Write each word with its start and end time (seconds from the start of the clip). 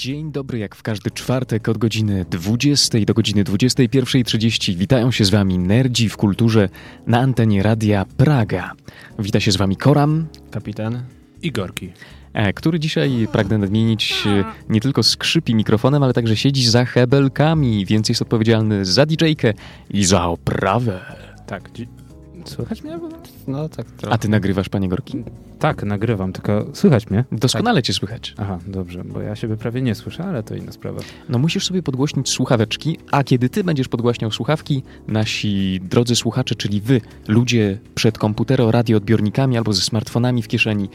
Dzień 0.00 0.32
dobry, 0.32 0.58
jak 0.58 0.74
w 0.74 0.82
każdy 0.82 1.10
czwartek 1.10 1.68
od 1.68 1.78
godziny 1.78 2.24
20 2.30 2.98
do 3.06 3.14
godziny 3.14 3.44
21.30 3.44 4.74
witają 4.74 5.10
się 5.10 5.24
z 5.24 5.30
Wami 5.30 5.58
nerdzi 5.58 6.08
w 6.08 6.16
kulturze 6.16 6.68
na 7.06 7.20
antenie 7.20 7.62
Radia 7.62 8.04
Praga. 8.16 8.72
Wita 9.18 9.40
się 9.40 9.52
z 9.52 9.56
Wami 9.56 9.76
Koram, 9.76 10.26
kapitan 10.50 11.02
Igorki. 11.42 11.92
E, 12.32 12.52
który 12.52 12.80
dzisiaj, 12.80 13.28
pragnę 13.32 13.58
nadmienić, 13.58 14.24
e, 14.26 14.44
nie 14.68 14.80
tylko 14.80 15.02
skrzypi 15.02 15.54
mikrofonem, 15.54 16.02
ale 16.02 16.12
także 16.12 16.36
siedzi 16.36 16.70
za 16.70 16.84
hebelkami, 16.84 17.86
więc 17.86 18.08
jest 18.08 18.22
odpowiedzialny 18.22 18.84
za 18.84 19.06
DJ-kę 19.06 19.54
i 19.90 20.04
za 20.04 20.26
oprawę. 20.26 21.00
Tak, 21.46 21.70
Słychać 22.44 22.82
mnie? 22.82 22.98
No 23.46 23.68
tak 23.68 23.90
trochę. 23.90 24.14
A 24.14 24.18
ty 24.18 24.28
nagrywasz, 24.28 24.68
panie 24.68 24.88
Gorki? 24.88 25.24
Tak, 25.58 25.82
nagrywam, 25.82 26.32
tylko 26.32 26.66
słychać 26.72 27.10
mnie? 27.10 27.24
Doskonale 27.32 27.78
tak. 27.78 27.84
cię 27.84 27.92
słychać. 27.92 28.34
Aha, 28.38 28.58
dobrze, 28.66 29.04
bo 29.04 29.20
ja 29.20 29.36
siebie 29.36 29.56
prawie 29.56 29.82
nie 29.82 29.94
słyszę, 29.94 30.24
ale 30.24 30.42
to 30.42 30.54
inna 30.54 30.72
sprawa. 30.72 31.00
No 31.28 31.38
musisz 31.38 31.66
sobie 31.66 31.82
podgłośnić 31.82 32.28
słuchaweczki, 32.28 32.98
a 33.10 33.24
kiedy 33.24 33.48
ty 33.48 33.64
będziesz 33.64 33.88
podgłaśniał 33.88 34.30
słuchawki, 34.30 34.82
nasi 35.08 35.80
drodzy 35.82 36.16
słuchacze, 36.16 36.54
czyli 36.54 36.80
wy, 36.80 37.00
ludzie 37.28 37.78
przed 37.94 38.18
komputero, 38.18 38.70
radioodbiornikami 38.70 39.56
albo 39.56 39.72
ze 39.72 39.80
smartfonami 39.80 40.42
w 40.42 40.48
kieszeni, 40.48 40.88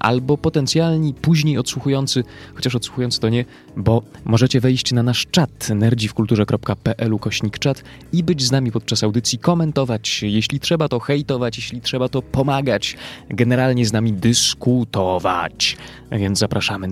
albo 0.00 0.38
potencjalni 0.38 1.14
później 1.14 1.58
odsłuchujący, 1.58 2.24
chociaż 2.54 2.74
odsłuchujący 2.74 3.20
to 3.20 3.28
nie, 3.28 3.44
bo 3.76 4.02
możecie 4.24 4.60
wejść 4.60 4.92
na 4.92 5.02
nasz 5.02 5.26
czat 5.30 5.68
nerdziwkulturze.pl 5.74 7.18
kośnik 7.18 7.58
czat 7.58 7.84
i 8.12 8.24
być 8.24 8.42
z 8.42 8.52
nami 8.52 8.72
podczas 8.72 9.02
audycji, 9.02 9.38
komentować, 9.38 10.24
jeśli 10.38 10.60
trzeba 10.60 10.88
to 10.88 11.00
hejtować, 11.00 11.56
jeśli 11.56 11.80
trzeba 11.80 12.08
to 12.08 12.22
pomagać, 12.22 12.96
generalnie 13.30 13.86
z 13.86 13.92
nami 13.92 14.12
dyskutować. 14.12 15.76
Więc 16.12 16.38
zapraszamy 16.38 16.88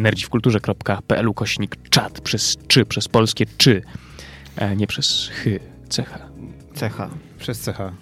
nerdziwkulturze.pl 0.00 1.34
kośnik 1.34 1.76
czat 1.90 2.20
przez 2.20 2.56
czy, 2.68 2.84
przez 2.84 3.08
polskie 3.08 3.46
czy, 3.58 3.82
e, 4.56 4.76
nie 4.76 4.86
przez 4.86 5.28
chy, 5.32 5.60
cecha. 5.88 6.18
Cecha. 6.74 7.10
Przez 7.38 7.60
cecha. 7.60 7.92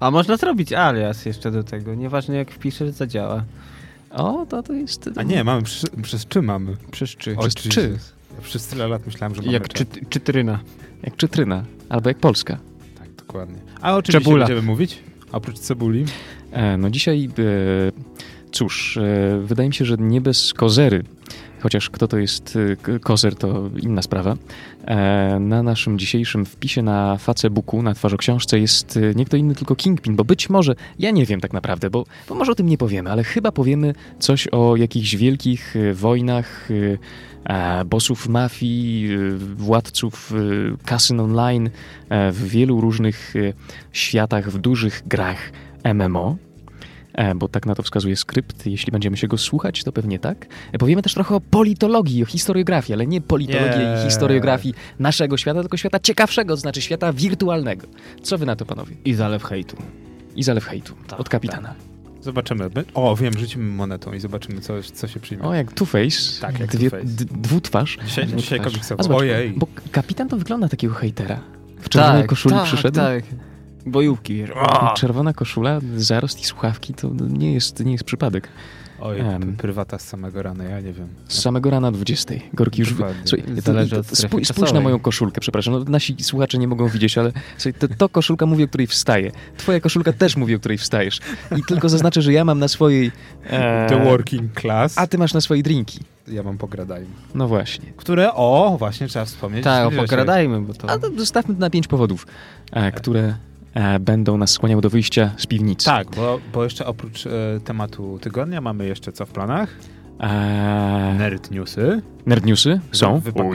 A 0.00 0.10
można 0.10 0.36
zrobić 0.36 0.72
alias 0.72 1.26
jeszcze 1.26 1.50
do 1.50 1.64
tego. 1.64 1.94
Nieważne 1.94 2.36
jak 2.36 2.50
wpiszesz, 2.50 2.90
zadziała. 2.90 3.44
O, 4.10 4.46
to 4.46 4.62
to 4.62 4.72
jest... 4.72 5.10
A 5.16 5.22
nie, 5.22 5.44
mamy 5.44 5.62
przy, 5.62 5.86
przez 6.02 6.26
czy 6.26 6.42
mamy. 6.42 6.76
Przez 6.90 7.10
czy. 7.10 7.36
Przez 7.36 7.54
czy. 7.54 7.98
Ja 8.36 8.42
przez 8.42 8.66
tyle 8.66 8.88
lat 8.88 9.06
myślałem, 9.06 9.34
że 9.34 9.42
mamy 9.42 9.52
Jak 9.52 9.68
czy, 9.68 9.86
czytryna. 10.10 10.60
Jak 11.02 11.16
czytryna. 11.16 11.64
Albo 11.88 12.10
jak 12.10 12.18
Polska. 12.18 12.58
Dokładnie. 13.30 13.58
A 13.80 13.96
o 13.96 14.02
czym 14.02 14.22
będziemy 14.24 14.62
mówić? 14.62 14.98
Oprócz 15.32 15.58
cebuli? 15.58 16.04
E, 16.52 16.76
no 16.76 16.90
dzisiaj, 16.90 17.24
e, 17.24 17.30
cóż, 18.50 18.96
e, 18.96 19.40
wydaje 19.44 19.68
mi 19.68 19.74
się, 19.74 19.84
że 19.84 19.96
nie 19.98 20.20
bez 20.20 20.54
kozery 20.54 21.02
chociaż 21.60 21.90
kto 21.90 22.08
to 22.08 22.18
jest 22.18 22.58
kozer, 23.00 23.34
to 23.36 23.70
inna 23.82 24.02
sprawa. 24.02 24.36
Na 25.40 25.62
naszym 25.62 25.98
dzisiejszym 25.98 26.46
wpisie 26.46 26.82
na 26.82 27.16
Facebooku, 27.16 27.82
na 27.82 27.94
twarzoksiążce 27.94 28.58
jest 28.58 28.98
nie 29.14 29.24
kto 29.24 29.36
inny, 29.36 29.54
tylko 29.54 29.76
Kingpin, 29.76 30.16
bo 30.16 30.24
być 30.24 30.50
może, 30.50 30.74
ja 30.98 31.10
nie 31.10 31.26
wiem 31.26 31.40
tak 31.40 31.52
naprawdę, 31.52 31.90
bo, 31.90 32.04
bo 32.28 32.34
może 32.34 32.52
o 32.52 32.54
tym 32.54 32.66
nie 32.66 32.78
powiemy, 32.78 33.10
ale 33.10 33.24
chyba 33.24 33.52
powiemy 33.52 33.94
coś 34.18 34.48
o 34.48 34.76
jakichś 34.76 35.16
wielkich 35.16 35.74
wojnach, 35.94 36.68
bossów 37.86 38.28
mafii, 38.28 39.08
władców 39.56 40.32
kasyn 40.84 41.20
online 41.20 41.70
w 42.10 42.48
wielu 42.48 42.80
różnych 42.80 43.34
światach, 43.92 44.50
w 44.50 44.58
dużych 44.58 45.02
grach 45.08 45.52
MMO. 45.94 46.36
E, 47.14 47.34
bo 47.34 47.48
tak 47.48 47.66
na 47.66 47.74
to 47.74 47.82
wskazuje 47.82 48.16
skrypt. 48.16 48.66
Jeśli 48.66 48.92
będziemy 48.92 49.16
się 49.16 49.28
go 49.28 49.38
słuchać, 49.38 49.84
to 49.84 49.92
pewnie 49.92 50.18
tak. 50.18 50.46
E, 50.72 50.78
powiemy 50.78 51.02
też 51.02 51.14
trochę 51.14 51.34
o 51.34 51.40
politologii, 51.40 52.22
o 52.22 52.26
historiografii, 52.26 52.94
ale 52.94 53.06
nie 53.06 53.20
politologii 53.20 53.82
i 53.98 54.04
historiografii 54.04 54.74
naszego 54.98 55.36
świata, 55.36 55.60
tylko 55.60 55.76
świata 55.76 55.98
ciekawszego, 55.98 56.54
to 56.54 56.60
znaczy 56.60 56.82
świata 56.82 57.12
wirtualnego. 57.12 57.86
Co 58.22 58.38
wy 58.38 58.46
na 58.46 58.56
to, 58.56 58.66
panowie? 58.66 58.96
I 59.04 59.14
zalew 59.14 59.44
hejtu. 59.44 59.76
I 60.36 60.42
zalew 60.42 60.64
hejtu 60.64 60.94
tak, 61.08 61.20
od 61.20 61.28
kapitana. 61.28 61.68
Tak. 61.68 61.89
Zobaczymy. 62.20 62.70
O, 62.94 63.16
wiem, 63.16 63.38
rzucimy 63.38 63.64
monetą 63.64 64.12
i 64.12 64.20
zobaczymy, 64.20 64.60
co, 64.60 64.82
co 64.94 65.08
się 65.08 65.20
przyjmie. 65.20 65.44
O, 65.44 65.54
jak 65.54 65.72
Two-Face. 65.72 66.40
Tak, 66.40 66.60
jak 66.60 66.70
Dwie. 66.70 66.90
Dwutwarz. 67.30 67.98
Dzisiaj, 68.06 68.26
dzisiaj 68.26 68.60
komiksowo. 68.60 69.02
Zobacz, 69.02 69.18
Ojej. 69.18 69.52
Bo 69.56 69.66
kapitan 69.92 70.28
to 70.28 70.36
wygląda 70.36 70.68
takiego 70.68 70.94
hejtera. 70.94 71.40
W 71.80 71.88
czerwonej 71.88 72.22
tak, 72.22 72.30
koszuli 72.30 72.54
tak, 72.54 72.64
przyszedł. 72.64 72.96
Tak, 72.96 73.24
bojówki. 73.86 74.34
Wiesz. 74.34 74.50
Czerwona 74.96 75.32
koszula, 75.32 75.80
zarost 75.96 76.40
i 76.40 76.44
słuchawki 76.44 76.94
to 76.94 77.10
nie 77.28 77.52
jest, 77.52 77.84
nie 77.84 77.92
jest 77.92 78.04
przypadek. 78.04 78.48
Oj, 79.00 79.20
um, 79.20 79.56
prywata 79.56 79.98
z 79.98 80.08
samego 80.08 80.42
rana, 80.42 80.64
ja 80.64 80.80
nie 80.80 80.92
wiem. 80.92 81.08
Z 81.28 81.40
samego 81.40 81.70
rana 81.70 81.92
20. 81.92 82.34
Gorki 82.52 82.80
już... 82.80 82.94
Słuchaj, 83.24 83.44
Zależy 83.56 83.98
od 83.98 84.06
spój, 84.06 84.44
spójrz 84.44 84.72
na 84.72 84.80
moją 84.80 84.98
koszulkę, 84.98 85.40
przepraszam. 85.40 85.74
No, 85.74 85.84
nasi 85.88 86.16
słuchacze 86.20 86.58
nie 86.58 86.68
mogą 86.68 86.88
widzieć, 86.88 87.18
ale 87.18 87.32
słuchaj, 87.58 87.74
to, 87.80 87.88
to, 87.98 88.08
koszulka 88.08 88.46
mówi, 88.46 88.64
o 88.64 88.68
której 88.68 88.86
wstaje. 88.86 89.32
Twoja 89.56 89.80
koszulka 89.80 90.12
też 90.12 90.36
mówi, 90.36 90.54
o 90.54 90.58
której 90.58 90.78
wstajesz. 90.78 91.20
I 91.56 91.62
tylko 91.68 91.88
zaznaczę, 91.88 92.22
że 92.22 92.32
ja 92.32 92.44
mam 92.44 92.58
na 92.58 92.68
swojej... 92.68 93.12
E, 93.44 93.86
The 93.88 94.04
working 94.04 94.60
class. 94.60 94.98
A 94.98 95.06
ty 95.06 95.18
masz 95.18 95.34
na 95.34 95.40
swojej 95.40 95.62
drinki. 95.62 95.98
Ja 96.28 96.42
mam 96.42 96.58
pogradajmy. 96.58 97.10
No 97.34 97.48
właśnie. 97.48 97.92
Które, 97.96 98.34
o, 98.34 98.76
właśnie 98.78 99.08
trzeba 99.08 99.24
wspomnieć. 99.24 99.64
Tak, 99.64 99.96
pogradajmy, 99.96 100.60
bo 100.60 100.74
to... 100.74 100.90
A 100.90 100.98
to 100.98 101.10
zostawmy 101.16 101.54
to 101.54 101.60
na 101.60 101.70
pięć 101.70 101.86
powodów, 101.86 102.26
e, 102.72 102.92
które 102.92 103.34
E, 103.74 104.00
będą 104.00 104.36
nas 104.36 104.50
skłaniały 104.50 104.82
do 104.82 104.90
wyjścia 104.90 105.30
z 105.36 105.46
piwnicy. 105.46 105.86
Tak, 105.86 106.10
bo, 106.16 106.40
bo 106.52 106.64
jeszcze 106.64 106.86
oprócz 106.86 107.26
e, 107.26 107.30
tematu 107.64 108.18
tygodnia 108.22 108.60
mamy 108.60 108.86
jeszcze 108.86 109.12
co 109.12 109.26
w 109.26 109.30
planach? 109.30 109.76
Eee... 110.20 111.18
Nerd 111.18 111.50
newsy. 111.50 112.02
Nerd 112.26 112.46
newsy 112.46 112.80
są. 112.92 113.18
Wypako 113.18 113.50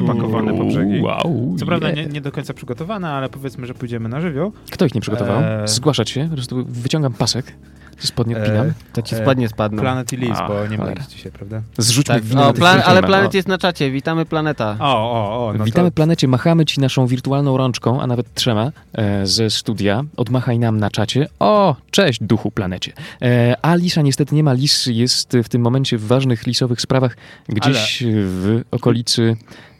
wypakowane 0.00 0.54
po 0.54 0.64
brzegi. 0.64 1.00
Wow, 1.00 1.54
Co 1.58 1.66
prawda 1.66 1.90
nie, 1.90 2.06
nie, 2.06 2.20
do 2.20 2.32
końca 2.32 2.54
przygotowane, 2.54 3.08
ale 3.10 3.28
powiedzmy, 3.28 3.66
że 3.66 3.74
pójdziemy 3.74 4.08
na 4.08 4.20
żywioł. 4.20 4.52
Kto 4.70 4.86
ich 4.86 4.94
nie 4.94 5.00
przygotował? 5.00 5.42
Eee... 5.42 5.68
Zgłaszać 5.68 6.10
się, 6.10 6.24
po 6.28 6.34
prostu 6.34 6.64
wyciągam 6.68 7.12
pasek. 7.12 7.52
Spodnie 7.98 8.36
odpinam. 8.36 8.72
to 8.92 9.02
ci 9.02 9.14
spodnie 9.14 9.48
spadną. 9.48 9.82
Planet 9.82 10.12
i 10.12 10.16
Liz, 10.16 10.38
bo 10.48 10.66
nie 10.66 10.78
ma 10.78 10.92
ich 10.92 11.06
dzisiaj, 11.06 11.32
prawda? 11.32 11.62
Zrzućmy 11.78 12.14
tak, 12.14 12.38
o, 12.38 12.52
plan, 12.52 12.82
Ale 12.84 13.02
Planet 13.02 13.34
jest 13.34 13.48
na 13.48 13.58
czacie, 13.58 13.90
witamy 13.90 14.26
Planeta. 14.26 14.76
O, 14.80 15.12
o, 15.12 15.46
o. 15.46 15.52
No 15.52 15.64
witamy 15.64 15.90
to... 15.90 15.94
Planecie, 15.94 16.28
machamy 16.28 16.64
ci 16.64 16.80
naszą 16.80 17.06
wirtualną 17.06 17.56
rączką, 17.56 18.00
a 18.00 18.06
nawet 18.06 18.34
trzema 18.34 18.72
e, 18.92 19.26
ze 19.26 19.50
studia. 19.50 20.04
Odmachaj 20.16 20.58
nam 20.58 20.80
na 20.80 20.90
czacie. 20.90 21.28
O, 21.38 21.76
cześć 21.90 22.22
duchu 22.22 22.50
Planecie. 22.50 22.92
E, 23.22 23.56
a 23.62 23.74
Lisa 23.74 24.02
niestety 24.02 24.34
nie 24.34 24.42
ma. 24.42 24.52
Lis 24.52 24.86
jest 24.86 25.36
w 25.44 25.48
tym 25.48 25.62
momencie 25.62 25.98
w 25.98 26.06
ważnych 26.06 26.46
lisowych 26.46 26.80
sprawach 26.80 27.16
gdzieś 27.48 28.02
ale... 28.02 28.12
w 28.14 28.62
okolicy 28.70 29.36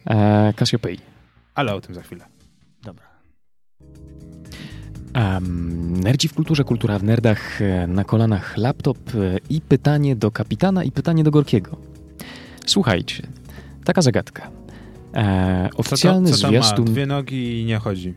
e, 0.06 0.52
Cassiopeii. 0.56 1.00
Ale 1.54 1.74
o 1.74 1.80
tym 1.80 1.94
za 1.94 2.02
chwilę. 2.02 2.35
Um, 5.16 6.00
nerdzi 6.00 6.28
w 6.28 6.34
kulturze, 6.34 6.64
kultura 6.64 6.98
w 6.98 7.04
nerdach, 7.04 7.62
e, 7.62 7.86
na 7.86 8.04
kolanach 8.04 8.56
laptop 8.56 8.98
e, 9.14 9.38
i 9.50 9.60
pytanie 9.60 10.16
do 10.16 10.30
kapitana 10.30 10.84
i 10.84 10.90
pytanie 10.90 11.24
do 11.24 11.30
Gorkiego. 11.30 11.76
Słuchajcie, 12.66 13.26
taka 13.84 14.02
zagadka. 14.02 14.50
E, 15.14 15.68
oficjalny 15.76 16.30
co 16.30 16.36
to, 16.36 16.42
co 16.42 16.48
zwiastun... 16.48 16.84
Ma? 16.84 16.90
Dwie 16.90 17.06
nogi 17.06 17.60
i 17.60 17.64
nie 17.64 17.78
chodzi. 17.78 18.14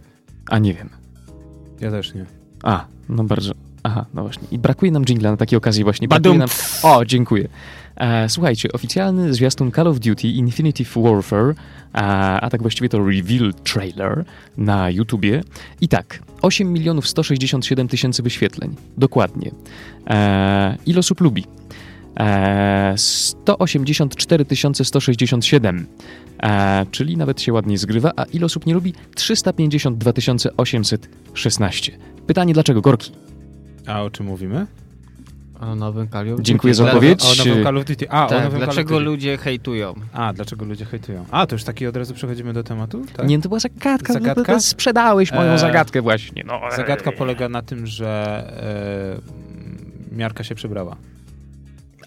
A 0.49 0.59
nie 0.59 0.73
wiem. 0.73 0.89
Ja 1.79 1.91
też 1.91 2.13
nie. 2.13 2.25
A, 2.63 2.85
no 3.09 3.23
bardzo... 3.23 3.53
Aha, 3.83 4.05
no 4.13 4.21
właśnie. 4.21 4.47
I 4.51 4.59
brakuje 4.59 4.91
nam 4.91 5.05
jingla 5.05 5.31
na 5.31 5.37
takiej 5.37 5.57
okazji 5.57 5.83
właśnie. 5.83 6.07
Brakuje 6.07 6.37
nam... 6.37 6.49
O, 6.83 7.05
dziękuję. 7.05 7.47
E, 7.99 8.29
słuchajcie, 8.29 8.71
oficjalny 8.71 9.33
zwiastun 9.33 9.71
Call 9.71 9.87
of 9.87 9.99
Duty 9.99 10.27
Infinity 10.27 10.83
Warfare, 10.95 11.55
a, 11.93 12.39
a 12.39 12.49
tak 12.49 12.61
właściwie 12.61 12.89
to 12.89 12.97
reveal 12.97 13.53
trailer 13.53 14.25
na 14.57 14.89
YouTubie. 14.89 15.43
I 15.81 15.87
tak, 15.87 16.19
8 16.41 16.73
milionów 16.73 17.07
167 17.07 17.87
tysięcy 17.87 18.23
wyświetleń. 18.23 18.75
Dokładnie. 18.97 19.51
E, 20.07 20.77
ile 20.85 20.99
osób 20.99 21.21
lubi? 21.21 21.45
E, 22.19 22.93
184 22.97 24.45
167, 24.83 25.87
e, 26.43 26.85
czyli 26.91 27.17
nawet 27.17 27.41
się 27.41 27.53
ładnie 27.53 27.77
zgrywa, 27.77 28.11
a 28.15 28.23
ile 28.23 28.45
osób 28.45 28.65
nie 28.65 28.73
lubi? 28.73 28.93
352 29.15 30.13
816. 30.57 31.97
Pytanie 32.27 32.53
dlaczego, 32.53 32.81
Gorki? 32.81 33.11
A 33.87 34.03
o 34.03 34.09
czym 34.09 34.25
mówimy? 34.25 34.67
O 35.59 35.75
nowym 35.75 36.07
Call 36.07 36.21
of 36.21 36.29
Duty. 36.29 36.43
Dziękuję 36.43 36.73
za 36.73 36.85
odpowiedź. 36.85 37.25
O 37.25 37.45
nowym 37.45 37.63
Call 37.63 37.77
of 37.77 37.85
Duty. 37.85 38.09
A, 38.09 38.27
tak, 38.27 38.37
o 38.37 38.43
nowym 38.43 38.59
dlaczego 38.59 38.89
Call 38.89 38.97
of 38.97 39.03
Duty. 39.03 39.05
ludzie 39.05 39.37
hejtują? 39.37 39.93
A, 40.13 40.33
dlaczego 40.33 40.65
ludzie 40.65 40.85
hejtują? 40.85 41.25
A, 41.31 41.47
to 41.47 41.55
już 41.55 41.63
taki 41.63 41.87
od 41.87 41.97
razu 41.97 42.13
przechodzimy 42.13 42.53
do 42.53 42.63
tematu? 42.63 43.05
Tak? 43.13 43.27
Nie, 43.27 43.41
to 43.41 43.49
była 43.49 43.59
zagadka. 43.59 44.13
zagadka? 44.13 44.53
No, 44.53 44.59
sprzedałeś 44.59 45.31
moją 45.31 45.51
e... 45.51 45.57
zagadkę 45.57 46.01
właśnie. 46.01 46.43
No. 46.47 46.61
Zagadka 46.75 47.11
polega 47.11 47.49
na 47.49 47.61
tym, 47.61 47.87
że 47.87 48.43
e... 50.11 50.15
miarka 50.17 50.43
się 50.43 50.55
przebrała. 50.55 50.95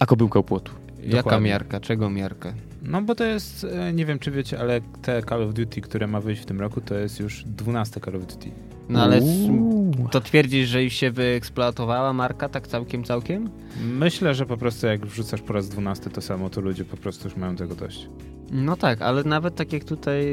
A 0.00 0.06
kobyłka 0.06 0.38
u 0.38 0.42
płotu. 0.42 0.72
Dokładnie. 0.88 1.16
Jaka 1.16 1.40
miarka? 1.40 1.80
Czego 1.80 2.10
miarka? 2.10 2.52
No 2.82 3.02
bo 3.02 3.14
to 3.14 3.24
jest, 3.24 3.64
e, 3.64 3.92
nie 3.92 4.06
wiem 4.06 4.18
czy 4.18 4.30
wiecie, 4.30 4.60
ale 4.60 4.80
te 5.02 5.22
Call 5.22 5.42
of 5.42 5.54
Duty, 5.54 5.80
które 5.80 6.06
ma 6.06 6.20
wyjść 6.20 6.42
w 6.42 6.46
tym 6.46 6.60
roku, 6.60 6.80
to 6.80 6.94
jest 6.94 7.20
już 7.20 7.44
12 7.44 8.00
Call 8.00 8.16
of 8.16 8.26
Duty. 8.26 8.50
No 8.88 9.02
ale 9.02 9.20
Uuu. 9.20 10.08
to 10.10 10.20
twierdzisz, 10.20 10.68
że 10.68 10.84
już 10.84 10.92
się 10.92 11.10
wyeksploatowała 11.10 12.12
marka 12.12 12.48
tak 12.48 12.66
całkiem, 12.66 13.04
całkiem? 13.04 13.50
Myślę, 13.84 14.34
że 14.34 14.46
po 14.46 14.56
prostu 14.56 14.86
jak 14.86 15.06
wrzucasz 15.06 15.40
po 15.40 15.52
raz 15.52 15.68
dwunasty 15.68 16.10
to 16.10 16.20
samo, 16.20 16.50
to 16.50 16.60
ludzie 16.60 16.84
po 16.84 16.96
prostu 16.96 17.28
już 17.28 17.36
mają 17.36 17.56
tego 17.56 17.74
dość. 17.74 18.08
No 18.52 18.76
tak, 18.76 19.02
ale 19.02 19.24
nawet 19.24 19.54
tak 19.54 19.72
jak 19.72 19.84
tutaj 19.84 20.26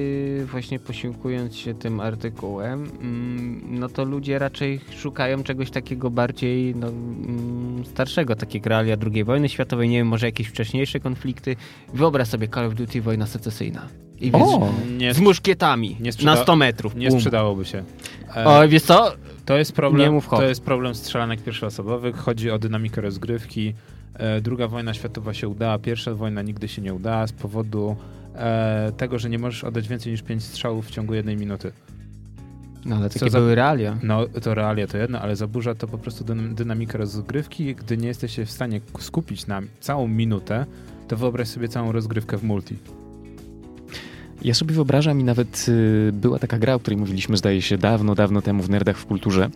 właśnie 0.52 0.80
posiłkując 0.80 1.56
się 1.56 1.74
tym 1.74 2.00
artykułem, 2.00 2.92
mm, 3.02 3.80
no 3.80 3.90
to 3.90 4.04
ludzie 4.06 4.40
raczej 4.40 4.80
szukają 4.98 5.44
czegoś 5.44 5.72
takiego 5.72 6.10
bardziej 6.10 6.76
no, 6.76 6.88
mm, 6.88 7.86
starszego, 7.86 8.36
takie 8.36 8.60
realia 8.66 8.98
II 9.14 9.24
wojny 9.24 9.50
światowej, 9.50 9.90
nie 9.90 9.98
wiem, 9.98 10.08
może 10.08 10.26
jakieś 10.26 10.48
wcześniejsze 10.48 11.00
konflikty. 11.00 11.56
Wyobraź 11.94 12.28
sobie 12.28 12.48
Call 12.48 12.66
of 12.66 12.74
Duty 12.74 13.02
wojna 13.02 13.28
secesyjna. 13.28 13.88
I 14.22 14.32
wiesz, 14.32 14.42
O! 14.42 14.70
Nie, 14.98 15.14
z 15.14 15.20
muszkietami 15.20 15.98
nie 16.00 16.12
sprzeda- 16.12 16.36
na 16.36 16.44
100 16.44 16.56
metrów. 16.56 16.96
nie 16.96 17.12
sprzedałoby 17.12 17.66
się. 17.66 17.84
E, 18.36 18.46
O, 18.46 18.68
wiesz 18.68 18.84
co? 18.84 19.12
To 19.46 19.58
jest 19.58 19.72
problem, 19.74 20.22
to 20.30 20.44
jest 20.44 20.64
problem 20.64 20.96
strzelanek 20.96 21.42
pierwszoosobowych. 21.42 22.16
Chodzi 22.16 22.52
o 22.52 22.60
dynamikę 22.60 23.02
rozgrywki. 23.02 23.74
E, 24.14 24.42
druga 24.42 24.68
wojna 24.68 24.94
światowa 24.94 25.34
się 25.34 25.48
udała, 25.48 25.80
pierwsza 25.80 26.16
wojna 26.16 26.42
nigdy 26.42 26.68
się 26.68 26.82
nie 26.82 26.94
udała 26.94 27.28
z 27.28 27.32
powodu 27.32 27.96
e, 28.36 28.92
tego, 28.98 29.20
że 29.20 29.30
nie 29.30 29.40
możesz 29.40 29.64
oddać 29.64 29.88
więcej 29.88 30.12
niż 30.12 30.22
5 30.22 30.44
strzałów 30.44 30.88
w 30.88 30.92
ciągu 30.92 31.14
jednej 31.14 31.38
minuty. 31.38 31.72
No 32.86 32.96
ale 32.96 33.10
Co 33.10 33.20
takie 33.20 33.32
za- 33.32 33.40
były 33.40 33.56
realia. 33.56 33.98
No 34.04 34.28
to 34.28 34.54
realia 34.54 34.88
to 34.88 34.98
jedno, 34.98 35.20
ale 35.22 35.36
zaburza 35.36 35.76
to 35.76 35.88
po 35.88 35.98
prostu 35.98 36.24
dyn- 36.24 36.54
dynamikę 36.54 36.98
rozgrywki. 36.98 37.76
Gdy 37.76 37.98
nie 37.98 38.08
jesteście 38.08 38.46
w 38.46 38.52
stanie 38.52 38.82
skupić 39.00 39.48
na 39.48 39.62
całą 39.80 40.08
minutę, 40.08 40.66
to 41.08 41.18
wyobraź 41.18 41.48
sobie 41.48 41.68
całą 41.68 41.92
rozgrywkę 41.92 42.38
w 42.38 42.44
multi. 42.44 42.76
Ja 44.42 44.54
sobie 44.54 44.74
wyobrażam 44.76 45.20
i 45.20 45.24
nawet 45.24 45.66
y, 45.70 46.12
była 46.14 46.40
taka 46.40 46.60
gra, 46.60 46.74
o 46.74 46.80
której 46.80 46.98
mówiliśmy, 47.00 47.38
zdaje 47.38 47.62
się, 47.62 47.78
dawno, 47.78 48.16
dawno 48.16 48.42
temu 48.42 48.64
w 48.64 48.70
Nerdach 48.70 48.98
w 48.98 49.06
Kulturze, 49.06 49.50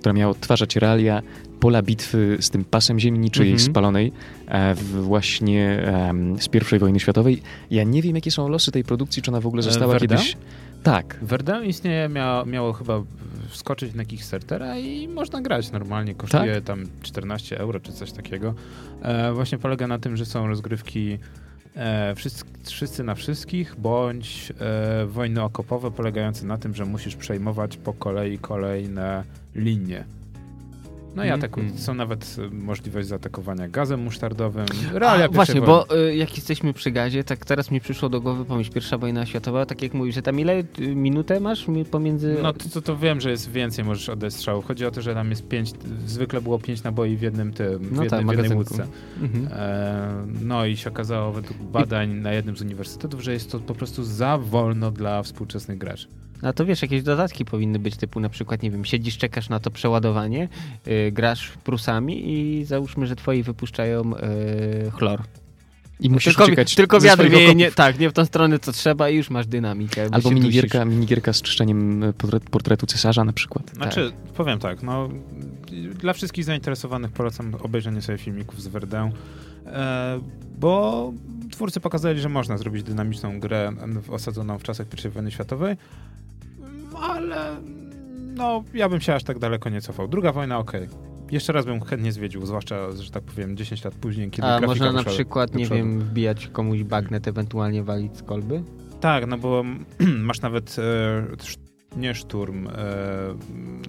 która 0.00 0.12
miała 0.12 0.30
odtwarzać 0.30 0.76
realia 0.76 1.22
pola 1.60 1.82
bitwy 1.82 2.36
z 2.40 2.50
tym 2.50 2.64
pasem 2.64 2.98
ziemi 3.00 3.18
niczyjej 3.18 3.52
Mhm. 3.52 3.70
spalonej 3.70 4.12
e, 4.48 4.74
właśnie 4.74 5.82
em, 5.86 6.36
z 6.40 6.48
I 6.74 6.78
wojny 6.78 7.00
światowej. 7.00 7.42
Ja 7.70 7.84
nie 7.84 8.02
wiem, 8.02 8.14
jakie 8.14 8.30
są 8.30 8.48
losy 8.48 8.72
tej 8.72 8.84
produkcji, 8.84 9.22
czy 9.22 9.30
ona 9.30 9.40
w 9.40 9.46
ogóle 9.46 9.60
E, 9.60 9.62
została 9.62 9.92
Verdun? 9.92 10.08
kiedyś... 10.18 10.36
Tak, 10.82 11.18
Verdun 11.22 11.64
istnieje, 11.64 12.08
miało, 12.08 12.46
miało 12.46 12.72
chyba 12.72 13.02
wskoczyć 13.48 13.94
na 13.94 14.04
Kickstartera 14.04 14.78
i 14.78 15.08
można 15.08 15.40
grać 15.42 15.72
normalnie. 15.72 16.14
Kosztuje 16.14 16.54
Tak? 16.54 16.64
tam 16.64 16.84
14 17.02 17.58
euro 17.58 17.80
czy 17.80 17.92
coś 17.92 18.12
takiego. 18.12 18.54
E, 19.02 19.32
właśnie 19.32 19.58
polega 19.58 19.86
na 19.86 19.98
tym, 19.98 20.16
że 20.16 20.26
są 20.26 20.46
rozgrywki 20.46 21.18
e, 21.76 22.14
wszyscy, 22.14 22.44
wszyscy 22.64 23.04
na 23.04 23.14
wszystkich, 23.14 23.74
bądź 23.78 24.52
e, 24.60 25.06
wojny 25.06 25.42
okopowe 25.42 25.90
polegające 25.90 26.46
na 26.46 26.58
tym, 26.58 26.74
że 26.74 26.84
musisz 26.84 27.16
przejmować 27.16 27.76
po 27.76 27.92
kolei 27.92 28.38
kolejne 28.38 29.24
linie. 29.54 30.04
No 31.16 31.24
i 31.24 31.28
Mhm. 31.28 31.40
ataku- 31.40 31.78
są 31.78 31.94
nawet 31.94 32.36
e, 32.38 32.54
możliwość 32.54 33.08
zaatakowania 33.08 33.68
gazem 33.68 34.00
musztardowym. 34.00 34.66
Realia 34.92 35.24
A, 35.24 35.28
właśnie, 35.28 35.60
wojny. 35.60 35.66
bo 35.66 35.96
y, 36.08 36.16
jak 36.16 36.36
jesteśmy 36.36 36.72
przy 36.72 36.90
gazie, 36.90 37.24
tak 37.24 37.44
teraz 37.44 37.70
mi 37.70 37.80
przyszło 37.80 38.08
do 38.08 38.20
głowy 38.20 38.44
pomyśl, 38.44 38.72
pierwsza 38.72 38.98
wojna 38.98 39.26
światowa, 39.26 39.66
tak 39.66 39.82
jak 39.82 39.94
mówisz, 39.94 40.14
że 40.14 40.22
tam 40.22 40.40
ile 40.40 40.58
y, 40.58 40.64
minutę 40.94 41.40
masz 41.40 41.68
mi- 41.68 41.84
pomiędzy... 41.84 42.36
No 42.42 42.52
to, 42.52 42.68
to, 42.68 42.82
to 42.82 42.96
wiem, 42.96 43.20
że 43.20 43.30
jest 43.30 43.50
więcej, 43.50 43.84
możesz 43.84 44.08
oddać 44.08 44.34
strzałów. 44.34 44.64
Chodzi 44.64 44.86
o 44.86 44.90
to, 44.90 45.02
że 45.02 45.14
tam 45.14 45.30
jest 45.30 45.48
pięć, 45.48 45.70
zwykle 46.06 46.40
było 46.40 46.58
pięć 46.58 46.82
naboi 46.82 47.16
w 47.16 47.22
jednym 47.22 47.52
tym, 47.52 47.78
w 47.78 47.92
No 47.92 48.02
jednej, 48.02 48.20
tak, 48.26 48.26
w 48.36 48.38
jednej 48.38 48.58
łódce. 48.58 48.86
Mhm. 49.22 49.48
E, 49.52 50.26
no 50.42 50.66
i 50.66 50.76
się 50.76 50.90
okazało 50.90 51.32
według 51.32 51.58
badań 51.62 52.10
na 52.10 52.32
jednym 52.32 52.56
z 52.56 52.62
uniwersytetów, 52.62 53.20
że 53.20 53.32
jest 53.32 53.52
to 53.52 53.58
po 53.60 53.74
prostu 53.74 54.04
za 54.04 54.38
wolno 54.38 54.90
dla 54.90 55.22
współczesnych 55.22 55.78
graczy. 55.78 56.08
A 56.42 56.52
to 56.52 56.66
wiesz, 56.66 56.82
jakieś 56.82 57.02
dodatki 57.02 57.44
powinny 57.44 57.78
być, 57.78 57.96
typu 57.96 58.20
na 58.20 58.28
przykład, 58.28 58.62
nie 58.62 58.70
wiem, 58.70 58.84
siedzisz, 58.84 59.18
czekasz 59.18 59.48
na 59.48 59.60
to 59.60 59.70
przeładowanie, 59.70 60.48
y, 60.86 61.12
grasz 61.12 61.48
prusami 61.64 62.32
i 62.32 62.64
załóżmy, 62.64 63.06
że 63.06 63.16
twoi 63.16 63.42
wypuszczają 63.42 64.16
y, 64.16 64.90
chlor. 64.90 65.22
i 66.00 66.10
musisz 66.10 66.34
tylko, 66.34 66.44
uciekać 66.44 66.74
tylko 66.74 67.00
wiatr 67.00 67.28
wieje, 67.28 67.54
nie, 67.54 67.72
tak, 67.72 67.98
nie 67.98 68.10
w 68.10 68.12
tą 68.12 68.24
stronę, 68.24 68.58
co 68.58 68.72
trzeba 68.72 69.10
i 69.10 69.16
już 69.16 69.30
masz 69.30 69.46
dynamikę. 69.46 70.08
bo 70.08 70.14
Albo 70.14 70.30
minigierka, 70.30 70.78
dusisz. 70.78 70.94
minigierka 70.94 71.32
z 71.32 71.42
czyszczeniem 71.42 72.04
portret, 72.18 72.50
portretu 72.50 72.86
cesarza 72.86 73.24
na 73.24 73.32
przykład. 73.32 73.70
Znaczy, 73.74 74.12
powiem 74.36 74.58
tak, 74.58 74.82
no 74.82 75.08
dla 76.00 76.12
wszystkich 76.12 76.44
zainteresowanych 76.44 77.12
polecam 77.12 77.54
obejrzenie 77.54 78.02
sobie 78.02 78.18
filmików 78.18 78.62
z 78.62 78.66
Verdun, 78.66 79.10
e, 79.66 80.20
bo 80.58 81.12
twórcy 81.50 81.80
pokazali, 81.80 82.20
że 82.20 82.28
można 82.28 82.58
zrobić 82.58 82.82
dynamiczną 82.82 83.40
grę 83.40 83.72
osadzoną 84.08 84.58
w 84.58 84.62
czasach 84.62 84.86
I 85.04 85.08
wojny 85.08 85.30
światowej, 85.30 85.76
ale 87.36 87.56
no 88.36 88.64
ja 88.74 88.88
bym 88.88 89.00
się 89.00 89.14
aż 89.14 89.24
tak 89.24 89.38
daleko 89.38 89.68
nie 89.68 89.80
cofał. 89.80 90.08
Druga 90.08 90.32
wojna, 90.32 90.58
okej. 90.58 90.88
Jeszcze 91.30 91.52
raz 91.52 91.64
bym 91.64 91.80
chętnie 91.80 92.12
zwiedził, 92.12 92.46
zwłaszcza, 92.46 92.92
że 92.92 93.10
tak 93.10 93.22
powiem, 93.22 93.56
10 93.56 93.84
lat 93.84 93.94
później, 93.94 94.30
kiedy 94.30 94.48
A 94.48 94.60
można 94.60 94.92
na 94.92 95.04
przykład, 95.04 95.54
nie 95.54 95.66
wiem, 95.66 96.00
wbijać 96.00 96.46
komuś 96.46 96.82
bagnet, 96.82 97.28
ewentualnie 97.28 97.82
walić 97.82 98.16
z 98.16 98.22
kolby? 98.22 98.62
Tak, 99.00 99.26
no 99.26 99.38
bo 99.38 99.64
masz 100.28 100.40
nawet 100.40 100.76
e, 100.78 101.36
nie 101.96 102.14
szturm, 102.14 102.68
e, 102.68 102.72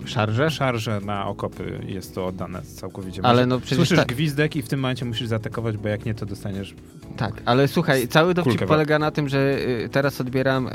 Szarże? 0.08 0.52
Szarże 0.52 1.02
na 1.02 1.28
okopy 1.28 1.80
jest 1.88 2.16
to 2.16 2.26
oddane 2.26 2.62
całkowicie. 2.62 3.22
Ale 3.26 3.46
no 3.46 3.60
przecież 3.60 3.78
Słyszysz 3.78 3.98
tak, 3.98 4.08
gwizdek 4.08 4.56
i 4.56 4.62
w 4.62 4.68
tym 4.68 4.80
momencie 4.80 5.06
musisz 5.06 5.28
zaatakować, 5.28 5.78
bo 5.78 5.88
jak 5.88 6.06
nie, 6.06 6.14
to 6.14 6.26
dostaniesz... 6.26 6.76
tak, 7.18 7.42
ale 7.46 7.68
słuchaj, 7.68 8.08
cały 8.08 8.34
dowcip 8.34 8.66
polega 8.66 9.00
na 9.00 9.12
tym, 9.12 9.30
że 9.30 9.60
y, 9.86 9.90
teraz 9.90 10.22
odbieram 10.22 10.68
y, 10.68 10.72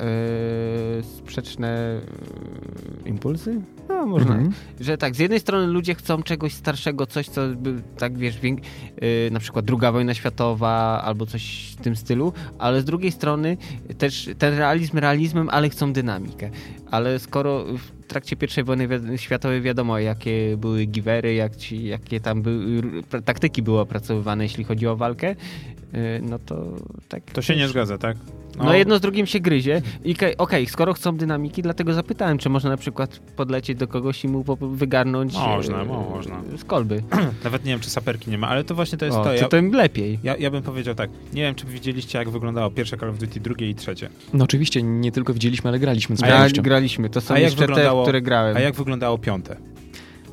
sprzeczne 1.03 2.01
y, 3.07 3.09
impulsy? 3.09 3.61
No, 3.89 4.07
można. 4.07 4.35
Mhm. 4.35 4.53
Że 4.81 4.99
tak, 4.99 5.15
z 5.15 5.19
jednej 5.19 5.41
strony 5.41 5.67
ludzie 5.67 5.95
chcą 5.95 6.23
czegoś 6.23 6.55
starszego, 6.55 7.07
coś, 7.07 7.29
co 7.29 7.49
by, 7.49 7.83
tak 7.99 8.19
wiesz, 8.19 8.41
wiek, 8.41 8.59
y, 8.59 9.31
na 9.33 9.41
przykład 9.41 9.65
druga 9.65 9.93
wojna 9.93 10.15
światowa 10.15 11.03
albo 11.05 11.27
coś 11.27 11.75
w 11.79 11.83
tym 11.83 11.97
stylu, 11.97 12.33
ale 12.59 12.81
z 12.81 12.85
drugiej 12.85 13.13
strony 13.13 13.57
też 13.99 14.31
ten 14.39 14.59
realizm 14.59 14.99
realizmem, 14.99 15.49
ale 15.51 15.69
chcą 15.69 15.93
dynamikę. 15.93 16.51
Ale 16.93 17.19
skoro 17.19 17.65
w 17.65 18.07
trakcie 18.07 18.37
I 18.59 18.63
wojny 18.63 18.89
wi- 18.89 19.19
światowej 19.19 19.63
wiadomo, 19.63 19.99
jakie 19.99 20.57
były 20.57 20.85
givery, 20.85 21.35
jak 21.35 21.57
ci, 21.57 21.85
jakie 21.87 22.21
tam 22.21 22.43
były, 22.43 22.83
taktyki 23.25 23.63
były 23.63 23.81
opracowywane, 23.81 24.45
jeśli 24.45 24.65
chodzi 24.65 24.87
o 24.87 24.97
walkę, 24.97 25.37
no 26.23 26.39
to 26.39 26.65
tak... 27.09 27.23
To 27.25 27.43
się 27.43 27.57
nie 27.57 27.69
zgadza, 27.69 27.99
tak? 27.99 28.17
No, 28.59 28.75
jedno 28.75 28.99
z 28.99 29.01
drugim 29.01 29.27
się 29.27 29.41
gryzie. 29.41 29.83
I 30.05 30.15
okej, 30.15 30.37
okej, 30.37 30.67
skoro 30.67 30.93
chcą 30.95 31.17
dynamiki, 31.17 31.63
dlatego 31.63 31.95
zapytałem, 31.95 32.39
czy 32.39 32.49
można 32.49 32.71
na 32.71 32.77
przykład 32.77 33.19
podlecieć 33.37 33.79
do 33.79 33.89
kogoś 33.89 34.25
i 34.25 34.29
mu 34.29 34.45
wygarnąć 34.61 35.35
Można, 35.35 35.83
e, 35.83 35.85
można. 35.85 36.41
z 36.59 36.65
kolby. 36.65 37.03
Nawet 37.45 37.65
nie 37.65 37.73
wiem, 37.73 37.81
czy 37.81 37.91
saperki 37.91 38.31
nie 38.31 38.39
ma, 38.39 38.49
ale 38.49 38.65
to 38.65 38.75
właśnie 38.75 38.99
to 38.99 39.05
jest 39.05 39.17
O, 39.19 39.25
to. 39.25 39.29
to, 39.31 39.35
Ja, 39.35 39.49
to 39.49 39.57
im 39.57 39.73
lepiej. 39.73 40.19
ja, 40.23 40.37
ja 40.37 40.51
bym 40.51 40.63
powiedział 40.63 40.95
tak, 40.95 41.11
nie 41.35 41.43
wiem, 41.43 41.55
czy 41.55 41.67
widzieliście, 41.67 42.19
jak 42.19 42.31
wyglądało 42.31 42.71
pierwsze 42.71 42.97
Call 42.97 43.09
of 43.11 43.19
Duty, 43.19 43.41
drugie 43.41 43.71
i 43.71 43.75
trzecie. 43.75 44.09
No 44.35 44.45
oczywiście, 44.45 44.83
nie 44.83 45.13
tylko 45.13 45.35
widzieliśmy, 45.35 45.69
ale 45.69 45.79
graliśmy 45.79 46.17
z 46.17 46.23
A 46.23 46.27
pewnością. 46.27 46.63
graliśmy, 46.63 47.11
to 47.11 47.21
są 47.21 47.35
A 47.35 47.39
jak 47.39 47.45
jeszcze 47.51 47.67
wyglądało- 47.67 48.03
te, 48.03 48.07
które 48.07 48.23
grałem. 48.23 48.57
A 48.57 48.61
jak 48.61 48.75
wyglądało 48.75 49.19
piąte? 49.19 49.57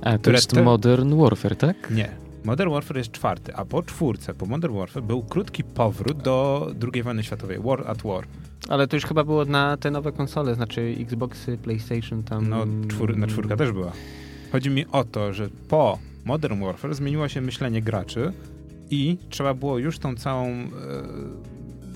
A, 0.02 0.12
to 0.14 0.20
które 0.20 0.36
jest 0.36 0.50
te- 0.54 0.64
Modern 0.64 1.16
Warfare, 1.22 1.56
tak? 1.56 1.92
Nie. 1.92 2.10
Modern 2.44 2.72
Warfare 2.72 2.98
jest 2.98 3.12
czwarty, 3.12 3.56
a 3.56 3.66
po 3.66 3.84
czwórce, 3.84 4.34
po 4.34 4.46
Modern 4.46 4.76
Warfare 4.76 5.04
był 5.04 5.24
krótki 5.24 5.64
powrót 5.64 6.18
do 6.18 6.68
II 6.94 7.04
wojny 7.04 7.24
światowej, 7.24 7.60
War 7.60 7.88
at 7.88 8.02
War. 8.02 8.26
Ale 8.70 8.88
to 8.88 8.96
już 8.96 9.06
chyba 9.06 9.24
było 9.24 9.46
na 9.46 9.78
te 9.78 9.92
nowe 9.92 10.12
konsole, 10.12 10.56
znaczy 10.56 10.96
Xboxy, 11.00 11.58
PlayStation 11.58 12.24
tam... 12.24 12.50
No, 12.50 12.66
czwór, 12.88 13.18
na 13.18 13.28
czwórka 13.28 13.58
też 13.58 13.72
była. 13.72 13.92
Chodzi 14.52 14.70
mi 14.70 14.86
o 14.92 15.04
to, 15.04 15.34
że 15.34 15.50
po 15.70 16.00
Modern 16.26 16.62
Warfare 16.62 16.94
zmieniło 16.94 17.28
się 17.28 17.42
myślenie 17.42 17.82
graczy 17.82 18.34
i 18.90 19.18
trzeba 19.30 19.54
było 19.54 19.78
już 19.78 20.00
tą 20.00 20.16
całą 20.16 20.48
e, 20.48 20.68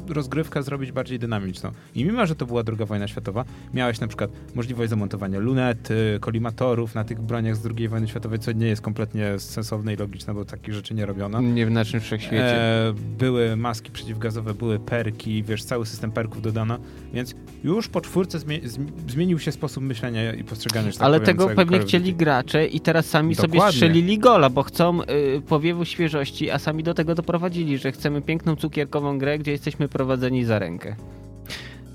rozgrywkę 0.09 0.63
zrobić 0.63 0.91
bardziej 0.91 1.19
dynamiczną. 1.19 1.71
I 1.95 2.05
mimo, 2.05 2.25
że 2.25 2.35
to 2.35 2.45
była 2.45 2.63
druga 2.63 2.85
wojna 2.85 3.07
światowa, 3.07 3.45
miałeś 3.73 3.99
na 3.99 4.07
przykład 4.07 4.31
możliwość 4.55 4.89
zamontowania 4.89 5.39
lunety, 5.39 6.17
kolimatorów 6.21 6.95
na 6.95 7.03
tych 7.03 7.21
broniach 7.21 7.55
z 7.55 7.65
II 7.77 7.87
wojny 7.87 8.07
światowej, 8.07 8.39
co 8.39 8.51
nie 8.51 8.67
jest 8.67 8.81
kompletnie 8.81 9.39
sensowne 9.39 9.93
i 9.93 9.97
logiczne, 9.97 10.33
bo 10.33 10.45
takich 10.45 10.73
rzeczy 10.73 10.93
nie 10.93 11.05
robiono. 11.05 11.41
Nie 11.41 11.65
w 11.65 11.71
naszym 11.71 11.99
wszechświecie. 11.99 12.55
E, 12.55 12.93
były 13.17 13.55
maski 13.55 13.91
przeciwgazowe, 13.91 14.53
były 14.53 14.79
perki, 14.79 15.43
wiesz, 15.43 15.63
cały 15.63 15.85
system 15.85 16.11
perków 16.11 16.41
dodano, 16.41 16.77
więc 17.13 17.35
już 17.63 17.87
po 17.87 18.01
czwórce 18.01 18.39
zmie 18.39 18.59
zmi- 18.61 18.91
zmienił 19.07 19.39
się 19.39 19.51
sposób 19.51 19.83
myślenia 19.83 20.33
i 20.33 20.43
postrzegania, 20.43 20.91
tak 20.91 21.01
Ale 21.01 21.19
powiem, 21.19 21.37
tego 21.37 21.55
pewnie 21.55 21.79
chcieli 21.79 22.13
gracze 22.15 22.65
i 22.67 22.79
teraz 22.79 23.05
sami 23.05 23.35
sobie 23.35 23.47
Dokładnie. 23.47 23.71
strzelili 23.73 24.19
gola, 24.19 24.49
bo 24.49 24.63
chcą 24.63 25.01
y, 25.03 25.41
powiewu 25.47 25.85
świeżości, 25.85 26.51
a 26.51 26.59
sami 26.59 26.83
do 26.83 26.93
tego 26.93 27.15
doprowadzili, 27.15 27.77
że 27.77 27.91
chcemy 27.91 28.21
piękną 28.21 28.55
cukierkową 28.55 29.17
grę, 29.17 29.39
gdzie 29.39 29.51
jesteśmy 29.51 29.87
prowadzeni 29.93 30.45
za 30.45 30.59
rękę. 30.59 30.95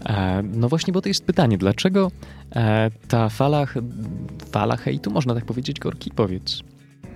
E, 0.07 0.43
no 0.43 0.69
właśnie, 0.69 0.93
bo 0.93 1.01
to 1.03 1.09
jest 1.09 1.25
pytanie, 1.25 1.59
dlaczego 1.59 2.11
e, 2.57 2.91
ta 3.09 3.29
fala, 3.29 3.67
fala 4.53 4.77
hejtu, 4.77 5.11
można 5.11 5.35
tak 5.35 5.45
powiedzieć, 5.45 5.81
Gorki, 5.81 6.11
powiedz. 6.17 6.63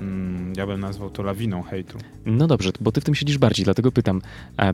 mm, 0.01 0.53
ja 0.57 0.67
bym 0.67 0.81
nazwał 0.81 1.11
to 1.11 1.23
lawiną 1.23 1.63
hejtu. 1.63 1.99
No 2.27 2.47
dobrze, 2.47 2.71
bo 2.81 2.93
ty 2.93 3.01
w 3.01 3.05
tym 3.05 3.15
siedzisz 3.15 3.39
bardziej, 3.39 3.65
dlatego 3.65 3.93
pytam, 3.93 4.21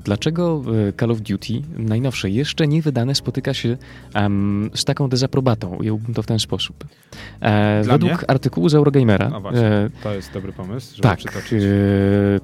dlaczego 0.04 0.62
e, 0.88 0.92
Call 0.92 1.10
of 1.10 1.20
Duty 1.20 1.52
najnowsze, 1.78 2.30
jeszcze 2.30 2.68
nie 2.68 2.82
wydane, 2.82 3.14
spotyka 3.14 3.54
się 3.54 3.76
um, 4.14 4.70
z 4.74 4.84
taką 4.84 5.08
dezaprobatą? 5.08 5.76
Ująłbym 5.76 6.14
to 6.14 6.22
w 6.22 6.26
ten 6.26 6.38
sposób. 6.38 6.84
E, 7.40 7.82
według 7.84 8.12
mnie? 8.12 8.30
artykułu 8.30 8.68
z 8.68 8.74
Eurogamera, 8.74 9.28
No 9.28 9.40
właśnie, 9.40 9.60
e, 9.66 9.90
to 10.02 10.14
jest 10.14 10.32
dobry 10.32 10.52
pomysł, 10.52 10.90
żeby 10.90 11.02
tak, 11.02 11.18
przytoczyć. 11.18 11.62
e, 11.62 11.66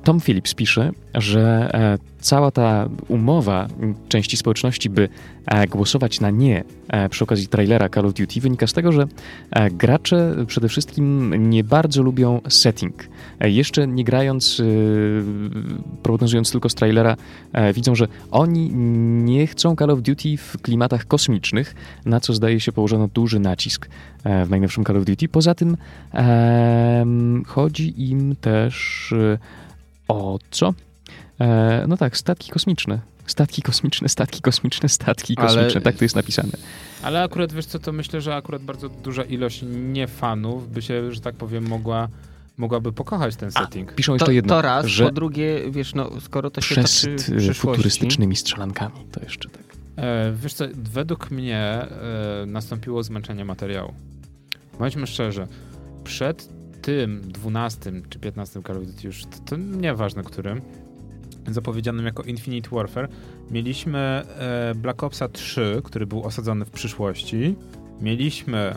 Tom 0.04 0.20
Phillips 0.20 0.54
pisze, 0.54 0.90
że 1.14 1.70
e, 1.74 1.98
cała 2.24 2.50
ta 2.50 2.88
umowa 3.08 3.68
części 4.08 4.36
społeczności, 4.36 4.90
by 4.90 5.08
e, 5.46 5.66
głosować 5.66 6.20
na 6.20 6.30
nie 6.30 6.64
e, 6.88 7.08
przy 7.08 7.24
okazji 7.24 7.48
trailera 7.48 7.88
Call 7.88 8.06
of 8.06 8.14
Duty, 8.14 8.40
wynika 8.40 8.66
z 8.66 8.72
tego, 8.72 8.92
że 8.92 9.06
e, 9.50 9.70
gracze 9.70 10.34
przede 10.46 10.68
wszystkim 10.68 11.34
nie 11.50 11.64
bardzo 11.64 12.02
lubią 12.02 12.40
setting. 12.48 12.94
Jeszcze 13.40 13.86
nie 13.86 14.04
grając, 14.04 14.60
e, 14.60 14.64
prognozując 16.02 16.52
tylko 16.52 16.68
z 16.68 16.74
trailera, 16.74 17.16
widzą, 17.74 17.94
że 17.94 18.08
oni 18.30 18.70
nie 19.24 19.46
chcą 19.46 19.76
Call 19.76 19.90
of 19.90 20.02
Duty 20.02 20.36
w 20.36 20.62
klimatach 20.62 21.06
kosmicznych, 21.06 21.74
na 22.04 22.20
co 22.20 22.32
zdaje 22.34 22.60
się 22.60 22.72
położono 22.72 23.08
duży 23.08 23.40
nacisk 23.40 23.88
w 24.46 24.50
najnowszym 24.50 24.84
Call 24.84 24.96
of 24.96 25.04
Duty. 25.04 25.28
Poza 25.28 25.54
tym 25.54 25.76
chodzi 27.46 28.10
im 28.10 28.36
też 28.36 29.12
e, 29.12 29.38
o 30.08 30.38
co? 30.50 30.74
E, 31.40 31.84
no 31.88 31.96
tak, 31.96 32.16
statki 32.16 32.50
kosmiczne. 32.50 33.00
Statki 33.26 33.62
kosmiczne, 33.62 34.08
statki 34.08 34.40
kosmiczne, 34.40 34.88
statki 34.88 35.34
Ale- 35.36 35.48
kosmiczne. 35.48 35.80
Tak 35.80 35.96
to 35.96 36.04
jest 36.04 36.16
napisane. 36.16 36.52
Ale 37.02 37.22
akurat 37.22 37.52
wiesz 37.52 37.66
co, 37.66 37.78
to 37.78 37.92
myślę, 37.92 38.20
że 38.20 38.36
akurat 38.36 38.62
bardzo 38.62 38.88
duża 38.88 39.22
ilość 39.22 39.64
niefanów 39.92 40.72
by 40.72 40.82
się, 40.82 41.12
że 41.12 41.20
tak 41.20 41.34
powiem, 41.34 41.68
mogła, 41.68 42.08
mogłaby 42.56 42.92
pokochać 42.92 43.36
ten 43.36 43.50
setting. 43.50 43.94
Piszą 43.94 44.12
To, 44.12 44.14
jeszcze 44.14 44.34
jedno, 44.34 44.54
to 44.54 44.62
raz, 44.62 44.86
że 44.86 45.04
po 45.04 45.10
drugie, 45.10 45.70
wiesz, 45.70 45.94
no 45.94 46.10
skoro 46.20 46.50
to 46.50 46.60
się 46.60 46.74
przez 46.74 47.00
toczy 47.00 47.50
e, 47.50 47.54
futurystycznymi 47.54 48.36
strzelankami. 48.36 48.94
To 49.12 49.20
jeszcze 49.22 49.48
tak. 49.48 49.64
E, 49.96 50.32
wiesz 50.32 50.54
co, 50.54 50.64
według 50.74 51.30
mnie 51.30 51.58
e, 51.58 51.88
nastąpiło 52.46 53.02
zmęczenie 53.02 53.44
materiału. 53.44 53.94
Bądźmy 54.78 55.06
szczerzy, 55.06 55.46
przed 56.04 56.48
tym 56.82 57.20
12 57.20 57.92
czy 58.10 58.18
15 58.18 58.62
Call 58.62 58.76
of 58.76 58.86
Duty 58.86 59.06
już, 59.06 59.22
to, 59.22 59.38
to 59.44 59.56
nieważne 59.56 60.22
którym, 60.22 60.60
zapowiedzianym 61.48 62.06
jako 62.06 62.22
Infinite 62.22 62.70
Warfare, 62.70 63.08
mieliśmy 63.50 63.98
e, 63.98 64.74
Black 64.76 65.02
Opsa 65.02 65.28
3, 65.28 65.80
który 65.84 66.06
był 66.06 66.22
osadzony 66.22 66.64
w 66.64 66.70
przyszłości, 66.70 67.54
mieliśmy 68.00 68.74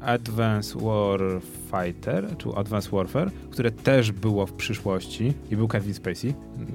Advanced 0.00 0.82
Warfighter, 0.82 2.36
czy 2.38 2.48
Advanced 2.48 2.92
Warfare, 2.92 3.30
które 3.50 3.70
też 3.70 4.12
było 4.12 4.46
w 4.46 4.52
przyszłości 4.52 5.34
i 5.50 5.56
był 5.56 5.68
Kevin 5.68 5.94
Spacey, 5.94 6.34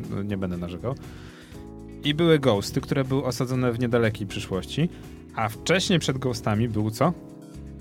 no, 0.10 0.24
nie 0.24 0.38
będę 0.38 0.58
narzekał. 0.58 0.96
I 2.04 2.14
były 2.14 2.40
Ghosty, 2.40 2.82
które 2.82 3.04
były 3.04 3.24
osadzone 3.24 3.72
w 3.72 3.80
niedalekiej 3.80 4.28
przyszłości, 4.28 4.90
a 5.36 5.50
wcześniej 5.50 6.00
przed 6.00 6.18
Ghostami 6.18 6.70
był 6.70 6.92
co? 6.92 7.14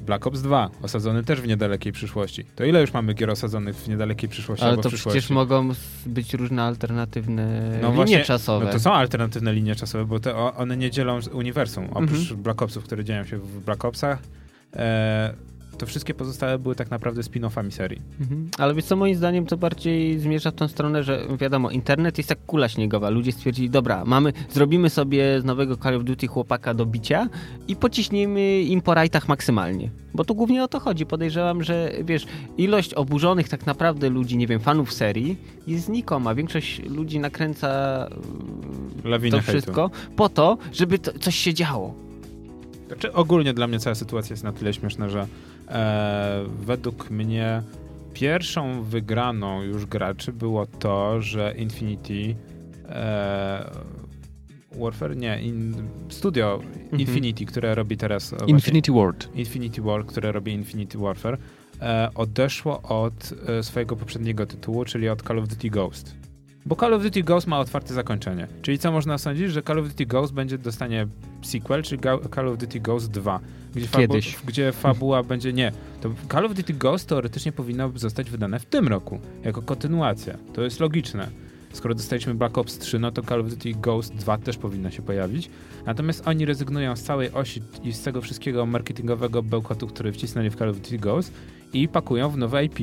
Black 0.05 0.27
Ops 0.27 0.43
2, 0.43 0.71
osadzony 0.83 1.25
też 1.25 1.41
w 1.41 1.47
niedalekiej 1.47 1.93
przyszłości. 1.93 2.45
To 2.57 2.65
ile 2.65 2.81
już 2.81 2.93
mamy 2.93 3.15
gier 3.15 3.31
osadzonych 3.31 3.77
w 3.77 3.89
niedalekiej 3.89 4.29
przyszłości 4.31 4.65
Ale 4.67 4.77
to 4.77 4.89
przyszłości? 4.89 5.19
przecież 5.19 5.31
mogą 5.31 5.69
być 6.07 6.35
różne 6.35 6.63
alternatywne 6.63 7.69
No 7.83 7.89
linie 7.89 7.95
właśnie, 7.97 8.21
czasowe. 8.25 8.65
No 8.67 8.73
to 8.73 8.81
są 8.81 8.93
alternatywne 8.93 9.53
linie 9.53 9.75
czasowe, 9.75 10.05
bo 10.05 10.21
te, 10.21 10.37
one 10.37 10.77
nie 10.77 10.91
dzielą 10.91 11.19
uniwersum. 11.33 11.85
Oprócz 11.91 12.21
Mhm. 12.21 12.43
Black 12.43 12.63
Opsów, 12.63 12.85
które 12.85 13.05
dzieją 13.05 13.25
się 13.25 13.39
w 13.39 13.65
Black 13.65 13.85
Opsach, 13.85 14.19
e, 14.77 15.35
to 15.75 15.87
wszystkie 15.87 16.15
pozostałe 16.15 16.59
były 16.59 16.75
tak 16.75 16.91
naprawdę 16.91 17.23
spin-offami 17.23 17.71
serii. 17.71 18.03
Mhm. 18.21 18.49
Ale 18.59 18.75
wiesz 18.75 18.85
co, 18.85 18.97
moim 18.97 19.15
zdaniem 19.15 19.47
to 19.47 19.57
bardziej 19.57 20.19
zmierza 20.19 20.51
w 20.51 20.55
tą 20.55 20.69
stronę, 20.69 21.03
że 21.03 21.27
wiadomo, 21.41 21.71
internet 21.71 22.19
jest 22.19 22.31
jak 22.31 22.47
kula 22.47 22.69
śniegowa. 22.69 23.11
Ludzie 23.11 23.33
stwierdzili, 23.33 23.71
dobra, 23.71 24.05
mamy, 24.05 24.33
zrobimy 24.51 24.91
sobie 24.91 25.41
z 25.41 25.45
nowego 25.45 25.77
Call 25.77 25.97
of 25.97 26.05
Duty 26.05 26.27
chłopaka 26.27 26.75
do 26.75 26.87
bicia 26.87 27.29
i 27.69 27.77
pociśnijmy 27.77 28.61
im 28.61 28.81
po 28.81 28.95
rajtach 28.95 29.29
maksymalnie. 29.29 29.91
Bo 30.15 30.25
tu 30.25 30.35
głównie 30.35 30.65
o 30.65 30.69
to 30.69 30.81
chodzi. 30.81 31.07
Podejrzewam, 31.07 31.63
że 31.63 31.93
wiesz, 32.05 32.27
ilość 32.57 32.95
oburzonych 32.95 33.49
tak 33.49 33.67
naprawdę 33.67 34.11
ludzi, 34.11 34.37
nie 34.37 34.47
wiem, 34.47 34.61
fanów 34.61 34.93
serii 34.93 35.37
jest 35.67 35.85
znikoma. 35.85 36.35
Większość 36.35 36.83
ludzi 36.83 37.19
nakręca 37.19 37.69
yy, 39.05 39.11
Lawinę 39.11 39.37
to 39.37 39.43
hejtu. 39.43 39.53
wszystko 39.53 39.91
po 40.17 40.29
to, 40.29 40.59
żeby 40.73 40.99
to, 40.99 41.19
coś 41.19 41.35
się 41.37 41.55
działo. 41.55 42.04
Znaczy, 42.95 43.13
ogólnie 43.13 43.55
dla 43.55 43.67
mnie 43.67 43.79
cała 43.79 43.95
sytuacja 43.95 44.33
jest 44.33 44.45
na 44.45 44.53
tyle 44.53 44.73
śmieszna, 44.75 45.09
że 45.09 45.27
e, 45.69 46.45
według 46.61 47.11
mnie 47.11 47.63
pierwszą 48.13 48.83
wygraną 48.83 49.63
już 49.63 49.87
graczy 49.87 50.33
było 50.33 50.67
to, 50.67 51.23
że 51.23 51.55
Infinity 51.59 52.37
e, 52.89 53.71
Warfare, 54.79 55.17
nie, 55.17 55.43
in, 55.43 55.75
studio 56.09 56.61
Infinity, 56.99 57.47
które 57.47 57.75
robi 57.75 57.97
teraz 57.97 58.33
e, 58.33 58.37
Infinity 58.47 58.93
Ward. 58.93 59.29
Infinity 59.35 59.83
War, 59.83 60.07
które 60.07 60.33
robi 60.33 60.53
Infinity 60.53 60.99
Warfare, 60.99 61.39
e, 61.81 62.09
odeszło 62.15 62.83
od 62.83 63.35
e, 63.49 63.63
swojego 63.63 63.97
poprzedniego 63.97 64.47
tytułu, 64.47 64.85
czyli 64.85 65.09
od 65.09 65.23
Call 65.23 65.39
of 65.39 65.49
Duty 65.49 65.71
Ghost. 65.71 66.24
Bo 66.67 66.77
Call 66.77 66.95
of 66.95 67.03
Duty 67.03 67.23
Ghost 67.23 67.47
ma 67.47 67.59
otwarte 67.59 67.95
zakończenie. 67.95 68.47
Czyli 68.63 68.79
co 68.79 68.93
można 68.93 69.19
sądzić, 69.19 69.51
że 69.53 69.63
Call 69.63 69.79
of 69.79 69.89
Duty 69.89 70.07
Ghost 70.07 70.33
będzie 70.33 70.59
dostanie 70.59 71.07
sequel, 71.43 71.83
czyli 71.83 72.01
Ga- 72.03 72.35
Call 72.35 72.49
of 72.49 72.59
Duty 72.59 72.81
Ghost 72.81 73.11
2. 73.11 73.41
Gdzie, 73.75 73.87
fabu- 73.87 73.97
Kiedyś. 73.99 74.37
gdzie 74.47 74.73
fabuła 74.73 75.23
będzie 75.23 75.53
nie. 75.53 75.73
To 76.01 76.11
Call 76.33 76.47
of 76.47 76.55
Duty 76.55 76.73
Ghost 76.75 77.09
teoretycznie 77.09 77.53
powinno 77.53 77.91
zostać 77.95 78.31
wydane 78.31 78.61
w 78.61 78.65
tym 78.67 78.89
roku, 78.89 79.19
jako 79.45 79.63
kontynuacja. 79.63 80.35
To 80.53 80.63
jest 80.63 80.81
logiczne. 80.81 81.29
Skoro 81.73 81.95
dostaliśmy 81.95 82.35
Black 82.35 82.59
Ops 82.59 82.79
3, 82.79 82.99
no 82.99 83.11
to 83.13 83.23
Call 83.23 83.41
of 83.41 83.49
Duty 83.49 83.73
Ghost 83.73 84.15
2 84.15 84.39
też 84.39 84.57
powinno 84.57 84.91
się 84.91 85.03
pojawić. 85.03 85.51
Natomiast 85.87 86.29
oni 86.29 86.45
rezygnują 86.45 86.97
z 86.97 87.03
całej 87.03 87.33
osi 87.33 87.63
i 87.83 87.93
z 87.93 88.03
tego 88.03 88.21
wszystkiego 88.21 88.67
marketingowego 88.67 89.43
bełkotu, 89.43 89.87
który 89.87 90.13
wcisnęli 90.13 90.51
w 90.51 90.57
Call 90.57 90.69
of 90.69 90.77
Duty 90.77 90.99
Ghost 90.99 91.33
i 91.75 91.89
pakują 91.89 92.31
w 92.31 92.37
nowe 92.37 92.65
IP, 92.65 92.75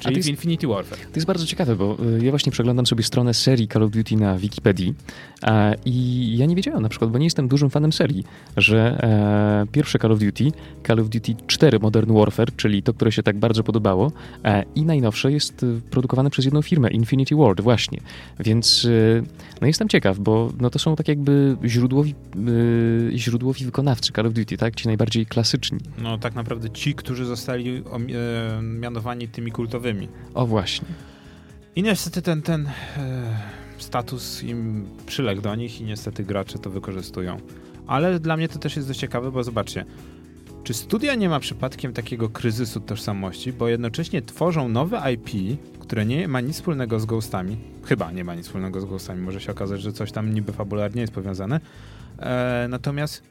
czyli 0.00 0.16
jest- 0.16 0.28
w 0.28 0.30
Infinity 0.30 0.66
Warfare. 0.66 0.98
To 0.98 1.14
jest 1.14 1.26
bardzo 1.26 1.46
ciekawe, 1.46 1.76
bo 1.76 1.96
y, 2.20 2.24
ja 2.24 2.30
właśnie 2.30 2.52
przeglądam 2.52 2.86
sobie 2.86 3.02
stronę 3.02 3.34
serii 3.34 3.68
Call 3.68 3.82
of 3.82 3.90
Duty 3.90 4.16
na 4.16 4.38
Wikipedii 4.38 4.94
e, 5.42 5.74
i 5.84 6.36
ja 6.38 6.46
nie 6.46 6.56
wiedziałem 6.56 6.82
na 6.82 6.88
przykład, 6.88 7.10
bo 7.10 7.18
nie 7.18 7.26
jestem 7.26 7.48
dużym 7.48 7.70
fanem 7.70 7.92
serii, 7.92 8.24
że 8.56 8.78
e, 9.02 9.66
pierwsze 9.72 9.98
Call 9.98 10.12
of 10.12 10.18
Duty, 10.18 10.44
Call 10.86 11.00
of 11.00 11.08
Duty 11.08 11.34
4 11.46 11.78
Modern 11.78 12.12
Warfare, 12.14 12.56
czyli 12.56 12.82
to, 12.82 12.94
które 12.94 13.12
się 13.12 13.22
tak 13.22 13.38
bardzo 13.38 13.62
podobało 13.64 14.12
e, 14.44 14.64
i 14.74 14.82
najnowsze 14.82 15.32
jest 15.32 15.62
y, 15.62 15.80
produkowane 15.90 16.30
przez 16.30 16.44
jedną 16.44 16.62
firmę, 16.62 16.90
Infinity 16.90 17.36
Ward 17.36 17.60
właśnie. 17.60 18.00
Więc 18.40 18.84
y, 18.84 19.22
no 19.60 19.66
jestem 19.66 19.88
ciekaw, 19.88 20.18
bo 20.18 20.52
no 20.60 20.70
to 20.70 20.78
są 20.78 20.96
tak 20.96 21.08
jakby 21.08 21.56
źródłowi, 21.64 22.14
y, 23.12 23.18
źródłowi 23.18 23.64
wykonawcy 23.64 24.12
Call 24.12 24.26
of 24.26 24.32
Duty, 24.32 24.56
tak? 24.56 24.74
Ci 24.76 24.86
najbardziej 24.86 25.26
klasyczni. 25.26 25.78
No 26.02 26.18
tak 26.18 26.34
naprawdę 26.34 26.70
ci, 26.70 26.94
którzy 26.94 27.24
zostali 27.24 27.76
e, 27.76 27.82
mianowani 28.62 29.28
tymi 29.28 29.52
kultowymi. 29.52 30.08
O 30.34 30.46
właśnie. 30.46 30.88
I 31.76 31.82
niestety 31.82 32.22
ten, 32.22 32.42
ten 32.42 32.66
e, 32.66 32.70
status 33.78 34.42
im 34.42 34.86
przyległ 35.06 35.42
do 35.42 35.54
nich 35.54 35.80
i 35.80 35.84
niestety 35.84 36.24
gracze 36.24 36.58
to 36.58 36.70
wykorzystują. 36.70 37.40
Ale 37.86 38.20
dla 38.20 38.36
mnie 38.36 38.48
to 38.48 38.58
też 38.58 38.76
jest 38.76 38.88
dość 38.88 39.00
ciekawe, 39.00 39.30
bo 39.32 39.44
zobaczcie, 39.44 39.84
czy 40.64 40.74
studia 40.74 41.14
nie 41.14 41.28
ma 41.28 41.40
przypadkiem 41.40 41.92
takiego 41.92 42.28
kryzysu 42.28 42.80
tożsamości, 42.80 43.52
bo 43.52 43.68
jednocześnie 43.68 44.22
tworzą 44.22 44.68
nowe 44.68 45.12
IP, 45.12 45.58
które 45.78 46.06
nie 46.06 46.28
ma 46.28 46.40
nic 46.40 46.56
wspólnego 46.56 47.00
z 47.00 47.04
Ghostami, 47.04 47.56
chyba 47.84 48.12
nie 48.12 48.24
ma 48.24 48.34
nic 48.34 48.46
wspólnego 48.46 48.80
z 48.80 48.84
Ghostami, 48.84 49.22
może 49.22 49.40
się 49.40 49.52
okazać, 49.52 49.80
że 49.80 49.92
coś 49.92 50.12
tam 50.12 50.34
niby 50.34 50.52
fabularnie 50.52 51.00
jest 51.00 51.12
powiązane, 51.12 51.60
e, 52.18 52.66
natomiast 52.70 53.22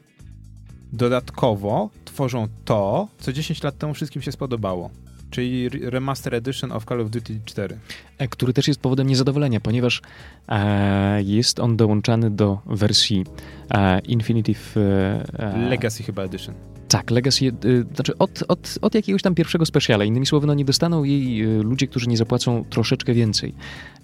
dodatkowo 0.92 1.90
tworzą 2.04 2.48
to, 2.64 3.08
co 3.18 3.32
10 3.32 3.62
lat 3.62 3.78
temu 3.78 3.94
wszystkim 3.94 4.22
się 4.22 4.32
spodobało, 4.32 4.90
czyli 5.30 5.66
re- 5.66 5.90
Remaster 5.90 6.34
Edition 6.34 6.72
of 6.72 6.84
Call 6.84 7.00
of 7.00 7.10
Duty 7.10 7.40
4. 7.44 7.78
E, 8.18 8.28
który 8.28 8.52
też 8.52 8.68
jest 8.68 8.80
powodem 8.80 9.06
niezadowolenia, 9.06 9.60
ponieważ 9.60 10.02
e, 10.48 11.22
jest 11.22 11.60
on 11.60 11.76
dołączany 11.76 12.30
do 12.30 12.58
wersji 12.66 13.24
e, 13.70 13.98
Infinitive... 13.98 14.76
E, 14.76 15.68
Legacy 15.68 16.02
chyba 16.02 16.22
Edition. 16.22 16.54
Tak, 16.88 17.10
Legacy, 17.10 17.46
e, 17.48 17.94
znaczy 17.94 18.18
od, 18.18 18.42
od, 18.48 18.78
od 18.82 18.94
jakiegoś 18.94 19.22
tam 19.22 19.34
pierwszego 19.34 19.66
speciala. 19.66 20.04
Innymi 20.04 20.26
słowy, 20.26 20.46
no 20.46 20.54
nie 20.54 20.64
dostaną 20.64 21.04
jej 21.04 21.42
e, 21.42 21.46
ludzie, 21.62 21.86
którzy 21.86 22.06
nie 22.06 22.16
zapłacą 22.16 22.64
troszeczkę 22.70 23.14
więcej, 23.14 23.54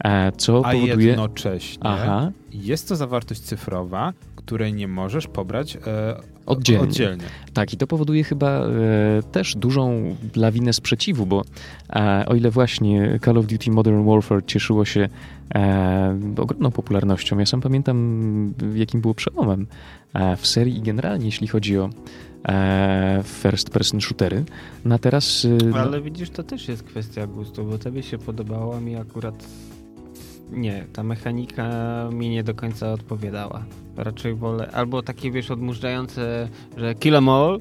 e, 0.04 0.32
co 0.32 0.66
A 0.66 0.72
powoduje... 0.72 1.06
jednocześnie 1.06 1.80
Aha, 1.82 2.32
jest 2.52 2.88
to 2.88 2.96
zawartość 2.96 3.40
cyfrowa, 3.40 4.12
której 4.36 4.72
nie 4.74 4.88
możesz 4.88 5.26
pobrać 5.26 5.78
Oddzielnie. 6.46 6.84
oddzielnie. 6.88 7.24
tak 7.52 7.72
i 7.72 7.76
to 7.76 7.86
powoduje 7.86 8.24
chyba 8.24 8.48
e, 8.48 8.68
też 9.32 9.54
dużą 9.54 10.16
lawinę 10.36 10.72
sprzeciwu, 10.72 11.26
bo 11.26 11.44
e, 11.90 12.24
o 12.26 12.34
ile 12.34 12.50
właśnie 12.50 13.18
Call 13.24 13.38
of 13.38 13.46
Duty 13.46 13.70
Modern 13.70 14.06
Warfare 14.06 14.42
cieszyło 14.46 14.84
się 14.84 15.08
e, 15.54 16.18
ogromną 16.36 16.70
popularnością, 16.70 17.38
ja 17.38 17.46
sam 17.46 17.60
pamiętam 17.60 18.54
jakim 18.74 19.00
było 19.00 19.14
przełomem 19.14 19.66
e, 20.14 20.36
w 20.36 20.46
serii 20.46 20.78
i 20.78 20.82
generalnie 20.82 21.26
jeśli 21.26 21.46
chodzi 21.46 21.78
o 21.78 21.90
e, 22.48 23.20
first 23.24 23.70
person 23.70 24.00
shootery. 24.00 24.44
No 24.84 24.94
a 24.94 24.98
teraz... 24.98 25.46
no, 25.70 25.76
Ale 25.76 26.00
widzisz, 26.00 26.30
to 26.30 26.42
też 26.42 26.68
jest 26.68 26.82
kwestia 26.82 27.26
gustu, 27.26 27.64
bo 27.64 27.78
tobie 27.78 28.02
się 28.02 28.18
podobało, 28.18 28.76
a 28.76 28.80
mi 28.80 28.96
akurat 28.96 29.46
nie, 30.50 30.86
ta 30.92 31.02
mechanika 31.02 31.68
mi 32.12 32.28
nie 32.28 32.42
do 32.44 32.54
końca 32.54 32.92
odpowiadała. 32.92 33.64
Raczej 33.96 34.34
wolę 34.34 34.70
albo 34.72 35.02
takie, 35.02 35.30
wiesz, 35.30 35.50
odmurzające, 35.50 36.48
że 36.76 36.94
kill 36.94 37.14
'em 37.16 37.28
all, 37.28 37.60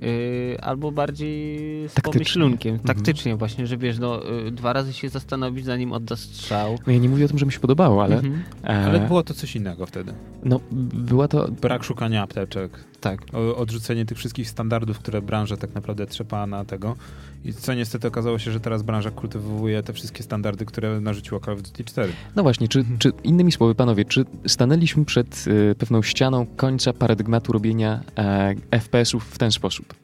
yy, 0.00 0.56
albo 0.60 0.92
bardziej 0.92 1.56
z 1.88 1.94
Taktyczne. 1.94 2.12
pomyślunkiem. 2.12 2.74
Mhm. 2.74 2.96
Taktycznie 2.96 3.36
właśnie, 3.36 3.66
że 3.66 3.76
wiesz, 3.76 3.98
no 3.98 4.20
yy, 4.44 4.50
dwa 4.50 4.72
razy 4.72 4.92
się 4.92 5.08
zastanowić 5.08 5.64
zanim 5.64 5.92
odda 5.92 6.16
strzał. 6.16 6.78
no 6.86 6.92
ja 6.92 6.98
nie 6.98 7.08
mówię 7.08 7.24
o 7.24 7.28
tym, 7.28 7.38
że 7.38 7.46
mi 7.46 7.52
się 7.52 7.60
podobało, 7.60 8.02
ale... 8.04 8.16
Mhm. 8.16 8.42
e, 8.64 8.68
Ale 8.68 9.00
było 9.00 9.22
to 9.22 9.34
coś 9.34 9.56
innego 9.56 9.86
wtedy. 9.86 10.12
No, 10.44 10.60
była 10.92 11.28
to... 11.28 11.48
Brak 11.48 11.84
szukania 11.84 12.22
apteczek, 12.22 12.84
Tak. 13.02 13.20
o- 13.32 13.56
odrzucenie 13.56 14.06
tych 14.06 14.18
wszystkich 14.18 14.48
standardów, 14.48 14.98
które 14.98 15.22
branża 15.22 15.56
tak 15.56 15.74
naprawdę 15.74 16.06
trzepała 16.06 16.46
na 16.46 16.64
tego. 16.64 16.96
I 17.44 17.52
co 17.52 17.74
niestety 17.74 18.08
okazało 18.08 18.38
się, 18.38 18.52
że 18.52 18.60
teraz 18.60 18.82
branża 18.82 19.10
kultywuje 19.10 19.82
te 19.82 19.92
wszystkie 19.92 20.22
standardy, 20.22 20.64
które 20.64 21.00
narzuciła 21.00 21.40
Call 21.40 21.54
of 21.54 21.62
Duty 21.62 21.84
4. 21.84 22.12
No 22.36 22.42
właśnie, 22.42 22.68
czy, 22.68 22.84
czy 22.98 23.12
innymi 23.24 23.52
słowy, 23.52 23.74
panowie, 23.74 24.04
czy 24.04 24.24
stanęliśmy 24.46 25.04
przed 25.04 25.44
e, 25.70 25.74
pewną 25.74 26.02
ścianą 26.02 26.46
końca 26.56 26.92
paradygmatu 26.92 27.52
robienia 27.52 28.00
e, 28.18 28.54
FPS-ów 28.80 29.24
w 29.24 29.38
ten 29.38 29.52
sposób? 29.52 29.94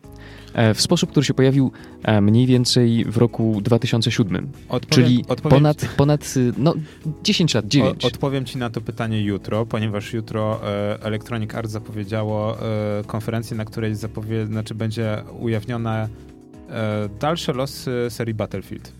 E, 0.54 0.74
w 0.74 0.80
sposób, 0.80 1.10
który 1.10 1.26
się 1.26 1.34
pojawił 1.34 1.72
e, 2.02 2.20
mniej 2.20 2.46
więcej 2.46 3.04
w 3.04 3.16
roku 3.16 3.60
2007, 3.62 4.48
Odpowiem, 4.68 5.06
czyli 5.06 5.24
odpowiem, 5.28 5.58
ponad, 5.58 5.88
ponad 5.96 6.36
y, 6.36 6.52
no, 6.58 6.74
10 7.22 7.54
lat, 7.54 7.66
9. 7.66 8.04
O, 8.04 8.08
odpowiem 8.08 8.44
ci 8.44 8.58
na 8.58 8.70
to 8.70 8.80
pytanie 8.80 9.22
jutro, 9.22 9.66
ponieważ 9.66 10.12
jutro 10.12 10.60
e, 10.62 11.02
Electronic 11.02 11.54
Arts 11.54 11.72
zapowiedziało 11.72 12.56
e, 12.62 13.04
konferencję, 13.06 13.56
na 13.56 13.64
której 13.64 13.94
zapowie, 13.94 14.46
znaczy 14.46 14.74
będzie 14.74 15.22
ujawnione 15.40 16.08
e, 16.70 17.08
dalsze 17.20 17.52
losy 17.52 18.06
serii 18.08 18.34
Battlefield. 18.34 18.92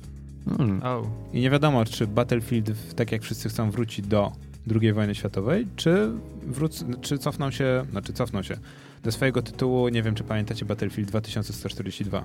Hmm. 0.56 0.82
Oh. 0.82 1.08
I 1.32 1.40
nie 1.40 1.50
wiadomo, 1.50 1.84
czy 1.84 2.06
Battlefield, 2.06 2.94
tak 2.96 3.12
jak 3.12 3.22
wszyscy 3.22 3.48
chcą, 3.48 3.70
wróci 3.70 4.02
do 4.02 4.32
II 4.80 4.92
wojny 4.92 5.14
światowej, 5.14 5.66
czy, 5.76 6.10
wróc, 6.42 6.84
czy 7.00 7.18
cofną 7.18 7.50
się, 7.50 7.84
znaczy 7.90 8.12
cofną 8.12 8.42
się 8.42 8.56
do 9.02 9.12
swojego 9.12 9.42
tytułu, 9.42 9.88
nie 9.88 10.02
wiem, 10.02 10.14
czy 10.14 10.24
pamiętacie 10.24 10.64
Battlefield 10.64 11.08
2142. 11.08 12.24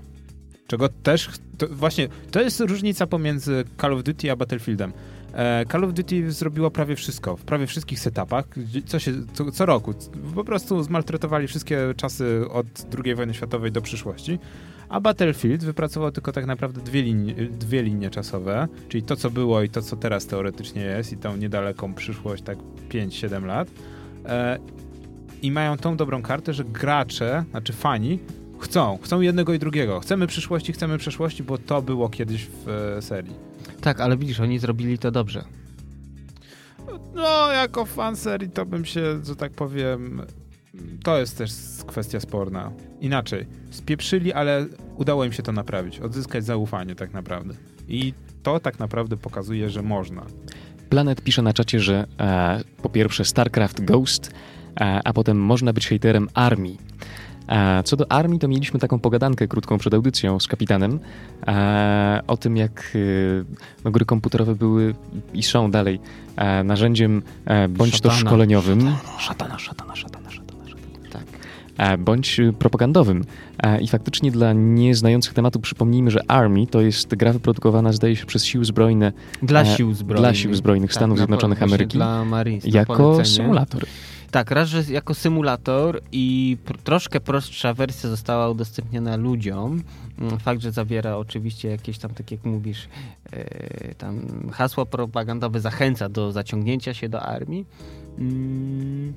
Czego 0.67 0.89
też, 0.89 1.29
to 1.57 1.67
właśnie, 1.67 2.07
to 2.31 2.41
jest 2.41 2.59
różnica 2.59 3.07
pomiędzy 3.07 3.63
Call 3.81 3.93
of 3.93 4.03
Duty 4.03 4.31
a 4.31 4.35
Battlefieldem. 4.35 4.93
E, 5.33 5.65
Call 5.71 5.83
of 5.83 5.93
Duty 5.93 6.31
zrobiło 6.31 6.71
prawie 6.71 6.95
wszystko, 6.95 7.37
w 7.37 7.43
prawie 7.43 7.67
wszystkich 7.67 7.99
setupach, 7.99 8.45
co, 8.85 8.99
się, 8.99 9.11
co, 9.33 9.51
co 9.51 9.65
roku. 9.65 9.93
Po 10.35 10.43
prostu 10.43 10.83
zmaltretowali 10.83 11.47
wszystkie 11.47 11.93
czasy 11.97 12.45
od 12.49 12.65
II 13.05 13.15
wojny 13.15 13.33
światowej 13.33 13.71
do 13.71 13.81
przyszłości. 13.81 14.39
A 14.89 14.99
Battlefield 14.99 15.63
wypracował 15.63 16.11
tylko 16.11 16.31
tak 16.31 16.45
naprawdę 16.45 16.81
dwie 16.81 17.01
linie, 17.01 17.33
dwie 17.33 17.83
linie 17.83 18.09
czasowe, 18.09 18.67
czyli 18.89 19.03
to, 19.03 19.15
co 19.15 19.29
było 19.29 19.61
i 19.61 19.69
to, 19.69 19.81
co 19.81 19.95
teraz 19.95 20.25
teoretycznie 20.25 20.81
jest, 20.81 21.11
i 21.13 21.17
tą 21.17 21.37
niedaleką 21.37 21.93
przyszłość, 21.93 22.43
tak 22.43 22.57
5-7 22.89 23.45
lat. 23.45 23.67
I 25.43 25.51
mają 25.51 25.77
tą 25.77 25.97
dobrą 25.97 26.21
kartę, 26.21 26.53
że 26.53 26.63
gracze, 26.63 27.43
znaczy 27.51 27.73
fani, 27.73 28.19
chcą, 28.59 28.99
chcą 29.03 29.21
jednego 29.21 29.53
i 29.53 29.59
drugiego. 29.59 29.99
Chcemy 29.99 30.27
przyszłości, 30.27 30.73
chcemy 30.73 30.97
przeszłości, 30.97 31.43
bo 31.43 31.57
to 31.57 31.81
było 31.81 32.09
kiedyś 32.09 32.45
w 32.45 32.69
e, 32.69 33.01
serii. 33.01 33.33
Tak, 33.81 34.01
ale 34.01 34.17
widzisz, 34.17 34.39
oni 34.39 34.59
zrobili 34.59 34.97
to 34.97 35.11
dobrze. 35.11 35.43
No, 37.15 37.51
jako 37.51 37.85
fan 37.85 38.15
serii 38.15 38.49
to 38.49 38.65
bym 38.65 38.85
się, 38.85 39.25
że 39.25 39.35
tak 39.35 39.51
powiem, 39.51 40.21
to 41.03 41.17
jest 41.17 41.37
też 41.37 41.51
kwestia 41.87 42.19
sporna. 42.19 42.71
Inaczej, 43.01 43.45
spieprzyli, 43.69 44.33
ale 44.33 44.65
udało 44.97 45.25
im 45.25 45.33
się 45.33 45.43
to 45.43 45.51
naprawić, 45.51 45.99
odzyskać 45.99 46.45
zaufanie 46.45 46.95
tak 46.95 47.13
naprawdę. 47.13 47.53
I 47.87 48.13
to 48.43 48.59
tak 48.59 48.79
naprawdę 48.79 49.17
pokazuje, 49.17 49.69
że 49.69 49.81
można. 49.81 50.25
Planet 50.89 51.21
pisze 51.21 51.41
na 51.41 51.53
czacie, 51.53 51.79
że 51.79 52.07
e, 52.19 52.63
po 52.81 52.89
pierwsze 52.89 53.25
StarCraft 53.25 53.85
Ghost, 53.85 54.31
a 55.03 55.13
potem 55.13 55.37
można 55.39 55.73
być 55.73 55.87
hejterem 55.87 56.27
armii. 56.33 56.77
E, 57.49 57.83
co 57.83 57.97
do 57.97 58.11
armii, 58.11 58.39
to 58.39 58.47
mieliśmy 58.47 58.79
taką 58.79 58.99
pogadankę 58.99 59.47
krótką 59.47 59.77
przed 59.77 59.93
audycją 59.93 60.39
z 60.39 60.47
kapitanem 60.47 60.99
o 62.27 62.37
tym, 62.37 62.57
jak 62.57 62.93
e, 63.85 63.91
gry 63.91 64.05
komputerowe 64.05 64.55
były 64.55 64.95
i 65.33 65.43
są 65.43 65.71
dalej 65.71 65.99
narzędziem 66.63 67.21
e, 67.45 67.67
bądź 67.67 68.01
to 68.01 68.09
Szatana. 68.09 68.29
szkoleniowym. 68.29 68.95
Szatana, 69.19 69.59
szatana, 69.59 69.95
szatana, 69.95 70.29
szatana, 70.31 70.67
szatana. 70.69 71.09
Tak. 71.11 71.23
E, 71.77 71.97
bądź 71.97 72.39
y, 72.39 72.53
propagandowym. 72.53 73.23
E, 73.63 73.81
I 73.81 73.87
faktycznie 73.87 74.31
dla 74.31 74.53
nieznających 74.53 75.33
tematu 75.33 75.59
przypomnijmy, 75.59 76.11
że 76.11 76.19
Army 76.31 76.67
to 76.67 76.81
jest 76.81 77.15
gra 77.15 77.33
wyprodukowana, 77.33 77.91
zdaje 77.93 78.15
się, 78.15 78.25
przez 78.25 78.45
siły 78.45 78.65
zbrojne 78.65 79.11
Dla 79.41 79.65
sił 79.65 79.93
zbrojnych. 79.93 80.21
dla 80.21 80.33
sił 80.33 80.53
zbrojnych 80.53 80.89
Tak, 80.91 80.95
Stanów 80.95 81.15
po- 81.15 81.19
Zjednoczonych 81.19 81.63
Ameryki 81.63 81.97
Dla 81.97 82.25
Marines. 82.25 82.65
jako 82.65 83.25
symulator. 83.25 83.83
Tak, 84.33 84.51
raz, 84.51 84.69
że 84.69 84.83
jako 84.89 85.13
symulator 85.13 86.01
i 86.11 86.57
troszkę 86.83 87.19
prostsza 87.19 87.73
wersja 87.73 88.09
została 88.09 88.49
udostępniona 88.49 89.15
ludziom. 89.15 89.83
Mm, 90.19 90.39
Fakt, 90.39 90.61
że 90.61 90.71
zawiera 90.71 91.17
oczywiście 91.17 91.69
jakieś 91.69 91.97
tam, 91.97 92.13
tak 92.13 92.31
jak 92.31 92.45
mówisz, 92.45 92.87
e, 93.33 93.95
tam 93.95 94.21
hasło 94.53 94.85
propagandowe 94.85 95.59
zachęca 95.59 96.09
do 96.09 96.31
zaciągnięcia 96.31 96.93
się 96.93 97.09
do 97.09 97.21
armii. 97.21 97.65
Mm, 98.19 99.13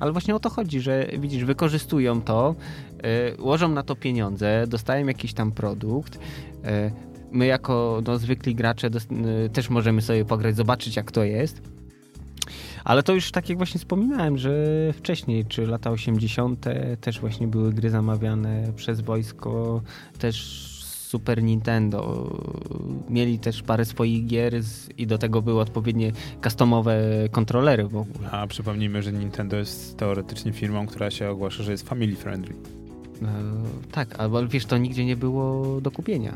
Ale 0.00 0.12
właśnie 0.12 0.34
o 0.34 0.40
to 0.40 0.50
chodzi, 0.50 0.80
że 0.80 1.06
widzisz, 1.18 1.44
wykorzystują 1.44 2.22
to, 2.22 2.54
e, 3.02 3.42
łożą 3.42 3.68
na 3.68 3.82
to 3.82 3.96
pieniądze, 3.96 4.64
dostają 4.66 5.06
jakiś 5.06 5.32
tam 5.34 5.52
produkt. 5.52 6.18
e, 6.64 6.90
My 7.32 7.46
jako 7.46 8.02
no, 8.06 8.18
zwykli 8.18 8.54
gracze 8.54 8.90
też 9.52 9.70
możemy 9.70 10.02
sobie 10.02 10.24
pograć, 10.24 10.56
zobaczyć 10.56 10.96
jak 10.96 11.12
to 11.12 11.24
jest. 11.24 11.77
Ale 12.88 13.02
to 13.02 13.14
już 13.14 13.30
tak 13.30 13.48
jak 13.48 13.58
właśnie 13.58 13.78
wspominałem, 13.78 14.38
że 14.38 14.52
wcześniej, 14.92 15.44
czy 15.44 15.66
lata 15.66 15.90
80. 15.90 16.64
też 17.00 17.20
właśnie 17.20 17.46
były 17.48 17.72
gry 17.72 17.90
zamawiane 17.90 18.72
przez 18.76 19.00
wojsko, 19.00 19.82
też 20.18 20.68
Super 21.08 21.42
Nintendo. 21.42 22.30
Mieli 23.08 23.38
też 23.38 23.62
parę 23.62 23.84
swoich 23.84 24.26
gier 24.26 24.62
z, 24.62 24.88
i 24.98 25.06
do 25.06 25.18
tego 25.18 25.42
były 25.42 25.60
odpowiednie 25.60 26.12
customowe 26.44 27.00
kontrolery 27.30 27.84
w 27.88 27.96
ogóle. 27.96 28.30
A 28.30 28.46
przypomnijmy, 28.46 29.02
że 29.02 29.12
Nintendo 29.12 29.56
jest 29.56 29.96
teoretycznie 29.96 30.52
firmą, 30.52 30.86
która 30.86 31.10
się 31.10 31.30
ogłasza, 31.30 31.62
że 31.62 31.72
jest 31.72 31.88
family 31.88 32.16
friendly. 32.16 32.54
E, 33.22 33.26
tak, 33.92 34.20
albo 34.20 34.48
wiesz, 34.48 34.66
to 34.66 34.78
nigdzie 34.78 35.04
nie 35.04 35.16
było 35.16 35.80
do 35.80 35.90
kupienia. 35.90 36.34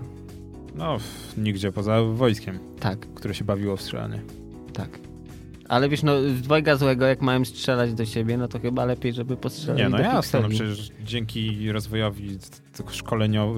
No, 0.74 0.96
nigdzie 1.36 1.72
poza 1.72 2.02
wojskiem, 2.02 2.58
Tak, 2.80 2.98
które 3.14 3.34
się 3.34 3.44
bawiło 3.44 3.76
w 3.76 3.82
strzelanie. 3.82 4.22
tak. 4.72 5.11
Ale 5.68 5.88
wiesz, 5.88 6.02
no 6.02 6.22
z 6.22 6.40
dwojga 6.40 6.76
złego, 6.76 7.06
jak 7.06 7.22
mają 7.22 7.44
strzelać 7.44 7.94
do 7.94 8.04
siebie, 8.04 8.36
no 8.36 8.48
to 8.48 8.58
chyba 8.58 8.84
lepiej, 8.84 9.12
żeby 9.12 9.36
postrzelali 9.36 9.82
Nie, 9.82 9.88
no 9.88 9.96
do 9.96 10.02
jasne, 10.02 10.40
no 10.40 10.48
przecież 10.48 10.90
dzięki 11.04 11.72
rozwojowi 11.72 12.38
tych 12.72 12.94
szkolenio... 12.94 13.54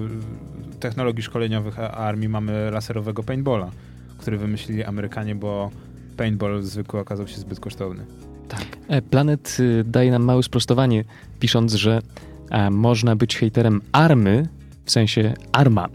technologii 0.79 1.23
szkoleniowych 1.23 1.79
armii 1.79 2.29
mamy 2.29 2.71
laserowego 2.71 3.23
paintballa, 3.23 3.71
który 4.17 4.37
wymyślili 4.37 4.83
Amerykanie, 4.83 5.35
bo 5.35 5.71
paintball 6.17 6.61
zwykły 6.61 6.99
okazał 6.99 7.27
się 7.27 7.37
zbyt 7.37 7.59
kosztowny. 7.59 8.05
Tak. 8.47 8.65
E, 8.87 9.01
Planet 9.01 9.57
y, 9.59 9.83
daje 9.83 10.11
nam 10.11 10.23
małe 10.23 10.43
sprostowanie, 10.43 11.03
pisząc, 11.39 11.73
że 11.73 12.01
e, 12.49 12.69
można 12.69 13.15
być 13.15 13.37
hejterem 13.37 13.81
army, 13.91 14.47
w 14.85 14.91
sensie 14.91 15.33
arma, 15.51 15.87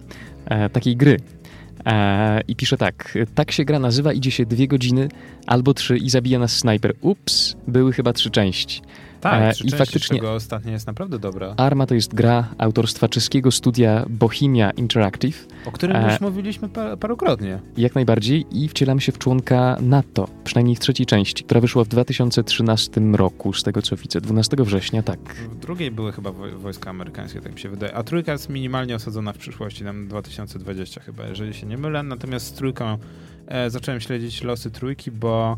e, 0.46 0.70
takiej 0.70 0.96
gry. 0.96 1.16
E, 1.86 2.40
I 2.48 2.56
pisze 2.56 2.76
tak, 2.76 3.18
tak 3.34 3.52
się 3.52 3.64
gra 3.64 3.78
nazywa, 3.78 4.12
idzie 4.12 4.30
się 4.30 4.46
dwie 4.46 4.68
godziny 4.68 5.08
albo 5.46 5.74
trzy 5.74 5.96
i 5.96 6.10
zabija 6.10 6.38
nas 6.38 6.56
snajper. 6.56 6.94
Ups, 7.00 7.56
były 7.68 7.92
chyba 7.92 8.12
trzy 8.12 8.30
części. 8.30 8.80
Tak, 9.20 9.42
E, 9.42 9.52
i 9.64 9.70
faktycznie- 9.70 10.16
z 10.16 10.20
czego 10.20 10.34
ostatnia 10.34 10.72
jest 10.72 10.86
naprawdę 10.86 11.18
dobra. 11.18 11.54
Arma 11.56 11.86
to 11.86 11.94
jest 11.94 12.14
gra 12.14 12.48
autorstwa 12.58 13.08
czeskiego 13.08 13.50
studia 13.50 14.04
Bohemia 14.08 14.70
Interactive, 14.70 15.46
O 15.66 15.72
którym 15.72 15.96
E, 15.96 16.10
już 16.12 16.20
mówiliśmy 16.20 16.68
pa- 16.68 16.96
parokrotnie. 16.96 17.60
jak 17.76 17.94
najbardziej, 17.94 18.46
i 18.52 18.68
wcielamy 18.68 19.00
się 19.00 19.12
w 19.12 19.18
członka 19.18 19.76
NATO, 19.80 20.28
przynajmniej 20.44 20.76
w 20.76 20.80
trzeciej 20.80 21.06
części, 21.06 21.44
która 21.44 21.60
wyszła 21.60 21.84
w 21.84 21.88
2013 21.88 23.14
roku, 23.16 23.52
z 23.52 23.62
tego 23.62 23.82
co 23.82 23.96
widzę, 23.96 24.20
12 24.20 24.64
września, 24.64 25.02
tak. 25.02 25.34
W 25.34 25.58
drugiej 25.58 25.90
były 25.90 26.12
chyba 26.12 26.30
woj- 26.30 26.54
wojska 26.58 26.90
amerykańskie, 26.90 27.40
tak 27.40 27.52
mi 27.52 27.58
się 27.60 27.68
wydaje. 27.68 27.94
A 27.94 28.02
trójka 28.02 28.32
jest 28.32 28.48
minimalnie 28.48 28.94
osadzona 28.94 29.32
w 29.32 29.38
przyszłości, 29.38 29.84
tam 29.84 30.08
2020 30.08 31.00
chyba, 31.00 31.26
jeżeli 31.26 31.54
się 31.54 31.66
nie 31.66 31.78
mylę. 31.78 32.02
Natomiast 32.02 32.46
z 32.46 32.52
trójką 32.52 32.98
e, 33.46 33.70
zacząłem 33.70 34.00
śledzić 34.00 34.42
losy 34.42 34.70
trójki, 34.70 35.10
bo 35.10 35.56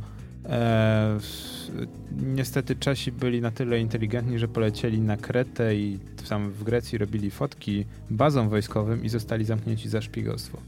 e, 0.49 1.19
niestety 2.23 2.77
Czesi 2.77 3.13
byli 3.13 3.41
na 3.41 3.51
tyle 3.51 3.81
inteligentni, 3.81 4.39
że 4.39 4.49
polecieli 4.49 5.01
na 5.01 5.17
Kretę 5.17 5.77
i 5.77 5.99
tam 6.29 6.51
w 6.51 6.65
Grecji 6.65 6.99
robili 6.99 7.31
fotki 7.31 7.85
bazom 8.11 8.49
wojskowym 8.49 9.05
i 9.05 9.09
zostali 9.09 9.45
zamknięci 9.45 9.89
za 9.89 10.03
szpiegostwo. 10.03 10.59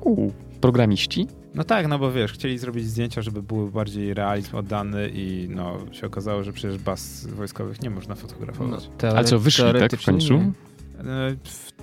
U, 0.00 0.30
programiści? 0.60 1.26
No 1.54 1.64
tak, 1.64 1.88
no 1.88 1.98
bo 1.98 2.12
wiesz, 2.12 2.32
chcieli 2.32 2.58
zrobić 2.58 2.86
zdjęcia, 2.86 3.22
żeby 3.22 3.42
były 3.42 3.70
bardziej 3.70 4.14
realizm 4.14 4.56
oddany 4.56 5.10
i 5.14 5.48
no 5.50 5.78
się 5.92 6.06
okazało, 6.06 6.42
że 6.42 6.52
przecież 6.52 6.78
baz 6.78 7.26
wojskowych 7.26 7.82
nie 7.82 7.90
można 7.90 8.14
fotografować. 8.14 8.90
No, 9.02 9.08
A 9.08 9.24
co, 9.24 9.38
wyszli 9.38 9.64
tak 9.78 9.96
w 9.96 10.04
końcu? 10.04 10.34
nie. 10.34 10.52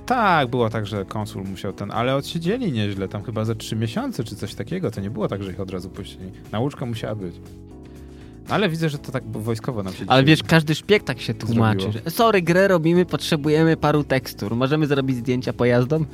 Tak, 0.09 0.49
było 0.49 0.69
tak, 0.69 0.87
że 0.87 1.05
konsul 1.05 1.43
musiał 1.43 1.73
ten, 1.73 1.91
ale 1.91 2.15
odsiedzieli 2.15 2.71
nieźle, 2.71 3.07
tam 3.07 3.23
chyba 3.23 3.45
za 3.45 3.55
trzy 3.55 3.75
miesiące 3.75 4.23
czy 4.23 4.35
coś 4.35 4.55
takiego, 4.55 4.91
to 4.91 5.01
nie 5.01 5.09
było 5.09 5.27
tak, 5.27 5.43
że 5.43 5.51
ich 5.51 5.59
od 5.59 5.71
razu 5.71 5.89
puścili. 5.89 6.31
Nauczka 6.51 6.85
musiała 6.85 7.15
być. 7.15 7.35
Ale 8.49 8.69
widzę, 8.69 8.89
że 8.89 8.97
to 8.97 9.11
tak 9.11 9.23
wojskowo 9.31 9.83
nam 9.83 9.93
się 9.93 10.05
Ale 10.07 10.23
wiesz, 10.23 10.43
każdy 10.43 10.75
szpieg 10.75 11.03
tak 11.03 11.21
się 11.21 11.33
tłumaczy. 11.33 11.81
Zrobiło. 11.81 12.11
Sorry, 12.11 12.41
grę 12.41 12.67
robimy, 12.67 13.05
potrzebujemy 13.05 13.77
paru 13.77 14.03
tekstur. 14.03 14.55
Możemy 14.55 14.87
zrobić 14.87 15.17
zdjęcia 15.17 15.53
pojazdom? 15.53 16.05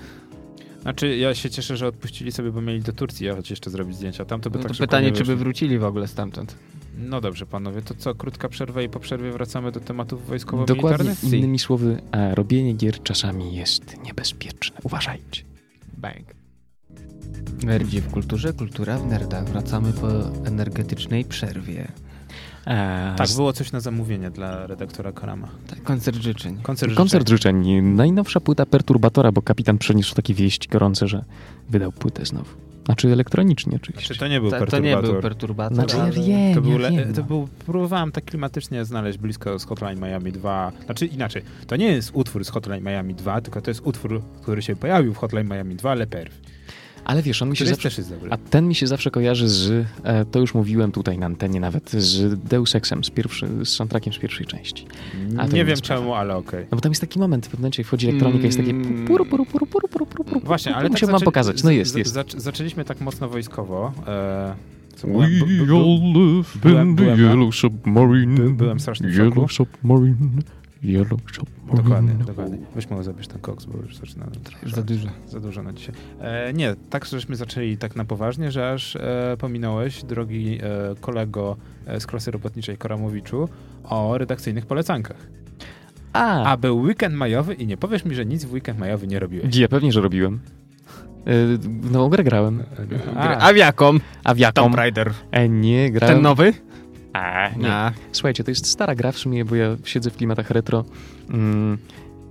Znaczy, 0.81 1.17
ja 1.17 1.35
się 1.35 1.49
cieszę, 1.49 1.77
że 1.77 1.87
odpuścili 1.87 2.31
sobie, 2.31 2.51
bo 2.51 2.61
mieli 2.61 2.81
do 2.81 2.93
Turcji 2.93 3.25
jechać 3.25 3.49
jeszcze 3.49 3.69
zrobić 3.69 3.95
zdjęcia. 3.95 4.25
Tam 4.25 4.41
to 4.41 4.49
by 4.49 4.57
No 4.57 4.63
tak 4.63 4.71
to 4.71 4.77
pytanie, 4.77 5.07
nie 5.07 5.13
czy 5.13 5.23
by 5.23 5.35
wrócili 5.35 5.79
w 5.79 5.83
ogóle 5.83 6.07
stamtąd. 6.07 6.55
No 6.97 7.21
dobrze, 7.21 7.45
panowie, 7.45 7.81
to 7.81 7.95
co, 7.95 8.15
krótka 8.15 8.49
przerwa 8.49 8.81
i 8.81 8.89
po 8.89 8.99
przerwie 8.99 9.31
wracamy 9.31 9.71
do 9.71 9.79
tematów 9.79 10.19
Dokładnie, 10.19 10.29
wojskowo-militarnych? 10.29 11.23
innymi 11.23 11.59
słowy, 11.59 12.01
e, 12.11 12.35
robienie 12.35 12.73
gier 12.73 13.03
czasami 13.03 13.55
jest 13.55 14.03
niebezpieczne. 14.03 14.77
Uważajcie. 14.83 15.43
Bang. 15.97 16.35
Nerdzi 17.63 18.01
w 18.01 18.11
kulturze, 18.11 18.53
kultura 18.53 18.97
w 18.97 19.07
nerdach. 19.07 19.45
Wracamy 19.49 19.93
po 19.93 20.07
energetycznej 20.47 21.25
przerwie. 21.25 21.87
E, 22.67 23.13
Tak, 23.17 23.27
było 23.35 23.53
coś 23.53 23.71
na 23.71 23.79
zamówienie 23.79 24.31
dla 24.31 24.67
redaktora 24.67 25.11
Korama. 25.11 25.47
Tak, 25.67 25.83
koncert 25.83 26.17
życzeń. 26.17 26.57
Koncert, 26.63 26.93
Koncert 26.95 27.29
życzeń. 27.29 27.81
Najnowsza 27.81 28.39
płyta 28.39 28.65
Perturbatora, 28.65 29.31
bo 29.31 29.41
kapitan 29.41 29.77
przeniósł 29.77 30.15
takie 30.15 30.33
wieści 30.33 30.69
gorące, 30.69 31.07
że 31.07 31.23
wydał 31.69 31.91
płytę 31.91 32.25
znowu. 32.25 32.49
Znaczy 32.85 33.11
elektronicznie 33.11 33.75
oczywiście. 33.75 34.07
Znaczy, 34.07 34.19
to 34.19 34.27
nie 34.27 34.41
był 34.41 34.49
To, 34.51 34.55
to 34.55 34.59
perturbator. 34.65 35.03
nie 35.05 35.11
był 35.11 35.21
perturbator. 35.21 35.75
Znaczy, 35.75 35.97
ja 35.97 36.03
ale- 36.03 36.11
wiem, 36.11 36.55
To 36.55 36.61
był, 36.61 36.79
ja 36.79 36.91
wiem, 36.91 37.13
to 37.13 37.23
był, 37.23 37.47
próbowałem 37.65 38.11
tak 38.11 38.25
klimatycznie 38.25 38.85
znaleźć 38.85 39.17
blisko 39.17 39.59
z 39.59 39.65
Hotline 39.65 39.99
Miami 39.99 40.31
2. 40.31 40.71
Znaczy 40.85 41.05
inaczej, 41.05 41.41
to 41.67 41.75
nie 41.75 41.85
jest 41.85 42.11
utwór 42.13 42.45
z 42.45 42.49
Hotline 42.49 42.83
Miami 42.83 43.15
2, 43.15 43.41
tylko 43.41 43.61
to 43.61 43.71
jest 43.71 43.81
utwór, 43.83 44.21
który 44.41 44.61
się 44.61 44.75
pojawił 44.75 45.13
w 45.13 45.17
Hotline 45.17 45.47
Miami 45.49 45.75
2, 45.75 45.93
Le 45.93 46.07
Perf. 46.07 46.33
Ale 47.05 47.21
wiesz, 47.21 47.41
on 47.41 47.49
mi 47.49 47.57
się 47.57 47.65
zawsze... 47.65 47.83
też 47.83 47.97
jest 47.97 48.09
dobry. 48.09 48.31
A 48.31 48.37
ten 48.37 48.67
mi 48.67 48.75
się 48.75 48.87
zawsze 48.87 49.11
kojarzy 49.11 49.47
z, 49.49 49.85
e, 50.03 50.25
to 50.25 50.39
już 50.39 50.53
mówiłem 50.53 50.91
tutaj 50.91 51.17
na 51.17 51.25
antenie 51.25 51.59
nawet, 51.59 51.89
z 51.91 52.39
Deus 52.43 52.75
Exem, 52.75 53.03
z, 53.03 53.09
pierwszy, 53.09 53.47
z 53.65 53.69
soundtrackiem 53.69 54.13
z 54.13 54.17
pierwszej 54.17 54.45
części. 54.45 54.85
nie 55.53 55.65
wiem 55.65 55.77
sprawa. 55.77 56.01
czemu, 56.01 56.13
ale 56.13 56.35
okej. 56.35 56.63
No 56.71 56.75
bo 56.77 56.81
tam 56.81 56.91
jest 56.91 57.01
taki 57.01 57.19
moment, 57.19 57.45
w 57.45 57.49
pewnym 57.49 57.61
momencie 57.61 57.83
wchodzi 57.83 58.07
elektronika, 58.09 58.45
jest 58.45 58.57
takie 58.57 58.69
Mm. 58.69 59.05
puru, 59.07 59.25
puru, 59.25 59.45
puru, 59.45 59.65
puru, 59.65 59.87
puru, 59.87 60.05
puru, 60.05 60.23
puru. 60.23 60.39
Właśnie, 60.43 60.75
ale 60.75 60.83
tak 60.83 60.91
Musiałem 60.91 61.11
wam 61.11 61.21
pokazać. 61.21 61.63
No 61.63 61.71
jest, 61.71 61.97
jest. 61.97 62.15
zac- 62.15 62.39
zaczęliśmy 62.39 62.85
tak 62.85 63.01
mocno 63.01 63.29
wojskowo. 63.29 63.91
E, 64.07 64.55
co 64.95 65.07
We 65.07 65.13
byłem, 65.13 65.31
all 65.71 66.13
live 66.13 66.55
in 66.87 66.95
the 66.95 67.05
yellow 67.21 67.55
submarine. 67.55 68.35
by, 68.35 68.49
byłem 68.49 68.79
strasznie 68.79 69.09
w 69.09 69.15
szoku. 69.15 69.29
Yellow 69.35 69.51
submarine. 69.53 70.15
Yellow 70.85 71.19
submarine. 71.35 71.83
Dokładnie, 71.83 72.13
dokładnie. 72.25 72.57
Weź 72.75 72.89
może 72.89 73.03
zabierz 73.03 73.27
ten 73.27 73.41
koks, 73.41 73.65
bo 73.65 73.77
już 73.77 73.97
zaczyna 73.97 74.25
trochę 74.43 74.69
Za 74.69 74.81
dużo. 74.83 75.07
Za 75.27 75.39
dużo 75.39 75.63
na 75.63 75.73
dzisiaj. 75.73 75.95
E, 76.21 76.53
nie, 76.53 76.75
tak 76.89 77.05
żeśmy 77.05 77.35
zaczęli 77.35 77.77
tak 77.77 77.95
na 77.95 78.05
poważnie, 78.05 78.51
że 78.51 78.71
aż 78.71 78.95
e, 78.95 79.35
pominąłeś, 79.39 80.03
drogi 80.03 80.59
e, 80.61 80.95
kolego 81.01 81.57
e, 81.85 81.99
z 81.99 82.07
klasy 82.07 82.31
robotniczej 82.31 82.77
Koramowiczu, 82.77 83.49
o 83.83 84.17
redakcyjnych 84.17 84.65
polecankach. 84.65 85.17
A, 86.13 86.43
A 86.43 86.57
był 86.57 86.79
weekend 86.81 87.15
majowy 87.15 87.53
i 87.53 87.67
nie 87.67 87.77
powiesz 87.77 88.05
mi, 88.05 88.15
że 88.15 88.25
nic 88.25 88.45
w 88.45 88.53
weekend 88.53 88.79
majowy 88.79 89.07
nie 89.07 89.19
robiłeś. 89.19 89.55
ja 89.55 89.67
pewnie, 89.67 89.91
że 89.91 90.01
robiłem. 90.01 90.39
E, 91.25 91.57
W 91.57 91.91
nową 91.91 92.09
grę 92.09 92.23
grałem. 92.23 92.63
A, 93.15 93.37
A 93.37 93.53
w 93.53 93.57
jaką? 93.57 93.93
A 94.23 94.33
w 94.33 94.37
jaką? 94.37 94.61
Tomb 94.61 94.75
Raider. 94.75 95.11
E, 95.31 95.49
nie, 95.49 95.91
grałem... 95.91 96.15
Ten 96.15 96.23
nowy? 96.23 96.53
A, 97.15 97.49
nie. 97.57 97.71
A. 97.71 97.91
Słuchajcie, 98.11 98.43
to 98.43 98.51
jest 98.51 98.65
stara 98.65 98.95
gra 98.95 99.11
w 99.11 99.17
sumie, 99.17 99.45
bo 99.45 99.55
ja 99.55 99.77
siedzę 99.83 100.09
w 100.09 100.17
klimatach 100.17 100.49
retro 100.49 100.85
mm, 101.29 101.77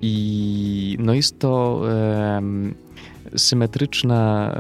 i 0.03 0.97
no 1.01 1.15
jest 1.15 1.39
to 1.39 1.83
em, 2.37 2.75
symetryczna, 3.37 4.53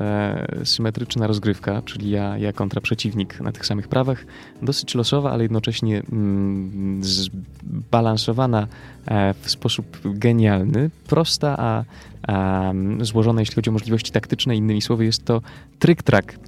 e, 0.60 0.66
symetryczna 0.66 1.26
rozgrywka, 1.26 1.82
czyli 1.82 2.10
ja, 2.10 2.38
ja 2.38 2.52
kontra 2.52 2.80
przeciwnik 2.80 3.40
na 3.40 3.52
tych 3.52 3.66
samych 3.66 3.88
prawach, 3.88 4.24
dosyć 4.62 4.94
losowa, 4.94 5.30
ale 5.32 5.42
jednocześnie 5.42 6.02
mm, 6.12 7.00
zbalansowana 7.04 8.66
e, 9.06 9.34
w 9.34 9.50
sposób 9.50 9.98
genialny, 10.04 10.90
prosta, 11.06 11.54
a, 11.58 11.84
a 12.26 12.72
złożona 13.00 13.40
jeśli 13.40 13.54
chodzi 13.54 13.70
o 13.70 13.72
możliwości 13.72 14.12
taktyczne, 14.12 14.56
innymi 14.56 14.82
słowy 14.82 15.04
jest 15.04 15.24
to 15.24 15.42
trick-track. 15.78 16.38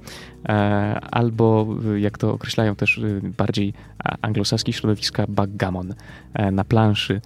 E, 0.49 0.53
albo 1.11 1.67
jak 1.97 2.17
to 2.17 2.33
określają 2.33 2.75
też 2.75 2.97
y, 2.97 3.21
bardziej 3.37 3.73
anglosaskie 4.21 4.73
środowiska, 4.73 5.25
backgammon 5.29 5.93
na 6.51 6.63
planszy. 6.63 7.21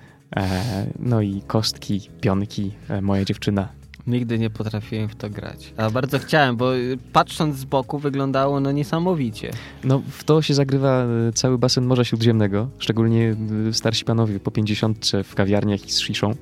No 0.99 1.21
i 1.21 1.41
kostki, 1.47 2.09
pionki, 2.21 2.71
moja 3.01 3.25
dziewczyna. 3.25 3.80
Nigdy 4.07 4.39
nie 4.39 4.49
potrafiłem 4.49 5.09
w 5.09 5.15
to 5.15 5.29
grać. 5.29 5.73
A 5.77 5.89
bardzo 5.89 6.19
chciałem, 6.19 6.55
bo 6.57 6.75
y, 6.75 6.97
patrząc 7.13 7.57
z 7.57 7.65
boku 7.65 7.99
wyglądało 7.99 8.59
no 8.59 8.71
niesamowicie. 8.71 9.51
No 9.83 10.01
w 10.11 10.23
to 10.23 10.41
się 10.41 10.53
zagrywa 10.53 11.03
e, 11.03 11.33
cały 11.33 11.57
basen 11.57 11.85
Morza 11.85 12.03
Śródziemnego, 12.03 12.67
szczególnie 12.79 13.35
e, 13.69 13.73
starsi 13.73 14.05
panowie 14.05 14.39
po 14.39 14.51
50 14.51 15.11
w 15.23 15.35
kawiarniach 15.35 15.85
i 15.85 15.91
z 15.91 15.99
sziszą. 15.99 16.35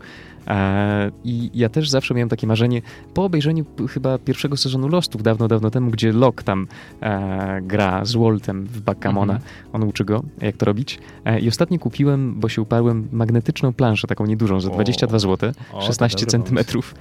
E, 0.47 1.12
I 1.23 1.52
ja 1.54 1.69
też 1.69 1.89
zawsze 1.89 2.13
miałem 2.13 2.30
takie 2.30 2.47
marzenie, 2.47 2.82
po 3.13 3.23
obejrzeniu 3.25 3.65
chyba 3.89 4.17
pierwszego 4.17 4.58
sezonu 4.58 4.88
Lostów 4.88 5.23
dawno, 5.23 5.47
dawno 5.47 5.69
temu, 5.71 5.91
gdzie 5.91 6.12
Locke 6.13 6.43
tam 6.43 6.67
e, 7.02 7.62
gra 7.62 8.06
z 8.06 8.15
Waltem 8.15 8.65
w 8.65 8.82
Backgammona, 8.82 9.34
Mhm. 9.34 9.52
on 9.73 9.84
uczy 9.84 10.06
go, 10.06 10.23
jak 10.41 10.58
to 10.58 10.65
robić. 10.65 10.99
E, 11.25 11.39
I 11.39 11.47
ostatnio 11.47 11.80
kupiłem, 11.80 12.39
bo 12.39 12.49
się 12.49 12.62
uparłem, 12.62 13.08
magnetyczną 13.12 13.73
planszę, 13.73 14.08
taką 14.08 14.25
niedużą, 14.25 14.62
za 14.62 14.69
O. 14.71 14.73
22 14.73 15.19
zł, 15.19 15.52
O, 15.73 15.80
to 15.80 15.86
16 15.86 16.15
dobry 16.17 16.32
centymetrów. 16.32 16.95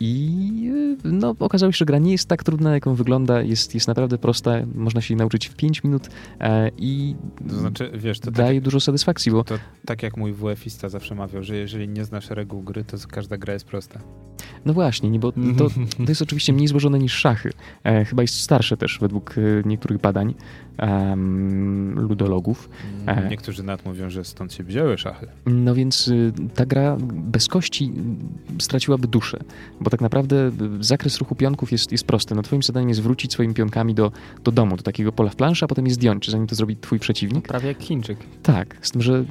I 0.00 0.70
e, 1.04 1.08
no, 1.08 1.34
okazało 1.38 1.72
się, 1.72 1.76
że 1.76 1.84
gra 1.84 1.98
nie 1.98 2.12
jest 2.12 2.28
tak 2.28 2.44
trudna, 2.44 2.74
jaką 2.74 2.94
wygląda, 2.94 3.42
jest, 3.42 3.74
jest 3.74 3.88
naprawdę 3.88 4.18
prosta, 4.18 4.50
można 4.74 5.00
się 5.00 5.14
jej 5.14 5.18
nauczyć 5.18 5.46
w 5.48 5.54
5 5.56 5.84
minut 5.84 6.08
i 6.78 7.14
To 7.48 7.54
znaczy, 7.54 7.90
wiesz, 7.94 8.20
to 8.20 8.24
tak, 8.24 8.34
daje 8.34 8.60
dużo 8.60 8.80
satysfakcji, 8.80 9.32
bo 9.32 9.44
to 9.44 9.54
tak 9.86 10.02
jak 10.02 10.16
mój 10.16 10.32
WF-ista 10.32 10.88
zawsze 10.88 11.14
mawiał, 11.14 11.42
że 11.42 11.56
jeżeli 11.56 11.88
nie 11.88 12.04
znasz 12.04 12.30
reguł 12.38 12.62
gry, 12.62 12.84
to 12.84 12.96
każda 13.10 13.36
gra 13.36 13.52
jest 13.52 13.66
prosta. 13.66 14.00
no 14.64 14.72
właśnie, 14.72 15.10
nie, 15.10 15.18
bo 15.18 15.32
to, 15.32 15.70
to 16.04 16.08
jest 16.08 16.22
oczywiście 16.22 16.52
mniej 16.52 16.68
złożone 16.68 16.98
niż 16.98 17.12
szachy. 17.12 17.50
E, 17.84 18.04
chyba 18.04 18.22
jest 18.22 18.40
starsze 18.40 18.76
też 18.76 18.98
według 19.00 19.34
e, 19.38 19.40
niektórych 19.64 20.00
badań 20.00 20.34
em, 20.78 22.00
ludologów. 22.00 22.68
E. 23.06 23.28
Niektórzy 23.28 23.62
nawet 23.62 23.86
mówią, 23.86 24.10
że 24.10 24.24
stąd 24.24 24.52
się 24.52 24.64
wzięły 24.64 24.98
szachy. 24.98 25.26
No 25.46 25.74
więc 25.74 26.08
y, 26.08 26.32
ta 26.54 26.66
gra 26.66 26.96
bez 27.12 27.48
kości 27.48 27.92
y, 28.58 28.62
straciłaby 28.62 29.08
duszę, 29.08 29.38
bo 29.80 29.90
tak 29.90 30.00
naprawdę 30.00 30.36
y, 30.80 30.84
zakres 30.84 31.18
ruchu 31.18 31.34
pionków 31.34 31.72
jest, 31.72 31.92
jest 31.92 32.04
prosty. 32.04 32.34
No 32.34 32.42
twoim 32.42 32.62
zadaniem 32.62 32.88
jest 32.88 33.02
wrócić 33.02 33.32
swoimi 33.32 33.54
pionkami 33.54 33.94
do, 33.94 34.12
do 34.44 34.52
domu, 34.52 34.76
do 34.76 34.82
takiego 34.82 35.12
pola 35.12 35.30
w 35.30 35.36
planszy, 35.36 35.64
a 35.64 35.68
potem 35.68 35.86
je 35.86 35.94
zdjąć, 35.94 36.30
zanim 36.30 36.46
to 36.46 36.54
zrobi 36.54 36.76
twój 36.76 36.98
przeciwnik. 36.98 37.48
Prawie 37.48 37.68
jak 37.68 37.82
Chińczyk. 37.82 38.18
Tak, 38.42 38.76
z 38.82 38.90
tym, 38.90 39.02
że 39.02 39.24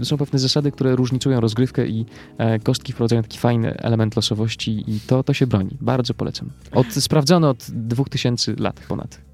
y, 0.00 0.04
są 0.04 0.16
pewne 0.16 0.38
zasady, 0.38 0.72
które 0.72 0.96
różnicują 0.96 1.40
rozgrywkę 1.40 1.86
i 1.86 2.06
e, 2.38 2.58
kostki 2.58 2.92
wprowadzają 2.92 3.22
taki 3.22 3.38
fajny 3.38 3.74
element 3.76 4.16
losowości 4.16 4.84
i 4.86 5.00
to, 5.06 5.22
to 5.22 5.34
się 5.34 5.46
broni. 5.46 5.76
Bardzo 5.80 6.14
polecam. 6.14 6.50
Od, 6.72 6.86
sprawdzono 6.86 7.50
od 7.50 7.66
2000 7.70 8.54
lat 8.58 8.80
ponad. 8.88 9.29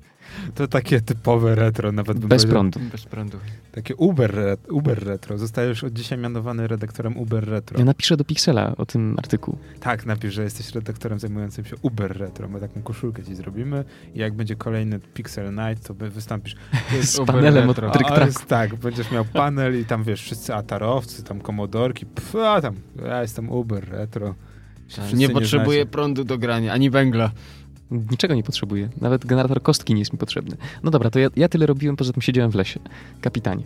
To 0.55 0.69
takie 0.69 1.01
typowe 1.01 1.55
retro, 1.55 1.93
nawet 1.93 2.19
bym 2.19 2.29
Bez 2.29 2.43
powiedział. 2.43 2.53
prądu. 2.55 2.81
Bez 2.93 3.05
prądu. 3.05 3.39
Takie 3.73 3.97
Uber, 3.97 4.57
Uber 4.71 5.05
retro. 5.05 5.39
Zostajesz 5.39 5.85
od 5.85 5.93
dzisiaj 5.93 6.19
mianowany 6.19 6.67
redaktorem 6.69 7.17
Uber 7.17 7.49
retro. 7.49 7.79
Ja 7.79 7.85
napiszę 7.85 8.17
do 8.17 8.25
Pixela 8.25 8.77
o 8.77 8.87
tym 8.87 9.15
artykułu. 9.19 9.59
Tak, 9.81 10.07
napisz, 10.07 10.35
że 10.35 10.43
jesteś 10.43 10.75
redaktorem 10.75 11.19
zajmującym 11.19 11.65
się 11.65 11.77
Uber 11.83 12.19
retro. 12.19 12.49
My 12.49 12.61
taką 12.61 12.83
koszulkę 12.83 13.23
ci 13.23 13.35
zrobimy 13.35 13.85
i 14.15 14.19
jak 14.19 14.35
będzie 14.35 14.57
kolejny 14.57 15.01
Pixel 15.01 15.55
Night, 15.55 15.87
to 15.87 15.95
wystąpisz. 15.95 16.57
Z 17.03 17.19
Uber 17.19 17.35
panelem 17.35 17.71
od 17.71 17.79
Retro. 17.79 18.27
jest 18.27 18.47
tak, 18.47 18.75
będziesz 18.75 19.11
miał 19.11 19.25
panel 19.25 19.81
i 19.81 19.85
tam 19.85 20.05
wiesz, 20.05 20.23
wszyscy 20.23 20.55
atarowcy, 20.55 21.23
tam 21.23 21.41
komodorki, 21.41 22.07
pf, 22.07 22.35
a 22.37 22.61
tam, 22.61 22.75
ja 23.07 23.23
jestem 23.23 23.51
Uber 23.51 23.89
retro. 23.89 24.35
Się 24.89 25.03
wszyscy 25.03 25.17
Nie 25.17 25.29
potrzebuję 25.29 25.87
prądu 25.87 26.25
do 26.25 26.39
grania, 26.39 26.73
ani 26.73 26.91
węgla. 26.91 27.31
Niczego 27.91 28.35
nie 28.35 28.43
potrzebuję. 28.43 28.89
Nawet 29.01 29.27
generator 29.27 29.63
kostki 29.63 29.95
nie 29.95 29.99
jest 29.99 30.13
mi 30.13 30.19
potrzebny. 30.19 30.57
No 30.83 30.91
dobra, 30.91 31.11
to 31.11 31.19
ja, 31.19 31.29
ja 31.37 31.49
tyle 31.49 31.67
robiłem, 31.67 31.97
poza 31.97 32.13
tym 32.13 32.23
siedziałem 32.23 32.51
w 32.51 32.55
lesie. 32.55 32.81
Kapitanie. 33.21 33.63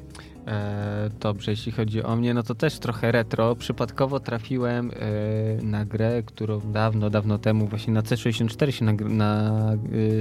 E, 0.46 1.10
dobrze, 1.20 1.50
jeśli 1.50 1.72
chodzi 1.72 2.02
o 2.02 2.16
mnie, 2.16 2.34
no 2.34 2.42
to 2.42 2.54
też 2.54 2.78
trochę 2.78 3.12
retro. 3.12 3.56
Przypadkowo 3.56 4.20
trafiłem 4.20 4.90
e, 4.90 5.62
na 5.62 5.84
grę, 5.84 6.22
którą 6.26 6.60
dawno, 6.60 7.10
dawno 7.10 7.38
temu 7.38 7.66
właśnie 7.66 7.92
na 7.92 8.02
C64 8.02 8.70
się 8.70 8.84
nagry- 8.84 9.10
na, 9.10 9.52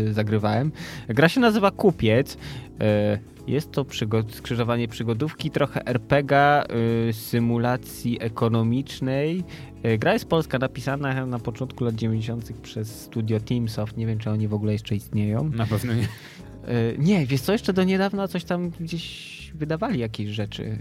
e, 0.10 0.13
zagrywałem. 0.13 0.71
Gra 1.08 1.29
się 1.29 1.39
nazywa 1.41 1.71
Kupiec. 1.71 2.38
Jest 3.47 3.71
to 3.71 3.84
przygod- 3.84 4.32
skrzyżowanie 4.36 4.88
przygodówki, 4.88 5.51
trochę 5.51 5.86
RPGa, 5.88 6.63
symulacji 7.12 8.17
ekonomicznej. 8.21 9.43
Gra 9.99 10.13
jest 10.13 10.25
polska, 10.25 10.60
napisana 10.60 11.25
na 11.25 11.39
początku 11.39 11.84
lat 11.84 11.95
90. 11.95 12.53
przez 12.62 13.01
studio 13.01 13.39
Teamsoft. 13.39 13.97
Nie 13.97 14.08
wiem, 14.08 14.19
czy 14.19 14.29
oni 14.29 14.47
w 14.47 14.53
ogóle 14.53 14.71
jeszcze 14.73 14.95
istnieją. 14.95 15.49
Na 15.49 15.65
pewno 15.65 15.93
nie. 15.93 16.08
Nie, 16.97 17.25
wiesz 17.25 17.41
co, 17.41 17.51
jeszcze 17.51 17.73
do 17.73 17.84
niedawna 17.84 18.27
coś 18.27 18.43
tam 18.43 18.69
gdzieś 18.79 19.38
wydawali 19.53 19.99
jakieś 19.99 20.29
rzeczy. 20.29 20.77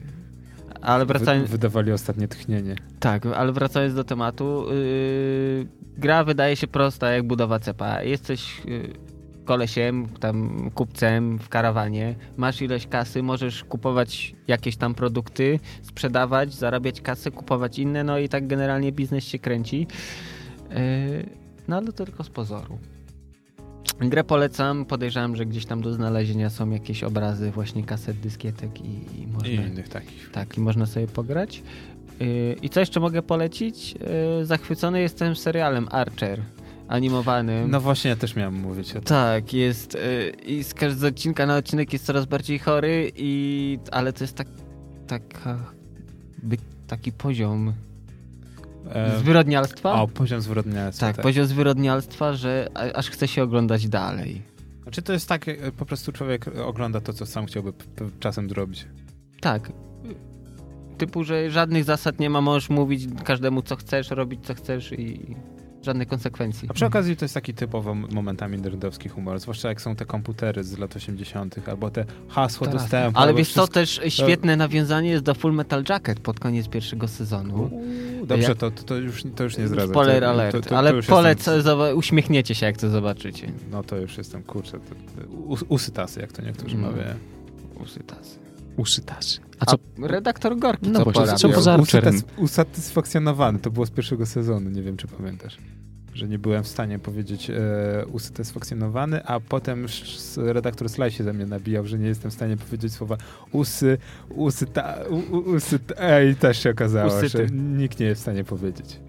Ale 0.83 1.07
wracając, 1.07 1.45
Wy, 1.47 1.53
wydawali 1.53 1.93
ostatnie 1.93 2.29
tchnienie. 2.29 2.75
tak, 3.01 3.27
ale 3.27 3.53
wracając 3.53 3.95
do 3.95 4.05
tematu, 4.05 4.65
yy, 4.71 5.67
gra 5.97 6.25
wydaje 6.25 6.57
się 6.57 6.67
prosta 6.67 7.11
jak 7.11 7.27
budowa 7.27 7.59
cepa. 7.59 8.03
Jesteś 8.03 8.65
yy, 8.65 8.93
kolesiem, 9.45 10.09
tam 10.09 10.71
kupcem 10.75 11.39
w 11.39 11.49
karawanie, 11.49 12.15
masz 12.37 12.63
ileś 12.63 12.87
kasy, 12.87 13.23
możesz 13.23 13.65
kupować 13.65 14.35
jakieś 14.49 14.77
tam 14.77 14.95
produkty, 14.95 15.61
sprzedawać, 15.83 16.55
zarabiać 16.55 17.01
kasę, 17.01 17.31
kupować 17.31 17.79
inne, 17.79 18.05
no 18.05 18.19
i 18.19 18.29
tak 18.29 18.47
generalnie 18.47 18.93
biznes 18.93 19.25
się 19.25 19.39
kręci. 19.39 19.87
Yy, 20.71 20.77
no 21.69 21.77
ale 21.77 21.93
to 21.93 22.05
tylko 22.05 22.25
z 22.25 22.31
pozoru. 22.31 22.79
Grę 24.01 24.25
polecam, 24.25 24.85
podejrzewam, 24.85 25.37
że 25.37 25.47
gdzieś 25.47 25.67
tam 25.67 25.81
do 25.81 25.93
znalezienia 25.93 26.51
są 26.51 26.71
jakieś 26.71 27.05
obrazy 27.05 27.51
właśnie 27.51 27.85
kaset, 27.85 28.21
dyskietek 28.21 28.81
i, 28.81 29.21
i 29.23 29.27
można... 29.27 29.49
I 29.49 29.55
innych 29.55 29.89
takich. 29.89 30.31
Tak, 30.31 30.59
i 30.59 30.61
można 30.61 30.87
sobie 30.87 31.07
pograć. 31.07 31.63
Yy, 32.21 32.57
I 32.63 32.69
co 32.69 32.81
jeszcze 32.81 33.01
mogę 33.01 33.23
polecić? 33.23 33.93
Yy, 34.39 34.47
Zachwycony 34.47 35.01
jestem 35.01 35.37
serialem 35.37 35.89
Archer 35.91 36.43
animowanym. 36.89 37.71
No 37.71 37.81
właśnie, 37.81 38.11
ja 38.11 38.17
też 38.17 38.37
miałem 38.37 38.55
mówić 38.55 38.91
o 38.91 38.95
tym. 38.95 39.03
Tak, 39.03 39.53
jest 39.53 39.95
yy, 39.95 40.31
i 40.47 40.65
z 40.65 40.75
każdego 40.75 41.07
odcinka 41.07 41.47
na 41.47 41.57
odcinek 41.57 41.93
jest 41.93 42.07
coraz 42.07 42.27
bardziej 42.27 42.59
chory, 42.59 43.13
i, 43.17 43.79
ale 43.93 44.13
to 44.13 44.25
jest 44.25 44.37
tak, 44.37 44.49
taka, 45.07 45.59
by, 46.43 46.57
taki 46.87 47.13
poziom 47.13 47.73
E, 48.93 49.19
zwyrodnialstwa. 49.19 50.03
o, 50.03 50.09
poziom 50.09 50.41
zwyrodnialstwa. 50.41 51.13
tak, 51.13 51.23
poziom 51.23 51.47
zwyrodnialstwa, 51.47 52.35
że 52.35 52.69
aż 52.95 53.11
chce 53.11 53.29
się 53.29 53.43
oglądać 53.43 53.89
dalej. 53.89 54.43
Znaczy 54.83 55.03
to 55.03 55.13
jest 55.13 55.29
tak, 55.29 55.49
e, 55.49 55.73
po 55.77 55.87
prostu 55.87 56.13
człowiek 56.13 56.45
ogląda 56.67 57.01
to, 57.01 57.13
co 57.13 57.27
sam 57.27 57.47
chciałby 57.47 57.73
czasem 58.21 58.49
zrobić. 58.49 58.87
Tak. 59.41 59.73
Typu, 60.99 61.25
że 61.25 61.51
żadnych 61.51 61.85
zasad 61.85 62.21
nie 62.21 62.31
ma, 62.31 62.41
możesz 62.41 62.71
mówić 62.71 63.07
każdemu 63.25 63.63
co 63.63 63.77
chcesz, 63.77 64.11
robić 64.11 64.47
co 64.47 64.55
chcesz 64.55 64.93
i 64.93 65.37
żadnych 65.83 66.09
konsekwencji. 66.09 66.69
A 66.71 66.75
przy 66.75 66.87
okazji 66.87 67.17
to 67.17 67.25
jest 67.25 67.35
taki 67.35 67.55
typowo 67.55 67.91
m- 67.93 68.07
momentami 68.13 68.59
nerdowski 68.59 69.09
humor, 69.09 69.39
zwłaszcza 69.41 69.69
jak 69.69 69.81
są 69.81 69.97
te 69.97 70.05
komputery 70.05 70.65
z 70.65 70.79
lat 70.79 70.97
80., 70.97 71.69
albo 71.69 71.91
te 71.91 72.05
hasło 72.29 72.67
Tak. 72.67 72.77
dostępu. 72.77 73.19
Ale 73.19 73.35
wiesz 73.35 73.49
co, 73.53 73.53
wszystko- 73.67 73.75
też 73.75 74.01
świetne 74.09 74.57
nawiązanie 74.57 75.11
jest 75.11 75.25
do 75.25 75.35
Full 75.35 75.53
Metal 75.53 75.85
Jacket 75.89 76.21
pod 76.21 76.41
koniec 76.41 76.69
pierwszego 76.69 77.09
sezonu. 77.09 77.55
Uuu, 77.73 78.27
Dobrze, 78.27 78.49
Jak- 78.49 78.59
to, 78.59 78.71
to, 78.71 78.97
już, 78.97 79.23
to 79.37 79.45
już 79.45 79.57
nie 79.59 79.69
zdradzę. 79.69 79.93
Spoiler 79.93 80.25
alert, 80.25 80.53
to, 80.53 80.61
to, 80.71 80.79
ale 80.79 80.91
to 80.91 80.97
już 80.97 81.07
polecę, 81.07 81.57
Jestem, 81.57 81.79
uśmiechniecie 81.97 82.55
się 82.55 82.67
jak 82.67 82.77
to 82.77 82.91
zobaczycie. 82.91 83.53
no 83.71 83.83
to 83.83 83.97
już 83.97 84.19
jestem, 84.19 84.43
kurczę, 84.43 84.73
to, 84.73 84.79
to, 85.23 85.29
us- 85.37 85.65
usytasy, 85.69 86.21
jak 86.21 86.33
to 86.33 86.43
niektórzy 86.43 86.77
No. 86.79 86.91
mawiają. 86.91 87.15
Usytasy. 87.83 88.38
Usytasy. 88.79 89.41
A 89.59 89.63
A 89.63 89.67
co? 89.67 89.77
redaktor 90.03 90.59
Gorki 90.59 90.91
No 90.91 91.05
co 91.05 91.11
właśnie, 91.11 91.37
co 91.37 91.49
poza 91.49 91.73
Archerem? 91.75 92.15
Usatys- 92.15 92.25
usatysfakcjonowany, 92.37 93.59
to 93.59 93.71
było 93.71 93.87
z 93.87 93.91
pierwszego 93.91 94.27
sezonu, 94.27 94.71
nie 94.71 94.83
wiem 94.83 94.97
czy 94.97 95.07
pamiętasz. 95.09 95.59
Że 96.15 96.29
nie 96.29 96.39
byłem 96.39 96.65
w 96.65 96.69
stanie 96.69 96.99
powiedzieć 96.99 97.51
e, 97.51 97.55
usatysfakcjonowany, 98.13 99.25
a 99.25 99.41
potem 99.41 99.85
sz- 99.85 100.39
redaktor 100.53 100.89
Slaj 100.89 101.11
się 101.11 101.25
ze 101.25 101.33
mnie 101.33 101.47
nabijał, 101.47 101.87
że 101.87 101.99
nie 101.99 102.07
jestem 102.07 102.31
w 102.31 102.35
stanie 102.35 102.57
powiedzieć 102.57 102.93
słowa 102.93 103.17
usy, 103.53 103.99
usyta, 104.31 104.95
u, 105.11 105.37
u, 105.37 105.39
usyta, 105.57 105.95
ej, 105.99 106.37
też 106.37 106.63
się 106.63 106.71
okazało, 106.71 107.09
Usyty. 107.19 107.29
że 107.29 107.47
nikt 107.55 108.01
nie 108.01 108.07
jest 108.07 108.21
w 108.21 108.23
stanie 108.23 108.45
powiedzieć. 108.45 109.01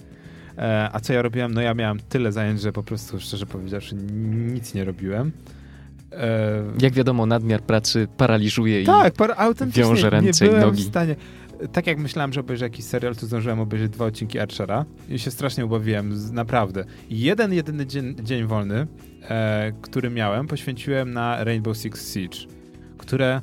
E, 0.58 0.90
a 0.94 1.00
co 1.00 1.14
ja 1.14 1.22
robiłem? 1.22 1.54
No 1.54 1.62
ja 1.62 1.74
miałem 1.74 2.00
tyle 2.00 2.32
zajęć, 2.32 2.62
że 2.62 2.72
po 2.72 2.84
prostu, 2.84 3.20
szczerze 3.20 3.46
powiedziawszy, 3.46 3.96
nic 4.54 4.74
nie 4.74 4.86
robiłem. 4.86 5.32
E, 6.14 6.64
Jak 6.82 6.94
wiadomo, 6.94 7.26
nadmiar 7.26 7.62
pracy 7.62 8.08
paraliżuje 8.18 8.86
tak, 8.86 9.14
par- 9.14 9.34
autentycznie 9.38 9.84
wiąże 9.84 10.10
ręce 10.10 10.46
nie 10.46 10.52
i 10.52 10.54
byłem 10.54 10.70
nogi. 10.70 10.84
w 10.84 10.88
stanie. 10.88 11.16
Tak 11.72 11.88
jak 11.88 11.98
myślałem, 11.98 12.34
że 12.34 12.40
obejrzę 12.40 12.66
jakiś 12.66 12.86
serial, 12.86 13.16
to 13.16 13.26
zdążyłem 13.26 13.60
obejrzeć 13.60 13.92
dwa 13.92 14.06
odcinki 14.06 14.40
Archera 14.40 14.86
i 15.10 15.20
się 15.20 15.32
strasznie 15.32 15.66
ubawiłem, 15.66 16.34
naprawdę. 16.34 16.86
I 17.10 17.20
jeden, 17.20 17.54
jedyny 17.54 17.86
dzień, 17.86 18.16
dzień 18.24 18.44
wolny, 18.46 18.88
e, 19.30 19.72
który 19.82 20.10
miałem, 20.10 20.48
poświęciłem 20.48 21.12
na 21.14 21.44
Rainbow 21.44 21.78
Six 21.78 22.14
Siege, 22.14 22.38
które 22.98 23.42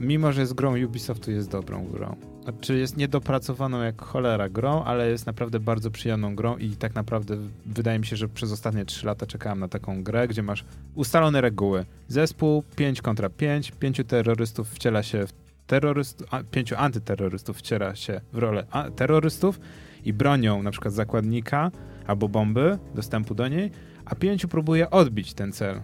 mimo, 0.00 0.32
że 0.32 0.40
jest 0.40 0.54
grą 0.54 0.84
Ubisoftu, 0.84 1.30
jest 1.30 1.50
dobrą 1.50 1.84
grą. 1.86 2.16
Znaczy 2.42 2.78
jest 2.78 2.96
niedopracowaną 2.96 3.82
jak 3.82 4.02
cholera 4.02 4.48
grą, 4.48 4.84
ale 4.84 5.10
jest 5.10 5.26
naprawdę 5.26 5.60
bardzo 5.60 5.90
przyjemną 5.90 6.36
grą 6.36 6.56
i 6.56 6.76
tak 6.76 6.94
naprawdę 6.94 7.36
wydaje 7.66 7.98
mi 7.98 8.06
się, 8.06 8.16
że 8.16 8.28
przez 8.28 8.52
ostatnie 8.52 8.84
3 8.84 9.06
lata 9.06 9.26
czekałem 9.26 9.60
na 9.60 9.68
taką 9.68 10.02
grę, 10.02 10.28
gdzie 10.28 10.42
masz 10.42 10.64
ustalone 10.94 11.40
reguły. 11.40 11.84
Zespół 12.08 12.62
5 12.76 13.02
kontra 13.02 13.28
5, 13.28 13.70
pięciu 13.70 14.04
terrorystów 14.04 14.70
wciela 14.70 15.02
się 15.02 15.26
w 15.26 15.32
terrorystów, 15.66 16.26
pięciu 16.50 16.74
antyterrorystów 16.78 17.58
wciela 17.58 17.94
się 17.94 18.20
w 18.32 18.38
rolę 18.38 18.66
terrorystów 18.96 19.60
i 20.04 20.12
bronią 20.12 20.62
na 20.62 20.70
przykład 20.70 20.94
zakładnika 20.94 21.70
albo 22.06 22.28
bomby, 22.28 22.78
dostępu 22.94 23.34
do 23.34 23.48
niej, 23.48 23.70
a 24.04 24.14
pięciu 24.14 24.48
próbuje 24.48 24.90
odbić 24.90 25.34
ten 25.34 25.52
cel. 25.52 25.80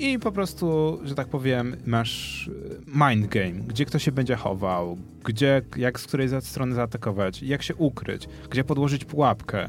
I 0.00 0.18
po 0.18 0.32
prostu, 0.32 0.98
że 1.04 1.14
tak 1.14 1.28
powiem, 1.28 1.76
masz 1.86 2.48
e, 2.48 3.08
mind 3.10 3.26
game, 3.26 3.52
gdzie 3.52 3.84
kto 3.84 3.98
się 3.98 4.12
będzie 4.12 4.36
chował, 4.36 4.98
gdzie, 5.24 5.62
jak 5.76 6.00
z 6.00 6.06
której 6.06 6.28
strony 6.40 6.74
zaatakować, 6.74 7.42
jak 7.42 7.62
się 7.62 7.74
ukryć, 7.74 8.28
gdzie 8.50 8.64
podłożyć 8.64 9.04
pułapkę. 9.04 9.68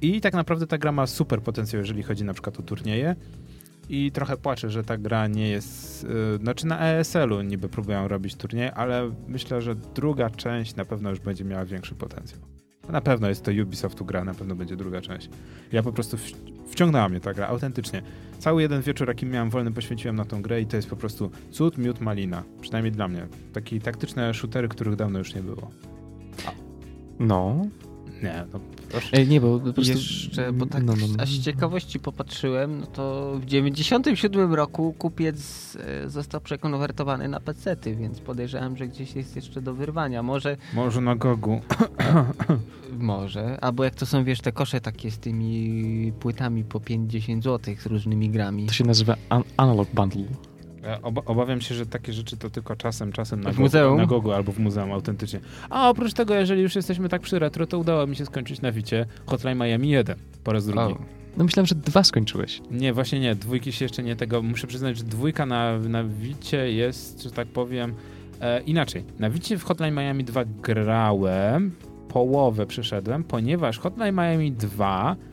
I 0.00 0.20
tak 0.20 0.34
naprawdę 0.34 0.66
ta 0.66 0.78
gra 0.78 0.92
ma 0.92 1.06
super 1.06 1.42
potencjał, 1.42 1.80
jeżeli 1.80 2.02
chodzi 2.02 2.24
na 2.24 2.32
przykład 2.32 2.60
o 2.60 2.62
turnieje. 2.62 3.16
I 3.88 4.12
trochę 4.12 4.36
płaczę, 4.36 4.70
że 4.70 4.84
ta 4.84 4.96
gra 4.98 5.26
nie 5.26 5.48
jest. 5.48 6.04
Yy, 6.04 6.38
znaczy 6.42 6.66
na 6.66 6.80
ESL-u 6.80 7.42
niby 7.42 7.68
próbują 7.68 8.08
robić 8.08 8.34
turnieje, 8.34 8.74
ale 8.74 9.10
myślę, 9.28 9.62
że 9.62 9.74
druga 9.74 10.30
część 10.30 10.76
na 10.76 10.84
pewno 10.84 11.10
już 11.10 11.20
będzie 11.20 11.44
miała 11.44 11.64
większy 11.64 11.94
potencjał. 11.94 12.51
Na 12.88 13.00
pewno 13.00 13.28
jest 13.28 13.44
to 13.44 13.50
Ubisoftu 13.62 14.04
gra, 14.04 14.24
na 14.24 14.34
pewno 14.34 14.54
będzie 14.54 14.76
druga 14.76 15.00
część. 15.00 15.28
Ja 15.72 15.82
po 15.82 15.92
prostu 15.92 16.16
wciągnęła 16.66 17.08
mnie 17.08 17.20
ta 17.20 17.34
gra, 17.34 17.46
autentycznie. 17.46 18.02
Cały 18.38 18.62
jeden 18.62 18.82
wieczór, 18.82 19.08
jaki 19.08 19.26
miałem 19.26 19.50
wolny, 19.50 19.72
poświęciłem 19.72 20.16
na 20.16 20.24
tą 20.24 20.42
grę 20.42 20.60
i 20.60 20.66
to 20.66 20.76
jest 20.76 20.88
po 20.88 20.96
prostu 20.96 21.30
cud, 21.50 21.78
miód, 21.78 22.00
malina. 22.00 22.42
Przynajmniej 22.60 22.92
dla 22.92 23.08
mnie. 23.08 23.26
Takie 23.52 23.80
taktyczne 23.80 24.34
shootery, 24.34 24.68
których 24.68 24.96
dawno 24.96 25.18
już 25.18 25.34
nie 25.34 25.42
było. 25.42 25.70
No. 27.18 27.66
Nie, 28.22 28.44
no 28.52 28.60
proszę. 28.90 29.26
Nie, 29.26 29.40
bo 29.40 29.60
po 29.60 29.72
prostu... 29.72 29.92
Jeszcze, 29.92 30.52
bo 30.52 30.66
tak 30.66 30.82
no, 30.82 30.94
no, 31.00 31.06
no. 31.16 31.22
aż 31.22 31.30
z 31.30 31.44
ciekawości 31.44 32.00
popatrzyłem, 32.00 32.80
no 32.80 32.86
to 32.86 33.32
w 33.40 33.44
97 33.44 34.54
roku 34.54 34.94
kupiec 34.98 35.38
e, 35.76 36.08
został 36.08 36.40
przekonwertowany 36.40 37.28
na 37.28 37.40
pecety, 37.40 37.96
więc 37.96 38.20
podejrzewam, 38.20 38.76
że 38.76 38.88
gdzieś 38.88 39.14
jest 39.14 39.36
jeszcze 39.36 39.62
do 39.62 39.74
wyrwania. 39.74 40.22
Może, 40.22 40.56
Może 40.74 41.00
na 41.00 41.16
gogu. 41.16 41.60
może, 42.98 43.58
albo 43.60 43.84
jak 43.84 43.94
to 43.94 44.06
są, 44.06 44.24
wiesz, 44.24 44.40
te 44.40 44.52
kosze 44.52 44.80
takie 44.80 45.10
z 45.10 45.18
tymi 45.18 46.12
płytami 46.20 46.64
po 46.64 46.78
5-10 46.78 47.42
zł 47.42 47.74
z 47.78 47.86
różnymi 47.86 48.30
grami. 48.30 48.66
To 48.66 48.72
się 48.72 48.84
nazywa 48.84 49.16
an 49.28 49.42
Analog 49.56 49.88
Bundle. 49.94 50.51
Oba 51.02 51.22
obawiam 51.26 51.60
się, 51.60 51.74
że 51.74 51.86
takie 51.86 52.12
rzeczy 52.12 52.36
to 52.36 52.50
tylko 52.50 52.76
czasem, 52.76 53.12
czasem 53.12 53.40
na 53.40 53.52
W 53.52 53.58
muzeum? 53.58 53.96
na 53.96 54.06
Gogu 54.06 54.32
albo 54.32 54.52
w 54.52 54.58
muzeum 54.58 54.92
autentycznie. 54.92 55.40
A 55.70 55.90
oprócz 55.90 56.12
tego, 56.12 56.34
jeżeli 56.34 56.62
już 56.62 56.76
jesteśmy 56.76 57.08
tak 57.08 57.22
przy 57.22 57.38
retro, 57.38 57.66
to 57.66 57.78
udało 57.78 58.06
mi 58.06 58.16
się 58.16 58.26
skończyć 58.26 58.60
na 58.60 58.72
Wicie 58.72 59.06
Hotline 59.26 59.58
Miami 59.58 59.88
1 59.90 60.16
po 60.44 60.52
raz 60.52 60.66
drugi. 60.66 60.94
No 61.36 61.44
myślałem, 61.44 61.66
że 61.66 61.74
dwa 61.74 62.04
skończyłeś. 62.04 62.62
Nie, 62.70 62.92
właśnie 62.92 63.20
nie, 63.20 63.34
dwójki 63.34 63.72
się 63.72 63.84
jeszcze 63.84 64.02
nie 64.02 64.16
tego. 64.16 64.42
Muszę 64.42 64.66
przyznać, 64.66 64.98
że 64.98 65.04
dwójka 65.04 65.46
na, 65.46 65.78
na 65.78 66.04
Wicie 66.04 66.72
jest, 66.72 67.22
że 67.22 67.30
tak 67.30 67.48
powiem, 67.48 67.94
e, 68.40 68.60
inaczej. 68.62 69.04
Na 69.18 69.30
Wicie 69.30 69.58
w 69.58 69.64
Hotline 69.64 69.94
Miami 69.94 70.24
2 70.24 70.44
grałem, 70.62 71.70
połowę 72.08 72.66
przeszedłem, 72.66 73.24
ponieważ 73.24 73.78
Hotline 73.78 74.14
Miami 74.14 74.52
2 74.52 75.16
e, 75.18 75.31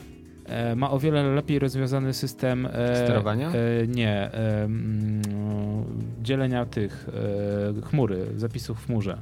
ma 0.76 0.92
o 0.92 1.00
wiele 1.00 1.24
lepiej 1.24 1.60
rozwiązany 1.60 2.14
system 2.14 2.66
e, 2.66 2.96
Sterowania? 3.06 3.50
E, 3.52 3.88
nie, 3.88 4.34
e, 4.34 4.70
dzielenia 6.22 6.66
tych 6.66 7.10
e, 7.78 7.82
chmury, 7.82 8.26
zapisów 8.38 8.80
w 8.82 8.86
chmurze. 8.86 9.18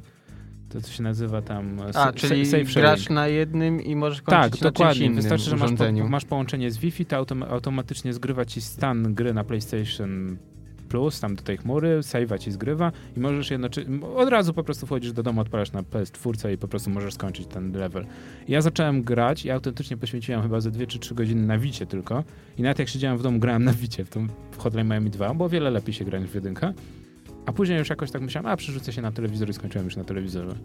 To 0.70 0.82
co 0.82 0.92
się 0.92 1.04
nazywa 1.04 1.42
tam. 1.42 1.80
e, 1.80 1.98
A, 1.98 2.14
czyli 2.14 2.44
grasz 2.76 3.10
na 3.10 3.28
jednym 3.28 3.82
i 3.82 3.96
możesz 3.96 4.22
kończyć 4.22 4.52
Tak, 4.52 4.62
na 4.62 4.70
dokładnie. 4.72 5.06
innym 5.06 5.16
Wystarczy, 5.16 5.50
że 5.50 5.56
masz, 5.56 5.72
po, 5.74 6.10
masz 6.10 6.26
połączenie 6.26 6.72
z 6.72 6.78
Wi-Fi, 6.78 7.06
to 7.06 7.18
autom 7.18 7.44
automatycznie 7.44 8.14
zgrywa 8.14 8.46
ci 8.46 8.62
stan 8.62 9.14
gry 9.14 9.34
na 9.34 9.44
PlayStation 9.44 10.38
Plus 10.90 11.20
tam 11.20 11.36
do 11.36 11.44
tej 11.44 11.58
chmury, 11.58 12.00
save'a 12.00 12.40
ci 12.40 12.52
zgrywa 12.52 12.92
i 13.18 13.20
możesz 13.20 13.52
jednocześnie, 13.52 14.06
od 14.16 14.30
razu 14.30 14.54
po 14.54 14.64
prostu 14.64 14.86
wchodzisz 14.86 15.12
do 15.12 15.24
domu, 15.24 15.42
odpalasz 15.42 15.72
na 15.72 15.82
PS4 15.82 16.54
i 16.54 16.58
po 16.58 16.68
prostu 16.68 16.90
możesz 16.90 17.14
skończyć 17.14 17.48
ten 17.48 17.72
level. 17.72 18.06
Ja 18.48 18.62
zacząłem 18.62 19.04
grać 19.04 19.46
i 19.46 19.52
autentycznie 19.52 19.98
poświęciłem 19.98 20.42
chyba 20.42 20.62
ze 20.62 20.72
2 20.72 20.86
czy 20.86 21.00
3 21.00 21.16
godziny 21.16 21.48
na 21.48 21.58
wicie 21.58 21.86
tylko 21.86 22.24
i 22.58 22.62
nawet 22.62 22.80
jak 22.80 22.90
siedziałem 22.90 23.18
w 23.18 23.22
domu, 23.22 23.40
grałem 23.40 23.64
na 23.64 23.74
wicie 23.74 24.06
w 24.06 24.10
tą 24.10 24.28
w 24.72 24.76
Miami 24.76 25.10
2, 25.10 25.34
bo 25.34 25.46
o 25.46 25.50
wiele 25.50 25.70
lepiej 25.70 25.94
się 25.94 26.06
gra 26.06 26.20
niż 26.20 26.30
w 26.30 26.36
jedynkę. 26.36 26.74
A 27.46 27.54
później 27.54 27.80
już 27.80 27.90
jakoś 27.90 28.12
tak 28.12 28.22
myślałem, 28.22 28.46
a 28.52 28.58
przerzucę 28.58 28.94
się 28.94 29.02
na 29.02 29.12
telewizor 29.12 29.50
i 29.50 29.54
skończyłem 29.54 29.86
już 29.86 29.96
na 29.96 30.04
telewizorze. 30.04 30.56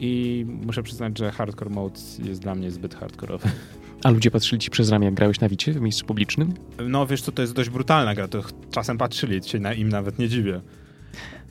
I 0.00 0.44
muszę 0.48 0.82
przyznać, 0.82 1.18
że 1.18 1.32
hardcore 1.32 1.70
mode 1.70 2.00
jest 2.24 2.40
dla 2.40 2.54
mnie 2.54 2.70
zbyt 2.70 2.94
hardkorowy. 2.94 3.48
A 4.04 4.10
ludzie 4.10 4.30
patrzyli 4.30 4.60
ci 4.60 4.70
przez 4.70 4.90
ramię, 4.90 5.04
jak 5.04 5.14
grałeś 5.14 5.40
na 5.40 5.48
wicie 5.48 5.72
w 5.72 5.80
miejscu 5.80 6.06
publicznym? 6.06 6.54
No 6.88 7.06
wiesz 7.06 7.22
co, 7.22 7.32
to 7.32 7.42
jest 7.42 7.54
dość 7.54 7.70
brutalna 7.70 8.14
gra, 8.14 8.28
to 8.28 8.42
czasem 8.70 8.98
patrzyli, 8.98 9.42
się 9.44 9.58
na, 9.58 9.74
im 9.74 9.88
nawet 9.88 10.18
nie 10.18 10.28
dziwię. 10.28 10.60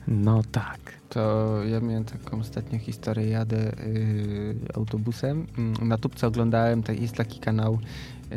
No 0.08 0.42
tak. 0.52 0.78
To 1.08 1.50
ja 1.64 1.80
miałem 1.80 2.04
taką 2.04 2.40
ostatnią 2.40 2.78
historię. 2.78 3.26
Jadę 3.28 3.72
y, 3.86 4.54
autobusem. 4.74 5.46
Mm, 5.58 5.88
Na 5.88 5.98
tubce 5.98 6.26
oglądałem, 6.26 6.82
ta- 6.82 6.92
jest 6.92 7.14
taki 7.14 7.40
kanał, 7.40 7.78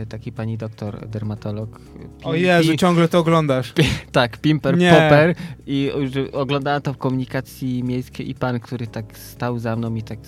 y, 0.01 0.05
taki 0.05 0.31
pani 0.31 0.57
doktor, 0.57 1.07
dermatolog. 1.07 1.79
Pi- 2.19 2.25
O 2.25 2.35
Jezu, 2.35 2.71
pi- 2.71 2.77
ciągle 2.77 3.07
to 3.07 3.19
oglądasz. 3.19 3.73
tak, 4.11 4.37
Pimper 4.37 4.77
Nie. 4.77 4.89
Popper. 4.91 5.35
I 5.67 5.91
oglądałem 6.33 6.81
to 6.81 6.93
w 6.93 6.97
komunikacji 6.97 7.83
miejskiej 7.83 8.29
i 8.29 8.35
pan, 8.35 8.59
który 8.59 8.87
tak 8.87 9.17
stał 9.17 9.59
za 9.59 9.75
mną 9.75 9.95
i 9.95 10.03
tak 10.03 10.19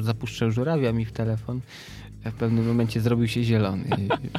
zapuszczał 0.00 0.50
żurawia 0.50 0.92
mi 0.92 1.04
w 1.04 1.12
telefon. 1.12 1.60
W 2.30 2.34
pewnym 2.34 2.66
momencie 2.66 3.00
zrobił 3.00 3.28
się 3.28 3.44
zielony. 3.44 3.84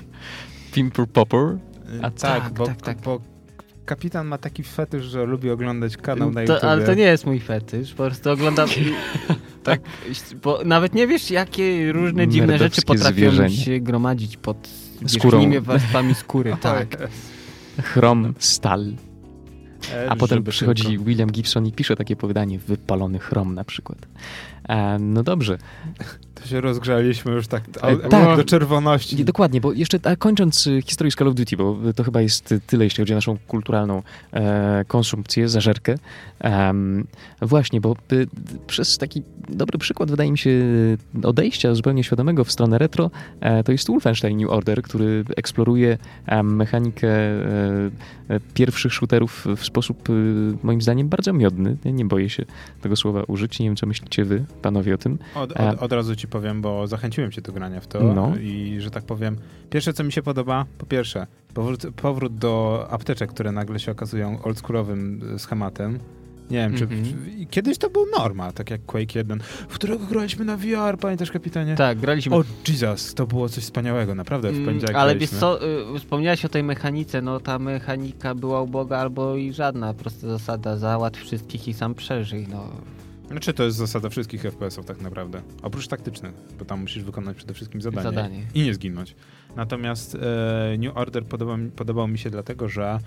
Pimper 0.73 1.08
Popper? 1.08 1.58
A 2.02 2.12
tak, 2.12 2.43
tak, 2.43 2.54
bo, 2.54 2.65
tak, 2.65 2.82
tak. 2.82 3.02
bo 3.02 3.21
kapitan 3.86 4.28
ma 4.28 4.38
taki 4.38 4.63
fetysz, 4.63 5.06
że 5.06 5.26
lubi 5.26 5.50
oglądać 5.50 5.97
kanał 5.97 6.32
na 6.32 6.45
To, 6.45 6.54
YouTube. 6.54 6.63
ale 6.69 6.86
to 6.86 6.93
nie 6.93 7.04
jest 7.04 7.26
mój 7.26 7.39
fetysz, 7.39 7.89
po 7.93 8.04
prostu 8.06 8.30
oglądam. 8.32 8.69
tak, 9.63 9.82
bo 10.43 10.60
nawet 10.65 10.93
nie 10.95 11.08
wiesz, 11.08 11.32
jakie 11.32 11.91
różne 11.91 12.28
dziwne 12.28 12.58
rzeczy 12.58 12.82
potrafią 12.82 13.12
zwierzenie. 13.15 13.56
się 13.56 13.80
gromadzić 13.80 14.38
pod 14.38 14.69
Skórą. 15.08 15.41
warstwami 15.62 16.15
skóry. 16.15 16.58
tak. 16.62 16.97
Chrom, 17.84 18.34
stal. 18.39 18.86
E, 19.93 20.10
A 20.10 20.15
potem 20.15 20.43
przychodzi 20.43 20.84
tylko. 20.84 21.04
William 21.04 21.32
Gibson 21.32 21.65
i 21.65 21.71
pisze 21.71 21.95
takie 21.95 22.15
powiadanie, 22.15 22.60
wypalony 22.60 23.19
chrom 23.19 23.56
na 23.56 23.63
przykład. 23.63 24.08
E, 24.69 24.97
no 25.00 25.23
dobrze. 25.23 25.58
Się 26.47 26.62
rozgrzaliśmy 26.62 27.31
już 27.31 27.47
tak, 27.47 27.63
a, 27.81 27.88
E, 27.88 27.97
tak. 27.97 28.38
do 28.38 28.43
czerwoności. 28.43 29.15
Nie, 29.15 29.25
dokładnie, 29.25 29.62
bo 29.62 29.73
jeszcze 29.73 29.99
a 30.03 30.15
kończąc 30.15 30.67
y, 30.67 30.81
historię 30.81 31.12
z 31.12 31.15
Call 31.15 31.27
of 31.27 31.36
Duty, 31.36 31.57
bo 31.57 31.77
to 31.95 32.03
chyba 32.03 32.21
jest 32.21 32.51
y, 32.51 32.60
tyle, 32.67 32.83
jeśli 32.83 33.01
chodzi 33.01 33.13
o 33.13 33.15
naszą 33.15 33.38
kulturalną 33.47 34.03
e, 34.33 34.86
konsumpcję, 34.88 35.49
zażerkę. 35.49 35.95
Właśnie, 37.41 37.81
bo 37.81 37.95
y, 38.13 38.27
przez 38.67 38.97
taki 38.97 39.23
dobry 39.49 39.77
przykład, 39.77 40.12
wydaje 40.12 40.31
mi 40.31 40.38
się, 40.38 40.51
odejścia 41.23 41.75
zupełnie 41.75 42.03
świadomego 42.03 42.43
w 42.43 42.51
stronę 42.51 42.77
retro, 42.77 43.12
e, 43.39 43.63
to 43.63 43.71
jest 43.71 43.88
Wolfenstein 43.88 44.38
New 44.38 44.49
Order, 44.49 44.81
który 44.81 45.23
eksploruje 45.36 45.97
mechanikę 46.43 47.07
e, 47.07 47.91
e, 48.29 48.39
pierwszych 48.53 48.93
shooterów 48.93 49.45
w 49.57 49.65
sposób, 49.65 50.10
moim 50.63 50.81
zdaniem, 50.81 51.10
bardzo 51.10 51.33
miodny. 51.33 51.77
Ja 51.86 51.91
nie 51.91 52.05
boję 52.05 52.29
się 52.29 52.45
tego 52.81 52.95
słowa 52.95 53.23
użyć. 53.27 53.60
Nie 53.60 53.65
wiem, 53.65 53.75
co 53.75 53.88
myślicie 53.88 54.25
wy, 54.25 54.45
panowie, 54.62 54.95
o 54.95 54.97
tym. 54.97 55.17
Od, 55.36 55.51
od, 55.51 55.83
od 55.83 55.91
razu 55.91 56.15
ci 56.15 56.27
powiem, 56.27 56.62
bo 56.62 56.88
zachęciłem 56.88 57.31
cię 57.31 57.41
do 57.41 57.51
grania 57.53 57.81
w 57.81 57.88
to 57.88 58.13
No. 58.13 58.33
i 58.41 58.75
że 58.79 58.91
tak 58.91 59.03
powiem, 59.03 59.38
pierwsze 59.69 59.93
co 59.93 60.03
mi 60.03 60.12
się 60.12 60.21
podoba, 60.21 60.65
po 60.77 60.86
pierwsze, 60.86 61.27
powrót, 61.53 61.86
powrót 61.95 62.36
do 62.36 62.88
apteczek, 62.89 63.29
które 63.29 63.51
nagle 63.51 63.79
się 63.79 63.91
okazują 63.91 64.43
oldschoolowym 64.43 65.21
schematem. 65.38 65.99
Nie 66.51 66.57
wiem, 66.57 66.77
czy 66.77 66.88
i 67.38 67.47
kiedyś 67.47 67.77
to 67.77 67.89
był 67.89 68.05
norma, 68.17 68.51
tak 68.51 68.71
jak 68.71 68.86
Quake 68.86 69.15
1, 69.15 69.39
w 69.69 69.73
którego 69.73 70.05
graliśmy 70.05 70.45
na 70.45 70.57
VR, 70.57 70.97
pamiętasz 71.01 71.31
kapitanie? 71.31 71.75
Tak, 71.75 71.99
graliśmy. 71.99 72.36
O 72.36 72.43
Jesus, 72.67 73.13
to 73.13 73.27
było 73.27 73.49
coś 73.49 73.63
wspaniałego, 73.63 74.15
naprawdę 74.15 74.51
w 74.51 74.53
Mm, 74.53 74.65
poniedziałek 74.65 74.95
Ale 74.95 75.15
wiesz 75.15 75.29
co, 75.29 75.67
y, 75.95 75.99
wspomniałeś 75.99 76.45
o 76.45 76.49
tej 76.49 76.63
mechanice, 76.63 77.21
no 77.21 77.39
ta 77.39 77.60
mechanika 77.60 78.36
była 78.36 78.62
uboga 78.62 78.97
albo 78.97 79.36
i 79.36 79.53
żadna, 79.53 79.93
prosta 79.93 80.27
zasada, 80.27 80.77
załatw 80.77 81.19
wszystkich 81.19 81.67
i 81.67 81.73
sam 81.73 81.95
przeżyj, 81.95 82.47
no. 82.47 82.69
Znaczy 83.31 83.53
to 83.53 83.63
jest 83.63 83.77
zasada 83.77 84.10
wszystkich 84.10 84.41
FPS-ów 84.41 84.86
tak 84.86 85.01
naprawdę, 85.01 85.41
oprócz 85.62 85.88
taktycznych, 85.88 86.33
bo 86.60 86.65
tam 86.65 86.81
musisz 86.81 87.03
wykonać 87.03 87.38
przede 87.38 87.53
wszystkim 87.53 87.81
zadanie, 87.81 88.03
Zadanie. 88.03 88.41
i 88.53 88.62
nie 88.63 88.73
zginąć. 88.73 89.15
Natomiast 89.55 90.15
e, 90.15 90.77
New 90.77 90.97
Order 90.97 91.25
podobał, 91.25 91.57
mi- 91.57 91.71
podobał 91.71 92.07
mi 92.07 92.17
się 92.17 92.29
dlatego, 92.29 92.69
że 92.69 92.99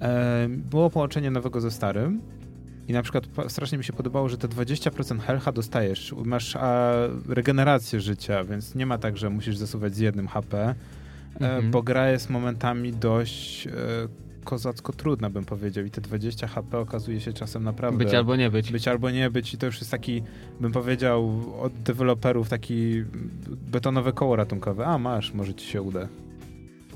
e, 0.00 0.46
było 0.48 0.90
połączenie 0.90 1.30
nowego 1.30 1.60
ze 1.60 1.70
starym 1.70 2.20
i 2.90 2.92
na 2.92 3.02
przykład 3.02 3.24
strasznie 3.48 3.78
mi 3.78 3.84
się 3.84 3.92
podobało, 3.92 4.28
że 4.28 4.38
te 4.38 4.48
20% 4.48 5.18
health'a 5.18 5.52
dostajesz, 5.52 6.14
masz 6.24 6.56
a, 6.56 6.92
regenerację 7.28 8.00
życia, 8.00 8.44
więc 8.44 8.74
nie 8.74 8.86
ma 8.86 8.98
tak, 8.98 9.16
że 9.16 9.30
musisz 9.30 9.56
zasuwać 9.56 9.94
z 9.94 9.98
jednym 9.98 10.28
HP, 10.28 10.58
e, 10.60 10.74
Mhm. 11.34 11.70
bo 11.70 11.82
gra 11.82 12.10
jest 12.10 12.30
momentami 12.30 12.92
dość 12.92 13.66
e, 13.66 13.70
kozacko 14.44 14.92
trudna, 14.92 15.30
bym 15.30 15.44
powiedział 15.44 15.84
i 15.84 15.90
te 15.90 16.00
20 16.00 16.46
HP 16.46 16.78
okazuje 16.78 17.20
się 17.20 17.32
czasem 17.32 17.64
naprawdę... 17.64 18.04
Być 18.04 18.14
albo 18.14 18.36
nie 18.36 18.50
być. 18.50 18.72
Być 18.72 18.88
albo 18.88 19.10
nie 19.10 19.30
być 19.30 19.54
i 19.54 19.58
to 19.58 19.66
już 19.66 19.78
jest 19.78 19.90
taki, 19.90 20.22
bym 20.60 20.72
powiedział, 20.72 21.40
od 21.60 21.72
deweloperów 21.72 22.48
taki 22.48 23.04
betonowe 23.70 24.12
koło 24.12 24.36
ratunkowe. 24.36 24.86
A, 24.86 24.98
masz, 24.98 25.34
może 25.34 25.54
ci 25.54 25.66
się 25.66 25.82
uda. 25.82 26.08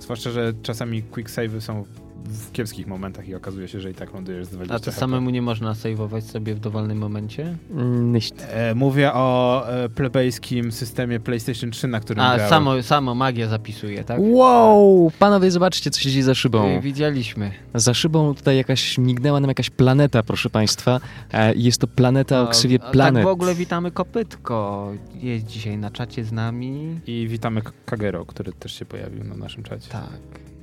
Zwłaszcza, 0.01 0.31
że 0.31 0.53
czasami 0.63 1.03
quick 1.03 1.31
save'y 1.31 1.61
są 1.61 1.85
w 2.25 2.53
kiepskich 2.53 2.87
momentach 2.87 3.29
i 3.29 3.35
okazuje 3.35 3.69
się, 3.69 3.81
że 3.81 3.91
i 3.91 3.95
tak 3.95 4.15
lądujesz 4.15 4.47
z 4.47 4.49
20 4.51 4.75
A 4.75 4.79
to 4.79 4.85
HP. 4.85 5.01
samemu 5.01 5.31
nie 5.31 5.43
można 5.43 5.75
sejwować 5.75 6.25
sobie 6.25 6.55
w 6.55 6.61
dowolnym 6.61 6.99
momencie? 6.99 7.57
Mm, 7.71 8.13
Nicht. 8.13 8.47
E, 8.51 8.75
mówię 8.75 9.13
o 9.15 9.65
e, 9.69 9.89
plebejskim 9.89 10.73
systemie 10.73 11.21
PlayStation 11.21 11.71
3, 11.71 11.89
na 11.89 12.01
którym 12.01 12.21
A, 12.25 12.35
grałem. 12.35 12.51
samo, 12.51 12.83
samo 12.83 13.15
magia 13.15 13.49
zapisuje, 13.49 14.05
tak? 14.05 14.19
Wow! 14.23 15.13
Panowie, 15.19 15.51
zobaczcie, 15.51 15.91
co 15.91 16.01
się 16.01 16.11
dzieje 16.11 16.25
za 16.25 16.35
szybą. 16.35 16.81
Widzieliśmy. 16.81 17.51
Za 17.75 17.95
szybą 17.95 18.35
tutaj 18.35 18.57
jakaś, 18.57 18.99
mignęła 18.99 19.41
nam 19.41 19.49
jakaś 19.51 19.71
planeta, 19.71 20.23
proszę 20.23 20.51
państwa. 20.51 21.01
E, 21.33 21.55
Jest 21.55 21.81
to 21.81 21.87
planeta 21.87 22.43
o 22.43 22.49
A- 22.49 22.51
ksywie 22.51 22.79
a 22.83 22.91
Planet. 22.91 23.15
Tak 23.15 23.25
w 23.25 23.33
ogóle 23.33 23.55
witamy 23.55 23.91
Kopytko. 23.91 24.93
Jest 25.15 25.47
dzisiaj 25.47 25.79
na 25.79 25.91
czacie 25.91 26.25
z 26.25 26.33
nami. 26.33 27.01
I 27.07 27.29
witamy 27.29 27.63
Kagero, 27.87 28.27
który 28.27 28.53
też 28.53 28.79
się 28.79 28.85
pojawił 28.85 29.25
na 29.25 29.35
naszym 29.37 29.63
czacie. 29.63 29.89
Tak. 29.91 30.11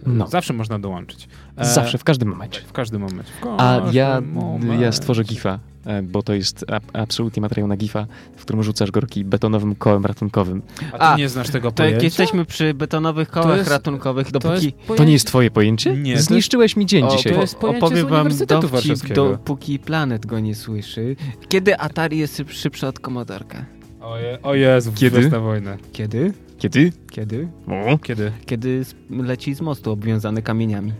No. 0.05 0.27
Zawsze 0.27 0.53
można 0.53 0.79
dołączyć. 0.79 1.27
E, 1.57 1.65
Zawsze, 1.65 1.97
w 1.97 2.03
każdym 2.03 2.29
momencie. 2.29 2.61
W 2.61 2.71
każdym 2.71 3.01
momencie. 3.01 3.31
W 3.41 3.45
A 3.57 3.57
każdym 3.79 3.95
ja, 3.95 4.21
momencie. 4.21 4.83
ja 4.83 4.91
stworzę 4.91 5.23
gifa, 5.23 5.59
e, 5.85 6.01
bo 6.03 6.23
to 6.23 6.33
jest 6.33 6.65
a, 6.71 6.99
absolutnie 6.99 7.41
materiał 7.41 7.67
na 7.67 7.77
gifa, 7.77 8.05
w 8.37 8.41
którym 8.41 8.63
rzucasz 8.63 8.91
gorki 8.91 9.25
betonowym 9.25 9.75
kołem 9.75 10.05
ratunkowym. 10.05 10.61
A 10.93 10.97
ty 10.97 11.03
A, 11.03 11.15
nie 11.17 11.29
znasz 11.29 11.49
tego 11.49 11.71
To 11.71 11.75
pojęcia? 11.77 11.95
jak 11.95 12.03
jesteśmy 12.03 12.45
przy 12.45 12.73
betonowych 12.73 13.29
kołach 13.29 13.57
jest- 13.57 13.69
ratunkowych, 13.69 14.31
dopóki 14.31 14.73
To 14.97 15.03
nie 15.03 15.13
jest 15.13 15.27
twoje 15.27 15.51
pojęcie? 15.51 15.91
Nie, 15.95 16.03
to 16.03 16.09
jest- 16.09 16.27
Zniszczyłeś 16.27 16.75
mi 16.75 16.85
dzień 16.85 17.03
O, 17.05 17.15
dzisiaj. 17.17 17.33
to 17.33 17.41
jest 17.41 17.55
pojęcie 17.55 17.85
opowiem 17.85 18.07
wam 18.07 18.27
dowcip, 18.47 19.13
dopóki 19.13 19.79
planet 19.79 20.25
go 20.25 20.39
nie 20.39 20.55
słyszy. 20.55 21.15
Kiedy 21.49 21.77
Atari 21.79 22.17
jest 22.17 22.37
szyb- 22.39 22.51
szybszy 22.51 22.87
od 22.87 22.99
Commodorka? 22.99 23.65
O, 24.01 24.17
je, 24.17 24.39
o 24.43 24.55
Jezu, 24.55 24.91
Kiedy? 24.95 25.29
Wojna. 25.29 25.77
Kiedy? 25.93 26.33
Kiedy? 26.61 26.91
Kiedy? 27.11 27.47
O, 27.67 27.97
Kiedy? 27.97 28.31
Kiedy 28.45 28.85
leci 29.09 29.53
z 29.53 29.61
mostu 29.61 29.91
obwiązany 29.91 30.41
kamieniami. 30.41 30.93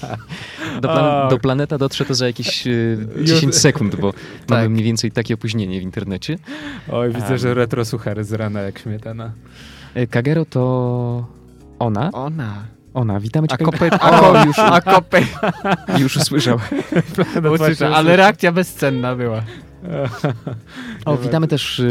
do, 0.82 0.88
plan- 0.88 1.30
do 1.30 1.38
planeta 1.38 1.78
dotrze 1.78 2.04
to 2.04 2.14
za 2.14 2.26
jakieś 2.26 2.66
e, 2.66 2.70
10 3.24 3.54
sekund, 3.56 3.96
bo 3.96 4.12
mamy 4.48 4.68
mniej 4.68 4.84
więcej 4.84 5.12
takie 5.12 5.34
opóźnienie 5.34 5.80
w 5.80 5.82
internecie. 5.82 6.38
Oj, 6.92 7.12
widzę, 7.12 7.26
Em. 7.28 7.38
że 7.38 7.54
retro 7.54 7.84
suchary 7.84 8.24
z 8.24 8.32
rana 8.32 8.60
jak 8.60 8.78
śmietana. 8.78 9.32
E, 9.94 10.06
Kagero 10.06 10.44
to 10.44 11.26
ona. 11.78 12.10
Ona. 12.12 12.64
Ona, 12.94 13.20
witamy 13.20 13.48
cię. 13.48 13.56
A. 14.00 14.20
O, 14.20 14.38
A, 14.40 14.44
już, 14.44 14.58
a 14.58 14.80
kopyt... 14.80 15.26
już 16.02 16.16
usłyszał. 16.16 16.58
Ale 17.94 18.16
reakcja 18.16 18.52
bezcenna 18.52 19.16
była. 19.16 19.42
O, 21.04 21.16
witamy 21.16 21.48
też 21.48 21.80
e, 21.80 21.84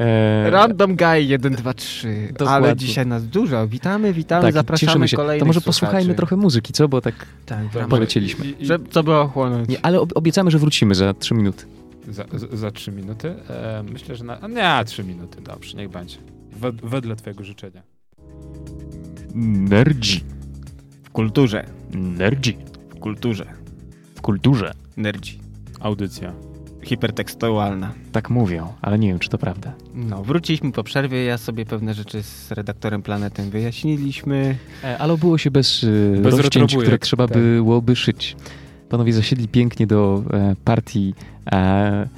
e, 0.00 0.50
Random 0.50 0.96
Guy 0.96 1.22
1, 1.22 1.52
2, 1.54 1.74
3. 1.74 2.28
Dokładnie. 2.38 2.66
Ale 2.66 2.76
dzisiaj 2.76 3.06
nas 3.06 3.26
dużo. 3.26 3.68
Witamy, 3.68 4.12
witamy, 4.12 4.42
tak, 4.42 4.54
zapraszamy 4.54 5.08
się. 5.08 5.16
kolejnych 5.16 5.40
To 5.40 5.46
może 5.46 5.60
słuchaczy. 5.60 5.80
posłuchajmy 5.80 6.14
trochę 6.14 6.36
muzyki, 6.36 6.72
co? 6.72 6.88
Bo 6.88 7.00
tak 7.00 7.26
Tak, 7.46 7.58
polecieliśmy. 7.88 8.46
I, 8.46 8.62
i, 8.62 8.66
Że, 8.66 8.78
co 8.90 9.02
było 9.02 9.28
chłonąć? 9.28 9.68
Nie, 9.68 9.84
ale 9.84 10.00
ob- 10.00 10.12
obiecamy, 10.16 10.50
że 10.50 10.58
wrócimy 10.58 10.94
za 10.94 11.14
3 11.14 11.34
minuty. 11.34 11.64
za, 12.08 12.24
za, 12.32 12.56
za 12.56 12.70
trzy 12.70 12.92
minuty? 12.92 13.34
E, 13.50 13.84
myślę, 13.92 14.16
że 14.16 14.24
na... 14.24 14.40
a 14.40 14.48
Nie, 14.48 14.84
trzy 14.86 15.04
minuty, 15.04 15.40
dobrze, 15.42 15.76
niech 15.76 15.88
będzie. 15.88 16.16
Wed, 16.52 16.76
wedle 16.80 17.16
twojego 17.16 17.44
życzenia. 17.44 17.82
Nerdzi. 19.34 20.24
W 21.02 21.10
kulturze. 21.10 21.66
Nerdzi. 21.94 22.56
W 22.88 22.98
kulturze. 22.98 23.46
W 24.14 24.20
kulturze. 24.20 24.72
Nerdzi. 24.96 25.38
Audycja. 25.80 26.32
Hipertekstualna. 26.82 27.92
Tak 28.12 28.30
mówią, 28.30 28.72
ale 28.82 28.98
nie 28.98 29.08
wiem, 29.08 29.18
czy 29.18 29.28
to 29.28 29.38
prawda. 29.38 29.72
No, 29.94 30.24
wróciliśmy 30.24 30.72
po 30.72 30.84
przerwie, 30.84 31.24
ja 31.24 31.38
sobie 31.38 31.66
pewne 31.66 31.94
rzeczy 31.94 32.22
z 32.22 32.52
redaktorem 32.52 33.02
Planetem 33.02 33.50
wyjaśniliśmy. 33.50 34.56
E, 34.84 34.98
Ale 34.98 35.12
obyło 35.12 35.38
się 35.38 35.50
bez, 35.50 35.84
e, 36.18 36.20
Bez 36.20 36.34
rozcięć, 36.38 36.76
które 36.76 36.98
trzeba 36.98 37.28
tak. 37.28 37.38
byłoby 37.38 37.96
szyć. 37.96 38.36
Panowie 38.88 39.12
zasiedli 39.12 39.48
pięknie 39.48 39.86
do 39.86 40.22
e, 40.32 40.54
partii 40.64 41.14
e, 41.52 42.08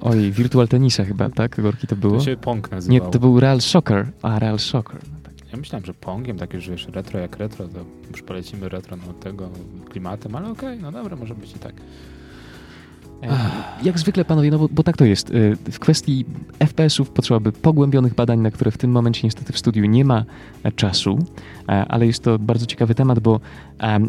oj, 0.00 0.30
Virtual 0.32 0.68
Tenisa 0.68 1.04
chyba, 1.04 1.30
tak? 1.30 1.60
Gorki 1.60 1.86
to 1.86 1.96
było? 1.96 2.18
To 2.18 2.24
się 2.24 2.36
Pong 2.36 2.70
Nie, 2.70 2.74
nazywało. 2.76 3.10
to 3.10 3.18
był 3.18 3.40
Real 3.40 3.60
Soccer. 3.60 4.06
A, 4.22 4.38
Real 4.38 4.58
Soccer. 4.58 4.98
No 5.12 5.18
tak. 5.22 5.52
Ja 5.52 5.58
myślałem, 5.58 5.86
że 5.86 5.94
Pongiem, 5.94 6.38
tak 6.38 6.54
już 6.54 6.68
wiesz, 6.70 6.88
retro 6.92 7.20
jak 7.20 7.36
retro, 7.36 7.68
to 7.68 7.78
już 8.10 8.22
polecimy 8.22 8.68
retro 8.68 8.96
no, 8.96 9.12
tego 9.12 9.48
klimatem, 9.90 10.36
ale 10.36 10.50
okej, 10.50 10.78
no 10.78 10.92
dobra, 10.92 11.16
może 11.16 11.34
być 11.34 11.56
i 11.56 11.58
tak. 11.58 11.74
Jak 13.82 13.98
zwykle, 13.98 14.24
panowie, 14.24 14.50
no 14.50 14.58
bo, 14.58 14.68
bo 14.70 14.82
tak 14.82 14.96
to 14.96 15.04
jest. 15.04 15.30
E, 15.30 15.72
W 15.72 15.78
kwestii 15.78 16.24
FPS-ów 16.58 17.10
potrzeba 17.10 17.50
pogłębionych 17.62 18.14
badań, 18.14 18.38
na 18.40 18.50
które 18.50 18.70
w 18.70 18.78
tym 18.78 18.90
momencie 18.90 19.20
niestety 19.24 19.52
w 19.52 19.58
studiu 19.58 19.84
nie 19.84 20.04
ma 20.04 20.24
e, 20.62 20.72
czasu, 20.72 21.18
e, 21.68 21.72
ale 21.88 22.06
jest 22.06 22.22
to 22.22 22.38
bardzo 22.38 22.66
ciekawy 22.66 22.94
temat, 22.94 23.18
bo 23.20 23.40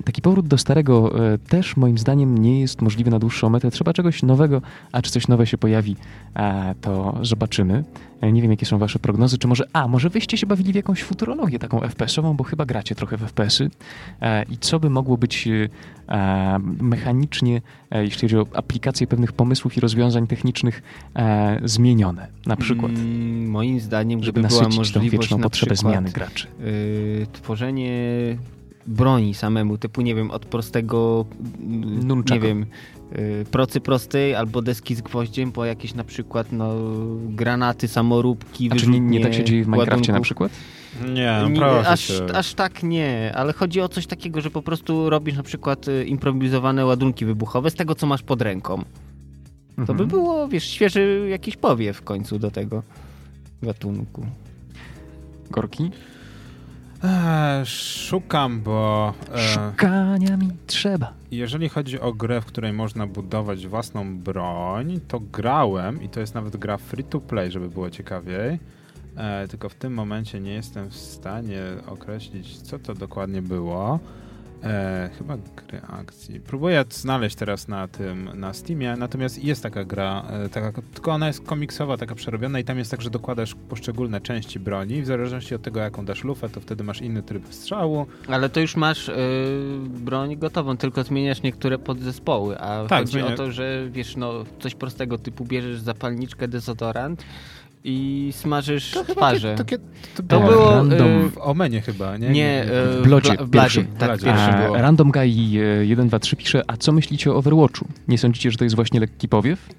taki 0.05 0.21
powrót 0.21 0.47
do 0.47 0.57
starego 0.57 1.25
e, 1.33 1.37
też 1.37 1.77
moim 1.77 1.97
zdaniem 1.97 2.37
nie 2.37 2.59
jest 2.59 2.81
możliwy 2.81 3.11
na 3.11 3.19
dłuższą 3.19 3.49
metę. 3.49 3.71
Trzeba 3.71 3.93
czegoś 3.93 4.23
nowego, 4.23 4.61
a 4.91 5.01
czy 5.01 5.11
coś 5.11 5.27
nowe 5.27 5.47
się 5.47 5.57
pojawi, 5.57 5.95
e, 6.35 6.75
to 6.81 7.17
zobaczymy. 7.21 7.83
E, 8.21 8.31
Nie 8.31 8.41
wiem, 8.41 8.51
jakie 8.51 8.65
są 8.65 8.77
wasze 8.77 8.99
prognozy, 8.99 9.37
czy 9.37 9.47
może, 9.47 9.63
a 9.73 9.87
może 9.87 10.09
wyście 10.09 10.37
się 10.37 10.47
bawili 10.47 10.71
w 10.73 10.75
jakąś 10.75 11.03
futurologię 11.03 11.59
taką 11.59 11.79
FPS-ową, 11.79 12.33
bo 12.35 12.43
chyba 12.43 12.65
gracie 12.65 12.95
trochę 12.95 13.17
w 13.17 13.21
FPS-y 13.21 13.69
i 14.49 14.57
co 14.57 14.79
by 14.79 14.89
mogło 14.89 15.17
być 15.17 15.47
mechanicznie, 16.81 17.61
jeśli 17.91 18.21
chodzi 18.21 18.37
o 18.37 18.45
aplikację 18.53 19.07
pewnych 19.07 19.31
pomysłów 19.33 19.77
i 19.77 19.79
rozwiązań 19.79 20.27
technicznych 20.27 20.83
zmienione, 21.63 22.27
na 22.45 22.55
przykład, 22.55 22.91
Mm, 22.91 23.49
moim 23.49 23.79
zdaniem, 23.79 24.23
żeby 24.23 24.41
była 24.41 24.43
nasycić 24.61 24.69
tą 24.73 24.99
możliwość 24.99 25.11
wieczną 25.11 25.37
na 25.37 25.43
potrzebę 25.43 25.73
przykład, 25.75 25.91
zmiany 25.93 26.09
graczy. 26.11 26.47
y, 26.61 27.27
tworzenie 27.33 27.91
broni 28.89 29.33
samemu, 29.33 29.77
typu 29.77 30.01
nie 30.01 30.15
wiem, 30.15 30.31
od 30.31 30.45
prostego 30.45 31.25
mm, 31.59 32.07
Nunchaku. 32.07 32.33
nie 32.33 32.39
wiem, 32.47 32.65
y, 33.19 33.45
procy 33.51 33.81
prostej 33.81 34.35
albo 34.35 34.61
deski 34.61 34.95
z 34.95 35.01
gwoździem 35.01 35.51
po 35.51 35.65
jakieś 35.65 35.93
na 35.93 36.03
przykład 36.03 36.51
no, 36.51 36.73
granaty, 37.29 37.87
samoróbki, 37.87 38.69
A 38.71 38.75
czy 38.75 38.87
nie, 38.89 38.99
nie 38.99 39.19
tak 39.21 39.33
się 39.33 39.43
dzieje 39.43 39.63
w 39.63 39.67
Minecrafcie 39.67 40.11
na 40.13 40.21
przykład? 40.21 40.51
Nie, 41.13 41.39
no 41.41 41.49
Nie, 41.49 41.65
aż, 41.87 42.11
aż 42.33 42.53
tak 42.53 42.83
nie, 42.83 43.33
ale 43.35 43.53
chodzi 43.53 43.81
o 43.81 43.89
coś 43.89 44.07
takiego, 44.07 44.41
że 44.41 44.51
po 44.51 44.61
prostu 44.61 45.09
robisz 45.09 45.35
na 45.37 45.43
przykład 45.43 45.87
y, 45.87 46.05
improwizowane 46.05 46.85
ładunki 46.85 47.25
wybuchowe 47.25 47.69
z 47.71 47.75
tego, 47.75 47.95
co 47.95 48.07
masz 48.07 48.21
pod 48.23 48.41
ręką. 48.41 48.77
To 49.75 49.81
Mhm. 49.81 49.97
by 49.97 50.05
było, 50.07 50.47
wiesz, 50.47 50.63
świeży 50.63 51.27
jakiś 51.29 51.57
powiew 51.57 51.97
w 51.97 52.01
końcu 52.01 52.39
do 52.39 52.51
tego 52.51 52.83
gatunku. 53.63 54.25
Gorki? 55.51 55.91
Eee, 57.03 57.65
szukam, 57.65 58.61
bo 58.61 59.13
e, 59.35 59.39
Szukania 59.39 60.37
mi 60.37 60.49
trzeba. 60.67 61.13
jeżeli 61.31 61.69
chodzi 61.69 61.99
o 61.99 62.13
grę, 62.13 62.41
w 62.41 62.45
której 62.45 62.73
można 62.73 63.07
budować 63.07 63.67
własną 63.67 64.17
broń, 64.17 64.99
to 65.07 65.19
grałem 65.19 66.03
i 66.03 66.09
to 66.09 66.19
jest 66.19 66.35
nawet 66.35 66.57
gra 66.57 66.77
free 66.77 67.03
to 67.03 67.19
play, 67.19 67.51
żeby 67.51 67.69
było 67.69 67.89
ciekawiej. 67.89 68.59
E, 69.17 69.47
tylko 69.47 69.69
w 69.69 69.75
tym 69.75 69.93
momencie 69.93 70.39
nie 70.39 70.53
jestem 70.53 70.89
w 70.89 70.95
stanie 70.95 71.61
określić, 71.87 72.61
co 72.61 72.79
to 72.79 72.93
dokładnie 72.93 73.41
było. 73.41 73.99
E, 74.63 75.09
chyba 75.17 75.37
gry 75.37 75.81
akcji. 75.81 76.39
Próbuję 76.39 76.85
znaleźć 76.89 77.35
teraz 77.35 77.67
na 77.67 77.87
tym, 77.87 78.29
na 78.33 78.53
Steamie, 78.53 78.95
natomiast 78.97 79.43
jest 79.43 79.63
taka 79.63 79.83
gra, 79.83 80.25
e, 80.29 80.49
taka, 80.49 80.81
tylko 80.93 81.11
ona 81.11 81.27
jest 81.27 81.41
komiksowa, 81.45 81.97
taka 81.97 82.15
przerobiona 82.15 82.59
i 82.59 82.63
tam 82.63 82.77
jest 82.77 82.91
tak, 82.91 83.01
że 83.01 83.09
dokładasz 83.09 83.55
poszczególne 83.69 84.21
części 84.21 84.59
broni, 84.59 85.01
w 85.01 85.05
zależności 85.05 85.55
od 85.55 85.61
tego, 85.61 85.79
jaką 85.79 86.05
dasz 86.05 86.23
lufę, 86.23 86.49
to 86.49 86.61
wtedy 86.61 86.83
masz 86.83 87.01
inny 87.01 87.23
tryb 87.23 87.53
strzału. 87.53 88.05
Ale 88.27 88.49
to 88.49 88.59
już 88.59 88.75
masz 88.75 89.07
yy, 89.07 89.13
broń 89.89 90.37
gotową, 90.37 90.77
tylko 90.77 91.03
zmieniasz 91.03 91.41
niektóre 91.41 91.77
podzespoły, 91.77 92.59
a 92.59 92.87
Tak, 92.87 92.99
chodzi 92.99 93.17
zmienia- 93.17 93.33
o 93.33 93.37
to, 93.37 93.51
że 93.51 93.87
wiesz, 93.91 94.15
no 94.15 94.33
coś 94.59 94.75
prostego 94.75 95.17
typu 95.17 95.45
bierzesz 95.45 95.79
zapalniczkę, 95.79 96.47
dezodorant 96.47 97.23
i 97.83 98.29
smażysz 98.35 98.91
twarze. 99.07 99.55
Takie, 99.55 99.77
to, 99.77 100.23
To 100.27 100.37
E, 100.37 100.47
było, 100.49 100.71
random, 100.71 101.25
y, 101.25 101.29
w 101.29 101.37
Omenie 101.37 101.81
chyba, 101.81 102.17
nie? 102.17 102.29
Nie, 102.29 102.65
w 102.67 102.99
w 102.99 103.03
Blodzie, 103.03 103.33
w 103.37 103.49
Bladzie. 103.49 103.81
pierwszym. 103.81 103.97
Tak, 103.99 104.19
A, 104.27 104.63
było. 104.63 104.77
Random 104.77 105.11
Guy 105.11 105.21
e, 105.21 105.85
123 105.85 106.35
pisze, 106.35 106.63
a 106.67 106.77
co 106.77 106.91
myślicie 106.91 107.31
o 107.31 107.35
Overwatchu? 107.35 107.85
Nie 108.07 108.17
sądzicie, 108.17 108.51
że 108.51 108.57
to 108.57 108.63
jest 108.63 108.75
właśnie 108.75 108.99
lekki 108.99 109.27
powiew? 109.29 109.69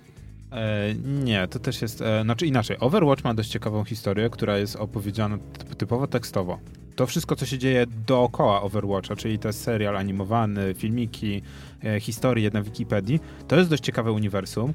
E, 0.53 0.94
nie, 1.24 1.48
to 1.48 1.59
też 1.59 1.82
jest, 1.82 2.03
e, 2.03 2.22
znaczy 2.22 2.46
inaczej. 2.46 2.76
Overwatch 2.80 3.24
ma 3.24 3.34
dość 3.34 3.51
ciekawą 3.51 3.84
historię, 3.84 4.30
która 4.30 4.59
jest 4.59 4.76
opowiedziana 4.76 5.36
typ- 5.36 5.74
typowo 5.76 6.07
tekstowo. 6.07 6.59
To 7.01 7.07
wszystko, 7.07 7.36
co 7.36 7.46
się 7.46 7.59
dzieje 7.59 7.86
dookoła 8.07 8.62
Overwatcha, 8.62 9.16
czyli 9.16 9.38
ten 9.38 9.53
serial 9.53 9.96
animowany, 9.96 10.74
filmiki, 10.74 11.42
e, 11.84 12.01
historie 12.01 12.51
na 12.53 12.62
Wikipedii, 12.62 13.20
to 13.48 13.57
jest 13.57 13.70
dość 13.70 13.82
ciekawe 13.82 14.12
uniwersum, 14.12 14.70
e, 14.70 14.72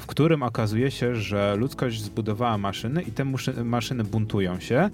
w 0.00 0.06
którym 0.06 0.42
okazuje 0.42 0.90
się, 0.90 1.16
że 1.16 1.56
ludzkość 1.56 2.02
zbudowała 2.02 2.58
maszyny 2.58 3.02
i 3.02 3.12
te 3.12 3.24
maszyny 3.64 4.04
buntują 4.04 4.60
się 4.60 4.90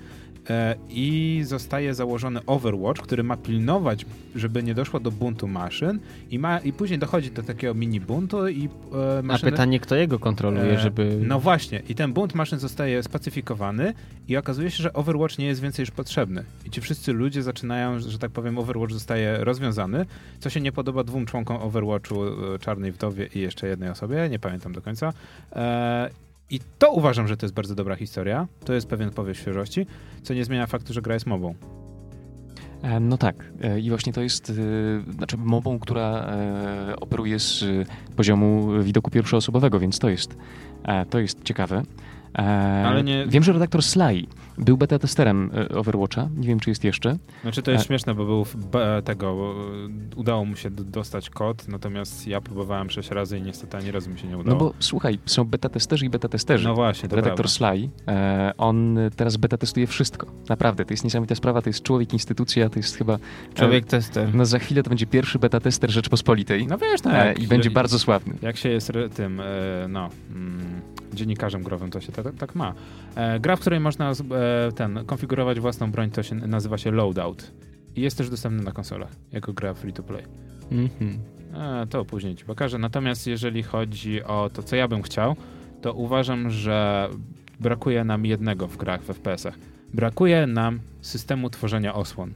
i 0.89 1.41
zostaje 1.45 1.95
założony 1.95 2.41
Overwatch, 2.47 3.03
który 3.03 3.23
ma 3.23 3.37
pilnować, 3.37 4.07
żeby 4.35 4.63
nie 4.63 4.75
doszło 4.75 5.01
do 5.01 5.11
buntu 5.11 5.49
maszyn 5.49 6.01
i, 6.31 6.39
ma, 6.39 6.59
i 6.59 6.73
później 6.73 6.99
dochodzi 6.99 7.31
do 7.31 7.43
takiego 7.43 7.75
mini 7.75 8.01
buntu 8.01 8.49
i 8.49 8.69
e, 8.95 9.19
A 9.19 9.23
maszyny... 9.23 9.53
pytanie, 9.53 9.81
kto 9.81 9.95
jego 9.95 10.19
kontroluje, 10.19 10.73
E, 10.73 10.79
żeby... 10.79 11.19
No 11.21 11.41
właśnie, 11.41 11.83
i 11.89 11.95
ten 11.95 12.13
bunt 12.13 12.35
maszyn 12.35 12.59
zostaje 12.59 13.03
spacyfikowany 13.03 13.95
i 14.29 14.37
okazuje 14.37 14.71
się, 14.71 14.83
że 14.83 14.93
Overwatch 14.93 15.39
nie 15.39 15.47
jest 15.47 15.61
więcej 15.61 15.83
już 15.83 15.91
potrzebny. 15.91 16.45
I 16.67 16.71
ci 16.71 16.81
wszyscy 16.81 17.13
ludzie 17.13 17.43
zaczynają, 17.43 18.01
że 18.01 18.19
tak 18.19 18.31
powiem, 18.31 18.59
Overwatch 18.59 18.93
zostaje 18.93 19.45
rozwiązany, 19.45 20.07
co 20.41 20.51
się 20.51 20.61
nie 20.61 20.73
podoba 20.73 21.05
dwóm 21.05 21.27
członkom 21.27 21.57
Overwatchu, 21.57 22.25
e, 22.55 22.59
Czarnej 22.59 22.93
Wdowie 22.93 23.29
i 23.35 23.41
jeszcze 23.41 23.69
jednej 23.69 23.91
osobie, 23.91 24.29
nie 24.31 24.39
pamiętam 24.39 24.73
do 24.73 24.83
końca. 24.83 25.13
E, 25.53 26.11
I 26.55 26.61
to 26.79 26.91
uważam, 26.93 27.29
że 27.29 27.37
to 27.37 27.47
jest 27.47 27.55
bardzo 27.55 27.75
dobra 27.75 27.97
historia, 27.97 28.49
to 28.65 28.73
jest 28.73 28.87
pewien 28.87 29.11
powiew 29.11 29.39
świeżości, 29.39 29.87
co 30.23 30.35
nie 30.35 30.45
zmienia 30.45 30.67
faktu, 30.67 30.93
że 30.93 31.03
gra 31.03 31.15
jest 31.15 31.27
mobą. 31.27 31.55
E, 32.83 33.01
No 33.01 33.19
tak. 33.19 33.53
E, 33.63 33.81
I 33.81 33.89
właśnie 33.89 34.13
to 34.13 34.21
jest 34.21 34.51
e, 34.51 35.13
znaczy 35.13 35.37
mobą, 35.37 35.79
która 35.79 36.33
operuje 37.01 37.39
z 37.39 37.65
poziomu 38.17 38.83
widoku 38.83 39.11
pierwszoosobowego, 39.11 39.81
więc 39.81 39.99
to 39.99 40.09
jest, 40.09 40.37
to 41.11 41.19
jest 41.19 41.45
ciekawe. 41.45 41.83
E, 42.39 42.85
Ale 42.87 43.05
nie- 43.05 43.27
Wiem, 43.29 43.43
że 43.43 43.53
redaktor 43.53 43.83
Sly 43.83 44.27
był 44.59 44.77
beta 44.77 44.99
testerem 44.99 45.51
e, 45.55 45.69
Overwatcha. 45.69 46.29
Nie 46.37 46.49
wiem, 46.49 46.61
czy 46.61 46.71
jest 46.71 46.85
jeszcze. 46.85 47.17
Znaczy 47.43 47.63
to 47.63 47.71
jest 47.71 47.85
E. 47.85 47.87
śmieszne, 47.87 48.15
bo 48.15 48.25
był 48.25 48.47
tego, 49.05 49.35
bo, 49.35 49.53
e, 49.53 50.17
udało 50.17 50.45
mu 50.45 50.57
się 50.57 50.71
dostać 50.71 51.31
kod, 51.31 51.69
natomiast 51.69 52.27
ja 52.27 52.41
próbowałem 52.41 52.91
sześć 52.91 53.11
razy 53.11 53.39
i 53.39 53.43
niestety 53.43 53.77
ani 53.77 53.91
razu 53.91 54.11
mi 54.11 54.19
się 54.19 54.27
nie 54.27 54.33
No 54.33 54.39
udało. 54.39 54.59
bo 54.59 54.75
słuchaj, 54.79 55.19
są 55.27 55.45
beta 55.45 55.69
testerzy 55.69 56.07
i 56.07 56.11
beta 56.11 56.29
testerzy. 56.29 56.69
No 56.69 56.75
właśnie, 56.75 57.09
to 57.09 57.17
Redaktor 57.17 57.47
prawda. 57.47 57.75
Sly, 57.75 57.89
e, 58.09 58.53
on 58.59 58.99
teraz 59.17 59.37
beta 59.37 59.57
testuje 59.57 59.87
wszystko. 59.87 60.27
Naprawdę, 60.49 60.85
to 60.85 60.93
jest 60.93 61.05
niesamowita 61.05 61.35
sprawa, 61.35 61.63
to 61.63 61.69
jest 61.71 61.83
człowiek, 61.83 62.13
instytucja, 62.13 62.69
to 62.69 62.79
jest 62.79 62.97
chyba... 62.97 63.19
Człowiek 63.55 63.87
tester. 63.87 64.35
No 64.35 64.47
za 64.47 64.59
chwilę 64.59 64.83
to 64.83 64.89
będzie 64.89 65.07
pierwszy 65.07 65.39
beta 65.39 65.61
tester 65.61 65.91
Rzeczpospolitej 65.91 66.67
No 66.67 66.79
wiesz, 66.79 67.03
no 67.03 67.13
e, 67.13 67.27
jak, 67.27 67.39
i 67.39 67.47
będzie 67.47 67.71
bardzo 67.71 67.99
sławny. 67.99 68.35
Jak 68.43 68.57
się 68.57 68.69
jest 68.69 68.93
tym, 69.15 69.43
no, 69.89 70.09
mm, 70.31 70.81
dziennikarzem 71.15 71.63
growym, 71.63 71.91
to 71.91 72.01
się 72.01 72.13
tak, 72.13 72.27
tak 72.39 72.55
ma. 72.55 72.75
E, 73.15 73.41
gra, 73.41 73.57
w 73.57 73.61
której 73.61 73.81
można 73.81 74.11
e, 74.11 74.15
ten, 74.73 75.05
konfigurować 75.07 75.61
własną 75.61 75.91
broń, 75.91 76.11
to 76.11 76.23
się 76.23 76.35
nazywa 76.35 76.79
się 76.79 76.91
Loadout. 76.91 77.53
I 77.97 78.01
jest 78.01 78.19
też 78.19 78.31
dostępny 78.31 78.63
na 78.63 78.73
konsolach, 78.73 79.11
jako 79.33 79.53
gra 79.53 79.75
free 79.75 79.93
to 79.93 80.03
play. 80.03 80.25
Mhm. 80.73 81.19
E, 81.55 81.87
to 81.87 82.05
później 82.05 82.35
ci 82.35 82.45
pokażę. 82.45 82.79
Natomiast 82.79 83.27
jeżeli 83.27 83.63
chodzi 83.63 84.23
o 84.23 84.51
to, 84.53 84.63
co 84.63 84.77
ja 84.77 84.89
bym 84.89 85.03
chciał, 85.03 85.37
to 85.83 85.93
uważam, 85.93 86.51
że 86.51 87.09
brakuje 87.61 88.05
nam 88.05 88.27
jednego 88.27 88.69
w 88.69 88.77
grach 88.77 89.03
w 89.03 89.07
FPS-ach. 89.07 89.59
Brakuje 89.95 90.47
nam 90.47 90.81
systemu 91.01 91.51
tworzenia 91.51 91.95
osłon. 91.95 92.33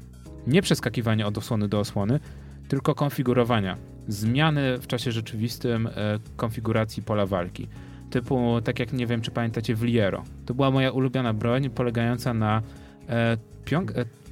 Nie 0.46 0.62
przeskakiwania 0.62 1.26
od 1.26 1.38
osłony 1.38 1.68
do 1.68 1.80
osłony, 1.80 2.20
tylko 2.68 2.94
konfigurowania. 2.94 3.76
Zmiany 4.08 4.78
w 4.78 4.86
czasie 4.86 5.12
rzeczywistym 5.12 5.86
e, 5.86 5.90
konfiguracji 6.36 7.02
pola 7.02 7.26
walki. 7.26 7.68
Typu, 8.10 8.60
tak 8.64 8.78
jak 8.78 8.92
nie 8.92 9.06
wiem, 9.06 9.20
czy 9.20 9.30
pamiętacie 9.30 9.74
w 9.74 9.82
Liero. 9.82 10.24
To 10.46 10.54
była 10.54 10.70
moja 10.70 10.90
ulubiona 10.90 11.34
broń, 11.34 11.70
polegająca 11.70 12.34
na 12.34 12.62
e, 13.08 13.12
e, 13.14 13.36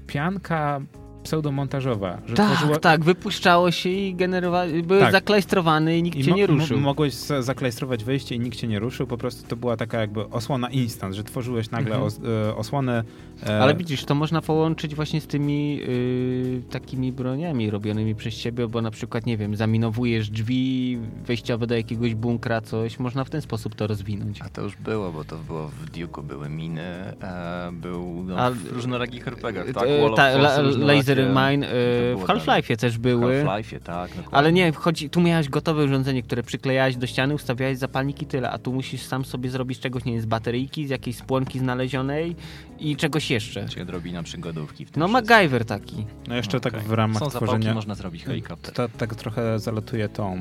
pianka 0.07 0.81
pseudomontażowa. 1.27 2.18
Że 2.27 2.35
Tak, 2.35 2.57
tworzyło... 2.57 2.79
tak, 2.79 3.05
wypuszczało 3.05 3.70
się 3.70 3.89
i 3.89 4.14
generowało, 4.14 4.66
były 4.85 5.01
Tak. 5.01 5.12
zaklejstrowane 5.12 5.99
i 5.99 6.03
nikt 6.03 6.16
I 6.18 6.24
cię 6.24 6.33
nie 6.33 6.47
ruszył. 6.47 6.79
Mogłeś 6.81 7.14
za- 7.14 7.43
zaklejstrować 7.43 8.05
wejście 8.05 8.35
i 8.35 8.41
nikt 8.41 8.59
cię 8.59 8.66
nie 8.68 8.79
ruszył, 8.79 9.07
po 9.07 9.16
prostu 9.18 9.49
to 9.49 9.57
była 9.57 9.77
taka 9.77 10.01
jakby 10.01 10.29
osłona 10.31 10.68
instant, 10.70 11.14
że 11.14 11.24
tworzyłeś 11.24 11.70
nagle 11.70 11.95
Mhm. 11.97 12.03
os, 12.07 12.20
e, 12.49 12.57
osłonę. 12.57 13.05
e, 13.47 13.62
Ale 13.62 13.74
widzisz, 13.74 14.05
to 14.05 14.14
można 14.14 14.43
połączyć 14.43 14.95
właśnie 14.95 15.20
z 15.20 15.27
tymi 15.27 15.81
y, 15.89 16.62
takimi 16.70 17.12
broniami 17.12 17.70
robionymi 17.70 18.14
przez 18.14 18.35
ciebie, 18.35 18.68
bo 18.68 18.83
na 18.83 18.91
przykład, 18.91 19.27
nie 19.27 19.37
wiem, 19.37 19.57
zaminowujesz 19.57 20.31
drzwi 20.31 20.99
wejściowe 21.27 21.66
do 21.66 21.74
jakiegoś 21.77 22.14
bunkra, 22.14 22.61
coś, 22.61 22.99
można 22.99 23.24
w 23.24 23.31
ten 23.31 23.41
sposób 23.43 23.74
to 23.74 23.87
rozwinąć. 23.87 24.43
A 24.43 24.49
to 24.49 24.62
już 24.62 24.77
było, 24.77 25.12
bo 25.12 25.24
to 25.24 25.37
było 25.39 25.68
w 25.68 25.91
Duke'u, 25.91 26.24
były 26.24 26.49
miny, 26.49 26.83
e, 26.83 27.70
był 27.72 28.24
no, 28.27 28.37
A- 28.39 28.51
w 28.51 28.66
różnorakich 28.72 29.29
RPGach, 29.29 29.66
tak? 29.66 29.89
Wall 29.89 30.05
of 30.12 30.16
ta, 30.16 30.27
la, 30.29 30.62
różnorakie, 30.62 31.03
Mine 31.25 31.67
to 31.67 31.73
y, 31.73 32.17
w 32.17 32.25
Half-Life'ie 32.27 32.77
też 32.77 32.95
W 32.99 33.01
były. 33.01 33.45
Half-Life'ie, 33.45 33.81
tak. 33.81 34.09
dokładnie. 34.09 34.33
Ale 34.39 34.53
nie, 34.53 34.73
chodzi, 34.73 35.11
tu 35.11 35.21
miałeś 35.21 35.49
gotowe 35.49 35.85
urządzenie, 35.85 36.23
które 36.23 36.43
przyklejałeś 36.43 36.97
do 36.97 37.07
ściany, 37.07 37.35
ustawiałeś 37.35 37.79
zapalnik 37.79 38.23
i 38.23 38.27
tyle, 38.27 38.51
a 38.51 38.59
tu 38.59 38.73
musisz 38.73 39.03
sam 39.03 39.25
sobie 39.25 39.51
zrobić 39.51 39.79
czegoś, 39.81 40.05
nie 40.05 40.12
wiem, 40.12 40.21
z 40.23 40.27
bateryjki, 40.27 40.87
z 40.87 40.91
jakiejś 40.91 41.17
spłonki 41.17 41.59
znalezionej 41.59 42.37
i 42.79 42.97
czegoś 42.97 43.31
jeszcze. 43.31 43.69
Czyli 43.69 43.83
odrobina 43.83 44.23
przygodówki 44.23 44.85
w 44.85 44.91
tym 44.91 45.01
No 45.01 45.09
wszystkim. 45.09 45.29
MacGyver 45.37 45.64
taki. 45.64 46.07
No 46.29 46.35
jeszcze 46.37 46.61
tak 46.61 46.75
Okej. 46.75 46.87
w 46.89 46.93
ramach 46.93 47.19
Są 47.23 47.31
tworzenia... 47.31 47.75
można 47.75 47.95
zrobić 47.95 48.25
helikopter. 48.25 48.75
To, 48.75 48.89
tak 48.99 49.14
trochę 49.14 49.59
zalatuje 49.59 50.09
tą 50.09 50.35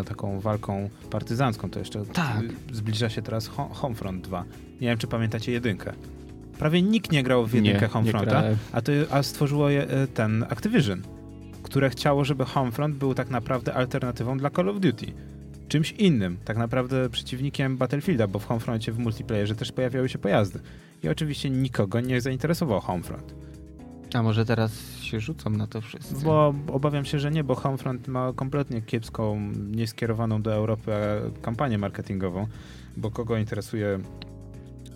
e, 0.00 0.04
taką 0.04 0.40
walką 0.40 0.90
partyzancką, 1.10 1.70
to 1.70 1.78
jeszcze 1.78 2.06
Tak. 2.06 2.40
zbliża 2.72 3.08
się 3.08 3.22
teraz 3.22 3.46
Ho- 3.48 3.70
Homefront 3.72 4.24
2. 4.24 4.44
Nie 4.80 4.88
wiem, 4.88 4.98
czy 4.98 5.06
pamiętacie 5.06 5.52
jedynkę. 5.52 5.92
Prawie 6.58 6.82
nikt 6.82 7.12
nie 7.12 7.22
grał 7.22 7.46
w 7.46 7.54
jedynkę 7.54 7.88
Homefronta, 7.88 8.42
a, 8.72 8.82
to, 8.82 8.92
a 9.10 9.22
stworzyło 9.22 9.68
je 9.68 9.88
e, 9.88 10.06
ten 10.06 10.44
Activision, 10.50 11.02
które 11.62 11.90
chciało, 11.90 12.24
żeby 12.24 12.44
Homefront 12.44 12.96
był 12.96 13.14
tak 13.14 13.30
naprawdę 13.30 13.74
alternatywą 13.74 14.38
dla 14.38 14.50
Call 14.50 14.68
of 14.68 14.80
Duty. 14.80 15.06
Czymś 15.68 15.92
innym, 15.92 16.36
tak 16.44 16.56
naprawdę 16.56 17.10
przeciwnikiem 17.10 17.76
Battlefielda, 17.76 18.26
bo 18.26 18.38
w 18.38 18.46
Homefroncie 18.46 18.92
w 18.92 18.98
multiplayerze 18.98 19.54
też 19.54 19.72
pojawiały 19.72 20.08
się 20.08 20.18
pojazdy. 20.18 20.60
I 21.02 21.08
oczywiście 21.08 21.50
nikogo 21.50 22.00
nie 22.00 22.20
zainteresował 22.20 22.80
Homefront. 22.80 23.34
A 24.14 24.22
może 24.22 24.44
teraz 24.44 25.00
się 25.00 25.20
rzucą 25.20 25.50
na 25.50 25.66
to 25.66 25.80
wszyscy? 25.80 26.24
Bo 26.24 26.54
obawiam 26.72 27.04
się, 27.04 27.18
że 27.18 27.30
nie, 27.30 27.44
bo 27.44 27.54
Homefront 27.54 28.08
ma 28.08 28.32
kompletnie 28.32 28.82
kiepską, 28.82 29.52
nieskierowaną 29.70 30.42
do 30.42 30.54
Europy 30.54 30.92
e, 30.92 31.20
kampanię 31.42 31.78
marketingową, 31.78 32.46
bo 32.96 33.10
kogo 33.10 33.36
interesuje 33.36 33.98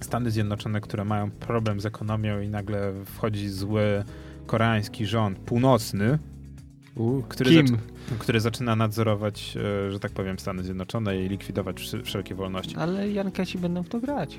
Stany 0.01 0.31
Zjednoczone, 0.31 0.81
które 0.81 1.05
mają 1.05 1.31
problem 1.31 1.81
z 1.81 1.87
ekonomią 1.87 2.41
i 2.41 2.49
nagle 2.49 2.93
wchodzi 3.05 3.49
zły 3.49 4.05
koreański 4.47 5.07
rząd 5.07 5.39
północny, 5.39 6.19
który, 7.29 7.51
Kim? 7.51 7.67
zac- 7.67 7.79
który 8.19 8.41
zaczyna 8.41 8.77
nadzorować, 8.77 9.57
e, 9.87 9.91
że 9.91 10.01
tak 10.01 10.13
powiem, 10.13 10.39
Stany 10.39 10.63
Zjednoczone 10.65 11.23
i 11.23 11.29
likwidować 11.29 11.77
wszelkie 12.05 12.35
wolności. 12.35 12.77
Ale 12.77 13.11
Jankasi 13.11 13.59
będą 13.59 13.83
w 13.83 13.89
to 13.89 14.01
grać. 14.01 14.39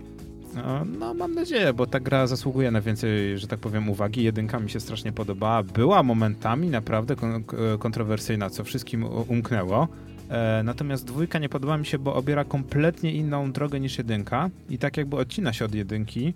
No, 0.56 0.86
no, 1.00 1.14
mam 1.14 1.34
nadzieję, 1.36 1.74
bo 1.74 1.86
ta 1.88 2.00
gra 2.00 2.28
zasługuje 2.28 2.72
na 2.72 2.82
więcej, 2.82 3.38
że 3.40 3.48
tak 3.48 3.60
powiem, 3.60 3.90
uwagi. 3.90 4.24
Jedynka 4.24 4.60
mi 4.60 4.70
się 4.70 4.80
strasznie 4.80 5.12
podobała. 5.12 5.64
Była 5.64 6.04
momentami 6.04 6.68
naprawdę 6.70 7.16
kon- 7.16 7.44
kontrowersyjna, 7.80 8.50
co 8.50 8.64
wszystkim 8.64 9.04
u- 9.04 9.26
umknęło. 9.28 9.88
E, 10.32 10.64
natomiast 10.64 11.06
dwójka 11.06 11.40
nie 11.40 11.50
podoba 11.50 11.78
mi 11.78 11.86
się, 11.86 12.00
bo 12.00 12.16
obiera 12.16 12.46
kompletnie 12.46 13.12
inną 13.12 13.52
drogę 13.52 13.80
niż 13.80 13.98
jedynka 13.98 14.50
i 14.70 14.78
tak 14.78 14.98
jakby 14.98 15.18
odcina 15.18 15.54
się 15.54 15.66
od 15.66 15.76
jedynki. 15.76 16.34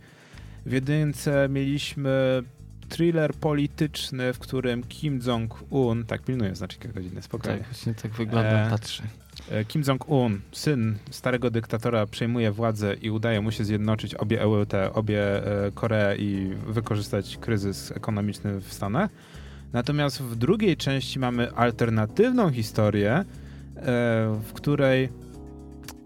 W 0.65 0.71
jedynce 0.71 1.49
mieliśmy 1.49 2.43
thriller 2.89 3.33
polityczny, 3.33 4.33
w 4.33 4.39
którym 4.39 4.83
Kim 4.83 5.19
Jong-un, 5.19 6.05
tak 6.05 6.21
pilnuję 6.21 6.55
znacznika 6.55 6.89
godziny, 6.89 7.21
spokojnie. 7.21 7.57
Tak, 7.57 7.67
właśnie 7.67 7.93
tak 7.93 8.11
wygląda, 8.11 8.67
E, 8.67 8.69
patrzę. 8.69 9.03
E, 9.51 9.65
Kim 9.65 9.83
Jong-un, 9.87 10.41
syn 10.51 10.97
starego 11.11 11.51
dyktatora, 11.51 12.05
przejmuje 12.05 12.51
władzę 12.51 12.93
i 12.93 13.09
udaje 13.09 13.41
mu 13.41 13.51
się 13.51 13.65
zjednoczyć 13.65 14.15
obie 14.15 14.41
EUT, 14.41 14.73
obie 14.93 15.21
e, 15.65 15.71
Koreę 15.71 16.15
i 16.17 16.53
wykorzystać 16.67 17.37
kryzys 17.37 17.91
ekonomiczny 17.91 18.61
w 18.61 18.73
Stanach. 18.73 19.09
Natomiast 19.73 20.21
w 20.21 20.35
drugiej 20.35 20.77
części 20.77 21.19
mamy 21.19 21.51
alternatywną 21.51 22.51
historię, 22.51 23.25
w 24.41 24.53
której 24.53 25.09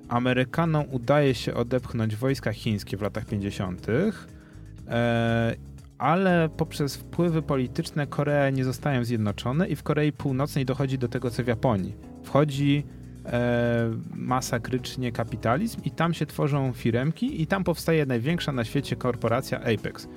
Amerykanom 0.09 0.86
udaje 0.91 1.36
się 1.36 1.53
odepchnąć 1.53 2.15
wojska 2.15 2.53
chińskie 2.53 2.97
w 2.97 3.01
latach 3.01 3.26
50., 3.26 3.88
e, 3.89 5.55
ale 5.97 6.49
poprzez 6.57 6.95
wpływy 6.95 7.41
polityczne 7.41 8.07
Korea 8.07 8.49
nie 8.49 8.65
zostają 8.65 9.03
zjednoczone 9.03 9.67
i 9.67 9.76
w 9.76 9.84
Korei 9.84 10.11
Północnej 10.11 10.65
dochodzi 10.65 10.97
do 10.97 11.07
tego, 11.07 11.32
co 11.32 11.43
w 11.43 11.47
Japonii. 11.47 11.95
Wchodzi 12.24 12.84
e, 13.26 13.91
masakrycznie 14.15 15.11
kapitalizm 15.11 15.82
i 15.86 15.91
tam 15.91 16.13
się 16.13 16.26
tworzą 16.26 16.74
firemki 16.74 17.41
i 17.41 17.47
tam 17.47 17.63
powstaje 17.63 18.05
największa 18.05 18.51
na 18.51 18.65
świecie 18.65 18.95
korporacja 18.95 19.59
Apex, 19.59 20.07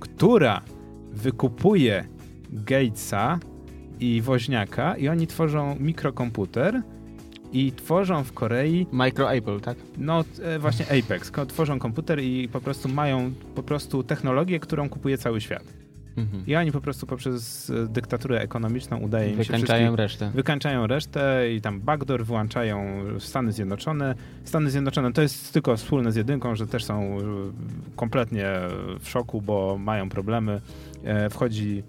która 0.00 0.60
wykupuje 1.12 2.04
Gatesa 2.52 3.38
i 4.00 4.22
Woźniaka 4.22 4.96
i 4.96 5.08
oni 5.08 5.26
tworzą 5.26 5.76
mikrokomputer 5.80 6.82
i 7.52 7.72
tworzą 7.72 8.24
w 8.24 8.32
Korei 8.32 8.86
Micro 8.92 9.32
Apple, 9.32 9.60
tak? 9.60 9.78
no 9.98 10.24
e, 10.42 10.58
właśnie 10.58 10.86
Apex. 10.86 11.32
Tworzą 11.48 11.78
komputer 11.78 12.20
i 12.20 12.48
po 12.48 12.60
prostu 12.60 12.88
mają 12.88 13.32
po 13.54 13.62
prostu 13.62 14.02
technologię, 14.02 14.60
którą 14.60 14.88
kupuje 14.88 15.18
cały 15.18 15.40
świat. 15.40 15.64
Mhm. 16.16 16.46
I 16.46 16.56
oni 16.56 16.72
po 16.72 16.80
prostu 16.80 17.06
poprzez 17.06 17.70
e, 17.70 17.86
dyktaturę 17.86 18.40
ekonomiczną 18.40 18.98
udaje 18.98 19.30
im 19.30 19.36
się 19.36 19.44
Wykańczają 19.44 19.96
resztę. 19.96 20.30
wykańczają 20.34 20.86
resztę 20.86 21.52
i 21.52 21.60
tam 21.60 21.80
backdoor 21.80 22.24
wyłączają 22.24 23.04
Stany 23.18 23.52
Zjednoczone. 23.52 24.14
Stany 24.44 24.70
Zjednoczone 24.70 25.12
to 25.12 25.22
jest 25.22 25.52
tylko 25.52 25.76
wspólne 25.76 26.12
z 26.12 26.16
jedynką, 26.16 26.54
że 26.54 26.66
też 26.66 26.84
są 26.84 27.02
e, 27.02 27.20
kompletnie 27.96 28.46
w 29.00 29.08
szoku, 29.08 29.42
bo 29.42 29.78
mają 29.78 30.08
problemy. 30.08 30.60
Wchodzi 31.30 31.82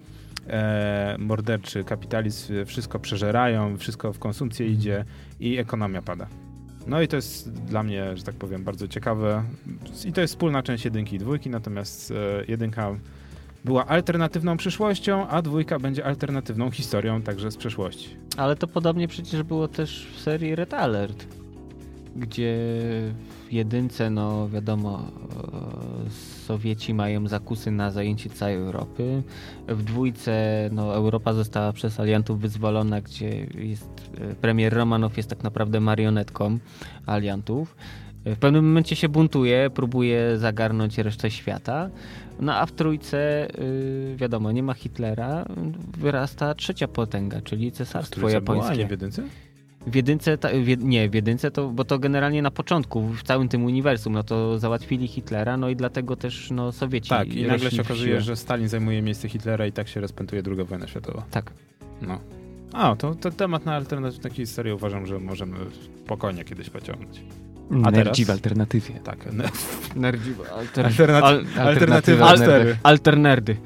e, 0.46 1.16
morderczy 1.18 1.84
kapitalizm, 1.84 2.64
wszystko 2.66 2.98
przeżerają, 2.98 3.76
wszystko 3.76 4.12
w 4.12 4.18
konsumpcję 4.18 4.66
idzie 4.66 5.04
i 5.40 5.58
ekonomia 5.58 6.02
pada. 6.02 6.26
No 6.86 7.02
i 7.02 7.08
to 7.08 7.16
jest 7.16 7.52
dla 7.52 7.82
mnie, 7.82 8.16
że 8.16 8.22
tak 8.22 8.34
powiem, 8.34 8.64
bardzo 8.64 8.88
ciekawe. 8.88 9.44
I 10.04 10.12
to 10.12 10.20
jest 10.20 10.34
wspólna 10.34 10.62
część 10.62 10.84
jedynki 10.84 11.16
i 11.16 11.18
dwójki, 11.18 11.50
natomiast 11.50 12.10
e, 12.10 12.14
jedynka 12.48 12.96
była 13.64 13.86
alternatywną 13.86 14.56
przyszłością, 14.56 15.28
a 15.28 15.42
dwójka 15.42 15.78
będzie 15.78 16.04
alternatywną 16.04 16.70
historią 16.70 17.22
także 17.22 17.50
z 17.50 17.56
przeszłości. 17.56 18.16
Ale 18.36 18.56
to 18.56 18.66
podobnie 18.66 19.08
przecież 19.08 19.42
było 19.42 19.68
też 19.68 20.06
w 20.16 20.20
serii 20.20 20.54
Red 20.54 20.74
Alert, 20.74 21.26
gdzie 22.16 22.56
w 23.52 23.54
jedynce, 23.54 24.10
no 24.10 24.48
wiadomo, 24.48 25.00
e, 26.06 26.10
Sowieci 26.46 26.94
mają 26.94 27.28
zakusy 27.28 27.70
na 27.70 27.90
zajęcie 27.90 28.30
całej 28.30 28.56
Europy. 28.56 29.22
W 29.68 29.82
dwójce, 29.82 30.32
no 30.72 30.94
Europa 30.94 31.32
została 31.32 31.72
przez 31.72 32.00
aliantów 32.00 32.40
wyzwolona, 32.40 33.00
gdzie 33.00 33.46
jest 33.54 34.10
e, 34.20 34.34
premier 34.34 34.72
Romanow 34.72 35.16
jest 35.16 35.28
tak 35.28 35.42
naprawdę 35.42 35.80
marionetką 35.80 36.58
aliantów. 37.06 37.76
W 38.24 38.36
pewnym 38.36 38.64
momencie 38.66 38.96
się 38.96 39.08
buntuje, 39.08 39.70
próbuje 39.70 40.38
zagarnąć 40.38 40.98
resztę 40.98 41.30
świata. 41.30 41.90
No 42.40 42.54
a 42.54 42.66
w 42.66 42.72
trójce, 42.72 43.48
y, 43.60 44.16
wiadomo, 44.16 44.52
nie 44.52 44.62
ma 44.62 44.74
Hitlera, 44.74 45.44
wyrasta 45.98 46.54
trzecia 46.54 46.88
potęga, 46.88 47.40
czyli 47.40 47.72
cesarstwo 47.72 48.20
Trójce 48.20 48.40
była, 48.40 48.54
a 48.54 48.58
japońskie. 48.58 48.82
nie 48.82 48.88
w 48.88 48.90
jedynce? 48.90 49.22
W 49.86 49.94
jedynce, 49.94 50.38
ta, 50.38 50.48
w, 50.48 50.52
jed- 50.66 50.82
nie, 50.84 51.08
w 51.08 51.14
jedynce 51.14 51.50
to, 51.50 51.68
bo 51.68 51.84
to 51.84 51.98
generalnie 51.98 52.42
na 52.42 52.50
początku, 52.50 53.08
w 53.08 53.22
całym 53.22 53.48
tym 53.48 53.64
uniwersum, 53.64 54.12
no 54.12 54.22
to 54.22 54.58
załatwili 54.58 55.08
Hitlera, 55.08 55.56
no 55.56 55.68
i 55.68 55.76
dlatego 55.76 56.16
też 56.16 56.50
no 56.50 56.72
Sowieci 56.72 57.08
Tak, 57.10 57.34
i 57.34 57.46
nagle 57.46 57.70
się 57.70 57.76
w 57.82 57.86
okazuje, 57.86 58.20
że 58.20 58.36
Stalin 58.36 58.68
zajmuje 58.68 59.02
miejsce 59.02 59.28
Hitlera 59.28 59.66
i 59.66 59.72
tak 59.72 59.88
się 59.88 60.00
rozpętuje 60.00 60.42
druga 60.42 60.64
wojna 60.64 60.86
światowa. 60.86 61.24
Tak. 61.30 61.52
No. 62.02 62.20
A, 62.72 62.96
to, 62.96 63.14
to 63.14 63.30
temat 63.30 63.66
na 63.66 63.74
alternatywne 63.74 64.30
historie 64.30 64.74
uważam, 64.74 65.06
że 65.06 65.18
możemy 65.18 65.56
spokojnie 66.04 66.44
kiedyś 66.44 66.70
pociągnąć. 66.70 67.20
A 67.84 67.90
Nerdzi 67.90 68.24
w 68.24 68.30
alternatywie. 68.30 68.94
Tak. 69.04 69.18
Nerdzi, 69.96 70.34
alter, 70.56 70.86
Alternaty- 70.90 71.22
al, 71.22 71.44
alternatywa 71.66 72.26
al- 72.26 72.36
cztery. 72.36 72.76
Alternerdy. 72.82 73.56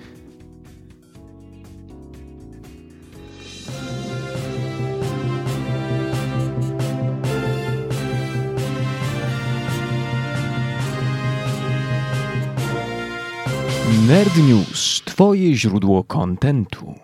Nerd 14.09 14.37
News, 14.37 15.03
twoje 15.05 15.55
źródło 15.55 16.05
kontentu. 16.05 16.95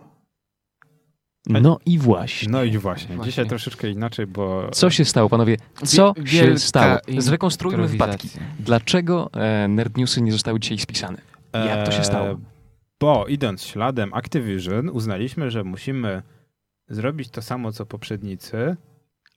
No 1.47 1.79
i 1.87 1.99
właśnie. 1.99 2.53
No 2.53 2.65
i 2.65 2.79
właśnie. 2.79 3.17
Właśnie. 3.17 3.31
Dzisiaj 3.31 3.47
troszeczkę 3.49 3.91
inaczej, 3.91 4.27
bo... 4.27 4.71
Co 4.73 4.91
się 4.91 5.05
stało, 5.05 5.29
panowie? 5.29 5.57
Co 5.85 6.15
Wie- 6.17 6.27
się 6.27 6.45
wielka 6.45 6.59
stało? 6.59 6.99
Zrekonstruujmy 7.19 7.83
improwizacja. 7.83 8.07
wypadki. 8.17 8.29
Dlaczego 8.61 9.31
e, 9.35 9.69
Nerd 9.69 9.97
Newsy 9.97 10.23
nie 10.23 10.33
zostały 10.33 10.61
dzisiaj 10.61 10.79
spisane? 10.79 11.19
Jak 11.53 11.87
to 11.87 11.93
się 11.93 12.05
stało? 12.05 12.29
E, 12.29 12.39
Bo 13.01 13.27
idąc 13.27 13.63
śladem 13.65 14.15
Activision, 14.15 14.89
uznaliśmy, 14.89 15.51
że 15.51 15.65
musimy 15.65 16.23
zrobić 16.89 17.29
to 17.29 17.43
samo 17.43 17.73
co 17.73 17.87
poprzednicy, 17.87 18.77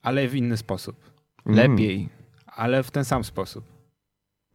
ale 0.01 0.27
w 0.27 0.35
inny 0.35 0.57
sposób. 0.57 0.95
Mm. 1.45 1.57
Lepiej. 1.57 2.09
Ale 2.45 2.83
w 2.83 2.91
ten 2.91 3.05
sam 3.05 3.23
sposób. 3.23 3.74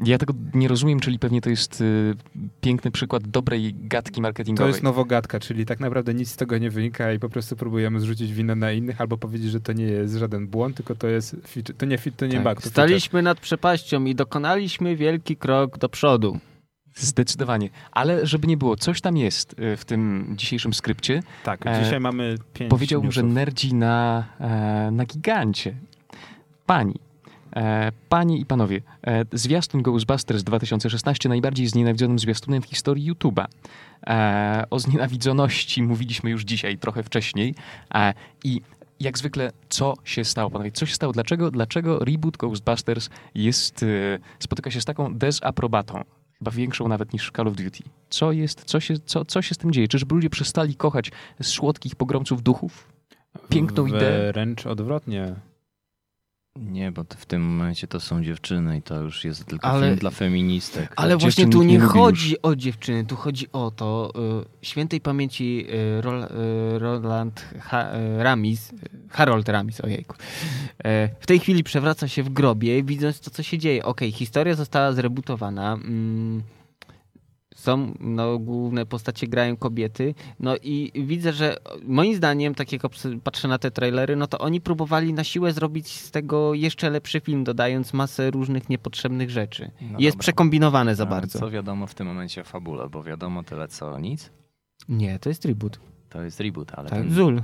Ja 0.04 0.18
tego 0.18 0.34
nie 0.54 0.68
rozumiem, 0.68 1.00
czyli 1.00 1.18
pewnie 1.18 1.40
to 1.40 1.50
jest 1.50 1.80
y, 1.80 2.14
piękny 2.60 2.90
przykład 2.90 3.28
dobrej 3.28 3.74
gadki 3.74 4.14
To 4.14 4.20
marketingowej. 4.20 4.70
jest 4.72 4.82
nowogadka, 4.82 5.40
czyli 5.40 5.66
tak 5.66 5.80
naprawdę 5.80 6.14
nic 6.14 6.30
z 6.30 6.36
tego 6.36 6.58
nie 6.58 6.70
wynika 6.70 7.12
i 7.12 7.18
po 7.18 7.28
prostu 7.28 7.56
próbujemy 7.56 8.00
zrzucić 8.00 8.32
winę 8.32 8.54
na 8.54 8.72
innych 8.72 9.00
albo 9.00 9.18
powiedzieć, 9.18 9.50
że 9.50 9.60
to 9.60 9.72
nie 9.72 9.84
jest 9.84 10.14
żaden 10.14 10.48
błąd, 10.48 10.76
tylko 10.76 10.94
to 10.94 11.06
jest 11.08 11.36
feature, 11.46 11.76
to 11.76 11.86
nie, 11.86 11.98
fi- 11.98 12.12
to 12.12 12.26
nie 12.26 12.32
Tak. 12.32 12.42
bug. 12.42 12.54
To 12.54 12.60
feature. 12.60 12.70
Staliśmy 12.72 13.22
nad 13.22 13.40
przepaścią 13.40 14.04
i 14.04 14.14
dokonaliśmy 14.14 14.96
wielki 14.96 15.36
krok 15.36 15.78
do 15.78 15.88
przodu. 15.88 16.38
Zdecydowanie. 16.94 17.70
Ale 17.92 18.26
żeby 18.26 18.46
nie 18.46 18.56
było, 18.56 18.76
coś 18.76 19.00
tam 19.00 19.16
jest 19.16 19.52
y, 19.58 19.76
w 19.76 19.84
tym 19.84 20.34
dzisiejszym 20.36 20.74
skrypcie. 20.74 21.22
Tak, 21.44 21.66
E, 21.66 21.80
dzisiaj 21.84 22.00
mamy 22.00 22.34
pięć 22.54 22.70
Powiedziałbym, 22.70 23.12
że 23.12 23.22
nerdzi 23.22 23.74
na, 23.74 24.24
e, 24.40 24.90
na 24.90 25.04
gigancie. 25.04 25.74
Pani. 26.66 26.94
E, 27.56 27.92
panie 28.08 28.38
i 28.38 28.46
panowie, 28.46 28.82
e, 29.06 29.24
zwiastun 29.32 29.82
Ghostbusters 29.82 30.42
2016 30.42 31.28
najbardziej 31.28 31.66
znienawidzonym 31.66 32.18
zwiastunem 32.18 32.62
w 32.62 32.66
historii 32.66 33.12
YouTube'a. 33.12 33.46
E, 34.06 34.64
o 34.70 34.78
znienawidzoności 34.78 35.82
mówiliśmy 35.82 36.30
już 36.30 36.42
dzisiaj, 36.42 36.78
trochę 36.78 37.02
wcześniej. 37.02 37.54
I 38.44 38.60
jak 39.00 39.18
zwykle, 39.18 39.52
co 39.68 39.94
się 40.04 40.24
stało, 40.24 40.50
panowie? 40.50 40.72
Co 40.72 40.86
się 40.86 40.94
stało? 40.94 41.12
Dlaczego, 41.12 41.50
dlaczego 41.50 41.98
reboot 41.98 42.36
Ghostbusters 42.36 43.10
jest, 43.34 43.84
spotyka 44.38 44.70
się 44.70 44.80
z 44.80 44.84
taką 44.84 45.14
dezaprobatą? 45.14 46.04
Chyba 46.38 46.50
większą 46.50 46.88
nawet 46.88 47.12
niż 47.12 47.30
Call 47.36 47.48
of 47.48 47.56
Duty. 47.56 47.82
Co 48.10 48.32
jest, 48.32 48.64
co 48.64 48.80
się, 48.80 48.94
co, 48.98 49.24
co 49.24 49.42
się 49.42 49.54
z 49.54 49.58
tym 49.58 49.72
dzieje? 49.72 49.88
Czyżby 49.88 50.14
ludzie 50.14 50.30
przestali 50.30 50.74
kochać 50.74 51.10
słodkich 51.42 51.96
pogromców 51.96 52.42
duchów? 52.42 52.88
piękną 53.48 53.86
ideę. 53.86 54.32
Wręcz 54.32 54.66
odwrotnie. 54.66 55.34
Nie, 56.60 56.92
bo 56.92 57.04
w 57.08 57.26
tym 57.26 57.42
momencie 57.42 57.86
to 57.86 58.00
są 58.00 58.24
dziewczyny 58.24 58.78
i 58.78 58.82
to 58.82 59.00
już 59.00 59.24
jest 59.24 59.44
tylko 59.44 59.66
Ale- 59.66 59.86
film 59.86 59.98
dla 59.98 60.10
feministek. 60.10 60.92
Ale 60.96 61.16
właśnie 61.16 61.48
tu 61.48 61.62
nie 61.62 61.72
nie 61.74 61.80
chodzi 61.80 62.42
o 62.42 62.56
dziewczyny, 62.56 63.04
tu 63.04 63.16
chodzi 63.16 63.46
o 63.52 63.70
to, 63.70 64.12
y, 64.62 64.66
świętej 64.66 65.00
pamięci 65.00 65.66
y, 65.70 66.00
Rol, 66.02 66.22
y, 66.22 66.28
Roland 66.78 67.44
ha, 67.60 67.94
y, 67.94 68.22
Ramis, 68.22 68.72
y, 68.72 68.76
Harold 69.08 69.48
Ramis, 69.48 69.80
ojejku, 69.80 70.16
e, 70.84 71.08
w 71.20 71.26
tej 71.26 71.38
chwili 71.38 71.64
przewraca 71.64 72.08
się 72.08 72.22
w 72.22 72.28
grobie, 72.28 72.82
widząc 72.82 73.20
to, 73.20 73.30
co 73.30 73.42
się 73.42 73.58
dzieje. 73.58 73.84
Okej, 73.84 74.12
historia 74.12 74.54
została 74.54 74.92
zrebootowana, 74.92 75.72
mm, 75.72 76.42
są, 77.60 77.94
no, 78.00 78.38
główne 78.38 78.86
postacie 78.86 79.26
grają 79.26 79.56
kobiety, 79.56 80.14
no 80.40 80.56
i 80.62 80.92
widzę, 80.94 81.32
że 81.32 81.56
moim 81.82 82.14
zdaniem, 82.14 82.54
tak 82.54 82.72
jak 82.72 82.82
patrzę 83.24 83.48
na 83.48 83.58
te 83.58 83.70
trailery, 83.70 84.16
no 84.16 84.26
to 84.26 84.38
oni 84.38 84.60
próbowali 84.60 85.12
na 85.12 85.24
siłę 85.24 85.52
zrobić 85.52 85.88
z 85.88 86.10
tego 86.10 86.54
jeszcze 86.54 86.90
lepszy 86.90 87.20
film, 87.20 87.44
dodając 87.44 87.92
masę 87.92 88.30
różnych 88.30 88.68
niepotrzebnych 88.68 89.30
rzeczy. 89.30 89.70
No 89.80 89.98
Jest 89.98 90.16
dobra. 90.16 90.22
przekombinowane 90.22 90.94
za 90.94 91.06
bardzo. 91.06 91.38
Co 91.38 91.50
wiadomo 91.50 91.86
w 91.86 91.94
tym 91.94 92.06
momencie 92.06 92.40
o 92.40 92.44
fabule, 92.44 92.88
bo 92.88 93.02
wiadomo 93.02 93.42
tyle 93.42 93.68
co 93.68 93.98
nic. 93.98 94.30
Nie, 94.88 95.18
to 95.18 95.28
jest 95.28 95.44
reboot. 95.44 95.80
To 96.08 96.22
jest 96.22 96.40
reboot, 96.40 96.72
ale 96.74 96.88
Tak. 96.90 96.98
ten 96.98 97.10
Zul. 97.12 97.42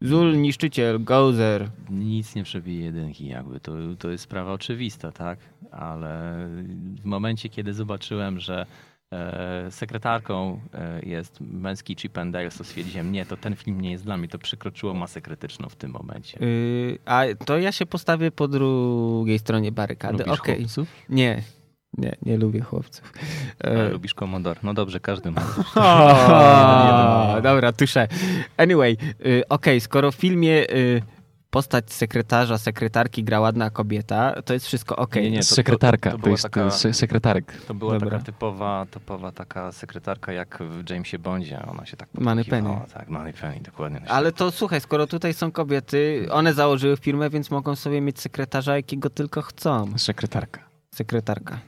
Zul, 0.00 0.36
niszczyciel, 0.40 1.04
Gozer. 1.04 1.70
nic 1.90 2.34
nie 2.34 2.42
przebije 2.44 2.84
jedynki 2.84 3.26
jakby. 3.26 3.60
To, 3.60 3.72
to 3.98 4.10
jest 4.10 4.24
sprawa 4.24 4.52
oczywista, 4.52 5.12
tak? 5.12 5.38
Ale 5.70 6.46
w 7.02 7.04
momencie, 7.04 7.48
kiedy 7.48 7.74
zobaczyłem, 7.74 8.40
że 8.40 8.66
sekretarką 9.70 10.60
e, 10.74 11.00
jest 11.02 11.40
męski 11.40 11.96
Chip 11.96 12.18
and 12.18 12.32
Dale, 12.32 12.50
to 12.50 12.64
stwierdziłem, 12.64 13.12
nie, 13.12 13.26
to 13.26 13.36
ten 13.36 13.56
film 13.56 13.80
nie 13.80 13.90
jest 13.90 14.04
dla 14.04 14.16
mnie. 14.16 14.28
To 14.28 14.38
przekroczyło 14.38 14.94
masę 14.94 15.20
krytyczną 15.20 15.68
w 15.68 15.76
tym 15.76 15.90
momencie. 15.90 16.38
Yy, 16.40 16.98
a 17.04 17.24
to 17.44 17.58
ja 17.58 17.72
się 17.72 17.86
postawię 17.86 18.30
po 18.30 18.48
drugiej 18.48 19.38
stronie 19.38 19.72
barykady. 19.72 20.24
Lubisz 20.24 20.40
Okej. 20.40 20.56
chłopców? 20.56 20.88
Nie, 21.08 21.42
nie, 21.98 22.16
nie 22.22 22.36
lubię 22.36 22.60
chłopców. 22.60 23.12
A, 23.64 23.68
E, 23.68 23.88
lubisz 23.88 24.14
Commodore? 24.14 24.60
No 24.62 24.74
dobrze, 24.74 25.00
każdy 25.00 25.30
ma. 25.30 25.42
o, 27.36 27.40
dobra, 27.42 27.72
tuszę. 27.72 28.08
Anyway, 28.56 28.96
y, 29.26 29.48
okej, 29.48 29.80
skoro 29.80 30.12
w 30.12 30.14
filmie 30.14 30.70
y, 30.70 31.02
postać 31.50 31.92
sekretarza, 31.92 32.58
sekretarki 32.58 33.24
gra 33.24 33.40
ładna 33.40 33.70
kobieta, 33.70 34.42
to 34.42 34.54
jest 34.54 34.66
wszystko 34.66 34.96
okej. 34.96 35.22
Nie, 35.22 35.30
nie, 35.30 35.38
to- 35.38 35.44
sekretarka, 35.44 36.10
to, 36.10 36.16
to 36.16 36.22
była 36.22 36.30
jest 36.30 36.42
taka- 36.42 36.70
se, 36.70 36.92
sekretarek. 36.94 37.52
To 37.68 37.74
była 37.74 37.92
Dobra. 37.92 38.10
taka 38.10 38.24
typowa, 38.24 38.86
typowa 38.90 39.32
taka 39.32 39.72
sekretarka 39.72 40.32
jak 40.32 40.58
w 40.70 40.90
Jamesie 40.90 41.18
Bondzie. 41.18 41.62
Ona 41.66 41.86
się 41.86 41.96
tak 41.96 42.08
Money. 42.14 42.44
Penny. 42.44 42.80
Tak, 42.94 43.08
Money 43.08 43.32
Penny, 43.32 43.60
dokładnie. 43.60 44.00
Ale 44.08 44.32
to 44.32 44.50
słuchaj, 44.50 44.80
skoro 44.80 45.06
tutaj 45.06 45.34
są 45.34 45.52
kobiety, 45.52 46.26
one 46.30 46.54
założyły 46.54 46.96
firmę, 46.96 47.30
więc 47.30 47.50
mogą 47.50 47.76
sobie 47.76 48.00
mieć 48.00 48.20
sekretarza, 48.20 48.76
jakiego 48.76 49.10
tylko 49.10 49.42
chcą. 49.42 49.98
Sekretarka. 49.98 50.60
Sekretarka. 50.94 51.58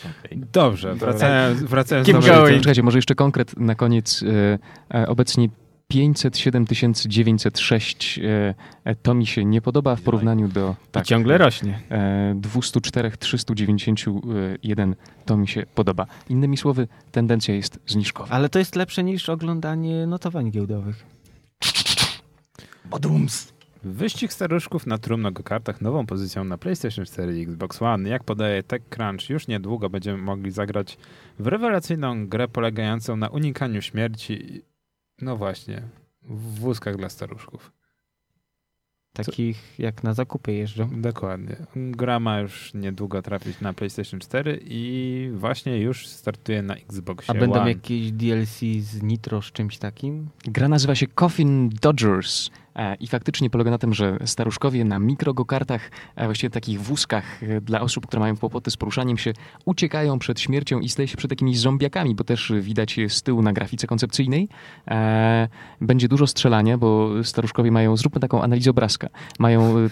Okej. 0.00 0.38
Dobrze, 0.52 0.94
wracając, 0.94 1.62
wracając 1.62 2.06
Keep 2.06 2.16
do. 2.24 2.48
Czekajcie, 2.58 2.82
może 2.82 2.98
jeszcze 2.98 3.14
konkret 3.14 3.56
na 3.56 3.74
koniec. 3.74 4.22
E, 4.92 4.98
e, 4.98 5.06
obecnie 5.08 5.48
507 5.90 6.64
906 7.08 8.18
e, 8.18 8.54
e, 8.84 8.94
to 8.94 9.14
mi 9.14 9.26
się 9.26 9.44
nie 9.44 9.60
podoba 9.60 9.96
w 9.96 10.02
porównaniu 10.02 10.48
do 10.48 10.76
Tak. 10.92 11.06
ciągle 11.06 11.38
rośnie. 11.38 11.80
e, 11.90 12.34
204 12.36 13.10
391 13.10 14.94
to 15.24 15.36
mi 15.36 15.48
się 15.48 15.66
podoba. 15.74 16.06
Innymi 16.28 16.56
słowy, 16.56 16.88
tendencja 17.12 17.54
jest 17.54 17.78
zniżkowa. 17.86 18.34
Ale 18.34 18.48
to 18.48 18.58
jest 18.58 18.76
lepsze 18.76 19.04
niż 19.04 19.28
oglądanie 19.28 20.06
notowań 20.06 20.50
giełdowych. 20.50 21.06
Badums! 22.84 23.52
Wyścig 23.84 24.32
staruszków 24.32 24.86
na 24.86 24.98
trumno 24.98 25.32
kartach 25.32 25.80
nową 25.80 26.06
pozycją 26.06 26.44
na 26.44 26.58
PlayStation 26.58 27.04
4 27.04 27.38
i 27.38 27.42
Xbox 27.42 27.82
One. 27.82 28.08
Jak 28.08 28.24
podaje 28.24 28.62
TechCrunch, 28.62 29.30
już 29.30 29.48
niedługo 29.48 29.90
będziemy 29.90 30.18
mogli 30.18 30.50
zagrać 30.50 30.98
w 31.38 31.46
rewelacyjną 31.46 32.28
grę 32.28 32.48
polegającą 32.48 33.16
na 33.16 33.28
unikaniu 33.28 33.82
śmierci. 33.82 34.62
No 35.22 35.36
właśnie, 35.36 35.82
w 36.22 36.58
wózkach 36.58 36.96
dla 36.96 37.08
staruszków. 37.08 37.72
Takich 39.12 39.78
jak 39.78 40.02
na 40.02 40.14
zakupy 40.14 40.52
jeżdżą. 40.52 41.00
Dokładnie. 41.00 41.56
Gra 41.76 42.20
ma 42.20 42.40
już 42.40 42.74
niedługo 42.74 43.22
trafić 43.22 43.60
na 43.60 43.72
PlayStation 43.72 44.20
4 44.20 44.60
i 44.64 45.30
właśnie 45.34 45.78
już 45.78 46.06
startuje 46.06 46.62
na 46.62 46.74
Xboxie 46.74 47.30
A 47.30 47.40
będą 47.40 47.60
One. 47.60 47.68
jakieś 47.68 48.12
DLC 48.12 48.58
z 48.80 49.02
Nitro 49.02 49.42
z 49.42 49.52
czymś 49.52 49.78
takim? 49.78 50.28
Gra 50.44 50.68
nazywa 50.68 50.94
się 50.94 51.06
Coffin 51.06 51.68
Dodgers 51.68 52.50
i 53.00 53.06
faktycznie 53.06 53.50
polega 53.50 53.70
na 53.70 53.78
tym, 53.78 53.94
że 53.94 54.18
staruszkowie 54.24 54.84
na 54.84 54.98
mikrogokartach, 54.98 55.90
właściwie 56.16 56.50
takich 56.50 56.80
wózkach 56.80 57.42
e, 57.42 57.60
dla 57.60 57.80
osób, 57.80 58.06
które 58.06 58.20
mają 58.20 58.36
kłopoty 58.36 58.70
z 58.70 58.76
poruszaniem 58.76 59.18
się, 59.18 59.32
uciekają 59.64 60.18
przed 60.18 60.40
śmiercią 60.40 60.80
i 60.80 60.88
staje 60.88 61.08
się 61.08 61.16
przed 61.16 61.30
jakimiś 61.30 61.58
zombiakami, 61.60 62.14
bo 62.14 62.24
też 62.24 62.52
widać 62.60 62.96
z 63.08 63.22
tyłu 63.22 63.42
na 63.42 63.52
grafice 63.52 63.86
koncepcyjnej. 63.86 64.48
E, 64.88 65.48
Będzie 65.80 66.08
dużo 66.08 66.26
strzelania, 66.26 66.78
bo 66.78 67.10
staruszkowie 67.24 67.70
mają, 67.70 67.96
zróbmy 67.96 68.20
taką 68.20 68.42
analizę 68.42 68.70
obrazka, 68.70 69.08
mają, 69.38 69.78
e, 69.78 69.88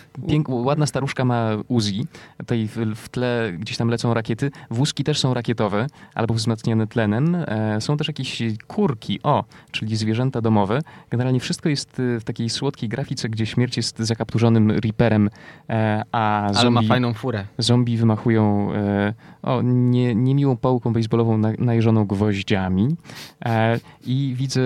ładna 0.49 0.87
staruszka 0.87 1.25
ma 1.25 1.49
Uzi, 1.69 2.07
tutaj 2.37 2.69
w, 2.97 3.09
tle 3.09 3.53
gdzieś 3.59 3.77
tam 3.77 3.89
lecą 3.89 4.15
rakiety, 4.15 4.51
wózki 4.71 5.05
też 5.05 5.19
są 5.19 5.35
rakietowe, 5.35 5.87
albo 6.15 6.35
wzmacniane 6.35 6.87
tlenem, 6.87 7.35
e, 7.35 7.81
są 7.81 7.97
też 7.97 8.09
jakieś 8.09 8.43
kurki, 8.67 9.21
o, 9.23 9.45
czyli 9.71 9.97
zwierzęta 9.97 10.41
domowe. 10.41 10.81
Generalnie 11.11 11.41
wszystko 11.41 11.69
jest 11.69 12.01
e, 12.01 12.21
w 12.21 12.25
takiej 12.25 12.51
słodkiej 12.51 12.68
grafice, 12.77 13.29
gdzie 13.29 13.47
śmierć 13.47 13.77
jest 13.77 13.99
zakapturzonym 13.99 14.71
Reaperem, 14.71 15.31
e, 15.71 16.03
a 16.13 16.43
Ale 16.43 16.53
ma 16.53 16.53
zombie, 16.81 16.89
fajną 16.89 17.15
furę. 17.15 17.45
zombie 17.59 17.97
wymachują 17.97 18.73
e, 18.75 19.15
o, 19.43 19.63
nie, 19.63 20.15
niemiłą 20.15 20.57
pałką 20.57 20.93
baseballową 20.93 21.39
na, 21.39 21.53
najeżoną 21.59 22.05
gwoździami. 22.07 22.97
E, 23.45 23.81
I 24.07 24.35
widzę 24.37 24.61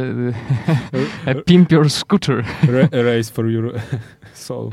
e, 1.27 1.35
Pimp 1.47 1.73
Your 1.73 1.91
Scooter. 1.91 2.45
Ra- 2.69 2.89
Race 3.03 3.33
for 3.33 3.47
your 3.51 3.73
soul. 4.35 4.71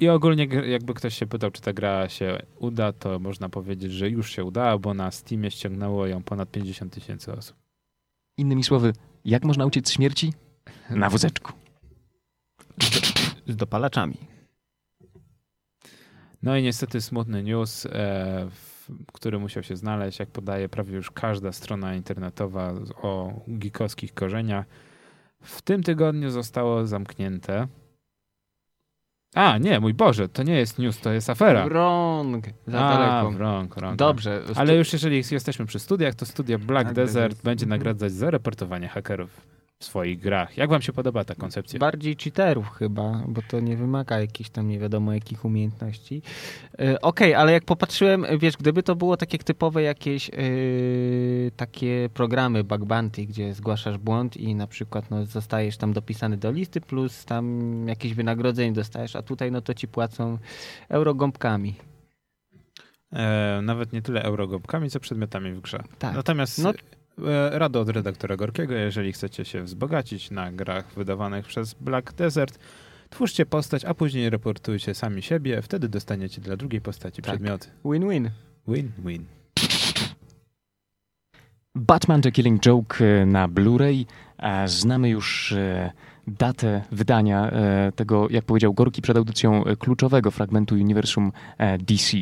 I 0.00 0.08
ogólnie 0.08 0.44
jakby 0.44 0.94
ktoś 0.94 1.14
się 1.18 1.26
pytał, 1.26 1.50
czy 1.50 1.62
ta 1.62 1.72
gra 1.72 2.08
się 2.08 2.38
uda, 2.58 2.92
to 2.92 3.18
można 3.18 3.48
powiedzieć, 3.48 3.92
że 3.92 4.10
już 4.10 4.30
się 4.30 4.44
udała, 4.44 4.78
bo 4.78 4.94
na 4.94 5.10
Steamie 5.10 5.50
ściągnęło 5.50 6.06
ją 6.06 6.22
ponad 6.22 6.50
50 6.50 6.92
tysięcy 6.92 7.32
osób. 7.32 7.56
Innymi 8.38 8.64
słowy, 8.64 8.92
jak 9.24 9.44
można 9.44 9.66
uciec 9.66 9.90
śmierci? 9.90 10.32
Na 10.90 11.10
wózeczku. 11.10 11.52
Z 13.46 13.56
dopalaczami. 13.56 14.16
No 16.42 16.56
i 16.56 16.62
niestety 16.62 17.00
smutny 17.00 17.42
news, 17.42 17.86
e, 17.86 18.48
który 19.12 19.38
musiał 19.38 19.62
się 19.62 19.76
znaleźć, 19.76 20.18
jak 20.18 20.30
podaje 20.30 20.68
prawie 20.68 20.94
już 20.96 21.10
każda 21.10 21.52
strona 21.52 21.94
internetowa 21.94 22.72
o 23.02 23.40
geekowskich 23.48 24.14
korzeniach. 24.14 24.66
W 25.42 25.62
tym 25.62 25.82
tygodniu 25.82 26.30
zostało 26.30 26.86
zamknięte 26.86 27.68
A, 29.34 29.58
nie, 29.58 29.80
mój 29.80 29.94
Boże, 29.94 30.28
to 30.28 30.42
nie 30.42 30.54
jest 30.54 30.78
news, 30.78 31.00
to 31.00 31.12
jest 31.12 31.30
afera. 31.30 31.64
Wrong. 31.68 32.46
Za 32.66 32.86
A, 32.86 32.98
daleko. 32.98 33.30
wrong, 33.30 33.74
wrong. 33.74 33.96
Dobrze. 33.96 34.42
Ale 34.56 34.74
już 34.76 34.92
jeżeli 34.92 35.22
jesteśmy 35.30 35.66
przy 35.66 35.78
studiach, 35.78 36.14
to 36.14 36.26
studia 36.26 36.58
Black 36.58 36.68
Black 36.68 36.92
Desert 36.92 37.32
Desert. 37.32 37.44
będzie 37.44 37.64
Mhm. 37.64 37.78
nagradzać 37.80 38.12
za 38.12 38.30
reportowanie 38.30 38.88
hakerów 38.88 39.46
w 39.84 39.86
swoich 39.86 40.20
grach. 40.20 40.56
Jak 40.56 40.70
wam 40.70 40.82
się 40.82 40.92
podoba 40.92 41.24
ta 41.24 41.34
koncepcja? 41.34 41.78
Bardziej 41.78 42.16
cheaterów 42.16 42.70
chyba, 42.70 43.22
bo 43.28 43.42
to 43.48 43.60
nie 43.60 43.76
wymaga 43.76 44.20
jakichś 44.20 44.50
tam 44.50 44.68
nie 44.68 44.78
wiadomo 44.78 45.12
jakich 45.12 45.44
umiejętności. 45.44 46.22
E, 46.78 47.00
Okej, 47.00 47.34
ale 47.34 47.52
jak 47.52 47.64
popatrzyłem, 47.64 48.26
wiesz, 48.38 48.56
gdyby 48.56 48.82
to 48.82 48.96
było 48.96 49.16
takie 49.16 49.38
typowe 49.38 49.82
jakieś 49.82 50.30
e, 50.30 50.34
takie 51.56 52.08
programy 52.14 52.64
bug 52.64 52.84
bounty, 52.84 53.26
gdzie 53.26 53.54
zgłaszasz 53.54 53.98
błąd 53.98 54.36
i 54.36 54.54
na 54.54 54.66
przykład 54.66 55.10
no, 55.10 55.26
zostajesz 55.26 55.76
tam 55.76 55.92
dopisany 55.92 56.36
do 56.36 56.50
listy, 56.50 56.80
plus 56.80 57.24
tam 57.24 57.88
jakieś 57.88 58.14
wynagrodzenie 58.14 58.72
dostajesz, 58.72 59.16
a 59.16 59.22
tutaj 59.22 59.52
no 59.52 59.60
to 59.60 59.74
ci 59.74 59.88
płacą 59.88 60.38
eurogąbkami. 60.88 61.74
E, 63.12 63.60
nawet 63.62 63.92
nie 63.92 64.02
tyle 64.02 64.22
eurogobkami, 64.22 64.90
co 64.90 65.00
przedmiotami 65.00 65.52
w 65.52 65.60
grze. 65.60 65.82
Tak. 65.98 66.14
Natomiast 66.16 66.58
No- 66.58 66.72
e, 67.18 67.58
rado 67.58 67.80
od 67.80 67.88
redaktora 67.88 68.36
Gorkiego, 68.36 68.74
jeżeli 68.74 69.12
chcecie 69.12 69.44
się 69.44 69.62
wzbogacić 69.62 70.30
na 70.30 70.52
grach 70.52 70.94
wydawanych 70.96 71.46
przez 71.46 71.74
Black 71.74 72.12
Desert, 72.12 72.58
twórzcie 73.10 73.46
postać, 73.46 73.84
a 73.84 73.94
później 73.94 74.30
reportujcie 74.30 74.94
sami 74.94 75.22
siebie, 75.22 75.62
wtedy 75.62 75.88
dostaniecie 75.88 76.40
dla 76.40 76.56
drugiej 76.56 76.80
postaci 76.80 77.22
Tak. 77.22 77.34
przedmioty. 77.34 77.68
Win-win. 77.84 78.30
Win-win. 78.68 79.24
Batman 81.74 82.20
The 82.22 82.32
Killing 82.32 82.66
Joke 82.66 83.04
e, 83.04 83.26
na 83.26 83.48
Blu-ray. 83.48 84.04
E, 84.38 84.68
Znamy 84.68 85.08
już 85.08 85.54
datę 86.26 86.82
wydania 86.92 87.52
tego, 87.96 88.26
jak 88.30 88.44
powiedział 88.44 88.74
Gorki 88.74 89.02
przed 89.02 89.16
audycją, 89.16 89.64
kluczowego 89.78 90.30
fragmentu 90.30 90.74
uniwersum 90.74 91.32
DC. 91.78 92.16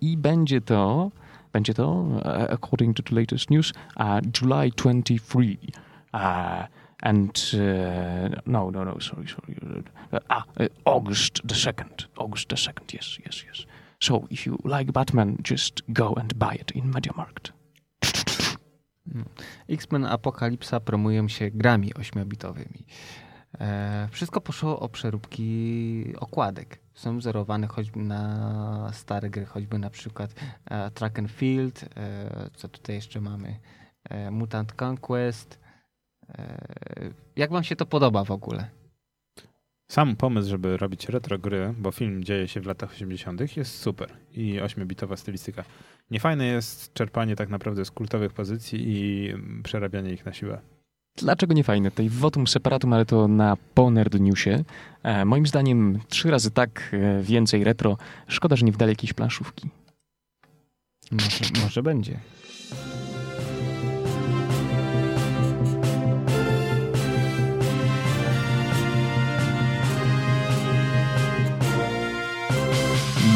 I 0.00 0.16
będzie 0.16 0.60
to, 0.60 1.10
będzie 1.52 1.74
to, 1.74 2.06
according 2.50 2.96
to 2.96 3.02
the 3.02 3.14
latest 3.14 3.50
news, 3.50 3.72
July 4.40 4.70
23. 4.70 5.58
Uh, 6.12 6.66
and 7.02 7.52
no, 8.46 8.70
no, 8.70 8.84
no, 8.84 9.00
sorry, 9.00 9.26
sorry. 9.28 9.56
Ah, 10.28 10.44
August 10.84 11.40
the 11.44 11.54
2nd. 11.54 12.06
August 12.16 12.48
the 12.48 12.56
2nd, 12.56 12.94
yes, 12.94 13.18
yes, 13.24 13.44
yes. 13.44 13.66
So 14.00 14.26
if 14.30 14.46
you 14.46 14.58
like 14.64 14.92
Batman, 14.92 15.36
just 15.42 15.82
go 15.92 16.14
and 16.14 16.38
buy 16.38 16.54
it 16.54 16.70
in 16.72 16.92
MediaMarkt. 16.92 17.52
X-Men 19.68 20.04
Apokalipsa 20.04 20.80
promują 20.80 21.28
się 21.28 21.50
grami 21.50 21.94
ośmiobitowymi. 21.94 22.86
E, 23.60 24.08
wszystko 24.10 24.40
poszło 24.40 24.80
o 24.80 24.88
przeróbki 24.88 26.04
okładek. 26.16 26.80
Są 27.00 27.18
wzorowane 27.18 27.66
choćby 27.66 28.00
na 28.00 28.90
stare 28.92 29.30
gry, 29.30 29.46
choćby 29.46 29.78
na 29.78 29.90
przykład 29.90 30.34
e, 30.64 30.90
Track 30.90 31.18
and 31.18 31.30
Field, 31.30 31.84
e, 31.96 32.50
co 32.54 32.68
tutaj 32.68 32.96
jeszcze 32.96 33.20
mamy, 33.20 33.56
e, 34.04 34.30
Mutant 34.30 34.82
Conquest. 34.82 35.60
Jak 37.36 37.50
wam 37.50 37.64
się 37.64 37.76
to 37.76 37.86
podoba 37.86 38.24
w 38.24 38.30
ogóle? 38.30 38.70
Sam 39.90 40.16
pomysł, 40.16 40.50
żeby 40.50 40.76
robić 40.76 41.08
retro 41.08 41.38
gry, 41.38 41.74
bo 41.78 41.90
film 41.90 42.24
dzieje 42.24 42.48
się 42.48 42.60
w 42.60 42.66
latach 42.66 42.90
80., 42.90 43.56
jest 43.56 43.78
super 43.78 44.16
i 44.32 44.60
8-bitowa 44.60 45.16
stylistyka. 45.16 45.64
Niefajne 46.10 46.46
jest 46.46 46.94
czerpanie 46.94 47.36
tak 47.36 47.48
naprawdę 47.48 47.84
z 47.84 47.90
kultowych 47.90 48.32
pozycji 48.32 48.80
i 48.88 49.28
mm, 49.30 49.62
przerabianie 49.62 50.12
ich 50.12 50.26
na 50.26 50.32
siłę. 50.32 50.60
Dlaczego 51.16 51.54
nie 51.54 51.64
fajne? 51.64 51.90
Tutaj 51.90 52.08
votum 52.08 52.46
separatum, 52.46 52.92
ale 52.92 53.06
to 53.06 53.28
na 53.28 53.56
po 53.74 53.90
Nerd 53.90 54.20
Newsie. 54.20 54.64
E, 55.02 55.24
moim 55.24 55.46
zdaniem 55.46 55.98
trzy 56.08 56.30
razy 56.30 56.50
tak, 56.50 56.90
e, 56.92 57.22
więcej 57.22 57.64
retro. 57.64 57.96
Szkoda, 58.28 58.56
że 58.56 58.66
nie 58.66 58.72
wdali 58.72 58.92
jakiejś 58.92 59.12
planszówki. 59.12 59.68
Może, 61.12 61.44
może 61.64 61.82
będzie. 61.82 62.20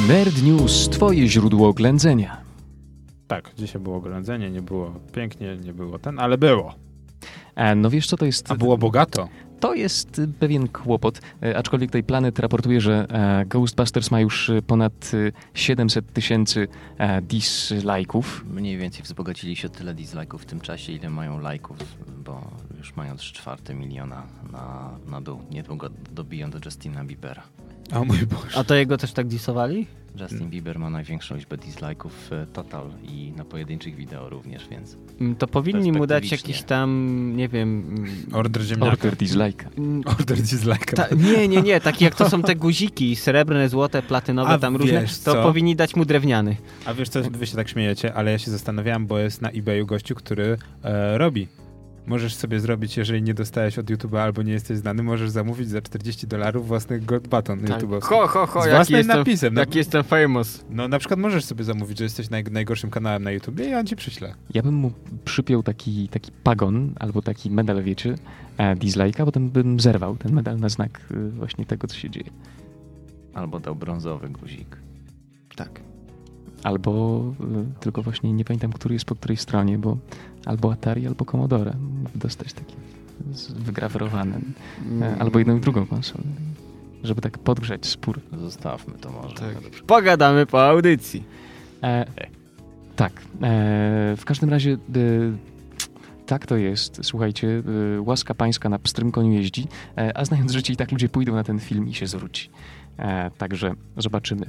Nerd 0.08 0.42
News, 0.42 0.88
twoje 0.88 1.28
źródło 1.28 1.68
oględzenia. 1.68 2.36
Tak, 3.26 3.50
dzisiaj 3.58 3.82
było 3.82 3.96
oględzenie, 3.96 4.50
nie 4.50 4.62
było 4.62 4.94
pięknie, 5.12 5.56
nie 5.56 5.72
było 5.72 5.98
ten, 5.98 6.18
ale 6.18 6.38
było. 6.38 6.83
E, 7.54 7.74
no 7.74 7.90
wiesz 7.90 8.06
co, 8.06 8.16
to 8.16 8.26
jest... 8.26 8.50
A 8.50 8.54
było 8.54 8.78
bogato. 8.78 9.28
To 9.60 9.74
jest 9.74 10.20
pewien 10.38 10.68
kłopot, 10.68 11.20
e, 11.42 11.56
aczkolwiek 11.56 11.90
tutaj 11.90 12.02
Planet 12.02 12.38
raportuje, 12.38 12.80
że 12.80 13.06
e, 13.10 13.46
Ghostbusters 13.46 14.10
ma 14.10 14.20
już 14.20 14.50
ponad 14.66 15.14
y, 15.14 15.32
700 15.54 16.12
tysięcy 16.12 16.68
dislike'ów. 17.28 18.24
Mniej 18.50 18.76
więcej 18.76 19.02
wzbogacili 19.02 19.56
się 19.56 19.68
tyle 19.68 19.94
dislike'ów 19.94 20.38
w 20.38 20.44
tym 20.44 20.60
czasie, 20.60 20.92
ile 20.92 21.10
mają 21.10 21.40
lajków, 21.40 21.76
bo 22.24 22.50
już 22.78 22.96
mają 22.96 23.16
3 23.16 23.34
czwarte 23.34 23.74
miliona 23.74 24.22
na, 24.52 24.90
na 25.06 25.20
dół. 25.20 25.42
Niedługo 25.50 25.90
dobiją 26.12 26.50
do 26.50 26.58
Justina 26.64 27.04
Biebera. 27.04 27.42
O 27.92 28.04
mój 28.04 28.18
Boże. 28.26 28.58
A 28.58 28.64
to 28.64 28.74
jego 28.74 28.96
też 28.96 29.12
tak 29.12 29.26
disowali? 29.26 29.86
Justin 30.20 30.50
Bieber 30.50 30.78
ma 30.78 30.90
największą 30.90 31.36
liczbę 31.36 31.56
dislike'ów 31.56 32.10
e, 32.32 32.46
total 32.46 32.90
i 33.02 33.32
na 33.36 33.44
pojedynczych 33.44 33.96
wideo 33.96 34.28
również, 34.28 34.68
więc 34.68 34.96
Mm, 35.20 35.36
To 35.36 35.46
powinni 35.46 35.92
mu 35.92 36.06
dać 36.06 36.30
jakiś 36.32 36.62
tam, 36.62 37.32
nie 37.36 37.48
wiem... 37.48 37.84
mm, 37.98 38.10
Order 38.32 38.62
ziemniaka. 38.62 38.92
Order 38.92 39.14
dislike'a. 39.16 39.78
mm, 39.78 40.02
Order 40.06 40.38
dislike'a. 40.38 40.94
Ta, 40.94 41.06
nie, 41.14 41.48
nie, 41.48 41.62
nie, 41.62 41.80
takie 41.80 42.04
jak 42.04 42.14
to 42.14 42.30
są 42.30 42.42
te 42.42 42.56
guziki, 42.56 43.16
srebrne, 43.16 43.68
złote, 43.68 44.02
platynowe, 44.02 44.50
A 44.50 44.58
tam 44.58 44.76
różne, 44.76 45.00
wiesz 45.00 45.18
to 45.18 45.32
co? 45.32 45.42
powinni 45.42 45.76
dać 45.76 45.96
mu 45.96 46.04
drewniany. 46.04 46.56
A 46.84 46.94
wiesz 46.94 47.08
co, 47.08 47.20
wy 47.22 47.46
się 47.46 47.56
tak 47.56 47.68
śmiejecie, 47.68 48.14
ale 48.14 48.30
ja 48.32 48.38
się 48.38 48.50
zastanawiałem, 48.50 49.06
bo 49.06 49.18
jest 49.18 49.42
na 49.42 49.50
eBayu 49.50 49.86
gościu, 49.86 50.14
który 50.14 50.56
e, 50.82 51.18
robi. 51.18 51.48
Możesz 52.06 52.34
sobie 52.34 52.60
zrobić, 52.60 52.96
jeżeli 52.96 53.22
nie 53.22 53.34
dostałeś 53.34 53.78
od 53.78 53.86
YouTube'a 53.86 54.18
albo 54.18 54.42
nie 54.42 54.52
jesteś 54.52 54.78
znany, 54.78 55.02
możesz 55.02 55.30
zamówić 55.30 55.68
za 55.68 55.82
40 55.82 56.26
dolarów 56.26 56.68
własny 56.68 57.00
gold 57.00 57.28
button 57.28 57.60
Tak. 57.60 57.82
YouTube'owski. 57.82 58.02
Ho, 58.02 58.26
ho, 58.26 58.46
ho, 58.46 58.62
Z 58.62 58.64
jaki 58.64 58.76
własnym 58.76 58.98
jestem, 58.98 59.18
napisem. 59.18 59.54
No, 59.54 59.60
jaki 59.60 59.78
jestem 59.78 60.04
famous. 60.04 60.64
no 60.70 60.88
na 60.88 60.98
przykład 60.98 61.20
możesz 61.20 61.44
sobie 61.44 61.64
zamówić, 61.64 61.98
że 61.98 62.04
jesteś 62.04 62.30
naj, 62.30 62.44
najgorszym 62.44 62.90
kanałem 62.90 63.22
na 63.22 63.30
YouTubie 63.30 63.70
i 63.70 63.74
on 63.74 63.86
ci 63.86 63.96
przyśle. 63.96 64.34
Ja 64.54 64.62
bym 64.62 64.74
mu 64.74 64.92
przypiął 65.24 65.62
taki, 65.62 66.08
taki 66.08 66.32
pagon 66.42 66.92
albo 67.00 67.22
taki 67.22 67.50
medal, 67.50 67.82
wiecie, 67.82 68.14
e, 68.58 68.76
dislike'a, 68.76 69.24
potem 69.24 69.50
bym 69.50 69.80
zerwał 69.80 70.16
ten 70.16 70.32
medal 70.32 70.58
na 70.58 70.68
znak 70.68 71.00
y, 71.10 71.30
właśnie 71.30 71.66
tego, 71.66 71.86
co 71.86 71.96
się 71.96 72.10
dzieje. 72.10 72.30
albo 73.34 73.60
dał 73.60 73.74
brązowy 73.76 74.28
guzik. 74.28 74.76
Tak. 75.56 75.80
Albo 76.62 77.22
y, 77.76 77.80
tylko 77.80 78.02
właśnie 78.02 78.32
nie 78.32 78.44
pamiętam, 78.44 78.72
który 78.72 78.94
jest 78.94 79.04
po 79.04 79.14
której 79.14 79.36
stronie, 79.36 79.78
bo 79.78 79.96
albo 80.46 80.72
Atari, 80.72 81.06
albo 81.06 81.24
Commodore. 81.24 81.72
Dostać 82.14 82.52
taki 82.52 82.74
wygrawerowany. 83.56 84.40
E, 85.00 85.16
albo 85.18 85.38
jedną 85.38 85.56
i 85.56 85.60
drugą 85.60 85.86
konsolę. 85.86 86.24
Żeby 87.04 87.20
tak 87.20 87.38
podgrzać 87.38 87.86
spór. 87.86 88.20
Zostawmy 88.40 88.94
to 89.00 89.10
może. 89.10 89.34
Tak. 89.34 89.84
Pogadamy 89.86 90.46
po 90.46 90.68
audycji. 90.68 91.24
E, 91.82 92.06
tak. 92.96 93.12
E, 93.12 94.14
w 94.16 94.22
każdym 94.24 94.50
razie 94.50 94.72
e, 94.72 94.76
tak 96.26 96.46
to 96.46 96.56
jest. 96.56 97.00
Słuchajcie, 97.02 97.62
e, 97.96 98.00
łaska 98.00 98.34
pańska 98.34 98.68
na 98.68 98.78
pstrym 98.78 99.12
koniu 99.12 99.32
jeździ, 99.32 99.66
e, 99.98 100.18
a 100.18 100.24
znając 100.24 100.52
życie 100.52 100.72
i 100.72 100.76
tak 100.76 100.92
ludzie 100.92 101.08
pójdą 101.08 101.34
na 101.34 101.44
ten 101.44 101.60
film 101.60 101.88
i 101.88 101.94
się 101.94 102.06
zwróci. 102.06 102.50
E, 102.98 103.30
także 103.38 103.74
zobaczymy. 103.96 104.46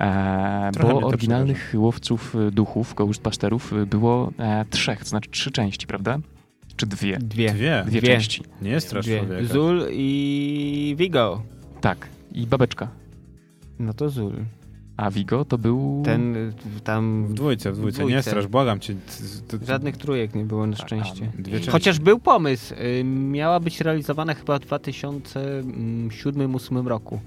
E, 0.00 0.70
bo 0.82 0.88
to 0.88 0.98
oryginalnych 1.06 1.72
łowców 1.76 2.36
e, 2.36 2.50
duchów, 2.50 2.94
Ghostbusterów 2.94 3.72
e, 3.72 3.86
było 3.86 4.32
e, 4.38 4.64
trzech, 4.70 4.98
to 4.98 5.04
znaczy 5.08 5.30
trzy 5.30 5.50
części, 5.50 5.86
prawda? 5.86 6.18
Czy 6.76 6.86
dwie? 6.86 7.18
Dwie. 7.18 7.52
Dwie. 7.52 7.82
Dwie, 7.86 8.00
Dwie. 8.00 8.14
części. 8.14 8.42
Nie 8.62 8.70
jest 8.70 8.86
strasz 8.86 9.04
Dwie. 9.06 9.18
człowieka. 9.18 9.44
Zul 9.54 9.86
i 9.90 10.94
Vigo. 10.98 11.42
Tak. 11.80 12.08
I 12.32 12.46
babeczka. 12.46 12.88
No 13.78 13.94
to 13.94 14.08
Zul. 14.10 14.32
A 14.96 15.10
Vigo 15.10 15.44
to 15.44 15.58
był... 15.58 16.02
Ten 16.04 16.36
y, 16.36 16.52
tam... 16.84 17.26
W 17.26 17.34
dwójce, 17.34 17.72
w 17.72 17.76
dwójce. 17.76 18.02
Nie 18.02 18.08
dwójce. 18.08 18.30
strasz, 18.30 18.46
błagam 18.46 18.80
cię. 18.80 18.94
T- 18.94 19.00
t- 19.58 19.66
Żadnych 19.66 19.96
trójek 19.96 20.34
nie 20.34 20.44
było 20.44 20.66
na 20.66 20.76
szczęście. 20.76 21.32
Dwie 21.38 21.52
części. 21.52 21.70
Chociaż 21.70 21.98
był 21.98 22.18
pomysł. 22.18 22.74
y, 22.74 23.04
Miała 23.04 23.60
być 23.60 23.80
realizowana 23.80 24.34
chyba 24.34 24.58
w 24.58 24.62
2007-2008 24.62 26.86
roku. 26.86 27.20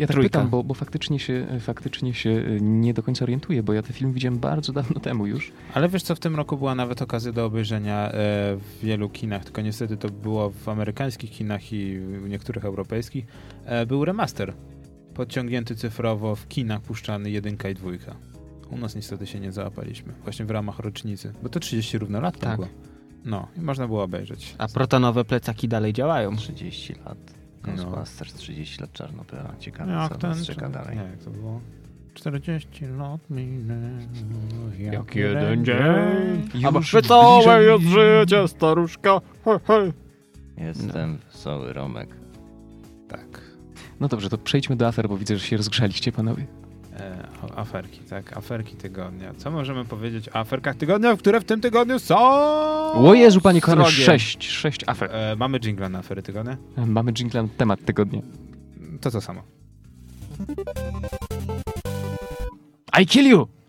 Ja 0.00 0.06
tak 0.06 0.14
Trójka. 0.14 0.28
pytam, 0.38 0.50
bo, 0.50 0.64
bo 0.64 0.74
faktycznie, 0.74 1.18
się, 1.18 1.46
faktycznie 1.60 2.14
się 2.14 2.30
e, 2.30 2.60
nie 2.60 2.94
do 2.94 3.02
końca 3.02 3.24
orientuję, 3.24 3.62
bo 3.62 3.72
ja 3.72 3.82
ten 3.82 3.92
film 3.92 4.12
widziałem 4.12 4.38
bardzo 4.38 4.72
dawno 4.72 5.00
temu 5.00 5.26
już. 5.26 5.52
Ale 5.74 5.88
wiesz 5.88 6.02
co, 6.02 6.14
w 6.14 6.20
tym 6.20 6.36
roku 6.36 6.56
była 6.56 6.74
nawet 6.74 7.02
okazja 7.02 7.32
do 7.32 7.44
obejrzenia 7.44 8.08
e, 8.08 8.12
w 8.56 8.78
wielu 8.82 9.08
kinach, 9.08 9.44
tylko 9.44 9.62
niestety 9.62 9.96
to 9.96 10.08
było 10.08 10.50
w 10.50 10.68
amerykańskich 10.68 11.30
kinach 11.30 11.72
i 11.72 11.98
w 11.98 12.28
niektórych 12.28 12.64
europejskich. 12.64 13.26
E, 13.64 13.86
był 13.86 14.04
remaster 14.04 14.54
podciągnięty 15.14 15.76
cyfrowo 15.76 16.36
w 16.36 16.48
kinach 16.48 16.80
puszczany 16.80 17.30
jedynka 17.30 17.68
i 17.68 17.74
dwójka. 17.74 18.16
U 18.70 18.78
nas 18.78 18.94
niestety 18.94 19.26
się 19.26 19.40
nie 19.40 19.52
załapaliśmy, 19.52 20.12
właśnie 20.24 20.44
w 20.44 20.50
ramach 20.50 20.78
rocznicy, 20.78 21.32
bo 21.42 21.48
to 21.48 21.60
30 21.60 21.98
równo 21.98 22.20
lat 22.20 22.38
Tak. 22.38 22.56
było. 22.56 22.68
No, 23.24 23.48
i 23.56 23.60
można 23.60 23.86
było 23.86 24.02
obejrzeć. 24.02 24.54
A 24.58 24.68
protonowe 24.68 25.24
plecaki 25.24 25.68
dalej 25.68 25.92
działają. 25.92 26.36
30 26.36 26.94
lat. 27.04 27.39
Ghostbusters 27.62 28.34
30 28.34 28.80
lat 28.80 28.92
czarnobyla. 28.92 29.54
Ciekawe, 29.58 29.92
Jak 29.92 30.12
co 30.12 30.18
ten, 30.18 30.30
nas 30.30 30.46
czeka 30.46 30.68
dalej. 30.68 30.96
Nie, 30.96 31.02
jak 31.02 31.18
to 31.18 31.30
było? 31.30 31.60
40 32.14 32.84
lat 32.84 33.20
minęło, 33.30 33.88
jak, 34.78 34.92
Jak 34.92 35.14
jeden 35.16 35.64
dzień. 35.64 36.48
Już 36.54 36.64
A 36.64 36.70
wesołe 36.70 37.02
bliżej- 37.02 37.66
jest 37.66 37.84
życie, 37.84 38.48
staruszka. 38.48 39.20
He, 39.44 39.60
he. 39.66 39.92
Jestem 40.64 41.18
wesoły 41.32 41.72
Romek. 41.72 42.08
Tak. 43.08 43.40
No 44.00 44.08
dobrze, 44.08 44.28
to 44.30 44.38
przejdźmy 44.38 44.76
do 44.76 44.86
afer, 44.88 45.08
bo 45.08 45.16
widzę, 45.16 45.36
że 45.36 45.46
się 45.46 45.56
rozgrzaliście, 45.56 46.12
panowie. 46.12 46.46
E, 47.56 47.56
aferki, 47.58 48.00
tak? 48.00 48.36
Aferki 48.36 48.76
tygodnia. 48.76 49.34
Co 49.36 49.50
możemy 49.50 49.84
powiedzieć 49.84 50.28
o 50.28 50.36
aferkach 50.36 50.76
tygodnia, 50.76 51.16
które 51.16 51.40
w 51.40 51.44
tym 51.44 51.60
tygodniu 51.60 51.98
są? 51.98 52.18
O 53.08 53.14
Jezu, 53.14 53.40
panie 53.40 53.60
kochany, 53.60 53.84
sześć, 53.84 54.50
sześć 54.50 54.80
afer. 54.86 55.10
E, 55.12 55.36
mamy 55.36 55.60
jingle 55.60 55.88
na 55.88 55.98
afery 55.98 56.22
tygodnia? 56.22 56.56
Mamy 56.86 57.12
jingle 57.12 57.42
na 57.42 57.48
temat 57.56 57.84
tygodnia. 57.84 58.20
To 59.00 59.10
to 59.10 59.20
samo. 59.20 59.42
I 63.02 63.06
kill 63.06 63.26
you! 63.26 63.59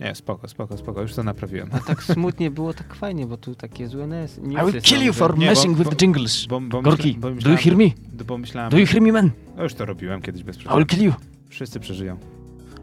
Nie, 0.00 0.14
spoko, 0.14 0.48
spoko, 0.48 0.76
spoko, 0.76 1.02
już 1.02 1.14
to 1.14 1.22
naprawiłem. 1.22 1.68
A 1.72 1.78
tak 1.80 2.02
smutnie 2.02 2.50
było, 2.50 2.74
tak 2.74 2.94
fajnie, 2.94 3.26
bo 3.26 3.36
tu 3.36 3.54
takie 3.54 3.88
złe 3.88 4.06
nes- 4.06 4.38
I 4.68 4.72
will 4.72 4.82
kill 4.82 5.02
you 5.06 5.12
for 5.12 5.38
Nie, 5.38 5.46
bo- 5.46 5.50
messing 5.52 5.76
with 5.78 5.84
bo- 5.90 5.96
the 5.96 6.06
jingles. 6.06 6.46
Bo, 6.46 6.60
bo 6.60 6.82
Gorki, 6.82 7.08
myśla- 7.08 7.20
bo 7.20 7.20
do 7.20 7.28
you 7.30 7.34
myślałem, 7.36 7.58
hear 7.58 7.76
me? 7.76 8.24
Bo 8.26 8.38
myślałem, 8.38 8.70
Do 8.70 8.78
you 8.78 8.86
hear 8.86 9.02
me, 9.02 9.12
man? 9.12 9.30
no 9.56 9.62
już 9.62 9.74
to 9.74 9.84
robiłem 9.86 10.22
kiedyś 10.22 10.42
bez 10.42 10.56
I 10.56 10.58
przerwy. 10.58 10.76
will 10.78 10.86
kill 10.86 11.02
you. 11.04 11.12
Wszyscy 11.48 11.80
przeżyją. 11.80 12.16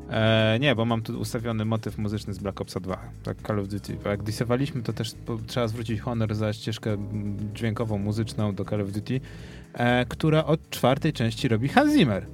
E, 0.09 0.57
nie, 0.61 0.75
bo 0.75 0.85
mam 0.85 1.01
tu 1.01 1.19
ustawiony 1.19 1.65
motyw 1.65 1.97
muzyczny 1.97 2.33
z 2.33 2.37
Black 2.39 2.61
Opsa 2.61 2.79
2, 2.79 2.97
tak 3.23 3.37
Call 3.47 3.59
of 3.59 3.67
Duty. 3.67 3.97
Bo 4.03 4.09
jak 4.09 4.23
disowaliśmy, 4.23 4.81
to 4.83 4.93
też 4.93 5.11
trzeba 5.47 5.67
zwrócić 5.67 5.99
honor 5.99 6.35
za 6.35 6.53
ścieżkę 6.53 6.97
dźwiękową, 7.55 7.97
muzyczną 7.97 8.55
do 8.55 8.65
Call 8.65 8.81
of 8.81 8.91
Duty, 8.91 9.21
e, 9.73 10.05
która 10.05 10.45
od 10.45 10.69
czwartej 10.69 11.13
części 11.13 11.47
robi 11.47 11.67
Hans 11.67 11.93
Zimmer. 11.93 12.25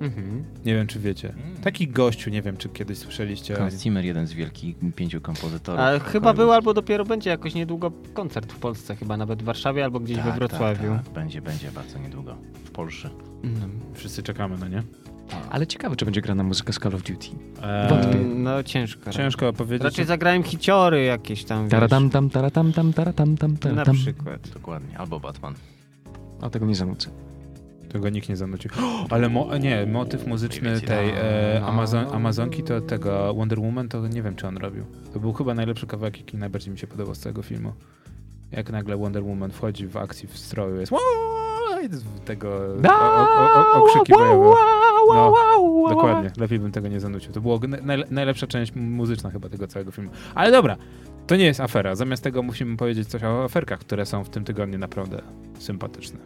Mhm. 0.00 0.44
Nie 0.64 0.74
wiem, 0.74 0.86
czy 0.86 1.00
wiecie. 1.00 1.34
Taki 1.62 1.88
gościu, 1.88 2.30
nie 2.30 2.42
wiem, 2.42 2.56
czy 2.56 2.68
kiedyś 2.68 2.98
słyszeliście. 2.98 3.54
Hans 3.56 3.82
Zimmer, 3.82 4.04
jeden 4.04 4.26
z 4.26 4.32
wielkich 4.32 4.76
pięciu 4.96 5.20
kompozytorów. 5.20 5.80
A 5.80 5.98
chyba 5.98 6.34
był 6.34 6.52
albo 6.52 6.74
dopiero 6.74 7.04
będzie 7.04 7.30
jakoś 7.30 7.54
niedługo 7.54 7.92
koncert 8.14 8.52
w 8.52 8.58
Polsce, 8.58 8.96
chyba 8.96 9.16
nawet 9.16 9.42
w 9.42 9.44
Warszawie 9.44 9.84
albo 9.84 10.00
gdzieś 10.00 10.16
Tak, 10.16 10.24
we 10.26 10.30
tak, 10.30 10.38
Wrocławiu. 10.38 10.88
tak. 11.04 11.12
Będzie, 11.14 11.42
będzie 11.42 11.72
bardzo 11.72 11.98
niedługo. 11.98 12.36
W 12.64 12.70
Polsce. 12.70 13.10
No. 13.44 13.50
Wszyscy 13.94 14.22
czekamy, 14.22 14.56
no 14.60 14.68
nie? 14.68 14.82
Ale 15.50 15.66
ciekawe, 15.66 15.96
czy 15.96 16.04
będzie 16.04 16.20
grana 16.20 16.42
muzyka 16.42 16.72
z 16.72 16.78
Call 16.78 16.94
of 16.94 17.02
Duty. 17.02 17.28
E, 17.62 17.88
Wątpię. 17.88 18.18
No 18.18 18.62
ciężko. 18.62 19.10
Ciężko 19.10 19.52
powiedzieć. 19.52 19.84
Raczej 19.84 20.04
zagrałem 20.04 20.42
hiciory 20.42 21.04
jakieś 21.04 21.44
tam, 21.44 21.68
Taratam 21.68 22.10
tam, 22.10 22.30
taratam 22.30 22.72
tam, 22.72 22.92
taratam 22.92 23.36
tam, 23.36 23.52
na 23.52 23.58
taratam. 23.58 23.94
przykład. 23.96 24.48
Dokładnie. 24.54 24.98
Albo 24.98 25.20
Batman. 25.20 25.54
O, 26.40 26.50
tego 26.50 26.66
nie 26.66 26.74
zanucę. 26.74 27.10
Tego 27.94 28.08
nikt 28.08 28.28
nie 28.28 28.36
zanucił. 28.36 28.70
Ale 29.10 29.28
mo 29.28 29.58
nie, 29.58 29.86
motyw 29.86 30.26
muzyczny 30.26 30.80
tej 30.80 31.10
e. 31.10 31.64
Amazon 31.64 32.06
Amazonki, 32.12 32.62
to 32.62 32.80
tego 32.80 33.34
Wonder 33.34 33.60
Woman, 33.60 33.88
to 33.88 34.08
nie 34.08 34.22
wiem, 34.22 34.36
czy 34.36 34.46
on 34.46 34.56
robił. 34.56 34.84
To 35.12 35.20
był 35.20 35.32
chyba 35.32 35.54
najlepszy 35.54 35.86
kawałek, 35.86 36.18
jaki 36.18 36.36
najbardziej 36.36 36.72
mi 36.72 36.78
się 36.78 36.86
podobał 36.86 37.14
z 37.14 37.20
tego 37.20 37.42
filmu. 37.42 37.72
Jak 38.52 38.70
nagle 38.70 38.96
Wonder 38.96 39.24
Woman 39.24 39.50
wchodzi 39.50 39.86
w 39.86 39.96
akcji 39.96 40.28
w 40.28 40.38
stroju, 40.38 40.80
jest 40.80 40.92
tego 42.24 42.48
o, 42.48 42.88
o, 42.88 43.74
o, 43.74 43.84
okrzyki 43.84 44.12
bojowe. 44.12 44.54
No, 45.14 45.32
dokładnie, 45.88 46.30
lepiej 46.36 46.58
bym 46.58 46.72
tego 46.72 46.88
nie 46.88 47.00
zanucił. 47.00 47.32
To 47.32 47.40
była 47.40 47.58
naj, 47.82 48.04
najlepsza 48.10 48.46
część 48.46 48.74
muzyczna 48.74 49.30
chyba 49.30 49.48
tego 49.48 49.66
całego 49.66 49.90
filmu. 49.90 50.10
Ale 50.34 50.50
dobra, 50.50 50.76
to 51.26 51.36
nie 51.36 51.44
jest 51.44 51.60
afera. 51.60 51.94
Zamiast 51.94 52.22
tego 52.22 52.42
musimy 52.42 52.76
powiedzieć 52.76 53.08
coś 53.08 53.24
o 53.24 53.44
aferkach, 53.44 53.78
które 53.78 54.06
są 54.06 54.24
w 54.24 54.28
tym 54.28 54.44
tygodniu 54.44 54.78
naprawdę 54.78 55.22
sympatyczne. 55.58 56.18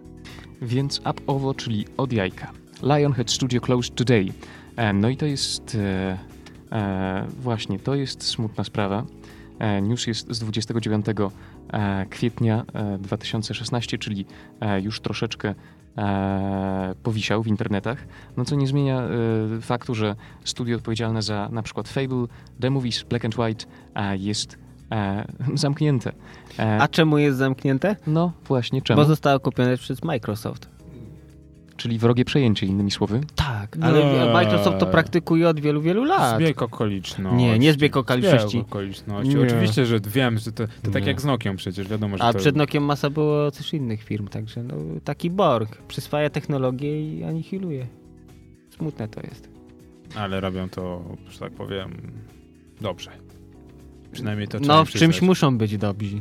Więc 0.62 0.98
up 0.98 1.20
owo, 1.26 1.54
czyli 1.54 1.86
od 1.96 2.12
jajka. 2.12 2.52
Lionhead 2.82 3.30
Studio 3.30 3.61
closed 3.61 3.94
today. 3.94 4.32
E, 4.76 4.92
no 4.92 5.09
i 5.09 5.16
to 5.16 5.26
jest 5.26 5.74
e, 5.74 6.18
e, 6.72 7.26
właśnie, 7.40 7.78
to 7.78 7.94
jest 7.94 8.22
smutna 8.22 8.64
sprawa. 8.64 9.04
News 9.82 10.06
jest 10.06 10.34
z 10.34 10.38
29 10.38 11.06
e, 11.72 12.06
kwietnia 12.11 12.64
e, 12.72 12.98
2016, 12.98 13.98
czyli 13.98 14.26
już 14.82 15.00
troszeczkę 15.00 15.54
powisiał 17.02 17.42
w 17.42 17.46
internetach, 17.46 18.06
no 18.36 18.44
co 18.44 18.56
nie 18.56 18.66
zmienia 18.66 19.02
faktu, 19.61 19.94
że 19.94 20.16
studio 20.44 20.76
odpowiedzialne 20.76 21.22
za 21.22 21.48
na 21.52 21.62
przykład 21.62 21.88
Fable, 21.88 22.26
The 22.61 22.70
Movies, 22.70 23.02
Black 23.02 23.24
and 23.24 23.38
White 23.38 23.66
jest 24.18 24.59
e, 24.93 25.24
zamknięte. 25.55 26.12
E, 26.59 26.78
A 26.80 26.89
czemu 26.89 27.18
jest 27.18 27.39
zamknięte? 27.39 27.97
no 28.07 28.32
właśnie, 28.45 28.82
czemu? 28.82 29.01
Bo 29.01 29.05
zostało 29.05 29.41
kupione 29.41 29.76
przez 29.76 30.03
Microsoft. 30.05 30.78
Czyli 31.76 31.99
wrogie 31.99 32.24
przejęcie, 32.24 32.66
innymi 32.66 32.91
słowy. 32.91 33.20
Tak, 33.34 33.76
ale 33.82 34.26
Nie. 34.26 34.32
Microsoft 34.32 34.78
to 34.78 34.86
praktykuje 34.86 35.49
od 35.49 35.61
wielu, 35.61 35.80
wielu 35.82 36.05
lat. 36.05 36.36
Zbieg 36.36 36.62
okoliczności. 36.62 37.36
Nie, 37.36 37.59
nie 37.59 37.72
zbieg 37.72 37.97
okoliczności. 37.97 38.49
Zbieg 38.49 38.66
okoliczności. 38.66 39.34
Nie. 39.34 39.41
Oczywiście, 39.41 39.86
że 39.86 40.01
wiem, 40.01 40.39
że 40.39 40.53
to, 40.53 40.64
to 40.82 40.91
tak 40.91 41.07
jak 41.07 41.20
z 41.20 41.24
Nokią 41.24 41.57
przecież, 41.57 41.89
wiadomo, 41.89 42.18
że 42.18 42.24
A 42.24 42.32
to... 42.32 42.39
przed 42.39 42.57
Nokiem 42.57 42.84
masa 42.84 43.11
było 43.11 43.51
też 43.51 43.74
innych 43.74 44.03
firm, 44.03 44.28
także 44.28 44.62
no, 44.62 44.74
taki 45.05 45.30
Borg 45.30 45.82
przyswaja 45.82 46.30
technologię 46.30 47.18
i 47.18 47.24
anihiluje. 47.24 47.86
Smutne 48.76 49.09
to 49.09 49.20
jest. 49.20 49.49
Ale 50.16 50.41
robią 50.41 50.68
to, 50.68 51.05
że 51.30 51.39
tak 51.39 51.53
powiem, 51.53 52.12
dobrze. 52.80 53.11
Przynajmniej 54.18 54.48
to 54.48 54.58
No, 54.60 54.84
w 54.84 54.88
im 54.88 54.92
czymś 54.92 55.14
przyznać. 55.14 55.22
muszą 55.28 55.58
być 55.58 55.76
dobrzy. 55.78 56.20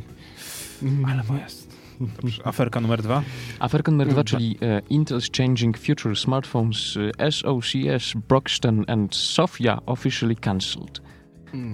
Ale 1.06 1.22
bo 1.28 1.34
jest. 1.36 1.78
Dobrze. 2.22 2.46
Aferka 2.46 2.80
numer 2.80 3.02
dwa. 3.02 3.22
Aferka 3.58 3.92
numer 3.92 4.06
dwa, 4.08 4.20
Mhm. 4.20 4.26
czyli 4.26 4.58
e, 4.62 4.80
Intel's 4.90 5.36
Changing 5.38 5.78
Future 5.78 6.16
Smartphones 6.16 6.94
e, 7.18 7.32
SOCS 7.32 8.14
Broxton 8.28 8.84
and 8.88 9.14
Sofia 9.16 9.80
officially 9.86 10.36
cancelled. 10.36 11.00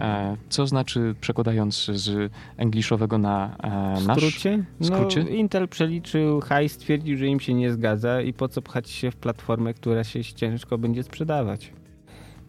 E, 0.01 0.37
co 0.49 0.67
znaczy, 0.67 1.15
przekładając 1.21 1.85
z 1.85 2.33
angiszowego 2.59 3.19
na 3.19 3.57
e, 3.97 4.01
W 4.01 4.07
nasz... 4.07 4.17
skrócie? 4.17 4.65
w 4.81 4.87
skrócie? 4.87 5.25
No, 5.25 5.31
Intel 5.31 5.69
przeliczył 5.69 6.41
hajs, 6.41 6.73
stwierdził, 6.73 7.17
że 7.17 7.27
im 7.27 7.41
się 7.41 7.55
nie 7.55 7.73
zgadza 7.73 8.21
i 8.23 8.33
po 8.33 8.49
co 8.49 8.63
pchać 8.63 8.91
się 8.91 9.11
w 9.11 9.17
platformę, 9.17 9.75
która 9.75 10.05
się 10.05 10.25
ciężko 10.25 10.79
będzie 10.79 11.03
sprzedawać. 11.03 11.73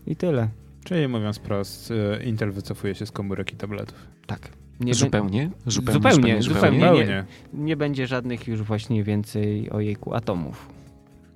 I 0.07 0.15
tyle. 0.15 0.49
Czyli 0.85 1.07
mówiąc 1.07 1.39
prost, 1.39 1.91
e, 1.91 2.23
Intel 2.23 2.51
wycofuje 2.51 2.95
się 2.95 3.05
z 3.05 3.11
komórek 3.11 3.53
i 3.53 3.55
tabletów. 3.55 3.97
Tak. 4.27 4.49
Nie 4.79 4.93
bę- 4.93 4.95
Zupełnie, 4.95 5.49
zupełnie, 5.67 5.93
Zupełnie, 6.11 6.41
zupełnie. 6.41 6.77
Nie, 6.79 6.85
Zupełnie. 6.85 7.25
nie 7.53 7.77
będzie 7.77 8.07
żadnych 8.07 8.47
już 8.47 8.61
właśnie 8.61 9.03
więcej 9.03 9.69
ojejku 9.69 10.13
atomów. 10.13 10.69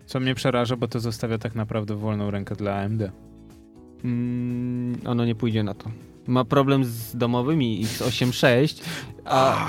Co 0.06 0.20
mnie 0.20 0.36
przeraża, 0.36 0.76
bo 0.76 0.88
to 0.88 1.00
zostawia 1.00 1.38
tak 1.38 1.56
naprawdę 1.56 1.95
wolną 1.95 2.32
rękę 2.32 2.56
dla 2.56 2.76
AMD. 2.76 3.02
Mm, 4.04 4.97
ono 5.06 5.26
nie 5.26 5.36
pójdzie 5.36 5.64
na 5.64 5.74
to. 5.74 5.91
Ma 6.28 6.45
problem 6.45 6.86
z 6.86 7.16
domowymi 7.16 7.86
X86, 7.86 8.84
a 9.26 9.68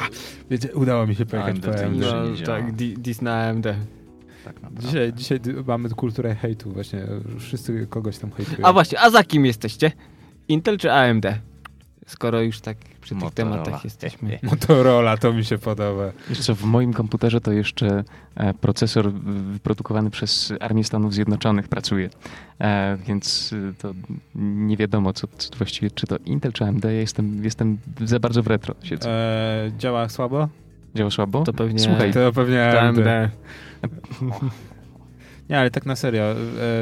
Wiecie, 0.51 0.75
udało 0.75 1.07
mi 1.07 1.15
się 1.15 1.27
pojechać 1.27 1.51
AMD 1.55 1.67
po 1.67 1.73
to 1.75 1.85
AMD. 1.85 2.01
no, 2.01 2.47
tak, 2.47 2.73
di- 2.73 2.95
dis 2.99 3.23
na 3.23 3.35
AMD. 3.49 3.67
Tak 4.45 4.63
naprawdę. 4.63 4.89
Dzisiaj, 4.89 5.13
dzisiaj 5.13 5.41
mamy 5.67 5.89
kulturę 5.89 6.35
hejtu, 6.35 6.71
właśnie 6.73 7.07
wszyscy 7.39 7.87
kogoś 7.91 8.19
tam 8.19 8.31
hejtują. 8.31 8.59
A 8.63 8.73
właśnie, 8.73 9.01
a 9.01 9.11
za 9.11 9.25
kim 9.25 9.47
jesteście? 9.47 9.93
Intel 10.49 10.79
czy 10.79 10.93
AMD? 10.93 11.27
Skoro 12.07 12.41
już 12.41 12.61
tak 12.61 12.77
przy 13.01 13.15
tych 13.15 13.23
Motorola. 13.23 13.57
tematach 13.63 13.85
jesteśmy. 13.85 14.39
Motorola, 14.43 15.17
to 15.17 15.33
mi 15.33 15.45
się 15.45 15.59
podoba. 15.59 16.13
Wiesz 16.29 16.41
co, 16.41 16.55
w 16.55 16.65
moim 16.65 16.93
komputerze 16.93 17.41
to 17.41 17.53
jeszcze 17.53 18.05
e, 18.35 18.55
procesor 18.55 19.13
wyprodukowany 19.53 20.11
przez 20.11 20.53
Armię 20.61 20.85
Stanów 20.85 21.15
Zjednoczonych 21.15 21.69
pracuje. 21.69 22.11
E, 22.61 22.99
więc 23.07 23.55
e, 23.71 23.75
to 23.75 23.95
nie 24.35 24.77
wiadomo, 24.77 25.13
co, 25.13 25.27
co 25.39 25.57
właściwie, 25.57 25.91
czy 25.91 26.07
to 26.07 26.17
Intel, 26.25 26.53
czy 26.53 26.65
AMD. 26.65 26.85
Ja 26.85 26.91
jestem, 26.91 27.45
jestem 27.45 27.79
za 28.05 28.21
bardzo 28.21 28.43
w 28.43 28.47
retro. 28.47 28.75
Siedzę. 28.83 29.11
E, 29.11 29.73
działa 29.79 30.09
słabo? 30.09 30.49
Działa 30.95 31.11
słabo? 31.11 31.43
To 31.45 31.53
pewnie 31.53 31.79
Słuchaj, 31.79 32.13
To 32.13 32.33
pewnie 32.33 32.81
AMD. 32.81 32.99
AMD. 32.99 33.31
Nie, 35.51 35.59
ale 35.59 35.71
tak 35.71 35.87
na 35.87 35.97
serio, 35.97 36.23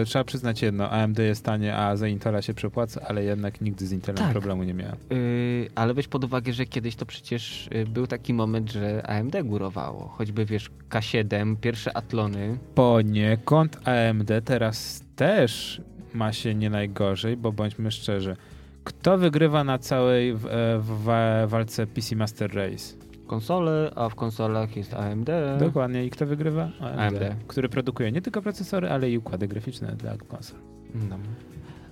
e, 0.00 0.04
trzeba 0.04 0.24
przyznać 0.24 0.62
jedno, 0.62 0.90
AMD 0.90 1.18
jest 1.18 1.44
tanie, 1.44 1.76
a 1.76 1.96
za 1.96 2.08
Intela 2.08 2.42
się 2.42 2.54
przepłaca, 2.54 3.00
ale 3.08 3.24
jednak 3.24 3.60
nigdy 3.60 3.86
z 3.86 3.92
Intelem 3.92 4.18
Tak. 4.18 4.32
problemu 4.32 4.62
nie 4.62 4.74
miałem. 4.74 4.96
Yy, 5.10 5.68
ale 5.74 5.94
weź 5.94 6.08
pod 6.08 6.24
uwagę, 6.24 6.52
że 6.52 6.66
kiedyś 6.66 6.96
to 6.96 7.06
przecież 7.06 7.68
yy, 7.72 7.86
był 7.86 8.06
taki 8.06 8.34
moment, 8.34 8.72
że 8.72 9.06
AMD 9.06 9.36
górowało. 9.44 10.08
Choćby 10.08 10.44
wiesz, 10.44 10.70
K7, 10.90 11.56
pierwsze 11.56 11.96
Atlony. 11.96 12.58
Poniekąd 12.74 13.88
AMD 13.88 14.30
teraz 14.44 15.02
też 15.16 15.80
ma 16.14 16.32
się 16.32 16.54
nie 16.54 16.70
najgorzej, 16.70 17.36
bo 17.36 17.52
bądźmy 17.52 17.90
szczerzy, 17.90 18.36
kto 18.84 19.18
wygrywa 19.18 19.64
na 19.64 19.78
całej 19.78 20.34
w, 20.34 20.46
e, 20.46 20.78
w 20.78 21.02
wa- 21.02 21.46
walce 21.46 21.86
PC 21.86 22.16
Master 22.16 22.54
Race? 22.54 22.94
Konsole, 23.28 23.92
a 23.96 24.08
w 24.08 24.14
konsolach 24.14 24.76
jest 24.76 24.94
AMD. 24.94 25.30
Dokładnie. 25.58 26.06
I 26.06 26.10
kto 26.10 26.26
wygrywa? 26.26 26.62
AMD, 26.80 26.98
AMD. 26.98 27.20
Który 27.46 27.68
produkuje 27.68 28.12
nie 28.12 28.22
tylko 28.22 28.42
procesory, 28.42 28.90
ale 28.90 29.10
i 29.10 29.18
układy 29.18 29.48
graficzne 29.48 29.96
dla 29.96 30.16
konsol. 30.16 30.58
No. 30.94 31.18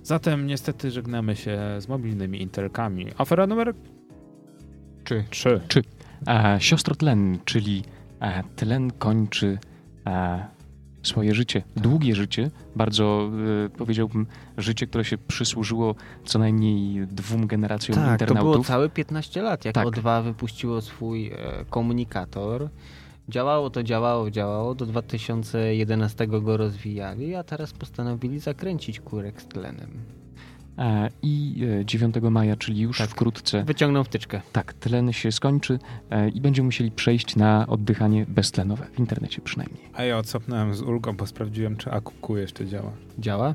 Zatem 0.03 0.47
niestety 0.47 0.91
żegnamy 0.91 1.35
się 1.35 1.59
z 1.79 1.87
mobilnymi 1.87 2.41
Intelkami. 2.41 3.07
Afera 3.17 3.47
numer 3.47 3.73
Czy? 5.03 5.23
3. 5.29 5.61
E, 6.27 6.57
Siostrotlen, 6.59 7.39
czyli 7.45 7.83
e, 8.19 8.43
tlen 8.55 8.91
kończy 8.91 9.57
e, 10.07 10.45
swoje 11.07 11.35
życie, 11.35 11.63
długie 11.75 12.15
życie, 12.15 12.51
bardzo 12.75 13.29
e, 13.65 13.69
powiedziałbym 13.69 14.27
życie, 14.57 14.87
które 14.87 15.05
się 15.05 15.17
przysłużyło 15.17 15.95
co 16.25 16.39
najmniej 16.39 17.07
dwóm 17.07 17.47
generacjom 17.47 17.95
Tak, 17.95 18.19
to 18.19 18.25
było 18.25 18.37
internautów. 18.37 18.67
całe 18.67 18.89
15 18.89 19.41
lat, 19.41 19.65
jak 19.65 19.75
Tak. 19.75 19.87
O2 19.87 20.23
wypuściło 20.23 20.81
swój 20.81 21.27
e, 21.27 21.65
komunikator. 21.69 22.69
Działało 23.29 23.69
to, 23.69 23.83
działało, 23.83 24.31
działało, 24.31 24.75
do 24.75 24.85
2011 24.85 26.27
go 26.27 26.57
rozwijali, 26.57 27.35
a 27.35 27.43
teraz 27.43 27.73
postanowili 27.73 28.39
zakręcić 28.39 28.99
kurek 28.99 29.41
z 29.41 29.45
tlenem. 29.47 29.89
E, 30.77 31.09
I 31.21 31.63
e, 31.81 31.85
9 31.85 32.15
maja, 32.31 32.55
czyli 32.55 32.81
już 32.81 32.97
Tak. 32.97 33.09
wkrótce, 33.09 33.63
Wyciągnął 33.63 34.03
wtyczkę. 34.03 34.41
tak, 34.51 34.73
tlen 34.73 35.13
się 35.13 35.31
skończy 35.31 35.79
e, 36.09 36.29
i 36.29 36.41
będziemy 36.41 36.65
musieli 36.65 36.91
przejść 36.91 37.35
na 37.35 37.67
oddychanie 37.67 38.25
beztlenowe, 38.27 38.85
w 38.93 38.99
internecie 38.99 39.41
przynajmniej. 39.41 39.81
A 39.93 40.03
ja 40.03 40.17
odsapnąłem 40.17 40.75
z 40.75 40.81
ulgą, 40.81 41.17
bo 41.17 41.25
sprawdziłem, 41.27 41.75
czy 41.75 41.91
AQQ 41.91 42.37
jeszcze 42.37 42.65
działa. 42.67 42.91
Działa? 43.19 43.53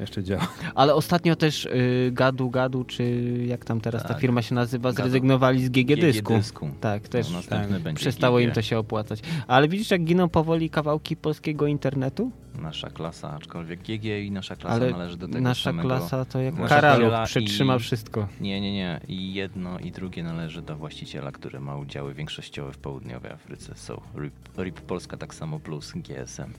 Jeszcze 0.00 0.22
działa. 0.24 0.48
Ale 0.74 0.94
ostatnio 0.94 1.36
też 1.36 1.64
y, 1.64 2.10
Gadu 2.12 2.50
Gadu, 2.50 2.84
czy 2.84 3.04
jak 3.46 3.64
tam 3.64 3.80
teraz 3.80 4.02
ta 4.02 4.08
Tak. 4.08 4.20
firma 4.20 4.42
się 4.42 4.54
nazywa, 4.54 4.92
zrezygnowali 4.92 5.64
z 5.64 5.68
GG 5.68 5.96
Dysku. 6.00 6.34
dysku. 6.36 6.70
Tak, 6.80 7.08
też 7.08 7.30
No, 7.30 7.80
będzie 7.80 8.00
przestało 8.00 8.40
im 8.40 8.48
GG. 8.48 8.54
to 8.54 8.62
się 8.62 8.78
opłacać. 8.78 9.20
Ale 9.46 9.68
widzisz, 9.68 9.90
jak 9.90 10.04
giną 10.04 10.28
powoli 10.28 10.70
kawałki 10.70 11.16
polskiego 11.16 11.66
internetu? 11.66 12.30
Nasza 12.62 12.90
klasa, 12.90 13.30
aczkolwiek 13.30 13.80
GG 13.82 14.04
i 14.26 14.30
nasza 14.30 14.56
klasa 14.56 14.76
Ale 14.76 14.90
należy 14.90 15.16
do 15.16 15.28
tego 15.28 15.40
nasza 15.40 15.64
samego. 15.64 15.88
klasa 15.88 16.24
to 16.24 16.40
jak 16.40 16.54
Nasza 16.54 16.80
klasa 16.80 17.24
przetrzyma 17.24 17.76
i- 17.76 17.78
wszystko. 17.78 18.28
Nie, 18.40 18.60
nie, 18.60 18.72
nie. 18.72 19.00
I 19.08 19.34
jedno 19.34 19.78
i 19.78 19.90
drugie 19.92 20.22
należy 20.22 20.62
do 20.62 20.76
właściciela, 20.76 21.32
który 21.32 21.60
ma 21.60 21.76
udziały 21.76 22.14
większościowe 22.14 22.72
w 22.72 22.78
południowej 22.78 23.32
Afryce. 23.32 23.72
Są 23.76 24.00
RIP, 24.20 24.34
RIP 24.58 24.80
Polska 24.80 25.16
tak 25.16 25.34
samo 25.34 25.60
plus 25.60 25.92
GSM. 25.96 26.52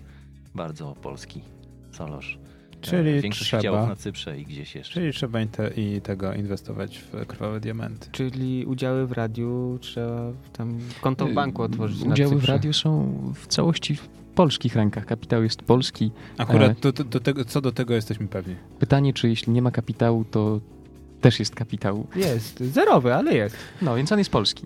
Bardzo 0.55 0.95
polski. 1.01 1.41
Solosz. 1.91 2.37
Czyli 2.83 3.09
E, 3.09 3.21
Większość 3.21 3.49
trzeba- 3.49 3.61
udziałów 3.61 3.89
na 3.89 3.95
Cyprze 3.95 4.39
i 4.39 4.45
gdzieś 4.45 4.75
jeszcze. 4.75 4.93
Czyli 4.93 5.13
trzeba 5.13 5.39
i 5.75 6.01
tego 6.01 6.33
inwestować 6.33 6.97
w 6.97 7.25
krwawe 7.25 7.59
diamenty. 7.59 8.07
Czyli 8.11 8.65
udziały 8.65 9.07
w 9.07 9.11
radiu 9.11 9.77
trzeba 9.81 10.31
tam 10.53 10.77
konto 11.01 11.27
w 11.27 11.33
banku 11.33 11.61
otworzyć 11.61 12.03
na 12.03 12.13
Udziały 12.13 12.35
w 12.35 12.45
radiu 12.45 12.73
są 12.73 13.13
w 13.35 13.47
całości 13.47 13.95
w 13.95 14.07
polskich 14.35 14.75
rękach. 14.75 15.05
Kapitał 15.05 15.43
jest 15.43 15.61
polski. 15.61 16.11
Akurat 16.37 16.71
E. 16.71 16.75
do, 16.81 16.91
do, 16.91 17.03
do 17.03 17.19
tego, 17.19 17.45
co 17.45 17.61
do 17.61 17.71
tego 17.71 17.93
jesteśmy 17.93 18.27
pewni. 18.27 18.55
Pytanie, 18.79 19.13
czy 19.13 19.29
jeśli 19.29 19.53
nie 19.53 19.61
ma 19.61 19.71
kapitału, 19.71 20.25
to 20.31 20.59
też 21.23 21.39
jest 21.39 21.55
kapitał. 21.55 22.07
Jest, 22.15 22.59
zerowy, 22.59 23.13
ale 23.15 23.33
jest. 23.33 23.57
No, 23.81 23.95
więc 23.95 24.11
on 24.11 24.17
jest 24.17 24.31
polski. 24.31 24.65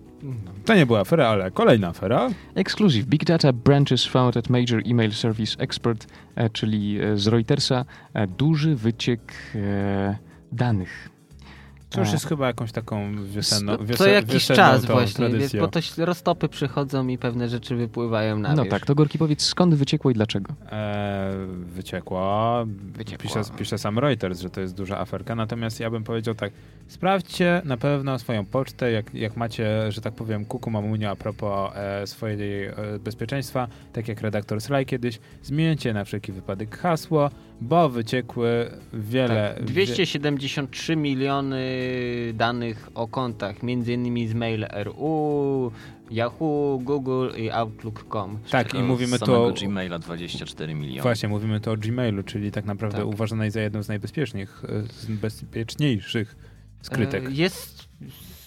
To 0.64 0.74
nie 0.74 0.86
była 0.86 1.00
afera, 1.00 1.28
ale 1.28 1.50
kolejna 1.50 1.88
afera. 1.88 2.30
Exclusive. 2.54 3.06
Big 3.06 3.24
Data 3.24 3.52
Branches 3.52 4.04
Found 4.04 4.36
at 4.36 4.50
Major 4.50 4.82
Email 4.86 5.12
Service 5.12 5.58
Expert, 5.58 6.06
e, 6.34 6.50
czyli 6.50 7.00
e, 7.00 7.16
z 7.16 7.26
Reutersa, 7.26 7.84
e, 8.14 8.26
duży 8.26 8.76
wyciek 8.76 9.20
danych. 10.52 11.17
To 11.90 12.00
już 12.00 12.08
E, 12.08 12.12
jest 12.12 12.26
chyba 12.26 12.46
jakąś 12.46 12.72
taką 12.72 13.24
wiosenną, 13.24 13.76
Co 13.76 13.84
wiose, 13.84 14.10
jakiś 14.10 14.46
czas 14.46 14.84
właśnie, 14.84 15.28
tradycją. 15.28 15.60
bo 15.60 15.68
to 15.68 15.80
roztopy 15.98 16.48
przychodzą 16.48 17.08
i 17.08 17.18
pewne 17.18 17.48
rzeczy 17.48 17.76
wypływają 17.76 18.38
na 18.38 18.48
No 18.54 18.62
wierzch. 18.62 18.70
tak, 18.70 18.86
to 18.86 18.94
Gorki 18.94 19.18
powiedz, 19.18 19.42
skąd 19.44 19.74
wyciekło 19.74 20.10
i 20.10 20.14
dlaczego? 20.14 20.54
E, 20.72 21.32
wyciekła. 21.66 22.64
Wyciekła. 22.66 23.22
Pisze, 23.22 23.42
pisze 23.58 23.78
sam 23.78 23.98
Reuters, 23.98 24.40
że 24.40 24.50
to 24.50 24.60
jest 24.60 24.74
duża 24.74 24.98
aferka. 24.98 25.34
Natomiast 25.34 25.80
ja 25.80 25.90
bym 25.90 26.04
powiedział 26.04 26.34
tak, 26.34 26.52
sprawdźcie 26.88 27.62
na 27.64 27.76
pewno 27.76 28.18
swoją 28.18 28.44
pocztę, 28.46 28.90
jak, 28.92 29.14
jak 29.14 29.36
macie, 29.36 29.92
że 29.92 30.00
tak 30.00 30.14
powiem, 30.14 30.44
kuku 30.44 30.70
mamunio 30.70 31.10
a 31.10 31.16
propos 31.16 31.70
e, 31.74 32.06
swojej 32.06 32.64
e, 32.66 32.74
bezpieczeństwa, 33.04 33.68
tak 33.92 34.08
jak 34.08 34.20
redaktor 34.20 34.60
Sly 34.60 34.84
kiedyś, 34.84 35.18
zmieńcie 35.42 35.92
na 35.92 36.04
wszelki 36.04 36.32
wypadek 36.32 36.78
hasło, 36.78 37.30
bo 37.60 37.88
wyciekły 37.88 38.70
wiele... 38.92 39.54
Tak, 39.56 39.64
273 39.64 40.96
miliony 40.96 41.66
danych 42.34 42.90
o 42.94 43.08
kontach, 43.08 43.62
między 43.62 43.92
innymi 43.92 44.28
z 44.28 44.34
mail 44.34 44.66
RU, 44.84 45.72
Yahoo, 46.10 46.80
Google 46.82 47.28
i 47.36 47.50
Outlook.com. 47.50 48.38
Tak, 48.50 48.74
i 48.74 48.78
mówimy 48.78 49.16
z 49.16 49.20
tu... 49.20 49.26
samego 49.26 49.52
Gmaila 49.52 49.98
24 49.98 50.74
miliony. 50.74 51.02
Właśnie, 51.02 51.28
mówimy 51.28 51.60
tu 51.60 51.70
o 51.70 51.76
Gmailu, 51.76 52.22
czyli 52.22 52.52
tak 52.52 52.64
naprawdę 52.64 52.98
Tak. 52.98 53.06
uważanej 53.06 53.50
za 53.50 53.60
jedną 53.60 53.82
z 53.82 53.88
najbezpieczniejszych, 53.88 54.64
e, 54.64 54.82
z 54.82 55.06
bezpieczniejszych 55.06 56.36
skrytek. 56.82 57.26
E, 57.26 57.30
Jest 57.30 57.88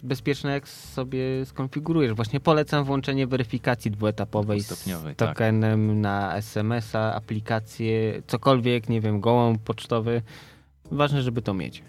bezpieczne, 0.04 0.52
jak 0.52 0.68
sobie 0.68 1.46
skonfigurujesz. 1.46 2.14
Właśnie 2.14 2.40
polecam 2.40 2.84
włączenie 2.84 3.28
weryfikacji 3.28 3.92
dwuetapowej 3.92 4.62
z 4.62 4.68
tak. 4.68 5.16
tokenem 5.16 6.02
na 6.02 6.36
SMS-a, 6.36 7.14
aplikację, 7.14 8.22
cokolwiek, 8.28 8.90
nie 8.90 9.02
wiem, 9.02 9.20
gołąb 9.20 9.62
pocztowy. 9.64 10.22
Ważne, 10.92 11.22
żeby 11.22 11.42
to 11.42 11.54
mieć. 11.54 11.84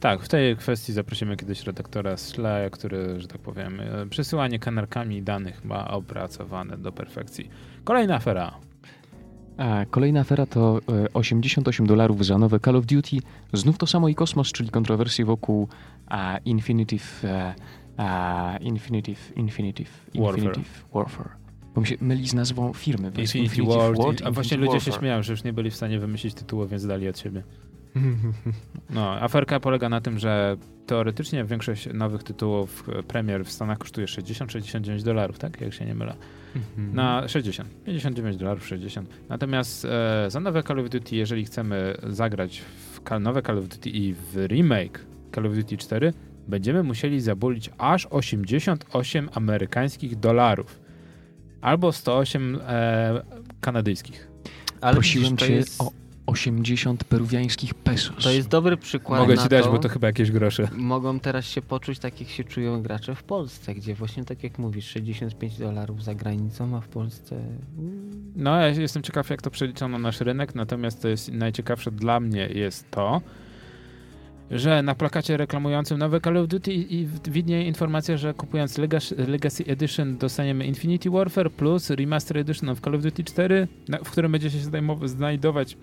Tak, 0.00 0.22
w 0.22 0.28
tej 0.28 0.56
kwestii 0.56 0.92
zaprosimy 0.92 1.36
kiedyś 1.36 1.62
redaktora 1.64 2.16
Slaya, 2.16 2.70
który, 2.70 3.20
że 3.20 3.28
tak 3.28 3.40
powiem, 3.40 3.80
e, 3.80 4.06
przesyłanie 4.06 4.58
kanarkami 4.58 5.22
danych 5.22 5.64
ma 5.64 5.90
opracowane 5.90 6.78
do 6.78 6.92
perfekcji. 6.92 7.50
Kolejna 7.84 8.14
afera. 8.14 8.67
A 9.58 9.84
kolejna 9.90 10.20
afera 10.20 10.46
to 10.46 10.80
e, 10.88 11.12
88 11.14 11.86
dolarów 11.86 12.26
za 12.26 12.38
nowe 12.38 12.60
Call 12.60 12.76
of 12.76 12.86
Duty. 12.86 13.16
Znów 13.52 13.78
to 13.78 13.86
samo 13.86 14.08
i 14.08 14.14
kosmos, 14.14 14.52
czyli 14.52 14.70
kontrowersje 14.70 15.24
wokół 15.24 15.68
a, 16.06 16.38
Infinitive, 16.44 17.24
e, 17.24 17.54
a, 17.96 18.56
Infinitive, 18.60 19.36
Infinitive, 19.36 19.90
Warfare. 20.14 20.44
Infinitive 20.44 20.84
Warfare. 20.94 21.30
Bo 21.74 21.80
mi 21.80 21.86
się 21.86 21.96
myli 22.00 22.28
z 22.28 22.34
nazwą 22.34 22.72
firmy. 22.72 23.08
Infinity 23.08 23.38
Infinitive 23.38 23.76
Ward. 23.76 23.98
Ward, 23.98 24.22
a 24.24 24.30
właśnie 24.30 24.56
Infinity 24.56 24.74
ludzie 24.74 24.84
się 24.84 24.90
Warfare. 24.90 25.00
śmieją, 25.00 25.22
że 25.22 25.32
już 25.32 25.44
nie 25.44 25.52
byli 25.52 25.70
w 25.70 25.76
stanie 25.76 25.98
wymyślić 25.98 26.34
tytułu, 26.34 26.66
więc 26.66 26.86
dali 26.86 27.08
od 27.08 27.18
siebie. 27.18 27.42
No, 28.90 29.20
aferka 29.20 29.60
polega 29.60 29.88
na 29.88 30.00
tym, 30.00 30.18
że 30.18 30.56
teoretycznie 30.86 31.44
większość 31.44 31.88
nowych 31.94 32.22
tytułów 32.22 32.88
e, 32.88 33.02
premier 33.02 33.44
w 33.44 33.52
Stanach 33.52 33.78
kosztuje 33.78 34.06
60-69 34.06 35.02
dolarów, 35.02 35.38
tak? 35.38 35.60
Jak 35.60 35.74
się 35.74 35.84
nie 35.84 35.94
mylę. 35.94 36.16
Na 36.92 37.28
60. 37.28 37.84
59 37.84 38.36
dolarów, 38.36 38.66
60. 38.66 39.08
Natomiast 39.28 39.84
e, 39.84 40.30
za 40.30 40.40
nowe 40.40 40.62
Call 40.62 40.80
of 40.80 40.88
Duty, 40.90 41.16
jeżeli 41.16 41.44
chcemy 41.44 41.94
zagrać 42.06 42.60
w 42.60 43.20
nowe 43.20 43.42
Call 43.42 43.58
of 43.58 43.68
Duty 43.68 43.90
i 43.90 44.14
w 44.14 44.46
remake 44.46 45.06
Call 45.34 45.46
of 45.46 45.54
Duty 45.54 45.76
4, 45.76 46.12
będziemy 46.48 46.82
musieli 46.82 47.20
zabulić 47.20 47.70
aż 47.78 48.06
88 48.10 49.28
amerykańskich 49.34 50.16
dolarów. 50.16 50.80
Albo 51.60 51.92
108 51.92 52.58
e, 52.68 53.22
kanadyjskich. 53.60 54.28
Ale 54.80 54.94
Prosiłem 54.94 55.36
cię 55.36 55.52
jest, 55.52 55.82
o 55.82 55.92
80 56.28 57.04
peruwiańskich 57.04 57.74
pesos. 57.74 58.24
to 58.24 58.30
jest 58.30 58.48
dobry 58.48 58.76
przykład 58.76 59.20
Mogę 59.20 59.34
na 59.34 59.42
ci 59.42 59.48
dać, 59.48 59.64
to, 59.64 59.72
bo 59.72 59.78
to 59.78 59.88
chyba 59.88 60.06
jakieś 60.06 60.30
grosze. 60.30 60.68
mogą 60.76 61.20
teraz 61.20 61.44
się 61.44 61.62
poczuć 61.62 61.98
tak, 61.98 62.20
jak 62.20 62.28
się 62.30 62.44
czują 62.44 62.82
gracze 62.82 63.14
w 63.14 63.22
Polsce, 63.22 63.74
gdzie 63.74 63.94
właśnie 63.94 64.24
tak 64.24 64.42
jak 64.42 64.58
mówisz, 64.58 64.84
65 64.84 65.58
dolarów 65.58 66.04
za 66.04 66.14
granicą, 66.14 66.76
a 66.76 66.80
w 66.80 66.88
Polsce... 66.88 67.36
mm, 67.78 68.32
No, 68.36 68.60
ja 68.60 68.68
jestem 68.68 69.02
ciekaw, 69.02 69.30
jak 69.30 69.42
to 69.42 69.50
przeliczono 69.50 69.98
na 69.98 70.02
nasz 70.08 70.20
rynek, 70.20 70.54
natomiast 70.54 71.02
to 71.02 71.08
jest 71.08 71.32
najciekawsze 71.32 71.90
dla 71.90 72.20
mnie 72.20 72.48
jest 72.54 72.90
to, 72.90 73.20
że 74.50 74.82
na 74.82 74.94
plakacie 74.94 75.36
reklamującym 75.36 75.98
nowe 75.98 76.20
Call 76.20 76.36
of 76.36 76.48
Duty 76.48 76.70
widnieje 77.30 77.62
informacja, 77.66 78.16
że 78.16 78.34
kupując 78.34 78.78
Legacy, 79.28 79.64
Edition 79.66 80.18
dostaniemy 80.18 80.66
Infinity 80.66 81.10
Warfare 81.10 81.50
plus 81.50 81.90
Remaster 81.90 82.38
Edition 82.38 82.68
of 82.68 82.80
Call 82.80 82.94
of 82.94 83.02
Duty 83.02 83.24
4, 83.24 83.68
na, 83.88 83.98
w 83.98 84.10
którym 84.10 84.32
będzie 84.32 84.50
się 84.50 84.58
znajdować 85.04 85.76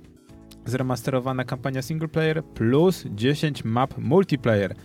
zremasterowana 0.66 1.44
kampania 1.44 1.82
single 1.82 2.08
player 2.08 2.44
plus 2.44 3.04
10 3.10 3.66
map 3.66 3.98
multiplayer. 3.98 4.76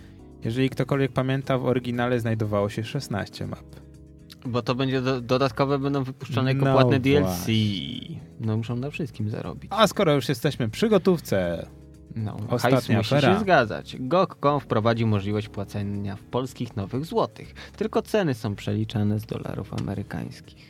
Jeżeli 0.45 0.71
ktokolwiek 0.71 1.13
pamięta, 1.13 1.59
w 1.59 1.65
oryginale 1.67 2.21
znajdowało 2.21 2.69
się 2.69 2.85
16 2.85 3.47
map. 3.47 3.65
Bo 4.47 4.63
to 4.63 4.75
będzie 4.75 5.01
do, 5.03 5.21
dodatkowe, 5.21 5.79
będą 5.79 6.05
wypuszczone 6.05 6.53
jako 6.53 6.65
No 6.65 6.73
płatne 6.73 7.01
DLC. 7.01 7.47
No 8.41 8.57
muszą 8.57 8.77
na 8.77 8.91
wszystkim 8.91 9.31
zarobić. 9.31 9.71
A 9.75 9.87
skoro 9.87 10.15
już 10.15 10.29
jesteśmy 10.29 10.69
przy 10.69 10.89
gotówce, 10.89 11.67
No, 12.17 12.37
Ostatnia 12.49 12.99
musi 12.99 13.15
afera. 13.15 13.35
się 13.35 13.41
zgadzać. 13.41 13.97
GOG.com 14.01 14.61
wprowadził 14.61 15.07
możliwość 15.07 15.49
płacenia 15.49 16.17
w 16.17 16.23
polskich 16.23 16.77
nowych 16.77 17.05
złotych. 17.05 17.55
Tylko 17.77 18.03
ceny 18.03 18.35
są 18.35 18.55
przeliczane 18.55 19.19
z 19.19 19.27
dolarów 19.27 19.75
amerykańskich. 19.81 20.70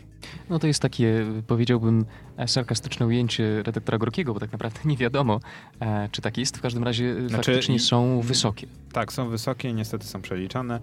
No 0.50 0.58
to 0.58 0.66
jest 0.66 0.82
takie, 0.82 1.26
powiedziałbym, 1.46 2.04
sarkastyczne 2.46 3.06
ujęcie 3.06 3.62
redaktora 3.62 3.98
Gorkiego, 3.98 4.34
bo 4.34 4.40
tak 4.40 4.52
naprawdę 4.52 4.80
nie 4.84 4.96
wiadomo, 4.96 5.40
e, 5.80 6.08
czy 6.12 6.22
tak 6.22 6.38
jest. 6.38 6.58
W 6.58 6.60
każdym 6.60 6.84
razie 6.84 7.04
e, 7.04 7.28
Znaczy, 7.28 7.52
faktycznie 7.52 7.80
są 7.80 8.20
wysokie. 8.20 8.66
Tak, 8.92 9.12
są 9.12 9.28
wysokie, 9.28 9.72
niestety 9.72 10.06
są 10.06 10.22
przeliczane. 10.22 10.80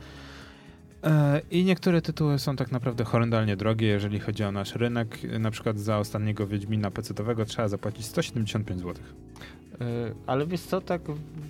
E, 1.04 1.42
I 1.52 1.64
niektóre 1.64 2.02
tytuły 2.02 2.40
są 2.40 2.56
tak 2.56 2.72
naprawdę 2.72 3.04
horrendalnie 3.04 3.58
drogie, 3.58 3.88
jeżeli 3.88 4.20
chodzi 4.20 4.44
o 4.44 4.52
nasz 4.52 4.76
rynek. 4.76 5.24
Na 5.40 5.52
przykład 5.52 5.80
za 5.80 5.98
ostatniego 5.98 6.48
Wiedźmina 6.48 6.92
PC-owego 6.92 7.46
trzeba 7.46 7.68
zapłacić 7.68 8.06
175 8.06 8.82
zł. 8.82 9.04
E, 9.82 9.86
Ale 10.28 10.47
wiesz 10.47 10.61
co, 10.61 10.82
tak 10.82 11.01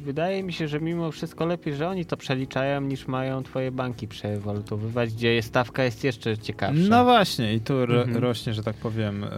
wydaje 0.05 0.43
mi 0.43 0.53
się, 0.53 0.67
że 0.67 0.80
mimo 0.80 1.11
wszystko 1.11 1.45
lepiej, 1.45 1.75
że 1.75 1.88
oni 1.89 2.05
to 2.05 2.17
przeliczają 2.17 2.82
niż 2.82 3.07
mają 3.07 3.43
twoje 3.43 3.71
banki 3.71 4.07
przewalutowywać, 4.07 5.13
gdzie 5.13 5.41
stawka 5.41 5.84
jest 5.84 6.03
jeszcze 6.03 6.38
ciekawsza. 6.38 6.82
No 6.89 7.03
właśnie, 7.03 7.53
i 7.53 7.61
tu 7.61 7.86
ro, 7.86 8.01
Mhm. 8.01 8.17
rośnie, 8.17 8.53
że 8.53 8.63
tak 8.63 8.75
powiem, 8.75 9.23
e, 9.23 9.30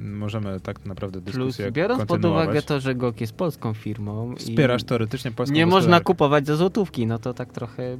możemy 0.00 0.60
tak 0.60 0.84
naprawdę 0.86 1.20
Plus 1.20 1.34
dyskusję 1.36 1.72
biorąc 1.72 2.04
pod 2.04 2.24
uwagę 2.24 2.62
to, 2.62 2.80
że 2.80 2.94
GOK 2.94 3.20
jest 3.20 3.32
polską 3.32 3.74
firmą 3.74 4.34
Wspierasz 4.36 4.84
teoretycznie 4.84 5.30
polską 5.30 5.54
nie 5.56 5.66
można 5.66 6.00
kupować 6.00 6.46
za 6.46 6.56
złotówki, 6.56 7.06
no 7.06 7.18
to 7.18 7.34
tak 7.34 7.52
trochę 7.52 7.96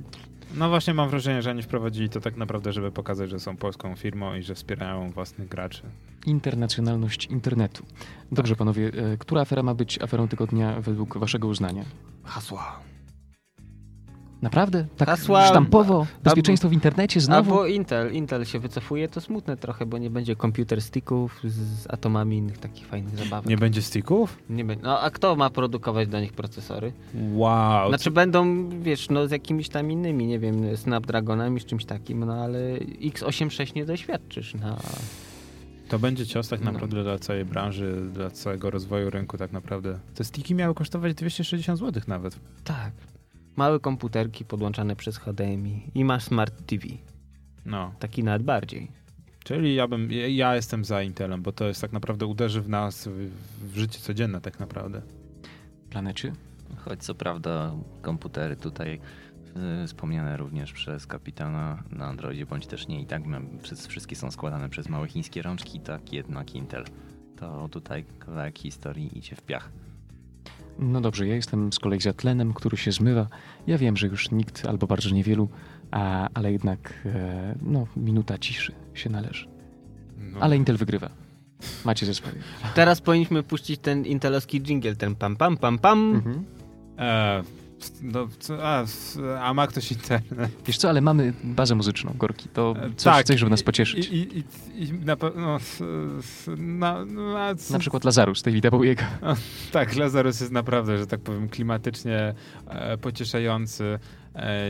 No 0.56 0.68
właśnie 0.68 0.94
mam 0.94 1.08
wrażenie, 1.08 1.42
że 1.42 1.50
oni 1.50 1.62
wprowadzili 1.62 2.08
to 2.08 2.20
tak 2.20 2.36
naprawdę, 2.36 2.72
żeby 2.72 2.90
pokazać, 2.92 3.30
że 3.30 3.40
są 3.40 3.56
polską 3.56 3.96
firmą 3.96 4.34
i 4.34 4.42
że 4.42 4.54
wspierają 4.54 5.10
własnych 5.10 5.48
graczy. 5.48 5.82
Internacjonalność 6.26 7.26
internetu. 7.26 7.84
Dobrze, 8.32 8.56
panowie, 8.56 8.90
e, 9.12 9.16
która 9.16 9.40
afera 9.40 9.62
ma 9.62 9.74
być 9.74 10.02
aferą 10.02 10.28
tygodnia 10.28 10.80
według 10.80 11.18
waszego 11.18 11.48
uznania? 11.48 11.84
hasła. 12.24 12.80
Naprawdę? 14.44 14.86
Tak 14.96 15.08
Hasła- 15.08 15.48
sztampowo? 15.48 16.06
Bezpieczeństwo 16.24 16.68
w 16.68 16.72
internecie 16.72 17.20
znowu? 17.20 17.50
Albo 17.52 17.66
Intel. 17.66 18.12
Intel 18.12 18.44
się 18.44 18.58
wycofuje, 18.58 19.08
to 19.08 19.20
smutne 19.20 19.56
trochę, 19.56 19.86
bo 19.86 19.98
nie 19.98 20.10
będzie 20.10 20.36
komputer 20.36 20.82
sticków 20.82 21.40
z 21.44 21.86
atomami 21.90 22.36
innych 22.36 22.58
takich 22.58 22.86
fajnych 22.86 23.16
zabawek. 23.18 23.46
Nie 23.50 23.56
będzie 23.56 23.82
sticków? 23.82 24.38
Nie 24.50 24.64
będzie. 24.64 24.84
No 24.84 25.00
a 25.00 25.10
kto 25.10 25.36
ma 25.36 25.50
produkować 25.50 26.08
do 26.08 26.20
nich 26.20 26.32
procesory? 26.32 26.92
Wow. 27.32 27.88
Znaczy 27.88 28.10
będą, 28.10 28.68
wiesz, 28.80 29.10
no 29.10 29.28
z 29.28 29.30
jakimiś 29.30 29.68
tam 29.68 29.90
innymi, 29.90 30.26
nie 30.26 30.38
wiem, 30.38 30.76
Snapdragonami, 30.76 31.60
z 31.60 31.64
czymś 31.64 31.84
takim, 31.84 32.24
no 32.24 32.34
ale 32.34 32.58
x86 33.02 33.74
nie 33.76 33.84
doświadczysz 33.84 34.54
na... 34.54 34.76
To 35.88 35.98
będzie 35.98 36.26
cios 36.26 36.48
tak 36.48 36.60
No. 36.64 36.72
naprawdę 36.72 37.02
dla 37.02 37.18
całej 37.18 37.44
branży, 37.44 38.02
dla 38.12 38.30
całego 38.30 38.70
rozwoju 38.70 39.10
rynku 39.10 39.38
tak 39.38 39.52
naprawdę. 39.52 39.98
Te 40.14 40.24
sticki 40.24 40.54
miały 40.54 40.74
kosztować 40.74 41.14
260 41.14 41.78
zł 41.78 42.02
nawet. 42.06 42.36
Tak. 42.64 42.90
Małe 43.56 43.80
komputerki 43.80 44.44
podłączane 44.44 44.96
przez 44.96 45.16
HDMI 45.18 45.90
i 45.94 46.04
masz 46.04 46.22
Smart 46.24 46.66
TV. 46.66 46.86
No. 47.66 47.94
Taki 47.98 48.24
nawet 48.24 48.42
bardziej. 48.42 48.88
Czyli 49.44 49.74
ja 49.74 49.88
bym, 49.88 50.08
ja- 50.12 50.54
jestem 50.54 50.84
za 50.84 51.02
Intelem, 51.02 51.42
bo 51.42 51.52
to 51.52 51.64
jest 51.64 51.80
tak 51.80 51.92
naprawdę 51.92 52.26
uderzy 52.26 52.60
w 52.62 52.68
nas 52.68 53.08
w, 53.08 53.30
w 53.72 53.76
życie 53.76 53.98
codzienne 53.98 54.40
tak 54.40 54.60
naprawdę. 54.60 55.02
Planecie? 55.90 56.32
Choć 56.76 57.02
co 57.02 57.14
prawda 57.14 57.72
komputery 58.02 58.56
tutaj 58.56 59.00
y, 59.82 59.86
wspomniane 59.86 60.36
również 60.36 60.72
przez 60.72 61.06
kapitana 61.06 61.82
na 61.90 62.06
Androidzie, 62.06 62.46
bądź 62.46 62.66
też 62.66 62.88
nie 62.88 63.00
i 63.00 63.06
tak 63.06 63.26
mam- 63.26 63.58
przez, 63.62 63.86
wszystkie 63.86 64.16
są 64.16 64.30
składane 64.30 64.68
przez 64.68 64.88
małe 64.88 65.08
chińskie 65.08 65.42
rączki, 65.42 65.80
tak 65.80 66.12
jednak 66.12 66.54
Intel. 66.54 66.84
To 67.36 67.68
tutaj 67.68 68.04
kawałek 68.18 68.58
historii 68.58 69.18
idzie 69.18 69.36
w 69.36 69.42
piach. 69.42 69.70
No 70.78 71.00
dobrze, 71.00 71.26
ja 71.26 71.34
jestem 71.34 71.72
z 71.72 71.78
kolei 71.78 72.00
za 72.00 72.12
tlenem, 72.12 72.54
który 72.54 72.76
się 72.76 72.92
zmywa. 72.92 73.28
Ja 73.66 73.78
wiem, 73.78 73.96
że 73.96 74.06
już 74.06 74.30
nikt 74.30 74.66
albo 74.66 74.86
bardzo 74.86 75.10
niewielu, 75.10 75.48
a, 75.90 76.28
ale 76.34 76.52
jednak 76.52 76.94
e, 77.06 77.54
no, 77.62 77.86
minuta 77.96 78.38
ciszy 78.38 78.72
się 78.94 79.10
należy. 79.10 79.48
No. 80.18 80.40
Ale 80.40 80.56
Intel 80.56 80.76
wygrywa. 80.76 81.10
Macie 81.84 82.06
ze 82.06 82.14
swoje. 82.14 82.34
Teraz 82.74 83.00
powinniśmy 83.00 83.42
puścić 83.42 83.80
ten 83.80 84.06
intelowski 84.06 84.60
jingle, 84.60 84.96
ten 84.96 85.14
pam 85.14 85.36
pam 85.36 85.56
pam 85.56 85.78
pam. 85.78 86.14
Mhm. 86.14 86.44
E, 86.98 87.42
no, 88.02 88.28
co- 88.38 88.66
a, 88.68 88.84
a 89.40 89.54
ma 89.54 89.66
ktoś 89.66 89.92
internet? 89.92 90.50
Wiesz 90.66 90.76
co, 90.78 90.88
ale 90.88 91.00
mamy 91.00 91.32
bazę 91.44 91.74
muzyczną, 91.74 92.12
Gorki. 92.18 92.48
To 92.48 92.74
E, 92.78 92.90
coś, 92.96 93.04
tak. 93.04 93.26
coś 93.26 93.38
żeby 93.40 93.50
nas 93.50 93.62
pocieszyć. 93.62 94.08
I, 94.08 94.14
i, 94.14 94.38
i, 94.38 94.84
i 94.88 94.92
na 94.92 95.16
s- 95.56 95.82
Na, 96.58 97.04
na, 97.04 97.54
Na 97.70 97.78
przykład 97.78 98.04
Lazarus, 98.04 98.42
Davida 98.42 98.70
Bowiego. 98.70 99.02
Tak, 99.72 99.96
Lazarus 99.96 100.40
jest 100.40 100.52
naprawdę, 100.52 100.98
że 100.98 101.06
tak 101.06 101.20
powiem, 101.20 101.48
klimatycznie 101.48 102.34
e, 102.68 102.98
pocieszający, 102.98 103.98
e, 104.34 104.62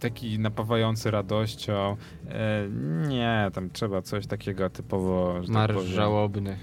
taki 0.00 0.38
napawający 0.38 1.10
radością. 1.10 1.96
E, 2.28 2.68
nie, 3.08 3.50
tam 3.54 3.70
trzeba 3.70 4.02
coś 4.02 4.26
takiego 4.26 4.70
typowo, 4.70 5.34
tak 5.40 5.48
Marsz 5.48 5.74
powiem. 5.74 5.90
żałobny. 5.92 6.58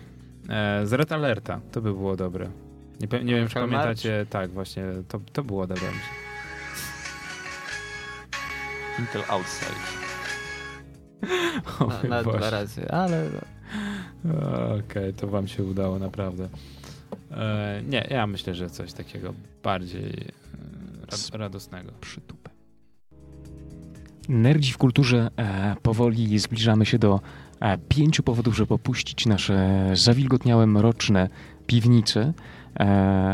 E, 0.49 0.87
z 0.87 0.93
Red 0.93 1.11
Alerta, 1.11 1.59
to 1.71 1.81
by 1.81 1.93
było 1.93 2.15
dobre. 2.15 2.49
Nie, 2.99 3.23
nie 3.23 3.35
wiem, 3.35 3.47
czy 3.47 3.53
pamiętacie, 3.53 4.25
tak, 4.29 4.51
właśnie, 4.51 4.83
to, 5.07 5.19
to 5.33 5.43
było 5.43 5.67
dobre. 5.67 5.87
Intel 8.99 9.21
Outside. 9.27 9.71
Na, 12.03 12.09
na 12.09 12.23
dwa 12.23 12.49
razy, 12.49 12.91
ale 12.91 13.29
Okej, 14.79 15.13
to 15.13 15.27
wam 15.27 15.47
się 15.47 15.63
udało, 15.63 15.99
naprawdę. 15.99 16.49
E, 17.31 17.81
nie, 17.89 18.07
ja 18.09 18.27
myślę, 18.27 18.55
że 18.55 18.69
coś 18.69 18.93
takiego 18.93 19.33
bardziej 19.63 20.09
e, 20.09 21.05
rad, 21.11 21.29
radosnego. 21.33 21.91
Przytupę. 22.01 22.49
Nerdzi 24.29 24.73
w 24.73 24.77
kulturze 24.77 25.31
e, 25.37 25.75
powoli 25.81 26.39
zbliżamy 26.39 26.85
się 26.85 26.99
do 26.99 27.19
e, 27.59 27.77
pięciu 27.77 28.23
powodów, 28.23 28.55
żeby 28.55 28.73
opuścić 28.73 29.25
nasze 29.25 29.89
zawilgotniałe, 29.93 30.67
mroczne 30.67 31.29
piwnice 31.67 32.33
e, 32.75 32.85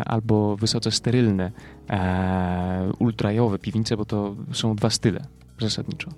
albo 0.05 0.55
wysoce 0.55 0.91
sterylne, 0.91 1.51
e, 1.89 2.91
ultrajowe 2.99 3.59
piwnice, 3.59 3.97
bo 3.97 4.05
to 4.05 4.35
są 4.51 4.75
dwa 4.75 4.89
style 4.89 5.21
zasadniczo. 5.59 6.11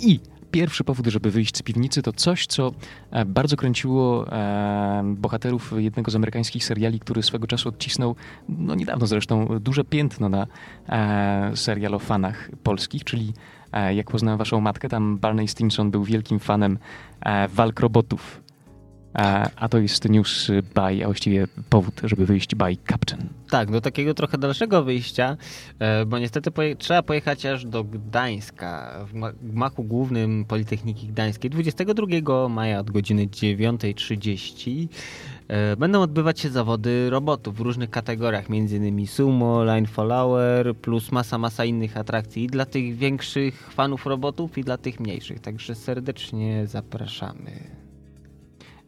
I 0.00 0.31
pierwszy 0.52 0.84
powód, 0.84 1.06
żeby 1.06 1.30
wyjść 1.30 1.56
z 1.56 1.62
piwnicy, 1.62 2.02
to 2.02 2.12
coś, 2.12 2.46
co 2.46 2.72
e, 3.10 3.24
bardzo 3.24 3.56
kręciło 3.56 4.32
e, 4.32 5.02
bohaterów 5.16 5.72
jednego 5.76 6.10
z 6.10 6.16
amerykańskich 6.16 6.64
seriali, 6.64 7.00
który 7.00 7.22
swego 7.22 7.46
czasu 7.46 7.68
odcisnął, 7.68 8.16
no 8.48 8.74
niedawno 8.74 9.06
zresztą, 9.06 9.48
duże 9.60 9.84
piętno 9.84 10.28
na 10.28 10.46
e, 10.88 11.56
serial 11.56 11.94
o 11.94 11.98
fanach 11.98 12.50
polskich, 12.62 13.04
czyli 13.04 13.32
jak 13.94 14.10
poznałem 14.10 14.38
waszą 14.38 14.60
matkę, 14.60 14.88
tam 14.88 15.18
Barney 15.18 15.48
Stinson 15.48 15.90
był 15.90 16.04
wielkim 16.04 16.38
fanem 16.38 16.78
walk 17.48 17.80
robotów. 17.80 18.41
E, 19.14 19.50
a 19.56 19.68
to 19.68 19.78
jest 19.78 20.08
news 20.08 20.50
by, 20.74 21.02
a 21.04 21.06
właściwie 21.06 21.46
powód, 21.70 22.00
żeby 22.04 22.26
wyjść 22.26 22.54
by 22.54 22.76
Captain. 22.90 23.28
tak, 23.50 23.70
do 23.70 23.80
takiego 23.80 24.14
trochę 24.14 24.38
dalszego 24.38 24.82
wyjścia, 24.82 25.36
e, 25.78 26.06
bo 26.06 26.18
niestety 26.18 26.50
poje 26.50 26.76
trzeba 26.76 27.02
pojechać 27.02 27.46
aż 27.46 27.64
do 27.64 27.84
Gdańska, 27.84 29.04
w 29.06 29.14
gma- 29.14 29.32
gmachu 29.42 29.84
głównym 29.84 30.44
Politechniki 30.44 31.06
Gdańskiej. 31.06 31.50
22 31.50 32.48
maja 32.48 32.80
od 32.80 32.90
godziny 32.90 33.26
9.30 33.26 34.88
e, 35.48 35.76
będą 35.76 36.00
odbywać 36.02 36.40
się 36.40 36.50
zawody 36.50 37.10
robotów 37.10 37.56
w 37.56 37.60
różnych 37.60 37.90
kategoriach, 37.90 38.44
m.in. 38.50 39.06
sumo, 39.06 39.64
line 39.64 39.86
follower, 39.86 40.76
plus 40.76 41.12
masa, 41.12 41.38
masa 41.38 41.64
innych 41.64 41.96
atrakcji 41.96 42.44
i 42.44 42.46
dla 42.46 42.64
tych 42.66 42.96
większych 42.96 43.70
fanów 43.70 44.06
robotów 44.06 44.58
i 44.58 44.64
dla 44.64 44.78
tych 44.78 45.00
mniejszych. 45.00 45.40
Także 45.40 45.74
serdecznie 45.74 46.66
zapraszamy. 46.66 47.81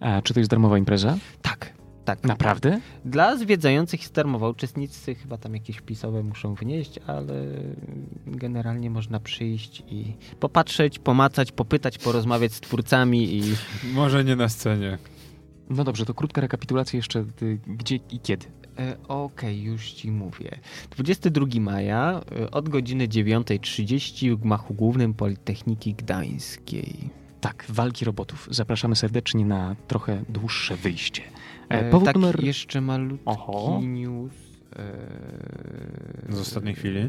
A 0.05 0.22
czy 0.22 0.34
to 0.34 0.40
jest 0.40 0.50
darmowa 0.50 0.78
impreza? 0.78 1.18
Tak, 1.42 1.72
tak. 2.05 2.22
Naprawdę? 2.24 2.80
Dla 3.05 3.36
zwiedzających 3.36 4.00
jest 4.00 4.14
darmowa. 4.14 4.48
Uczestnicy 4.48 5.14
chyba 5.14 5.38
tam 5.38 5.55
jakieś 5.55 5.76
wpisowe 5.76 6.22
muszą 6.22 6.55
wnieść, 6.55 6.98
ale 7.07 7.34
generalnie 8.26 8.90
można 8.90 9.20
przyjść 9.20 9.82
i 9.88 10.16
popatrzeć, 10.40 10.98
pomacać, 10.98 11.52
popytać, 11.52 11.98
porozmawiać 11.98 12.52
z 12.52 12.61
twórcami 12.61 13.36
i 13.36 13.42
Może 13.92 14.24
nie 14.24 14.36
na 14.36 14.48
scenie. 14.48 14.98
No 15.70 15.84
dobrze, 15.84 16.07
to 16.07 16.14
krótka 16.14 16.40
rekapitulacja 16.40 16.96
jeszcze, 16.96 17.24
y, 17.42 17.59
gdzie 17.66 17.96
i 17.96 18.20
kiedy. 18.22 18.46
E, 18.78 18.96
Okej, 19.09 19.62
już 19.62 19.92
ci 19.92 20.11
mówię. 20.11 20.59
22 20.90 21.46
maja 21.61 22.20
e, 22.40 22.50
od 22.50 22.68
godziny 22.68 23.09
9.30 23.09 24.36
w 24.36 24.40
gmachu 24.40 24.74
głównym 24.74 25.14
Politechniki 25.14 25.94
Gdańskiej. 25.94 27.24
Tak, 27.45 27.64
walki 27.68 28.05
robotów. 28.05 28.49
Zapraszamy 28.51 28.97
serdecznie 28.97 29.45
na 29.47 29.76
trochę 29.88 30.22
dłuższe 30.28 30.76
wyjście. 30.76 31.22
E, 31.70 31.74
E, 31.86 31.90
powód 31.90 32.07
taki 32.07 32.18
numer... 32.20 32.45
jeszcze 32.45 32.80
malutki 32.80 33.24
Oho. 33.26 33.80
news. 33.82 34.32
e, 34.76 36.32
Z 36.32 36.40
ostatniej 36.40 36.74
chwili? 36.74 37.01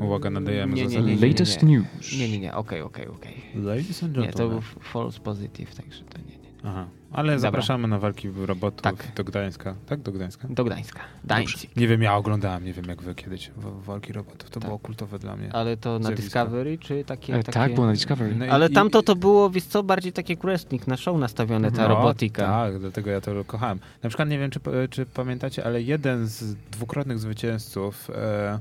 Uwaga, 0.00 0.30
nadajemy 0.30 0.74
nie, 0.74 0.86
nie, 0.86 0.96
nie, 0.96 1.02
nie, 1.02 1.16
nie, 1.16 1.28
Latest 1.28 1.62
news. 1.62 1.86
Nie, 2.18 2.28
nie, 2.28 2.38
nie, 2.38 2.54
okej, 2.54 2.80
okej, 2.82 3.06
okej. 3.08 3.34
Ladies 3.54 4.02
and 4.02 4.12
Nie, 4.16 4.22
to 4.22 4.26
gentlemen. 4.26 4.50
był 4.58 4.80
false 4.80 5.20
positive, 5.20 5.74
także 5.74 6.04
to 6.04 6.18
nie. 6.18 6.41
Aha. 6.64 6.86
Ale 7.12 7.38
zapraszamy 7.38 7.88
na 7.88 7.98
walki 7.98 8.28
robotów 8.46 8.82
Tak. 8.82 9.12
do 9.16 9.24
Gdańska. 9.24 9.74
Tak, 9.86 10.00
do 10.00 10.12
Gdańska? 10.12 10.48
Do 10.50 10.64
Gdańska. 10.64 11.00
Gdańsk. 11.24 11.76
Nie 11.76 11.88
wiem, 11.88 12.02
ja 12.02 12.16
oglądałem, 12.16 12.64
nie 12.64 12.72
wiem 12.72 12.84
jak 12.84 13.02
wy 13.02 13.14
kiedyś 13.14 13.50
w- 13.56 13.84
walki 13.84 14.12
robotów. 14.12 14.50
To 14.50 14.60
Tak. 14.60 14.68
było 14.68 14.78
kultowe 14.78 15.18
dla 15.18 15.36
mnie. 15.36 15.52
Ale 15.52 15.76
to 15.76 15.98
na 15.98 16.06
Zjawisko. 16.06 16.22
Discovery, 16.24 16.78
czy 16.78 17.04
takie... 17.04 17.34
E, 17.34 17.38
takie... 17.42 17.52
tak, 17.52 17.74
było 17.74 17.86
na 17.86 17.92
Discovery. 17.92 18.34
No 18.34 18.44
i- 18.44 18.48
Ale 18.48 18.66
i- 18.66 18.72
tamto 18.72 19.02
to 19.02 19.16
było, 19.16 19.50
wiesz 19.50 19.64
co, 19.64 19.82
bardziej 19.82 20.12
takie 20.12 20.36
wrestling, 20.36 20.86
na 20.86 20.96
show 20.96 21.18
nastawione, 21.18 21.72
ta 21.72 21.82
No, 21.82 21.88
robotika. 21.88 22.46
Tak, 22.46 22.78
dlatego 22.78 23.10
ja 23.10 23.20
to 23.20 23.44
kochałem. 23.44 23.78
Na 24.02 24.08
przykład 24.08 24.28
nie 24.28 24.38
wiem, 24.38 24.50
czy, 24.50 24.60
czy 24.90 25.06
pamiętacie, 25.06 25.64
ale 25.64 25.82
jeden 25.82 26.26
z 26.26 26.54
dwukrotnych 26.54 27.18
zwycięzców 27.18 28.10
e, 28.10 28.58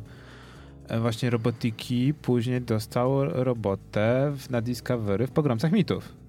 e, 0.87 0.99
właśnie 0.99 1.29
robotyki 1.29 2.13
później 2.13 2.61
dostał 2.61 3.25
robotę 3.25 4.33
w, 4.37 4.49
na 4.49 4.61
Discovery 4.61 5.27
w 5.27 5.31
Pogromcach 5.31 5.71
Mitów. 5.71 6.20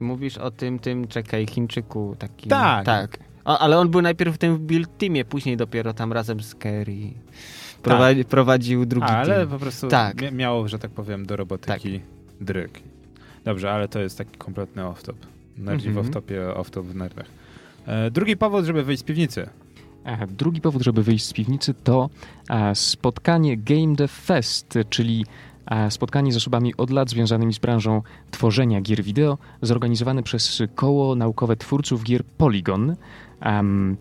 Mówisz 0.00 0.38
o 0.38 0.50
tym, 0.50 0.78
tym, 0.78 1.08
czekaj, 1.08 1.46
Chińczyku 1.46 2.16
takim. 2.18 2.50
Tak. 2.50 2.86
Tak. 2.86 3.18
O, 3.44 3.58
ale 3.58 3.78
on 3.78 3.88
był 3.90 4.02
najpierw 4.02 4.34
w 4.34 4.38
tym 4.38 4.58
build 4.58 4.98
teamie, 4.98 5.24
później 5.24 5.56
dopiero 5.56 5.94
tam 5.94 6.12
razem 6.12 6.40
z 6.42 6.54
Kerry 6.54 6.96
prowadzi, 7.82 8.24
prowadził 8.24 8.86
drugi 8.86 9.06
A, 9.06 9.16
ale 9.18 9.34
team. 9.36 9.48
po 9.48 9.58
prostu 9.58 9.88
Tak. 9.88 10.16
mia- 10.16 10.32
miało, 10.32 10.68
że 10.68 10.78
tak 10.78 10.90
powiem, 10.90 11.26
do 11.26 11.36
robotyki 11.36 12.00
dryk. 12.40 12.80
Dobrze, 13.44 13.72
ale 13.72 13.88
to 13.88 14.00
jest 14.00 14.18
taki 14.18 14.38
kompletny 14.38 14.82
off-top. 14.82 15.14
Nerdzi 15.58 15.88
Mhm. 15.88 16.06
w 16.06 16.10
off-topie, 16.10 16.54
off-top 16.56 16.82
w 16.84 16.94
nerdach. 16.94 17.26
E, 17.86 18.10
drugi 18.10 18.36
powód, 18.36 18.64
żeby 18.64 18.84
wyjść 18.84 19.00
z 19.00 19.04
piwnicy. 19.04 19.48
E, 20.04 20.26
Drugi 20.26 20.60
powód, 20.60 20.82
żeby 20.82 21.02
wyjść 21.02 21.24
z 21.24 21.32
piwnicy, 21.32 21.74
to 21.84 22.10
e, 22.50 22.74
spotkanie 22.74 23.56
Game 23.56 23.94
Dev 23.96 24.12
Fest, 24.24 24.78
czyli 24.90 25.26
e, 25.66 25.90
spotkanie 25.90 26.32
z 26.32 26.36
osobami 26.36 26.74
od 26.76 26.90
lat 26.90 27.10
związanymi 27.10 27.54
z 27.54 27.58
branżą 27.58 28.02
tworzenia 28.30 28.80
gier 28.80 29.02
wideo, 29.02 29.38
zorganizowane 29.62 30.22
przez 30.22 30.62
koło 30.74 31.14
naukowe 31.14 31.56
twórców 31.56 32.04
gier 32.04 32.24
Polygon. 32.24 32.96
Em, 33.44 33.96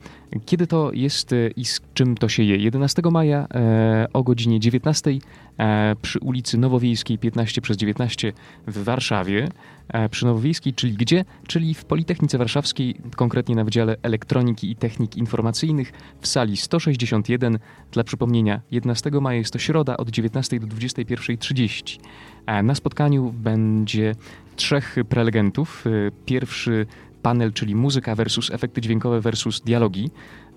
Kiedy 0.46 0.68
to 0.68 0.92
jest 0.94 1.36
i 1.56 1.66
z 1.66 1.82
czym 1.94 2.16
to 2.18 2.30
się 2.30 2.44
je? 2.44 2.58
11 2.58 3.02
maja 3.12 3.48
e, 3.54 4.08
o 4.14 4.24
godzinie 4.24 4.60
19 4.60 5.12
e, 5.58 5.96
przy 6.02 6.20
ulicy 6.20 6.58
Nowowiejskiej 6.58 7.18
15 7.18 7.62
przez 7.62 7.78
19 7.78 8.34
w 8.68 8.84
Warszawie. 8.84 9.48
E, 9.88 10.10
Przy 10.10 10.26
Nowowiejskiej, 10.26 10.74
czyli 10.74 10.94
gdzie? 10.94 11.26
Czyli 11.48 11.74
w 11.74 11.86
Politechnice 11.86 12.38
Warszawskiej, 12.38 12.96
konkretnie 13.16 13.56
na 13.56 13.64
Wydziale 13.64 13.96
Elektroniki 14.02 14.72
i 14.72 14.76
Technik 14.76 15.18
Informacyjnych 15.18 15.92
w 16.22 16.28
sali 16.28 16.58
161. 16.58 17.60
Dla 17.92 18.04
przypomnienia, 18.04 18.62
11 18.72 19.12
maja 19.12 19.38
jest 19.40 19.54
to 19.54 19.60
środa 19.60 19.98
od 19.98 20.10
19 20.10 20.60
do 20.60 20.68
21.30. 20.68 22.00
E, 22.46 22.64
Na 22.64 22.76
spotkaniu 22.76 23.34
będzie 23.38 24.16
trzech 24.56 24.96
prelegentów. 25.10 25.84
E, 25.88 26.12
Pierwszy 26.26 26.86
panel, 27.24 27.54
czyli 27.54 27.76
muzyka 27.76 28.16
versus 28.16 28.52
efekty 28.52 28.82
dźwiękowe 28.82 29.22
versus 29.22 29.62
dialogi. 29.62 30.10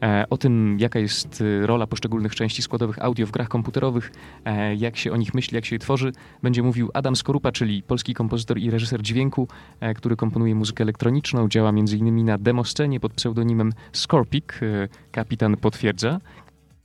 E, 0.02 0.24
O 0.30 0.36
tym, 0.36 0.76
jaka 0.80 0.98
jest 0.98 1.43
e, 1.62 1.66
rola 1.66 1.86
poszczególnych 1.86 2.34
części 2.34 2.62
składowych 2.62 2.98
audio 3.05 3.26
w 3.26 3.30
grach 3.30 3.48
komputerowych, 3.48 4.12
e, 4.44 4.74
jak 4.74 4.97
się 4.97 5.12
o 5.12 5.16
nich 5.16 5.34
myśli, 5.34 5.55
jak 5.55 5.64
się 5.64 5.74
je 5.74 5.78
tworzy, 5.78 6.12
będzie 6.43 6.62
mówił 6.62 6.90
Adam 6.94 7.16
Skorupa, 7.16 7.52
czyli 7.52 7.82
polski 7.82 8.14
kompozytor 8.14 8.59
i 8.59 8.70
reżyser 8.70 9.02
dźwięku, 9.02 9.48
który 9.97 10.16
komponuje 10.16 10.55
muzykę 10.55 10.82
elektroniczną. 10.82 11.48
Działa 11.48 11.68
m.in. 11.68 12.24
na 12.24 12.38
demoscenie 12.38 13.01
pod 13.01 13.12
pseudonimem 13.12 13.72
Scorpic, 13.93 14.44
e, 14.62 14.88
kapitan 15.12 15.56
potwierdza. 15.56 16.20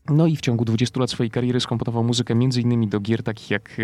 No 0.09 0.27
i 0.27 0.35
w 0.35 0.41
ciągu 0.41 0.65
20 0.65 0.99
lat 0.99 1.09
swojej 1.09 1.31
kariery 1.31 1.59
skomponował 1.59 2.03
muzykę 2.03 2.33
m.in. 2.33 2.89
do 2.89 2.99
gier 2.99 3.23
takich 3.23 3.51
jak, 3.51 3.77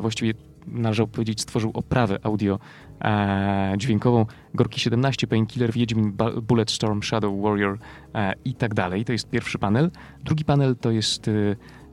właściwie 0.00 0.34
należało 0.66 1.06
powiedzieć, 1.06 1.40
stworzył 1.40 1.70
oprawę 1.74 2.18
audio 2.22 2.58
e, 3.00 3.74
dźwiękową 3.76 4.26
Gorki 4.54 4.80
17, 4.80 5.26
Painkiller, 5.26 5.72
Wiedźmin, 5.72 6.12
Ba- 6.12 6.40
Bulletstorm, 6.40 7.02
Shadow 7.02 7.42
Warrior 7.42 7.78
e, 8.14 8.34
i 8.44 8.54
tak 8.54 8.74
dalej. 8.74 9.04
To 9.04 9.12
jest 9.12 9.30
pierwszy 9.30 9.58
panel. 9.58 9.90
Drugi 10.24 10.44
panel 10.44 10.76
to 10.76 10.90
jest 10.90 11.28
e, 11.28 11.32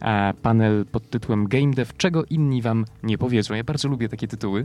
e, 0.01 0.33
panel 0.41 0.85
pod 0.91 1.09
tytułem 1.09 1.47
Game 1.47 1.73
Dev, 1.73 1.91
czego 1.97 2.23
inni 2.29 2.61
wam 2.61 2.85
nie 3.03 3.17
powiedzą. 3.17 3.53
Ja 3.53 3.63
bardzo 3.63 3.87
lubię 3.87 4.09
takie 4.09 4.27
tytuły, 4.27 4.63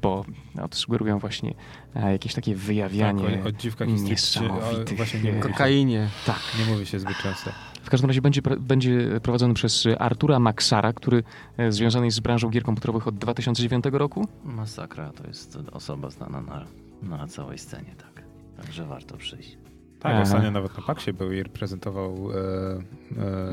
bo 0.00 0.24
no, 0.54 0.68
to 0.68 0.76
sugerują 0.76 1.18
właśnie 1.18 1.54
e, 1.96 2.12
jakieś 2.12 2.34
takie 2.34 2.54
wyjawianie 2.54 3.24
Tak, 3.36 3.44
o, 3.46 3.48
o 3.48 3.52
dziwkach 3.52 3.88
stripcie, 3.88 4.40
o, 4.40 4.58
niesamowitych 4.58 4.96
właśnie 4.96 5.20
nie 5.20 5.40
Kokainie. 5.40 6.08
Tak. 6.26 6.40
nie 6.58 6.72
mówi 6.72 6.86
się 6.86 6.98
zbyt 6.98 7.16
często. 7.16 7.50
W 7.82 7.90
każdym 7.90 8.10
razie 8.10 8.22
będzie, 8.22 8.40
będzie 8.60 9.20
prowadzony 9.22 9.54
przez 9.54 9.84
Artura 9.98 10.38
Maxara, 10.38 10.92
który 10.92 11.22
e, 11.56 11.72
związany 11.72 12.06
jest 12.06 12.16
z 12.16 12.20
branżą 12.20 12.48
gier 12.50 12.62
komputerowych 12.62 13.08
od 13.08 13.18
2009 13.18 13.84
roku. 13.92 14.28
Masakra 14.44 15.10
to 15.12 15.26
jest 15.26 15.58
osoba 15.72 16.10
znana 16.10 16.40
na, 16.40 16.64
na 17.02 17.26
całej 17.26 17.58
scenie, 17.58 17.94
tak. 17.98 18.24
Także 18.56 18.86
warto 18.86 19.16
przyjść. 19.16 19.58
Tak, 20.00 20.12
Aha. 20.12 20.22
ostatnio 20.22 20.50
nawet 20.50 20.78
na 20.78 20.84
Paksie 20.84 21.12
był 21.12 21.32
i 21.32 21.44
prezentował 21.44 22.14
e, 22.32 22.36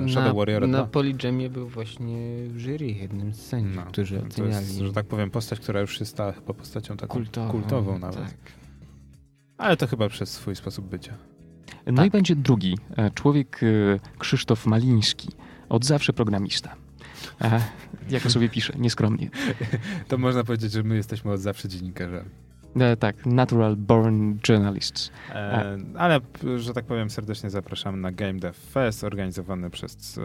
e, 0.04 0.10
Shadow 0.10 0.34
na, 0.34 0.34
Warrior 0.34 0.68
Na 0.68 0.78
2. 0.78 0.88
Polygemie 0.88 1.50
był 1.50 1.68
właśnie 1.68 2.18
w 2.48 2.58
jury 2.60 2.86
jednym 2.86 3.34
z 3.34 3.42
sędziów, 3.42 3.76
No, 3.76 3.92
którzy 3.92 4.20
To 4.20 4.26
oceniali. 4.26 4.54
jest, 4.54 4.78
że 4.80 4.94
tak 4.94 5.06
powiem, 5.06 5.32
postać, 5.32 5.60
która 5.60 5.82
już 5.82 6.00
się 6.00 6.06
stała 6.06 6.32
chyba 6.32 6.54
postacią 6.54 6.98
taką 6.98 7.14
kultową, 7.14 7.52
kultową 7.52 8.00
nawet. 8.00 8.20
Tak. 8.20 8.36
Ale 9.58 9.78
to 9.78 9.88
chyba 9.88 10.10
przez 10.10 10.30
swój 10.32 10.56
sposób 10.56 10.86
bycia. 10.86 11.14
No 11.86 11.94
Tak. 11.96 12.06
i 12.08 12.12
będzie 12.12 12.36
drugi 12.36 12.78
e, 12.98 13.12
człowiek, 13.12 13.60
e, 13.64 13.68
Krzysztof 14.20 14.66
Maliński, 14.66 15.30
od 15.70 15.86
zawsze 15.86 16.14
programista. 16.14 16.76
E, 17.42 17.62
Jak 18.10 18.26
o 18.26 18.30
sobie 18.30 18.50
pisze, 18.50 18.74
nieskromnie. 18.78 19.30
To 20.08 20.18
można 20.18 20.44
powiedzieć, 20.44 20.72
że 20.72 20.84
my 20.84 20.96
jesteśmy 20.96 21.32
od 21.32 21.40
zawsze 21.40 21.68
dziennikarzami. 21.70 22.30
E, 22.80 22.98
Tak, 22.98 23.26
natural 23.26 23.76
born 23.76 24.38
journalists. 24.50 25.12
E, 25.30 25.78
ale, 25.98 26.20
że 26.58 26.74
tak 26.74 26.86
powiem, 26.86 27.10
serdecznie 27.10 27.50
zapraszamy 27.50 27.98
na 27.98 28.12
Game 28.12 28.34
Dev 28.34 28.54
Fest 28.72 29.04
organizowany 29.04 29.70
przez 29.70 30.18
e, 30.18 30.22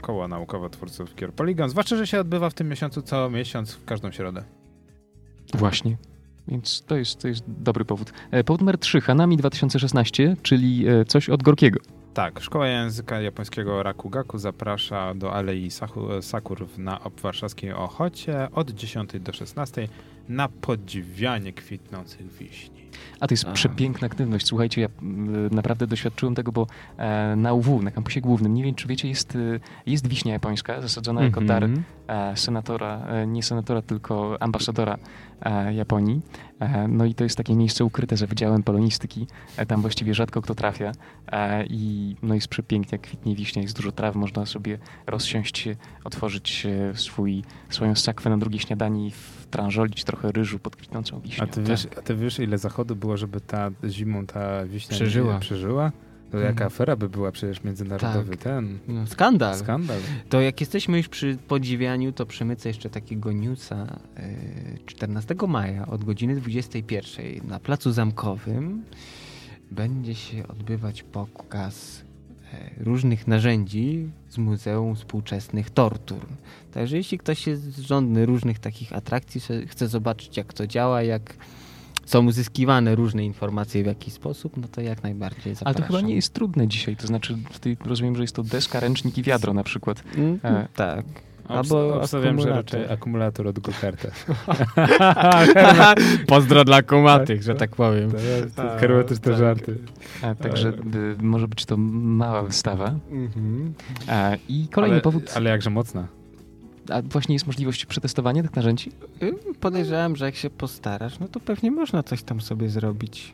koło 0.00 0.28
naukowe 0.28 0.70
twórców 0.70 1.14
gier 1.14 1.32
Polygon. 1.32 1.70
Zwłaszcza, 1.70 1.96
że 1.96 2.06
się 2.06 2.20
odbywa 2.20 2.50
w 2.50 2.54
tym 2.54 2.68
miesiącu 2.68 3.02
co 3.02 3.30
miesiąc 3.30 3.72
w 3.74 3.84
każdą 3.84 4.10
środę. 4.10 4.44
Właśnie. 5.54 5.96
Więc 6.48 6.82
to 6.86 6.96
jest, 6.96 7.18
to 7.22 7.28
jest 7.28 7.44
dobry 7.48 7.84
powód. 7.84 8.12
E, 8.30 8.44
Powód 8.44 8.60
numer 8.60 8.78
3, 8.78 9.00
Hanami 9.00 9.36
2016, 9.36 10.36
czyli 10.42 10.88
e, 10.88 11.04
coś 11.04 11.28
od 11.28 11.42
Gorkiego. 11.42 11.80
Tak, 12.14 12.40
Szkoła 12.40 12.68
Języka 12.68 13.20
Japońskiego 13.20 13.82
Rakugaku 13.82 14.38
zaprasza 14.38 15.14
do 15.14 15.32
Alei 15.34 15.68
Sachu- 15.70 16.22
Sakur 16.22 16.66
na 16.78 17.00
warszawskiej 17.22 17.72
Ochocie 17.72 18.48
od 18.52 18.70
10 18.70 19.10
do 19.20 19.32
16 19.32 19.88
na 20.28 20.48
podziwianie 20.48 21.52
kwitnących 21.52 22.32
wiśni. 22.32 22.79
A 23.20 23.26
to 23.26 23.34
jest 23.34 23.44
przepiękna 23.44 24.06
aktywność. 24.06 24.46
Słuchajcie, 24.46 24.80
ja 24.80 24.88
mm, 25.02 25.54
naprawdę 25.54 25.86
doświadczyłem 25.86 26.34
tego, 26.34 26.52
bo 26.52 26.66
e, 26.96 27.36
na 27.36 27.52
UW, 27.52 27.82
na 27.82 27.90
kampusie 27.90 28.20
głównym, 28.20 28.54
nie 28.54 28.64
wiem 28.64 28.74
czy 28.74 28.88
wiecie, 28.88 29.08
jest, 29.08 29.36
e, 29.36 29.60
jest 29.86 30.06
wiśnia 30.06 30.32
japońska 30.32 30.80
zasadzona 30.80 31.22
jako 31.22 31.40
dar 31.40 31.64
Mhm. 31.64 31.84
e, 32.08 32.36
senatora, 32.36 33.06
nie 33.26 33.42
senatora, 33.42 33.82
tylko 33.82 34.36
ambasadora 34.42 34.98
Japonii. 35.72 36.20
No 36.88 37.04
i 37.04 37.14
to 37.14 37.24
jest 37.24 37.36
takie 37.36 37.56
miejsce 37.56 37.84
ukryte 37.84 38.16
za 38.16 38.26
Wydziałem 38.26 38.62
Polonistyki. 38.62 39.26
Tam 39.68 39.80
właściwie 39.80 40.14
rzadko 40.14 40.42
kto 40.42 40.54
trafia. 40.54 40.92
I 41.70 42.16
no 42.22 42.34
jest 42.34 42.48
przepięknie, 42.48 42.90
jak 42.92 43.02
kwitnie 43.02 43.34
wiśnia, 43.34 43.62
jest 43.62 43.76
dużo 43.76 43.92
traw, 43.92 44.14
można 44.14 44.46
sobie 44.46 44.78
rozsiąść 45.06 45.58
się, 45.58 45.76
otworzyć 46.04 46.66
swój, 46.94 47.44
swoją 47.68 47.94
sakwę 47.94 48.30
na 48.30 48.38
drugie 48.38 48.58
śniadanie 48.58 49.06
i 49.06 49.10
wtrążolić 49.54 50.04
trochę 50.04 50.32
ryżu 50.32 50.58
pod 50.58 50.76
kwitnącą 50.76 51.20
wiśnią. 51.20 51.44
A 51.44 51.46
ty, 51.46 51.62
wiesz, 51.62 51.86
a 51.98 52.02
ty 52.02 52.14
wiesz, 52.16 52.38
ile 52.38 52.58
zachodu 52.58 52.96
było, 52.96 53.16
żeby 53.16 53.40
ta 53.40 53.70
zimą 53.88 54.26
ta 54.26 54.64
wiśnia 54.66 54.92
nie- 54.94 54.96
Przeżyła. 54.96 55.38
przeżyła? 55.38 55.92
To 56.30 56.38
jaka 56.38 56.50
Mhm. 56.50 56.66
afera 56.66 56.96
by 56.96 57.08
była 57.08 57.32
przecież 57.32 57.64
międzynarodowy 57.64 58.36
ten 58.36 58.78
No, 58.88 59.06
skandal. 59.06 59.56
skandal. 59.56 59.98
To 60.28 60.40
jak 60.40 60.60
jesteśmy 60.60 60.96
już 60.98 61.08
przy 61.08 61.36
podziwianiu, 61.48 62.12
to 62.12 62.26
przemycę 62.26 62.68
jeszcze 62.68 62.90
takiego 62.90 63.32
newsa. 63.32 63.98
e, 64.16 64.78
14 64.86 65.46
maja 65.46 65.86
od 65.86 66.04
godziny 66.04 66.36
21 66.36 67.40
na 67.48 67.58
Placu 67.60 67.92
Zamkowym 67.92 68.82
będzie 69.70 70.14
się 70.14 70.48
odbywać 70.48 71.02
pokaz 71.02 72.00
e, 72.00 72.09
różnych 72.76 73.26
narzędzi 73.26 74.10
z 74.28 74.38
Muzeum 74.38 74.96
Współczesnych 74.96 75.70
Tortur. 75.70 76.26
Także 76.72 76.96
jeśli 76.96 77.18
ktoś 77.18 77.46
jest 77.46 77.78
żądny 77.78 78.26
różnych 78.26 78.58
takich 78.58 78.92
atrakcji, 78.92 79.40
chce 79.66 79.88
zobaczyć 79.88 80.36
jak 80.36 80.52
to 80.52 80.66
działa, 80.66 81.02
jak 81.02 81.34
są 82.04 82.26
uzyskiwane 82.26 82.94
różne 82.94 83.24
informacje 83.24 83.82
w 83.82 83.86
jaki 83.86 84.10
sposób, 84.10 84.56
no 84.56 84.68
to 84.68 84.80
jak 84.80 85.02
najbardziej 85.02 85.42
Ale 85.46 85.54
zapraszam. 85.54 85.82
to 85.82 85.86
chyba 85.86 86.00
nie 86.00 86.14
jest 86.14 86.32
trudne 86.34 86.68
dzisiaj, 86.68 86.96
to 86.96 87.06
znaczy 87.06 87.38
rozumiem, 87.84 88.16
że 88.16 88.22
jest 88.22 88.34
to 88.36 88.42
deska, 88.42 88.80
ręcznik 88.80 89.18
i 89.18 89.22
wiadro 89.22 89.54
na 89.54 89.62
przykład. 89.64 90.02
Mm, 90.16 90.38
E, 90.42 90.68
tak. 90.74 91.04
Albo 91.50 91.94
obstawiam, 92.00 92.40
że 92.40 92.42
akumulator. 92.42 92.56
raczej 92.80 92.92
akumulator 92.94 93.46
od 93.46 93.58
Gokarta. 93.58 94.08
Pozdro 96.26 96.64
dla 96.64 96.82
kumatych, 96.82 97.42
że 97.42 97.54
tak 97.54 97.70
powiem. 97.70 98.10
To 98.56 98.62
hermetyczne 98.78 99.36
żarty. 99.36 99.78
A, 100.22 100.34
także 100.34 100.68
y, 100.68 100.72
może 101.22 101.48
być 101.48 101.64
to 101.66 101.76
mała 101.76 102.42
wystawa. 102.42 102.94
A, 104.08 104.30
I 104.48 104.68
kolejny 104.68 104.94
ale, 104.94 105.02
powód, 105.02 105.32
Ale 105.34 105.50
jakże 105.50 105.70
mocna. 105.70 106.06
a 106.90 107.02
właśnie 107.02 107.34
jest 107.34 107.46
możliwość 107.46 107.86
przetestowania 107.86 108.42
tych 108.42 108.56
narzędzi? 108.56 108.92
Podejrzewam, 109.60 110.16
że 110.16 110.24
jak 110.24 110.34
się 110.34 110.50
postarasz, 110.50 111.18
no 111.18 111.28
to 111.28 111.40
pewnie 111.40 111.70
można 111.70 112.02
coś 112.02 112.22
tam 112.22 112.40
sobie 112.40 112.68
zrobić. 112.68 113.32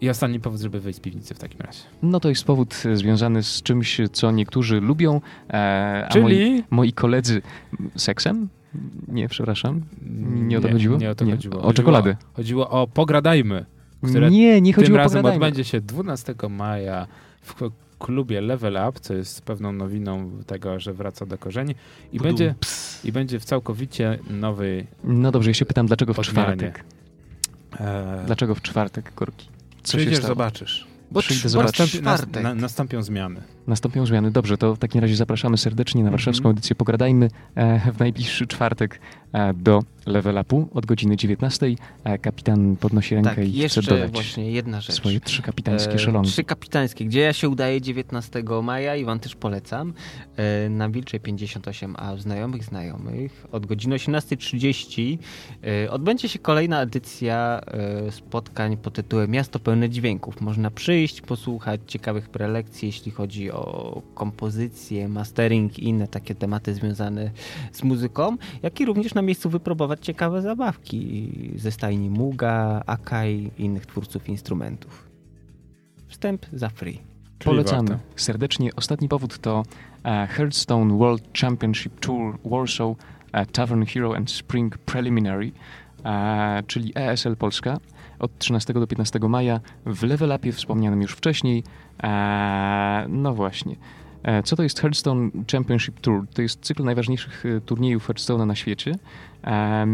I 0.00 0.10
ostatni 0.10 0.40
powód, 0.40 0.60
żeby 0.60 0.80
wyjść 0.80 0.98
z 0.98 1.00
piwnicy 1.00 1.34
w 1.34 1.38
takim 1.38 1.60
razie. 1.60 1.78
No 2.02 2.20
to 2.20 2.28
jest 2.28 2.44
powód 2.44 2.82
y, 2.86 2.96
związany 2.96 3.42
z 3.42 3.62
czymś, 3.62 4.00
co 4.12 4.30
niektórzy 4.30 4.80
lubią, 4.80 5.20
e, 5.50 6.04
a 6.08 6.12
Czyli? 6.12 6.22
moi, 6.22 6.64
moi 6.70 6.92
koledzy 6.92 7.42
seksem? 7.96 8.48
Nie, 9.08 9.28
przepraszam. 9.28 9.80
Nie 10.26 10.58
o 10.58 10.60
to 10.60 10.68
chodziło? 10.68 10.98
Nie 10.98 11.10
o 11.10 11.14
to 11.14 11.24
Nie. 11.24 11.32
chodziło. 11.32 11.54
O 11.54 11.58
Chodziło- 11.58 11.72
czekoladę. 11.72 12.16
Chodziło 12.32 12.70
o 12.70 12.86
Pogradajmy, 12.86 13.64
które 14.08 14.30
Nie, 14.30 14.60
nie 14.60 14.74
tym 14.74 14.82
chodziło 14.82 14.96
o 14.98 14.98
razem 14.98 15.18
pogradajmy. 15.22 15.46
odbędzie 15.46 15.64
się 15.64 15.80
12 15.80 16.48
maja 16.48 17.06
w 17.42 17.54
klubie 17.98 18.40
Level 18.40 18.78
Up, 18.88 19.00
co 19.00 19.14
jest 19.14 19.42
pewną 19.42 19.72
nowiną 19.72 20.30
tego, 20.46 20.80
że 20.80 20.92
wraca 20.94 21.26
do 21.26 21.38
korzeni 21.38 21.74
i, 22.12 22.18
Budum, 22.18 22.28
będzie, 22.30 22.54
i 23.04 23.12
będzie 23.12 23.40
w 23.40 23.44
całkowicie 23.44 24.18
nowej... 24.30 24.86
No 25.04 25.32
dobrze, 25.32 25.50
ja 25.50 25.54
się 25.54 25.64
pytam, 25.66 25.86
dlaczego 25.86 26.14
w 26.14 26.18
Odmianie. 26.18 26.32
czwartek? 26.56 26.84
E, 27.80 28.22
Dlaczego 28.26 28.54
w 28.54 28.62
czwartek, 28.62 29.14
Korki? 29.14 29.48
Co 29.84 29.92
się 29.92 29.98
Przyjdziesz, 29.98 30.18
stało? 30.18 30.28
zobaczysz. 30.34 30.86
Bo 31.10 31.20
Przyjdę 31.20 31.48
bo 31.48 31.62
Nastąpi, 31.62 32.00
nastąpią 32.54 33.02
zmiany. 33.02 33.42
Nastąpią 33.66 34.06
zmiany. 34.06 34.30
Dobrze, 34.30 34.58
to 34.58 34.74
w 34.74 34.78
takim 34.78 35.00
razie 35.00 35.16
zapraszamy 35.16 35.58
serdecznie 35.58 36.04
na 36.04 36.10
warszawską 36.10 36.42
Mhm. 36.42 36.52
edycję 36.56 36.76
Pogradajmy 36.76 37.28
e, 37.54 37.92
w 37.92 37.98
najbliższy 37.98 38.46
czwartek 38.46 39.00
e, 39.32 39.54
do 39.54 39.82
Level 40.06 40.38
Upu 40.38 40.68
od 40.74 40.86
godziny 40.86 41.16
19. 41.16 41.66
E, 42.04 42.18
kapitan 42.18 42.76
podnosi 42.76 43.14
rękę 43.14 43.30
Tak, 43.30 43.44
i 43.48 43.50
chce 43.52 43.58
jeszcze 43.62 43.82
dodać 43.82 44.10
właśnie 44.12 44.50
jedna 44.50 44.80
rzecz. 44.80 44.96
swoje 44.96 45.20
trzy 45.20 45.42
kapitańskie 45.42 45.92
E, 45.94 45.98
szalonki. 45.98 46.30
Trzy 46.30 46.44
kapitańskie, 46.44 47.04
gdzie 47.04 47.20
ja 47.20 47.32
się 47.32 47.48
udaję 47.48 47.80
19 47.80 48.42
maja 48.62 48.96
i 48.96 49.04
wam 49.04 49.20
też 49.20 49.34
polecam. 49.36 49.92
E, 50.36 50.68
Na 50.68 50.88
Wilczej 50.88 51.20
58A 51.20 52.14
u 52.14 52.18
znajomych 52.18 52.64
znajomych 52.64 53.46
od 53.52 53.66
godziny 53.66 53.96
18.30 53.96 55.18
e, 55.86 55.90
odbędzie 55.90 56.28
się 56.28 56.38
kolejna 56.38 56.82
edycja 56.82 57.60
e, 58.06 58.12
spotkań 58.12 58.76
pod 58.76 58.94
tytułem 58.94 59.30
Miasto 59.30 59.58
pełne 59.58 59.90
dźwięków. 59.90 60.40
Można 60.40 60.70
przyjść, 60.70 61.20
posłuchać 61.20 61.80
ciekawych 61.86 62.28
prelekcji, 62.28 62.86
jeśli 62.86 63.12
chodzi 63.12 63.50
o 63.54 64.02
kompozycję, 64.14 65.08
mastering 65.08 65.78
i 65.78 65.88
inne 65.88 66.08
takie 66.08 66.34
tematy 66.34 66.74
związane 66.74 67.30
z 67.72 67.82
muzyką, 67.82 68.36
jak 68.62 68.80
i 68.80 68.84
również 68.84 69.14
na 69.14 69.22
miejscu 69.22 69.50
wypróbować 69.50 70.00
ciekawe 70.00 70.42
zabawki 70.42 71.30
ze 71.56 71.72
stajni 71.72 72.10
Muga, 72.10 72.82
Akai 72.86 73.50
i 73.58 73.64
innych 73.64 73.86
twórców 73.86 74.28
instrumentów. 74.28 75.08
Wstęp 76.08 76.46
za 76.52 76.68
free. 76.68 77.14
Polecamy 77.44 77.98
serdecznie. 78.16 78.70
Ostatni 78.76 79.08
powód 79.08 79.38
to 79.38 79.62
e, 80.04 80.26
Hearthstone 80.26 80.98
World 80.98 81.38
Championship 81.40 82.00
Tour 82.00 82.38
Warsaw 82.44 82.96
e, 83.32 83.46
Tavern 83.46 83.84
Hero 83.84 84.16
and 84.16 84.30
Spring 84.30 84.78
Preliminary, 84.78 85.52
e, 86.04 86.62
czyli 86.66 86.92
ESL 86.94 87.36
Polska 87.36 87.78
od 88.18 88.38
13 88.38 88.72
do 88.72 88.86
15 88.86 89.18
maja 89.18 89.60
w 89.86 90.02
Level 90.02 90.32
Upie 90.36 90.52
wspomnianym 90.52 91.02
już 91.02 91.12
wcześniej. 91.12 91.64
E, 92.02 93.06
no 93.08 93.34
właśnie. 93.34 93.76
E, 94.22 94.42
Co 94.42 94.56
to 94.56 94.62
jest 94.62 94.80
Hearthstone 94.80 95.30
Championship 95.52 96.00
Tour? 96.00 96.26
To 96.34 96.42
jest 96.42 96.60
cykl 96.60 96.84
najważniejszych 96.84 97.46
e, 97.46 97.60
turniejów 97.60 98.08
Hearthstone'a 98.08 98.46
na 98.46 98.54
świecie. 98.54 98.94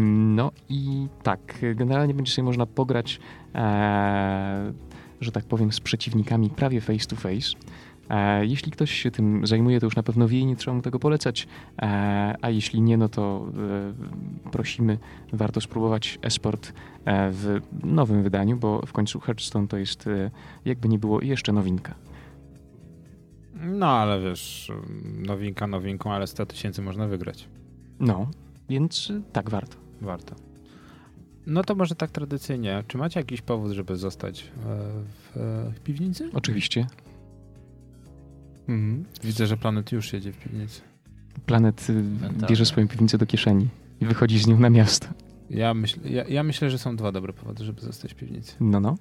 No 0.03 0.51
i 0.69 1.07
tak, 1.23 1.39
generalnie 1.75 2.13
będzie 2.13 2.31
sobie 2.31 2.45
można 2.45 2.65
pograć, 2.65 3.19
że 5.21 5.31
tak 5.31 5.45
powiem, 5.45 5.71
z 5.71 5.79
przeciwnikami 5.79 6.49
prawie 6.49 6.81
face 6.81 7.07
to 7.07 7.15
face. 7.15 7.57
E, 8.11 8.45
Jeśli 8.45 8.71
ktoś 8.71 8.91
się 8.91 9.11
tym 9.11 9.47
zajmuje, 9.47 9.79
to 9.79 9.85
już 9.85 9.95
na 9.95 10.03
pewno 10.03 10.27
wie 10.27 10.39
i 10.39 10.45
nie 10.45 10.55
trzeba 10.55 10.75
mu 10.75 10.81
tego 10.81 10.99
polecać, 10.99 11.47
E, 11.81 12.35
a 12.41 12.49
jeśli 12.49 12.81
nie, 12.81 12.97
no 12.97 13.09
to 13.09 13.47
e, 14.45 14.49
prosimy, 14.51 14.97
warto 15.33 15.61
spróbować 15.61 16.19
esport 16.21 16.73
w 17.31 17.59
nowym 17.83 18.23
wydaniu, 18.23 18.57
bo 18.57 18.85
w 18.85 18.93
końcu 18.93 19.19
Hearthstone 19.19 19.67
to 19.67 19.77
jest, 19.77 20.09
jakby 20.65 20.89
nie 20.89 20.99
było, 20.99 21.21
jeszcze 21.21 21.53
nowinka. 21.53 21.95
No 23.61 23.87
ale 23.87 24.21
wiesz, 24.21 24.71
nowinka 25.17 25.67
nowinką, 25.67 26.13
ale 26.13 26.27
100 26.27 26.45
tysięcy 26.45 26.81
można 26.81 27.07
wygrać. 27.07 27.47
No, 27.99 28.27
więc 28.69 29.11
tak 29.33 29.49
warto. 29.49 29.77
Warto. 30.01 30.35
No 31.47 31.63
to 31.63 31.75
może 31.75 31.95
tak 31.95 32.11
tradycyjnie. 32.11 32.83
Czy 32.87 32.97
macie 32.97 33.19
jakiś 33.19 33.41
powód, 33.41 33.71
żeby 33.71 33.95
zostać 33.95 34.51
w, 34.55 35.31
w 35.75 35.79
piwnicy? 35.79 36.29
Oczywiście. 36.33 36.87
Mhm. 38.71 39.05
Widzę, 39.23 39.47
że 39.47 39.57
Planet 39.57 39.91
już 39.91 40.13
jedzie 40.13 40.31
w 40.31 40.37
piwnicy. 40.37 40.81
Planet 41.45 41.89
y, 41.89 41.93
Mentalne. 41.93 42.47
bierze 42.47 42.65
swoją 42.65 42.87
piwnicę 42.87 43.17
do 43.17 43.25
kieszeni 43.25 43.67
i 44.01 44.05
wychodzi 44.05 44.39
z 44.39 44.47
nią 44.47 44.59
na 44.59 44.69
miasto. 44.69 45.07
Ja, 45.49 45.73
myśl, 45.73 45.99
ja, 46.05 46.23
ja 46.27 46.43
myślę, 46.43 46.69
że 46.69 46.77
są 46.77 46.95
dwa 46.95 47.11
dobre 47.11 47.33
powody, 47.33 47.63
żeby 47.65 47.81
zostać 47.81 48.13
w 48.13 48.15
piwnicy. 48.15 48.53
No, 48.59 48.79
no. 48.79 48.95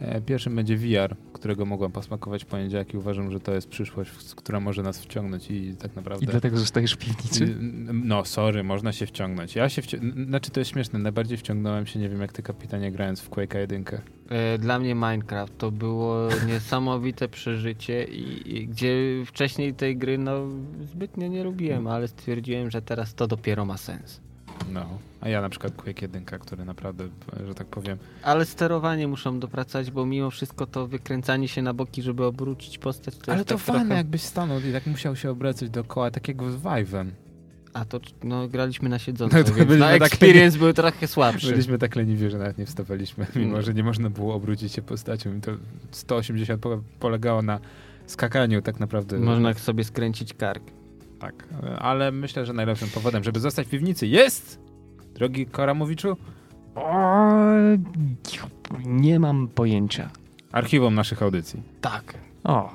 E, 0.00 0.20
Pierwszym 0.20 0.56
będzie 0.56 0.76
VR, 0.76 1.16
którego 1.32 1.66
mogłem 1.66 1.92
posmakować 1.92 2.44
w 2.44 2.46
poniedziałek 2.46 2.94
i 2.94 2.96
uważam, 2.96 3.30
że 3.30 3.40
to 3.40 3.54
jest 3.54 3.68
przyszłość, 3.68 4.10
która 4.36 4.60
może 4.60 4.82
nas 4.82 5.00
wciągnąć 5.00 5.50
i 5.50 5.74
tak 5.78 5.96
naprawdę... 5.96 6.24
I 6.24 6.28
dlatego 6.28 6.58
zostajesz 6.58 6.92
w 6.92 6.98
piwnicy? 6.98 7.56
No, 7.92 8.24
sorry, 8.24 8.64
można 8.64 8.92
się 8.92 9.06
wciągnąć. 9.06 9.56
Ja 9.56 9.68
się 9.68 9.82
wci... 9.82 9.98
Znaczy, 10.26 10.50
to 10.50 10.60
jest 10.60 10.70
śmieszne. 10.70 10.98
Najbardziej 10.98 11.38
wciągnąłem 11.38 11.86
się, 11.86 11.98
nie 11.98 12.08
wiem 12.08 12.20
jak 12.20 12.32
ty, 12.32 12.42
kapitanie, 12.42 12.92
grając 12.92 13.20
w 13.20 13.30
Quake'a 13.30 13.58
1. 13.58 13.84
E, 14.28 14.58
Dla 14.58 14.78
mnie 14.78 14.94
Minecraft 14.94 15.58
to 15.58 15.70
było 15.70 16.28
niesamowite 16.48 17.28
przeżycie 17.28 18.04
i, 18.04 18.56
i 18.56 18.68
gdzie 18.68 18.96
wcześniej 19.26 19.74
tej 19.74 19.96
gry 19.96 20.18
no 20.18 20.46
zbytnio 20.92 21.28
nie 21.28 21.44
lubiłem, 21.44 21.86
ale 21.86 22.08
stwierdziłem, 22.08 22.70
że 22.70 22.82
teraz 22.82 23.14
to 23.14 23.26
dopiero 23.26 23.64
ma 23.64 23.76
sens. 23.76 24.25
No. 24.72 24.86
A 25.20 25.28
ja 25.28 25.40
na 25.40 25.48
przykład 25.48 25.72
Quake 25.76 26.02
1, 26.02 26.24
który 26.24 26.64
naprawdę, 26.64 27.08
że 27.46 27.54
tak 27.54 27.66
powiem... 27.66 27.98
Ale 28.22 28.44
sterowanie 28.44 29.08
muszą 29.08 29.40
dopracać, 29.40 29.90
bo 29.90 30.06
mimo 30.06 30.30
wszystko 30.30 30.66
to 30.66 30.86
wykręcanie 30.86 31.48
się 31.48 31.62
na 31.62 31.74
boki, 31.74 32.02
żeby 32.02 32.24
obrócić 32.24 32.78
postać, 32.78 33.16
to 33.16 33.32
Ale 33.32 33.44
to 33.44 33.54
tak 33.54 33.64
fajne, 33.64 33.80
trochę... 33.80 33.94
jakbyś 33.96 34.22
stanął 34.22 34.60
i 34.60 34.72
tak 34.72 34.86
musiał 34.86 35.16
się 35.16 35.30
obracać 35.30 35.70
dookoła, 35.70 36.10
tak 36.10 36.28
jak 36.28 36.42
z 36.42 36.56
Vive'em. 36.56 37.06
A 37.72 37.84
to 37.84 38.00
no, 38.24 38.48
graliśmy 38.48 38.88
na 38.88 38.98
siedząco, 38.98 39.36
No 39.36 39.44
to 39.44 39.52
więc 39.54 39.70
na 39.70 39.88
tak- 39.98 40.02
experience 40.02 40.58
był 40.58 40.72
trochę 40.72 41.06
słabszy. 41.06 41.50
Byliśmy 41.50 41.78
tak 41.78 41.96
leniwi, 41.96 42.30
że 42.30 42.38
nawet 42.38 42.58
nie 42.58 42.66
wstawaliśmy, 42.66 43.26
mimo 43.36 43.56
No. 43.56 43.62
że 43.62 43.74
nie 43.74 43.82
można 43.84 44.10
było 44.10 44.34
obrócić 44.34 44.72
się 44.72 44.82
postacią. 44.82 45.36
I 45.36 45.40
to 45.40 45.52
180 45.90 46.62
po- 46.62 46.82
polegało 47.00 47.42
na 47.42 47.60
skakaniu 48.06 48.62
tak 48.62 48.80
naprawdę. 48.80 49.18
Można 49.18 49.54
sobie 49.54 49.84
skręcić 49.84 50.34
kark. 50.34 50.62
Tak, 51.18 51.48
ale 51.78 52.12
myślę, 52.12 52.46
że 52.46 52.52
najlepszym 52.52 52.88
powodem, 52.88 53.24
żeby 53.24 53.40
zostać 53.40 53.66
w 53.66 53.70
piwnicy 53.70 54.06
jest, 54.06 54.60
drogi 55.14 55.46
Koramowiczu, 55.46 56.16
O, 56.74 57.32
nie 58.84 59.20
mam 59.20 59.48
pojęcia. 59.48 60.10
archiwum 60.52 60.94
naszych 60.94 61.22
audycji. 61.22 61.62
Tak. 61.80 62.14
O, 62.44 62.70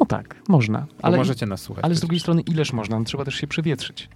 no 0.00 0.06
tak, 0.06 0.42
można. 0.48 0.78
Ale 0.78 0.88
Ale, 1.02 1.16
możecie 1.16 1.46
nas 1.46 1.62
słuchać. 1.62 1.84
ale 1.84 1.94
z 1.94 1.96
przecież. 1.96 2.00
drugiej 2.08 2.20
strony, 2.20 2.42
ileż 2.42 2.72
można? 2.72 2.98
No, 2.98 3.04
trzeba 3.04 3.24
też 3.24 3.34
się 3.34 3.46
przewietrzyć. 3.46 4.08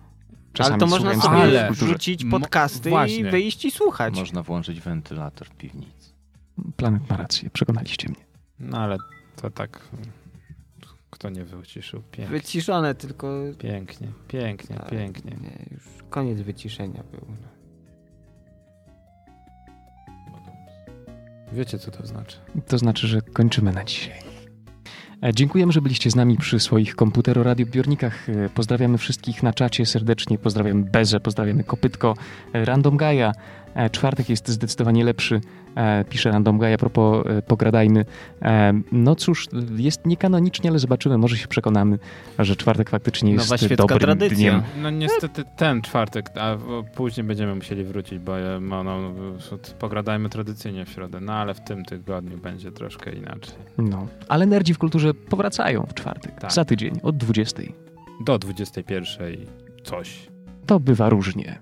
ale 0.58 0.78
to 0.78 0.86
można 0.86 1.14
sobie 1.20 1.68
wrzucić 1.70 2.24
Mo- 2.24 2.40
podcasty 2.40 2.88
i 2.88 2.92
właśnie. 2.92 3.30
wyjść 3.30 3.64
i 3.64 3.70
słuchać. 3.70 4.18
Można 4.18 4.42
włączyć 4.42 4.80
wentylator 4.80 5.48
w 5.48 5.50
piwnicy. 5.56 6.12
Planet 6.76 7.10
ma 7.10 7.16
rację, 7.16 7.50
przekonaliście 7.50 8.08
mnie. 8.08 8.24
No 8.58 8.78
ale 8.78 8.98
to 9.42 9.50
tak, 9.50 9.88
kto 11.20 11.30
nie 11.30 11.44
wyciszył? 11.44 12.02
Pięknie, 12.02 12.38
Wyciszone 12.38 12.94
tylko... 12.94 13.32
pięknie, 13.58 14.08
pięknie, 14.28 14.76
A, 14.80 14.88
pięknie. 14.90 15.30
Nie, 15.42 15.66
już 15.74 15.82
koniec 16.10 16.40
wyciszenia 16.40 17.02
był. 17.12 17.20
no. 17.28 17.48
Wiecie, 21.52 21.78
co 21.78 21.90
to 21.90 22.06
znaczy. 22.06 22.36
To 22.66 22.78
znaczy, 22.78 23.06
że 23.06 23.20
kończymy 23.22 23.72
na 23.72 23.84
dzisiaj. 23.84 24.18
E, 25.22 25.34
Dziękujemy, 25.34 25.72
że 25.72 25.80
byliście 25.82 26.10
z 26.10 26.16
nami 26.16 26.36
przy 26.36 26.60
swoich 26.60 26.96
komputeroradiobiornikach. 26.96 28.28
E, 28.28 28.48
Pozdrawiamy 28.48 28.98
wszystkich 28.98 29.42
na 29.42 29.52
czacie 29.52 29.86
serdecznie. 29.86 30.38
Pozdrawiamy 30.38 30.84
Bezę, 30.84 31.20
pozdrawiamy 31.20 31.64
Kopytko, 31.64 32.14
e, 32.52 32.64
Random 32.64 32.96
Gaja. 32.96 33.32
Czwartek 33.92 34.28
jest 34.28 34.48
zdecydowanie 34.48 35.04
lepszy, 35.04 35.40
pisze 36.08 36.30
Random 36.30 36.58
Gaja, 36.58 36.74
a 36.74 36.78
propos 36.78 37.26
e, 37.26 37.42
pogradajmy. 37.42 38.04
E, 38.42 38.72
No 38.92 39.14
cóż, 39.14 39.48
jest 39.76 40.06
niekanonicznie, 40.06 40.70
ale 40.70 40.78
zobaczymy, 40.78 41.18
może 41.18 41.36
się 41.36 41.48
przekonamy, 41.48 41.98
że 42.38 42.56
czwartek 42.56 42.90
faktycznie 42.90 43.34
Nowa 43.34 43.54
jest 43.54 43.64
świecka 43.64 43.76
dobrym 43.76 43.98
tradycja. 44.00 44.36
dniem. 44.36 44.62
No 44.82 44.90
niestety 44.90 45.44
ten 45.56 45.82
czwartek, 45.82 46.26
a 46.40 46.56
później 46.94 47.24
będziemy 47.26 47.54
musieli 47.54 47.84
wrócić, 47.84 48.18
bo 48.18 48.38
e, 48.40 48.60
no, 48.60 48.84
no, 48.84 49.00
pogradajmy 49.78 50.28
tradycyjnie 50.28 50.84
w 50.84 50.88
środę, 50.88 51.20
no 51.20 51.32
ale 51.32 51.54
w 51.54 51.60
tym 51.60 51.84
tygodniu 51.84 52.38
będzie 52.38 52.72
troszkę 52.72 53.12
inaczej. 53.12 53.54
No. 53.78 54.06
Ale 54.28 54.46
nerdzi 54.46 54.74
w 54.74 54.78
kulturze 54.78 55.14
powracają 55.14 55.86
w 55.90 55.94
czwartek, 55.94 56.40
Tak. 56.40 56.52
za 56.52 56.64
tydzień, 56.64 57.00
od 57.02 57.16
20. 57.16 57.62
Do 58.24 58.38
21 58.38 59.36
coś. 59.84 60.28
To 60.66 60.80
bywa 60.80 61.08
różnie. 61.08 61.58